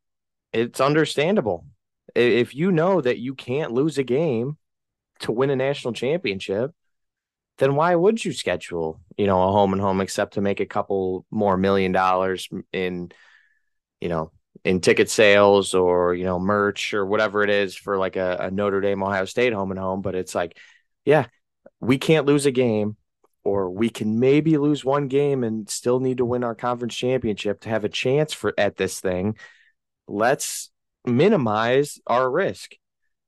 it's 0.53 0.79
understandable. 0.79 1.65
If 2.15 2.55
you 2.55 2.71
know 2.71 3.01
that 3.01 3.19
you 3.19 3.35
can't 3.35 3.71
lose 3.71 3.97
a 3.97 4.03
game 4.03 4.57
to 5.19 5.31
win 5.31 5.49
a 5.49 5.55
national 5.55 5.93
championship, 5.93 6.71
then 7.59 7.75
why 7.75 7.93
would 7.93 8.23
you 8.23 8.33
schedule, 8.33 8.99
you 9.17 9.27
know, 9.27 9.43
a 9.43 9.51
home 9.51 9.73
and 9.73 9.81
home 9.81 10.01
except 10.01 10.33
to 10.33 10.41
make 10.41 10.59
a 10.59 10.65
couple 10.65 11.25
more 11.29 11.57
million 11.57 11.91
dollars 11.91 12.49
in, 12.71 13.11
you 14.01 14.09
know, 14.09 14.31
in 14.63 14.81
ticket 14.81 15.09
sales 15.09 15.73
or, 15.73 16.15
you 16.15 16.23
know, 16.23 16.39
merch 16.39 16.93
or 16.93 17.05
whatever 17.05 17.43
it 17.43 17.49
is 17.49 17.75
for 17.75 17.97
like 17.97 18.15
a, 18.15 18.37
a 18.39 18.51
Notre 18.51 18.81
Dame 18.81 19.03
Ohio 19.03 19.25
State 19.25 19.53
home 19.53 19.71
and 19.71 19.79
home. 19.79 20.01
But 20.01 20.15
it's 20.15 20.33
like, 20.33 20.57
yeah, 21.05 21.27
we 21.79 21.97
can't 21.97 22.25
lose 22.25 22.45
a 22.45 22.51
game, 22.51 22.97
or 23.43 23.69
we 23.69 23.89
can 23.89 24.19
maybe 24.19 24.57
lose 24.57 24.83
one 24.83 25.07
game 25.07 25.43
and 25.43 25.69
still 25.69 25.99
need 25.99 26.17
to 26.17 26.25
win 26.25 26.43
our 26.43 26.55
conference 26.55 26.95
championship 26.95 27.61
to 27.61 27.69
have 27.69 27.85
a 27.85 27.89
chance 27.89 28.33
for 28.33 28.53
at 28.57 28.75
this 28.75 28.99
thing. 28.99 29.35
Let's 30.07 30.71
minimize 31.05 31.99
our 32.07 32.29
risk. 32.29 32.73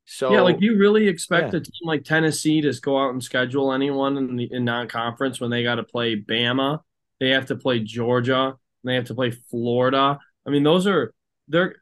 So 0.05 0.33
yeah, 0.33 0.41
like 0.41 0.57
you 0.59 0.77
really 0.77 1.07
expect 1.07 1.53
yeah. 1.53 1.59
a 1.59 1.61
team 1.61 1.85
like 1.87 2.03
Tennessee 2.03 2.61
to 2.61 2.73
go 2.81 3.01
out 3.01 3.11
and 3.11 3.23
schedule 3.23 3.71
anyone 3.71 4.17
in 4.17 4.35
the 4.35 4.49
in 4.51 4.65
non-conference 4.65 5.39
when 5.39 5.49
they 5.51 5.63
got 5.63 5.75
to 5.75 5.83
play 5.83 6.19
Bama, 6.19 6.79
they 7.19 7.29
have 7.29 7.45
to 7.45 7.55
play 7.55 7.79
Georgia, 7.79 8.55
they 8.83 8.95
have 8.95 9.05
to 9.05 9.15
play 9.15 9.31
Florida. 9.31 10.19
I 10.45 10.49
mean, 10.49 10.63
those 10.63 10.85
are 10.85 11.13
they're 11.47 11.75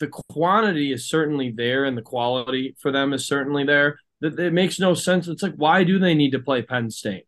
the 0.00 0.06
quantity 0.08 0.92
is 0.92 1.08
certainly 1.08 1.50
there 1.50 1.84
and 1.84 1.96
the 1.96 2.02
quality 2.02 2.74
for 2.78 2.90
them 2.90 3.12
is 3.12 3.26
certainly 3.26 3.64
there. 3.64 3.98
That 4.20 4.38
it 4.38 4.52
makes 4.52 4.78
no 4.78 4.94
sense. 4.94 5.28
It's 5.28 5.42
like 5.42 5.54
why 5.56 5.84
do 5.84 5.98
they 5.98 6.14
need 6.14 6.30
to 6.30 6.38
play 6.38 6.62
Penn 6.62 6.90
State? 6.90 7.26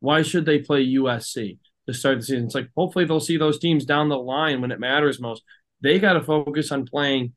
Why 0.00 0.22
should 0.22 0.46
they 0.46 0.60
play 0.60 0.86
USC 0.86 1.58
to 1.86 1.94
start 1.94 2.18
the 2.18 2.24
season? 2.24 2.46
It's 2.46 2.54
like 2.54 2.70
hopefully 2.76 3.04
they'll 3.04 3.20
see 3.20 3.36
those 3.36 3.58
teams 3.58 3.84
down 3.84 4.08
the 4.08 4.18
line 4.18 4.60
when 4.60 4.72
it 4.72 4.80
matters 4.80 5.20
most. 5.20 5.42
They 5.80 5.98
got 5.98 6.14
to 6.14 6.22
focus 6.22 6.72
on 6.72 6.86
playing 6.86 7.34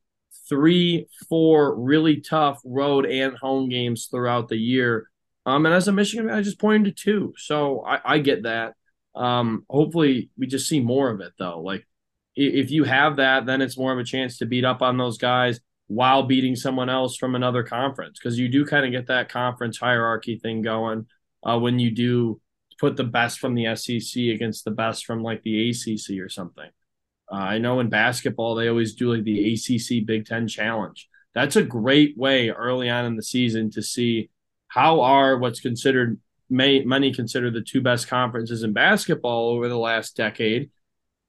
three, 0.49 1.07
four 1.29 1.75
really 1.75 2.21
tough 2.21 2.59
road 2.65 3.05
and 3.05 3.37
home 3.37 3.69
games 3.69 4.07
throughout 4.09 4.47
the 4.47 4.57
year. 4.57 5.07
Um, 5.45 5.65
and 5.65 5.73
as 5.73 5.87
a 5.87 5.91
Michigan, 5.91 6.27
man, 6.27 6.35
I 6.35 6.41
just 6.41 6.59
pointed 6.59 6.95
to 6.95 7.03
two, 7.03 7.33
so 7.37 7.83
I, 7.85 7.99
I 8.03 8.19
get 8.19 8.43
that. 8.43 8.73
Um, 9.15 9.65
hopefully 9.69 10.29
we 10.37 10.47
just 10.47 10.67
see 10.67 10.79
more 10.79 11.09
of 11.09 11.19
it 11.19 11.33
though. 11.37 11.61
Like 11.61 11.85
if 12.35 12.71
you 12.71 12.83
have 12.83 13.17
that, 13.17 13.45
then 13.45 13.61
it's 13.61 13.77
more 13.77 13.91
of 13.91 13.99
a 13.99 14.03
chance 14.03 14.37
to 14.37 14.45
beat 14.45 14.63
up 14.63 14.81
on 14.81 14.97
those 14.97 15.17
guys 15.17 15.59
while 15.87 16.23
beating 16.23 16.55
someone 16.55 16.89
else 16.89 17.17
from 17.17 17.35
another 17.35 17.63
conference 17.63 18.17
because 18.17 18.39
you 18.39 18.47
do 18.47 18.65
kind 18.65 18.85
of 18.85 18.91
get 18.91 19.07
that 19.07 19.27
conference 19.27 19.77
hierarchy 19.77 20.39
thing 20.39 20.61
going 20.61 21.05
uh, 21.43 21.59
when 21.59 21.79
you 21.79 21.91
do 21.91 22.39
put 22.81 22.97
the 22.97 23.03
best 23.03 23.39
from 23.39 23.53
the 23.53 23.75
SEC 23.75 24.23
against 24.23 24.65
the 24.65 24.71
best 24.71 25.05
from 25.05 25.21
like 25.21 25.43
the 25.43 25.69
ACC 25.69 26.19
or 26.19 26.29
something. 26.29 26.69
Uh, 27.31 27.35
I 27.35 27.59
know 27.59 27.79
in 27.79 27.89
basketball 27.89 28.55
they 28.55 28.67
always 28.67 28.95
do 28.95 29.13
like 29.13 29.23
the 29.23 29.53
ACC 29.53 30.03
Big 30.03 30.25
Ten 30.25 30.47
Challenge. 30.47 31.07
That's 31.35 31.55
a 31.55 31.63
great 31.63 32.17
way 32.17 32.49
early 32.49 32.89
on 32.89 33.05
in 33.05 33.15
the 33.15 33.21
season 33.21 33.69
to 33.71 33.83
see 33.83 34.31
how 34.67 35.01
are 35.01 35.37
what's 35.37 35.59
considered 35.59 36.19
may 36.49 36.83
many 36.83 37.13
consider 37.13 37.51
the 37.51 37.61
two 37.61 37.81
best 37.81 38.07
conferences 38.07 38.63
in 38.63 38.73
basketball 38.73 39.49
over 39.49 39.69
the 39.69 39.77
last 39.77 40.17
decade. 40.17 40.71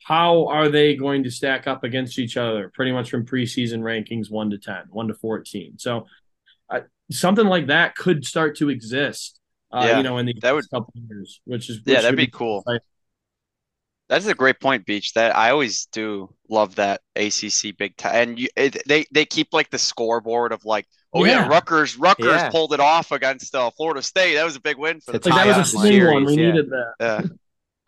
How 0.04 0.46
are 0.46 0.70
they 0.70 0.96
going 0.96 1.22
to 1.24 1.30
stack 1.30 1.66
up 1.66 1.84
against 1.84 2.18
each 2.18 2.38
other? 2.38 2.72
Pretty 2.74 2.92
much 2.92 3.10
from 3.10 3.26
preseason 3.26 3.80
rankings 3.80 4.30
one 4.30 4.48
to 4.50 4.58
10, 4.58 4.84
one 4.88 5.08
to 5.08 5.14
14. 5.14 5.78
So 5.78 6.06
uh, 6.70 6.80
something 7.10 7.46
like 7.46 7.66
that 7.66 7.94
could 7.94 8.24
start 8.24 8.56
to 8.56 8.70
exist. 8.70 9.38
Uh, 9.72 9.84
Yeah, 9.86 9.96
you 9.98 10.02
know, 10.02 10.18
in 10.18 10.26
the 10.26 10.34
that 10.42 10.54
would- 10.54 10.68
couple 10.70 10.92
years, 11.08 11.40
which 11.44 11.70
is 11.70 11.80
Yeah, 11.86 11.96
that'd 12.02 12.10
would 12.12 12.16
be 12.16 12.26
cool. 12.26 12.60
exciting. 12.60 12.80
That's 14.08 14.26
a 14.26 14.34
great 14.34 14.60
point, 14.60 14.84
Beach. 14.84 15.14
That 15.14 15.34
I 15.34 15.50
always 15.50 15.86
do 15.86 16.34
love 16.50 16.74
that 16.74 17.00
ACC 17.16 17.72
Big 17.78 17.96
Ten, 17.96 18.14
and 18.14 18.38
you, 18.38 18.48
it, 18.56 18.82
they 18.86 19.06
they 19.10 19.24
keep 19.24 19.48
like 19.52 19.70
the 19.70 19.78
scoreboard 19.78 20.52
of 20.52 20.64
like, 20.66 20.86
oh 21.14 21.24
yeah, 21.24 21.44
Yeah. 21.44 21.48
Rutgers 21.48 21.96
Rutgers 21.96 22.26
Yeah. 22.26 22.50
pulled 22.50 22.74
it 22.74 22.80
off 22.80 23.10
against 23.10 23.54
uh, 23.54 23.70
Florida 23.70 24.02
State. 24.02 24.34
That 24.34 24.44
was 24.44 24.56
a 24.56 24.60
big 24.60 24.76
win 24.76 25.00
for 25.00 25.12
the 25.12 25.30
Like 25.30 25.46
that 25.46 25.46
was 25.46 25.56
a 25.56 25.60
up 25.60 25.64
the 25.64 25.88
swing 25.88 26.04
one. 26.12 26.24
We 26.26 26.34
yeah. 26.36 26.46
needed 26.50 26.70
that. 26.70 26.92
Yeah, 27.00 27.22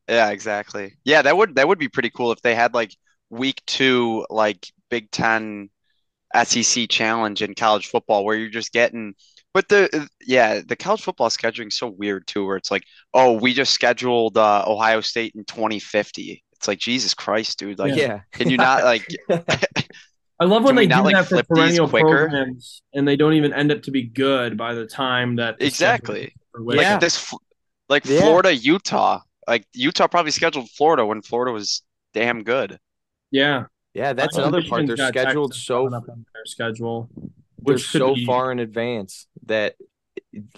yeah, 0.08 0.30
exactly. 0.30 0.94
Yeah, 1.04 1.20
that 1.22 1.36
would 1.36 1.56
that 1.56 1.68
would 1.68 1.78
be 1.78 1.88
pretty 1.88 2.10
cool 2.10 2.32
if 2.32 2.40
they 2.40 2.54
had 2.54 2.72
like 2.72 2.96
week 3.28 3.60
two 3.66 4.24
like 4.30 4.66
Big 4.88 5.10
Ten 5.10 5.68
SEC 6.34 6.88
challenge 6.88 7.42
in 7.42 7.54
college 7.54 7.88
football 7.88 8.24
where 8.24 8.36
you're 8.36 8.48
just 8.48 8.72
getting. 8.72 9.14
But 9.54 9.68
the 9.68 10.08
yeah, 10.26 10.60
the 10.66 10.76
college 10.76 11.02
football 11.02 11.30
scheduling 11.30 11.68
is 11.68 11.78
so 11.78 11.88
weird 11.88 12.26
too, 12.26 12.44
where 12.44 12.56
it's 12.56 12.70
like, 12.72 12.82
oh, 13.14 13.32
we 13.32 13.54
just 13.54 13.72
scheduled 13.72 14.36
uh, 14.36 14.64
Ohio 14.66 15.00
State 15.00 15.32
in 15.36 15.44
2050. 15.44 16.42
It's 16.54 16.66
like 16.68 16.78
Jesus 16.80 17.14
Christ, 17.14 17.58
dude. 17.60 17.78
Like, 17.78 17.94
yeah. 17.94 18.20
can 18.32 18.50
you 18.50 18.56
not 18.56 18.82
like? 18.84 19.06
I 20.40 20.46
love 20.46 20.64
when 20.64 20.74
Can 20.74 20.76
they 20.76 20.86
do 20.86 20.88
not, 20.96 21.04
like, 21.04 21.14
that 21.14 21.22
for 21.26 21.36
flip 21.36 21.46
these 21.48 21.56
perennial 21.78 21.88
programs, 21.88 22.82
and 22.92 23.06
they 23.06 23.14
don't 23.16 23.34
even 23.34 23.54
end 23.54 23.70
up 23.70 23.82
to 23.84 23.92
be 23.92 24.02
good 24.02 24.56
by 24.56 24.74
the 24.74 24.84
time 24.86 25.36
that 25.36 25.58
the 25.58 25.66
Exactly. 25.66 26.34
like 26.58 26.80
Yeah. 26.80 26.98
this, 26.98 27.32
like 27.88 28.04
Yeah. 28.04 28.20
Florida, 28.20 28.54
Utah. 28.54 29.20
Like 29.46 29.66
Utah 29.74 30.08
probably 30.08 30.32
scheduled 30.32 30.68
Florida 30.70 31.06
when 31.06 31.22
Florida 31.22 31.52
was 31.52 31.82
damn 32.14 32.42
good. 32.42 32.78
Yeah, 33.30 33.66
Yeah, 33.92 34.12
that's 34.12 34.36
Uh, 34.36 34.42
another 34.42 34.62
part. 34.68 34.86
They're 34.88 34.96
scheduled 34.96 35.52
Texas 35.52 35.66
so 35.66 35.86
up 35.94 36.08
on 36.08 36.24
their 36.34 36.46
schedule, 36.46 37.08
they're 37.58 37.76
which 37.76 37.88
so 37.88 38.14
be- 38.14 38.26
far 38.26 38.52
in 38.52 38.58
advance 38.58 39.26
that 39.46 39.74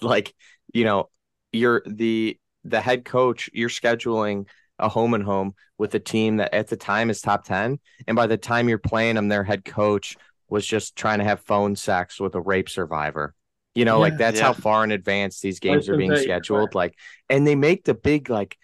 like 0.00 0.34
you 0.72 0.84
know 0.84 1.08
you're 1.52 1.82
the 1.86 2.38
the 2.64 2.80
head 2.80 3.04
coach 3.04 3.48
you're 3.52 3.68
scheduling 3.68 4.46
a 4.78 4.88
home 4.88 5.14
and 5.14 5.24
home 5.24 5.54
with 5.78 5.94
a 5.94 5.98
team 6.00 6.36
that 6.36 6.52
at 6.54 6.68
the 6.68 6.76
time 6.76 7.10
is 7.10 7.20
top 7.20 7.44
10 7.44 7.78
and 8.06 8.16
by 8.16 8.26
the 8.26 8.36
time 8.36 8.68
you're 8.68 8.78
playing 8.78 9.14
them 9.14 9.28
their 9.28 9.44
head 9.44 9.64
coach 9.64 10.16
was 10.48 10.66
just 10.66 10.96
trying 10.96 11.18
to 11.18 11.24
have 11.24 11.40
phone 11.40 11.74
sex 11.74 12.20
with 12.20 12.34
a 12.34 12.40
rape 12.40 12.68
survivor. 12.68 13.34
You 13.74 13.84
know 13.84 14.00
like 14.00 14.16
that's 14.16 14.38
Yeah. 14.38 14.46
how 14.46 14.52
far 14.54 14.84
in 14.84 14.90
advance 14.90 15.40
these 15.40 15.60
games 15.60 15.88
are 15.88 15.94
being 15.94 16.16
scheduled 16.16 16.74
like 16.74 16.94
and 17.28 17.46
they 17.46 17.54
make 17.54 17.84
the 17.84 17.94
big 17.94 18.30
like 18.30 18.56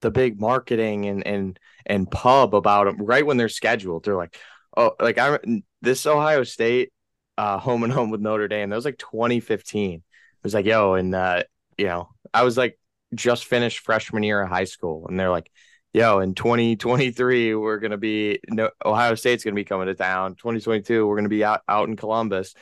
the 0.00 0.10
big 0.10 0.40
marketing 0.40 1.06
and 1.06 1.26
and 1.26 1.58
and 1.86 2.10
pub 2.10 2.54
about 2.54 2.84
them 2.86 2.96
right 3.04 3.24
when 3.24 3.36
they're 3.36 3.48
scheduled. 3.48 4.04
They're 4.04 4.16
like 4.16 4.36
oh 4.76 4.92
like 5.00 5.18
i 5.18 5.38
this 5.80 6.06
ohio 6.06 6.44
state 6.44 6.92
uh 7.38 7.58
home 7.58 7.84
and 7.84 7.92
home 7.92 8.10
with 8.10 8.20
Notre 8.20 8.48
Dame. 8.48 8.70
That 8.70 8.76
was 8.76 8.84
like 8.84 8.98
2015. 8.98 9.94
It 9.94 10.02
was 10.42 10.54
like, 10.54 10.66
yo, 10.66 10.94
and 10.94 11.14
uh, 11.14 11.44
you 11.78 11.86
know, 11.86 12.10
I 12.34 12.42
was 12.42 12.56
like 12.56 12.78
just 13.14 13.44
finished 13.44 13.80
freshman 13.80 14.22
year 14.22 14.42
of 14.42 14.48
high 14.48 14.64
school, 14.64 15.06
and 15.08 15.18
they're 15.18 15.30
like, 15.30 15.50
yo, 15.92 16.20
in 16.20 16.34
2023, 16.34 17.54
we're 17.54 17.78
gonna 17.78 17.98
be 17.98 18.40
no 18.48 18.70
Ohio 18.84 19.14
State's 19.14 19.44
gonna 19.44 19.54
be 19.54 19.64
coming 19.64 19.86
to 19.86 19.94
town. 19.94 20.34
2022, 20.36 21.06
we're 21.06 21.16
gonna 21.16 21.28
be 21.28 21.44
out 21.44 21.62
out 21.68 21.88
in 21.88 21.96
Columbus. 21.96 22.54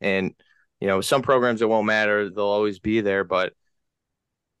And 0.00 0.34
you 0.80 0.86
know, 0.86 1.00
some 1.00 1.22
programs 1.22 1.62
it 1.62 1.68
won't 1.68 1.86
matter, 1.86 2.30
they'll 2.30 2.44
always 2.44 2.78
be 2.78 3.00
there, 3.00 3.24
but 3.24 3.52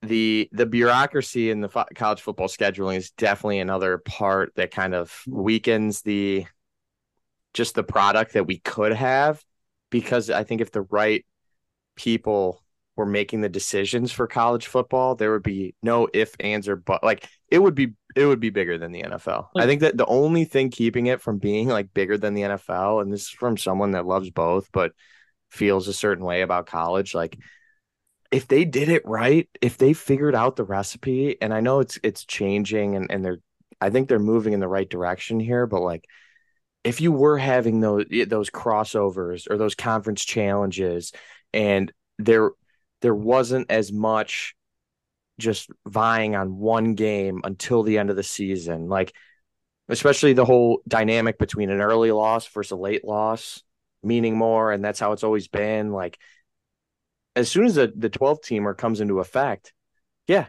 the 0.02 0.48
the 0.52 0.66
bureaucracy 0.66 1.50
in 1.50 1.60
the 1.60 1.68
fo- 1.68 1.86
college 1.94 2.20
football 2.20 2.48
scheduling 2.48 2.96
is 2.96 3.10
definitely 3.12 3.60
another 3.60 3.98
part 3.98 4.52
that 4.56 4.70
kind 4.70 4.94
of 4.94 5.22
weakens 5.26 6.02
the 6.02 6.46
just 7.56 7.74
the 7.74 7.82
product 7.82 8.34
that 8.34 8.46
we 8.46 8.58
could 8.58 8.92
have 8.92 9.42
because 9.90 10.30
I 10.30 10.44
think 10.44 10.60
if 10.60 10.70
the 10.70 10.82
right 10.82 11.24
people 11.96 12.62
were 12.96 13.06
making 13.06 13.40
the 13.40 13.48
decisions 13.48 14.12
for 14.12 14.26
college 14.26 14.66
football, 14.66 15.14
there 15.14 15.32
would 15.32 15.42
be 15.42 15.74
no 15.82 16.08
if, 16.12 16.34
ands, 16.38 16.68
or 16.68 16.76
but. 16.76 17.02
Like 17.02 17.28
it 17.48 17.58
would 17.58 17.74
be, 17.74 17.94
it 18.14 18.26
would 18.26 18.40
be 18.40 18.50
bigger 18.50 18.78
than 18.78 18.92
the 18.92 19.02
NFL. 19.02 19.48
I 19.56 19.66
think 19.66 19.80
that 19.80 19.96
the 19.96 20.06
only 20.06 20.44
thing 20.44 20.70
keeping 20.70 21.06
it 21.06 21.20
from 21.20 21.38
being 21.38 21.68
like 21.68 21.92
bigger 21.94 22.18
than 22.18 22.34
the 22.34 22.42
NFL, 22.42 23.02
and 23.02 23.12
this 23.12 23.22
is 23.22 23.28
from 23.30 23.56
someone 23.56 23.92
that 23.92 24.06
loves 24.06 24.30
both, 24.30 24.70
but 24.72 24.92
feels 25.50 25.88
a 25.88 25.92
certain 25.92 26.24
way 26.24 26.42
about 26.42 26.66
college, 26.66 27.14
like 27.14 27.38
if 28.30 28.48
they 28.48 28.64
did 28.64 28.88
it 28.88 29.02
right, 29.06 29.48
if 29.62 29.78
they 29.78 29.92
figured 29.92 30.34
out 30.34 30.56
the 30.56 30.64
recipe, 30.64 31.40
and 31.40 31.54
I 31.54 31.60
know 31.60 31.80
it's 31.80 31.98
it's 32.02 32.24
changing 32.24 32.96
and, 32.96 33.10
and 33.10 33.24
they're 33.24 33.38
I 33.80 33.90
think 33.90 34.08
they're 34.08 34.18
moving 34.18 34.52
in 34.52 34.60
the 34.60 34.68
right 34.68 34.88
direction 34.88 35.38
here, 35.38 35.66
but 35.66 35.80
like 35.80 36.04
if 36.86 37.00
you 37.00 37.10
were 37.10 37.36
having 37.36 37.80
those 37.80 38.04
those 38.28 38.48
crossovers 38.48 39.50
or 39.50 39.58
those 39.58 39.74
conference 39.74 40.24
challenges 40.24 41.12
and 41.52 41.92
there 42.20 42.52
there 43.02 43.14
wasn't 43.14 43.68
as 43.68 43.90
much 43.90 44.54
just 45.40 45.68
vying 45.84 46.36
on 46.36 46.58
one 46.58 46.94
game 46.94 47.40
until 47.42 47.82
the 47.82 47.98
end 47.98 48.08
of 48.08 48.14
the 48.14 48.22
season 48.22 48.88
like 48.88 49.12
especially 49.88 50.32
the 50.32 50.44
whole 50.44 50.80
dynamic 50.86 51.38
between 51.38 51.70
an 51.70 51.80
early 51.80 52.12
loss 52.12 52.46
versus 52.46 52.70
a 52.70 52.76
late 52.76 53.04
loss 53.04 53.64
meaning 54.04 54.36
more 54.36 54.70
and 54.70 54.84
that's 54.84 55.00
how 55.00 55.10
it's 55.10 55.24
always 55.24 55.48
been 55.48 55.90
like 55.90 56.16
as 57.34 57.50
soon 57.50 57.64
as 57.64 57.74
the 57.74 57.92
the 57.96 58.08
12 58.08 58.40
teamer 58.42 58.78
comes 58.78 59.00
into 59.00 59.18
effect 59.18 59.74
yeah 60.28 60.46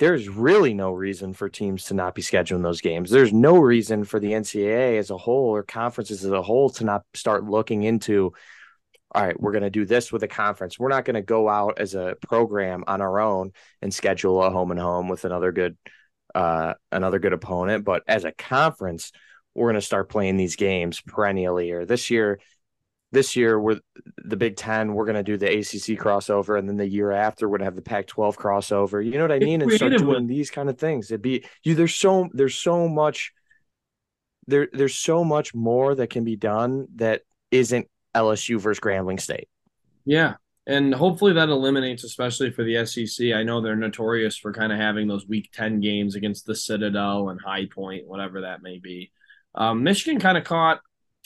there's 0.00 0.30
really 0.30 0.72
no 0.72 0.92
reason 0.92 1.34
for 1.34 1.50
teams 1.50 1.84
to 1.84 1.94
not 1.94 2.14
be 2.14 2.22
scheduling 2.22 2.62
those 2.62 2.80
games. 2.80 3.10
There's 3.10 3.34
no 3.34 3.58
reason 3.58 4.04
for 4.04 4.18
the 4.18 4.32
NCAA 4.32 4.98
as 4.98 5.10
a 5.10 5.18
whole 5.18 5.54
or 5.54 5.62
conferences 5.62 6.24
as 6.24 6.32
a 6.32 6.40
whole 6.40 6.70
to 6.70 6.84
not 6.84 7.04
start 7.12 7.44
looking 7.44 7.82
into, 7.82 8.32
all 9.14 9.22
right, 9.22 9.38
we're 9.38 9.52
going 9.52 9.62
to 9.62 9.68
do 9.68 9.84
this 9.84 10.10
with 10.10 10.22
a 10.22 10.28
conference. 10.28 10.78
We're 10.78 10.88
not 10.88 11.04
going 11.04 11.16
to 11.16 11.22
go 11.22 11.50
out 11.50 11.78
as 11.78 11.94
a 11.94 12.16
program 12.22 12.82
on 12.86 13.02
our 13.02 13.20
own 13.20 13.52
and 13.82 13.92
schedule 13.92 14.42
a 14.42 14.48
home 14.48 14.70
and 14.70 14.80
home 14.80 15.10
with 15.10 15.26
another 15.26 15.52
good 15.52 15.76
uh, 16.34 16.74
another 16.90 17.18
good 17.18 17.34
opponent. 17.34 17.84
But 17.84 18.02
as 18.08 18.24
a 18.24 18.32
conference, 18.32 19.12
we're 19.54 19.66
going 19.68 19.74
to 19.74 19.86
start 19.86 20.08
playing 20.08 20.38
these 20.38 20.56
games 20.56 21.02
perennially. 21.02 21.72
Or 21.72 21.84
this 21.84 22.08
year, 22.08 22.40
this 23.12 23.34
year 23.34 23.58
we're 23.58 23.80
the 24.24 24.36
Big 24.36 24.56
Ten. 24.56 24.94
We're 24.94 25.04
going 25.04 25.16
to 25.16 25.22
do 25.22 25.36
the 25.36 25.46
ACC 25.46 25.98
crossover, 25.98 26.58
and 26.58 26.68
then 26.68 26.76
the 26.76 26.86
year 26.86 27.10
after 27.12 27.48
we're 27.48 27.58
going 27.58 27.66
to 27.66 27.72
have 27.72 27.76
the 27.76 27.82
Pac-12 27.82 28.36
crossover. 28.36 29.04
You 29.04 29.12
know 29.12 29.22
what 29.22 29.32
I 29.32 29.38
mean? 29.38 29.62
And 29.62 29.72
start 29.72 29.96
doing 29.96 30.26
these 30.26 30.50
kind 30.50 30.68
of 30.68 30.78
things. 30.78 31.10
It'd 31.10 31.22
be 31.22 31.44
you. 31.64 31.74
There's 31.74 31.94
so 31.94 32.28
there's 32.32 32.56
so 32.56 32.88
much 32.88 33.32
there. 34.46 34.68
There's 34.72 34.94
so 34.94 35.24
much 35.24 35.54
more 35.54 35.94
that 35.94 36.10
can 36.10 36.24
be 36.24 36.36
done 36.36 36.86
that 36.96 37.22
isn't 37.50 37.88
LSU 38.14 38.60
versus 38.60 38.80
Grambling 38.80 39.20
State. 39.20 39.48
Yeah. 40.04 40.34
And 40.66 40.94
hopefully 40.94 41.32
that 41.32 41.48
eliminates, 41.48 42.04
especially 42.04 42.52
for 42.52 42.62
the 42.62 42.84
SEC. 42.86 43.32
I 43.32 43.42
know 43.42 43.60
they're 43.60 43.74
notorious 43.74 44.36
for 44.36 44.52
kind 44.52 44.72
of 44.72 44.78
having 44.78 45.08
those 45.08 45.26
week 45.26 45.50
10 45.52 45.80
games 45.80 46.14
against 46.14 46.46
the 46.46 46.54
Citadel 46.54 47.30
and 47.30 47.40
High 47.40 47.66
Point, 47.66 48.06
whatever 48.06 48.42
that 48.42 48.62
may 48.62 48.78
be. 48.78 49.10
Um, 49.54 49.82
Michigan 49.82 50.20
kind 50.20 50.38
of 50.38 50.44
caught 50.44 50.80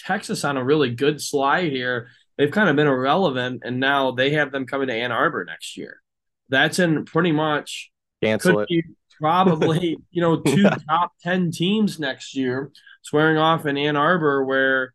Texas 0.05 0.45
on 0.45 0.57
a 0.57 0.65
really 0.65 0.91
good 0.91 1.21
slide 1.21 1.73
here. 1.73 2.09
They've 2.37 2.51
kind 2.51 2.69
of 2.69 2.77
been 2.77 2.87
irrelevant, 2.87 3.63
and 3.65 3.79
now 3.79 4.11
they 4.11 4.31
have 4.31 4.53
them 4.53 4.67
coming 4.67 4.89
to 4.89 4.95
Ann 4.95 5.13
Arbor 5.13 5.45
next 5.45 5.77
year. 5.77 6.01
That's 6.49 6.79
in 6.79 7.05
pretty 7.05 7.33
much 7.33 7.91
Cancel 8.23 8.55
could 8.55 8.63
it. 8.63 8.69
be 8.69 8.83
probably 9.19 9.97
you 10.11 10.21
know 10.21 10.41
two 10.41 10.69
top 10.89 11.13
10 11.23 11.51
teams 11.51 11.99
next 11.99 12.35
year 12.35 12.71
swearing 13.03 13.39
off 13.39 13.67
in 13.67 13.77
Ann 13.77 13.97
Arbor 13.97 14.45
where 14.45 14.95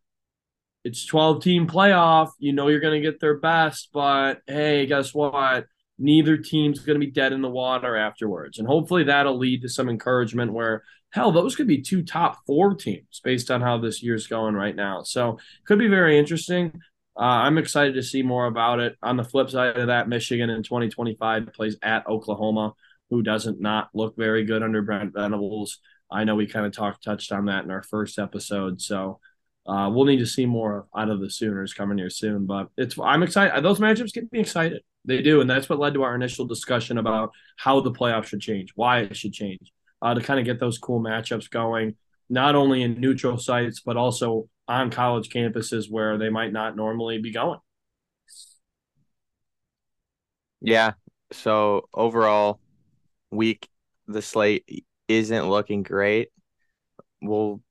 it's 0.84 1.06
12 1.06 1.44
team 1.44 1.68
playoff 1.68 2.32
you 2.40 2.54
know 2.54 2.68
you're 2.68 2.80
going 2.80 3.02
to 3.02 3.12
get 3.12 3.20
their 3.20 3.38
best 3.38 3.90
but 3.94 4.42
hey 4.48 4.86
guess 4.86 5.14
what 5.14 5.66
neither 5.98 6.38
team's 6.38 6.80
going 6.80 7.00
to 7.00 7.06
be 7.06 7.12
dead 7.12 7.34
in 7.34 7.42
the 7.42 7.50
water 7.50 7.96
afterwards 7.96 8.60
and 8.60 8.68
hopefully 8.68 9.04
that'll 9.04 9.38
lead 9.38 9.62
to 9.62 9.70
some 9.70 9.90
encouragement 9.90 10.54
where 10.54 10.84
hell 11.12 11.32
those 11.32 11.56
could 11.56 11.68
be 11.68 11.82
two 11.82 12.04
top 12.04 12.40
four 12.46 12.76
teams 12.76 13.22
based 13.24 13.50
on 13.50 13.62
how 13.62 13.78
this 13.78 14.04
year's 14.04 14.28
going 14.28 14.56
right 14.56 14.76
now 14.76 15.02
so 15.04 15.38
could 15.66 15.80
be 15.80 15.88
very 15.88 16.18
interesting 16.18 16.72
uh, 17.18 17.44
I'm 17.44 17.58
excited 17.58 17.96
to 17.96 18.04
see 18.04 18.24
more 18.24 18.46
about 18.46 18.80
it. 18.80 18.96
On 19.04 19.18
the 19.18 19.26
flip 19.26 19.50
side 19.50 19.76
of 19.76 19.88
that, 19.88 20.08
Michigan 20.08 20.50
in 20.50 20.64
2025 20.64 21.52
plays 21.52 21.76
at 21.84 22.08
Oklahoma 22.08 22.74
who 23.10 23.22
doesn't 23.22 23.60
not 23.60 23.90
look 23.94 24.16
very 24.16 24.44
good 24.44 24.64
under 24.64 24.82
Brent 24.82 25.14
Venables. 25.14 25.80
I 26.12 26.24
know 26.24 26.36
we 26.36 26.48
kind 26.48 26.66
of 26.66 26.72
talked 26.72 27.04
touched 27.04 27.32
on 27.32 27.46
that 27.46 27.64
in 27.64 27.72
our 27.72 27.84
first 27.84 28.20
episode, 28.20 28.82
so 28.82 29.20
uh, 29.68 29.90
we'll 29.92 30.06
need 30.06 30.20
to 30.20 30.26
see 30.26 30.46
more 30.46 30.88
out 30.96 31.10
of 31.10 31.20
the 31.20 31.30
Sooners 31.30 31.74
coming 31.74 31.98
here 31.98 32.10
soon. 32.10 32.46
But 32.46 32.70
it's 32.78 32.96
I'm 33.00 33.24
excited. 33.24 33.64
Those 33.64 33.80
matchups 33.80 34.14
get 34.14 34.32
me 34.32 34.40
excited. 34.40 34.82
They 35.06 35.22
do, 35.22 35.42
and 35.42 35.50
that's 35.50 35.70
what 35.70 35.80
led 35.80 35.94
to 35.96 36.04
our 36.04 36.16
initial 36.16 36.46
discussion 36.46 36.98
about 36.98 37.32
how 37.58 37.82
the 37.82 37.92
playoff 37.92 38.26
should 38.26 38.42
change, 38.42 38.72
why 38.76 39.02
it 39.02 39.16
should 39.16 39.34
change, 39.34 39.72
uh, 40.02 40.14
to 40.14 40.22
kind 40.22 40.40
of 40.40 40.46
get 40.46 40.60
those 40.60 40.78
cool 40.78 41.02
matchups 41.02 41.50
going, 41.50 41.96
not 42.30 42.56
only 42.56 42.84
in 42.84 43.00
neutral 43.00 43.38
sites 43.38 43.82
but 43.82 43.98
also 43.98 44.48
on 44.68 44.92
college 44.92 45.30
campuses 45.30 45.90
where 45.90 46.18
they 46.18 46.30
might 46.30 46.54
not 46.54 46.76
normally 46.76 47.18
be 47.18 47.32
going. 47.32 47.60
Yeah. 50.62 50.94
So 51.32 51.88
overall, 51.94 52.60
week 53.32 53.68
the 54.08 54.22
slate 54.22 54.86
isn't 55.08 55.50
looking 55.50 55.84
great. 55.84 56.30
We'll 57.22 57.62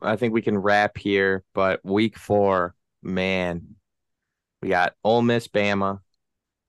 I 0.00 0.16
think 0.16 0.34
we 0.34 0.42
can 0.42 0.58
wrap 0.58 0.98
here, 0.98 1.44
but 1.54 1.84
week 1.84 2.18
four, 2.18 2.74
man, 3.02 3.76
we 4.60 4.68
got 4.68 4.94
Ole 5.04 5.22
Miss, 5.22 5.46
Bama, 5.46 6.00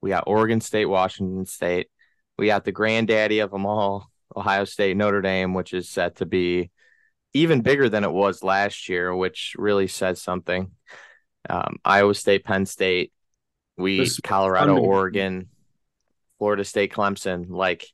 we 0.02 0.10
got 0.10 0.26
Oregon 0.28 0.62
State, 0.62 0.86
Washington 0.86 1.46
State, 1.46 1.88
we 2.38 2.46
got 2.46 2.64
the 2.64 2.72
granddaddy 2.72 3.40
of 3.40 3.50
them 3.50 3.66
all, 3.66 4.12
Ohio 4.36 4.66
State, 4.66 4.98
Notre 4.98 5.22
Dame, 5.22 5.54
which 5.54 5.74
is 5.74 5.90
set 5.90 6.18
to 6.18 6.26
be 6.26 6.72
even 7.34 7.62
bigger 7.62 7.90
than 7.90 8.04
it 8.04 8.12
was 8.12 8.44
last 8.44 8.90
year, 8.90 9.16
which 9.16 9.56
really 9.58 9.88
says 9.88 10.22
something. 10.22 10.72
Um, 11.50 11.78
Iowa 11.84 12.16
State, 12.16 12.46
Penn 12.46 12.66
State, 12.66 13.12
we 13.78 14.00
This 14.00 14.20
Colorado, 14.20 14.78
Oregon, 14.78 15.50
Florida 16.38 16.64
State, 16.64 16.94
Clemson, 16.94 17.50
like 17.50 17.86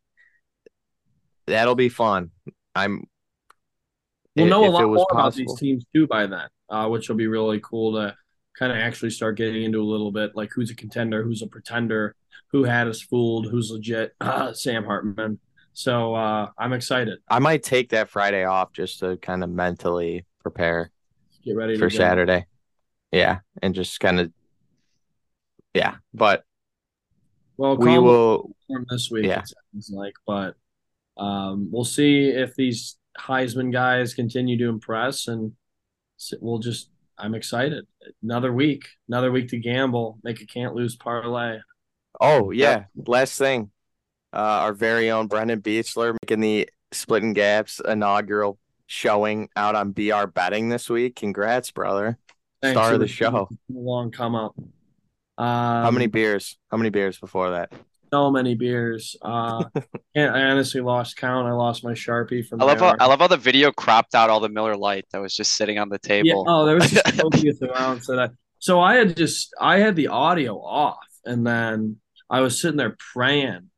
that'll 1.47 1.75
be 1.75 1.89
fun. 1.89 2.31
I'm 2.75 3.05
We'll 4.35 4.47
know 4.47 4.65
a 4.65 4.69
lot 4.69 4.83
more 4.83 5.07
about 5.11 5.33
these 5.33 5.53
teams 5.57 5.85
too 5.93 6.07
by 6.07 6.27
then, 6.27 6.47
uh, 6.69 6.87
which 6.87 7.09
will 7.09 7.15
be 7.15 7.27
really 7.27 7.59
cool 7.61 7.93
to 7.93 8.15
kind 8.57 8.71
of 8.71 8.77
actually 8.77 9.09
start 9.09 9.37
getting 9.37 9.63
into 9.63 9.81
a 9.81 9.83
little 9.83 10.11
bit 10.11 10.35
like 10.35 10.51
who's 10.53 10.69
a 10.69 10.75
contender, 10.75 11.23
who's 11.23 11.41
a 11.41 11.47
pretender, 11.47 12.15
who 12.51 12.63
had 12.63 12.87
us 12.87 13.01
fooled, 13.01 13.47
who's 13.49 13.71
legit. 13.71 14.13
Uh, 14.21 14.53
Sam 14.53 14.85
Hartman. 14.85 15.39
So 15.73 16.13
uh, 16.15 16.49
I'm 16.57 16.73
excited. 16.73 17.19
I 17.29 17.39
might 17.39 17.63
take 17.63 17.89
that 17.89 18.09
Friday 18.09 18.43
off 18.43 18.73
just 18.73 18.99
to 18.99 19.17
kind 19.17 19.43
of 19.43 19.49
mentally 19.49 20.25
prepare 20.41 20.91
Get 21.43 21.55
ready 21.55 21.77
for. 21.77 21.89
Saturday. 21.89 22.45
Yeah, 23.11 23.39
and 23.61 23.73
just 23.73 23.99
kind 23.99 24.19
of 24.19 24.31
yeah, 25.73 25.95
but 26.13 26.43
Well, 27.57 27.77
we 27.77 27.97
will 27.97 28.51
this 28.89 29.09
week. 29.11 29.25
yeah. 29.25 29.41
It 29.41 29.55
sounds 29.73 29.91
like, 29.91 30.13
but 30.25 30.55
um, 31.17 31.69
we'll 31.71 31.85
see 31.85 32.29
if 32.29 32.55
these 32.55 32.97
Heisman 33.19 33.71
guys 33.71 34.13
continue 34.13 34.57
to 34.57 34.69
impress, 34.69 35.27
and 35.27 35.53
we'll 36.39 36.59
just. 36.59 36.89
I'm 37.21 37.35
excited. 37.35 37.85
Another 38.23 38.53
week, 38.53 38.83
another 39.09 39.29
week 39.29 39.49
to 39.49 39.57
gamble, 39.57 40.19
make 40.23 40.39
a 40.39 40.45
can't 40.45 40.73
lose 40.73 40.95
parlay. 40.95 41.59
Oh 42.21 42.51
yeah, 42.51 42.85
last 42.95 43.37
thing, 43.37 43.71
uh, 44.33 44.37
our 44.37 44.73
very 44.73 45.09
own 45.11 45.27
Brendan 45.27 45.61
Beechler 45.61 46.15
making 46.23 46.41
the 46.41 46.69
Splitting 46.91 47.33
Gaps 47.33 47.79
inaugural 47.87 48.57
showing 48.87 49.49
out 49.55 49.75
on 49.75 49.91
BR 49.91 50.25
Betting 50.33 50.69
this 50.69 50.89
week. 50.89 51.15
Congrats, 51.15 51.71
brother! 51.71 52.17
Thanks 52.61 52.77
Star 52.79 52.93
of 52.93 52.99
the 52.99 53.05
the 53.05 53.11
show. 53.11 53.49
long 53.69 54.11
come 54.11 54.35
up. 54.35 54.55
Um, 55.37 55.83
How 55.85 55.91
many 55.91 56.07
beers? 56.07 56.57
How 56.69 56.77
many 56.77 56.89
beers 56.89 57.17
before 57.17 57.51
that? 57.51 57.71
So 58.11 58.31
many 58.31 58.55
beers. 58.55 59.15
Uh, 59.21 59.65
can't, 60.15 60.35
I 60.35 60.41
honestly 60.45 60.81
lost 60.81 61.15
count. 61.15 61.47
I 61.47 61.51
lost 61.51 61.83
my 61.83 61.93
sharpie 61.93 62.45
from. 62.45 62.61
I 62.61 62.65
love 62.65 62.79
how. 62.79 62.95
I 62.99 63.05
love 63.05 63.19
how 63.19 63.27
the 63.27 63.37
video 63.37 63.71
cropped 63.71 64.15
out 64.15 64.29
all 64.29 64.39
the 64.39 64.49
Miller 64.49 64.75
Lite 64.75 65.05
that 65.11 65.21
was 65.21 65.35
just 65.35 65.53
sitting 65.53 65.77
on 65.77 65.89
the 65.89 65.99
Yeah. 66.03 66.07
table. 66.23 66.45
Oh, 66.47 66.65
there 66.65 66.75
was 66.75 66.89
just 66.89 67.17
copious 67.17 67.61
amounts 67.61 68.09
of 68.09 68.17
that. 68.17 68.31
So 68.57 68.81
I 68.81 68.95
had 68.95 69.15
just 69.15 69.53
I 69.61 69.77
had 69.79 69.95
the 69.95 70.07
audio 70.07 70.57
off, 70.59 70.97
and 71.23 71.45
then 71.45 71.97
I 72.29 72.41
was 72.41 72.59
sitting 72.59 72.77
there 72.77 72.97
praying, 73.13 73.69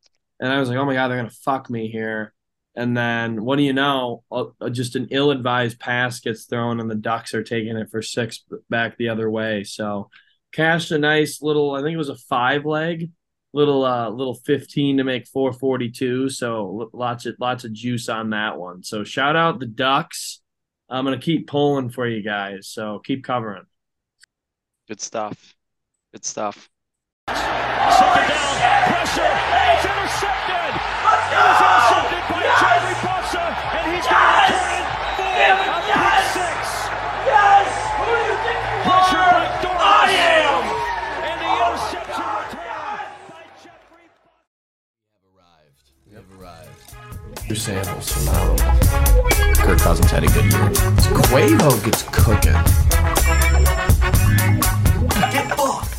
and 0.42 0.52
I 0.52 0.60
was 0.60 0.68
like, 0.70 0.78
"Oh 0.78 0.86
my 0.86 0.94
god, 0.94 1.08
they're 1.08 1.18
gonna 1.18 1.30
fuck 1.30 1.70
me 1.70 1.88
here." 1.90 2.34
And 2.76 2.96
then 2.98 3.44
what 3.46 3.58
do 3.58 3.64
you 3.64 3.74
know? 3.74 4.24
Just 4.72 4.96
an 4.96 5.08
ill-advised 5.12 5.80
pass 5.80 6.20
gets 6.20 6.46
thrown, 6.46 6.80
and 6.82 6.90
the 6.92 6.96
Ducks 6.96 7.34
are 7.34 7.44
taking 7.44 7.78
it 7.78 7.90
for 7.90 8.02
six 8.02 8.44
back 8.70 8.98
the 8.98 9.10
other 9.10 9.30
way. 9.30 9.64
So 9.64 10.10
cashed 10.52 10.92
a 10.92 10.98
nice 10.98 11.42
little. 11.42 11.76
I 11.76 11.82
think 11.82 11.94
it 11.94 11.98
was 11.98 12.10
a 12.10 12.16
five 12.16 12.66
leg. 12.66 13.12
Little 13.54 13.84
uh 13.86 14.10
little 14.10 14.36
15 14.36 14.98
to 14.98 15.04
make 15.04 15.28
442 15.28 16.30
so 16.30 16.90
lots 16.94 17.26
of 17.26 17.36
lots 17.38 17.66
of 17.66 17.74
juice 17.74 18.08
on 18.08 18.30
that 18.30 18.58
one 18.58 18.82
so 18.82 19.04
shout 19.04 19.36
out 19.36 19.60
the 19.60 19.66
ducks 19.66 20.42
I'm 20.92 21.06
gonna 21.06 21.18
keep 21.18 21.48
pulling 21.48 21.90
for 21.90 22.06
you 22.06 22.22
guys, 22.22 22.68
so 22.68 23.00
keep 23.00 23.24
covering. 23.24 23.64
Good 24.90 25.00
stuff. 25.00 25.56
Good 26.12 26.26
stuff. 26.26 26.70
Second 27.32 28.28
down, 28.28 28.56
pressure, 28.92 29.24
it's 29.24 29.86
intercepted. 29.88 30.72
It 30.72 31.40
is 31.40 31.64
intercepted 31.64 32.24
by 32.28 32.52
Jeffrey 32.52 32.96
Jerry 33.32 33.52
and 33.72 33.84
he's 33.96 34.04
going 34.04 34.20
to 34.20 34.52
return 34.52 34.76
it 34.76 34.86
for 35.16 35.32
a 35.32 35.40
pick. 35.40 36.60
Yes! 37.24 37.68
Who 37.96 38.04
do 38.04 38.20
you 38.20 38.36
think 38.44 38.60
you 38.60 38.84
pressure 38.84 39.32
I 39.80 40.12
am. 40.12 40.64
And 41.24 41.40
the 41.40 41.48
oh 41.48 41.72
interception 41.72 42.28
return 42.36 43.00
by 43.32 43.48
Jeffrey 43.64 44.12
We 46.06 46.12
have 46.16 46.28
arrived. 46.36 46.84
Samples, 47.56 48.12
phenomenal. 48.12 48.58
Kirk 49.56 49.80
Cousins 49.80 50.12
had 50.12 50.24
a 50.24 50.28
good 50.28 50.46
year. 50.52 50.70
Quavo 51.16 51.72
gets 51.84 52.04
cooking. 52.04 52.60
Get 55.32 55.60
off. 55.60 55.91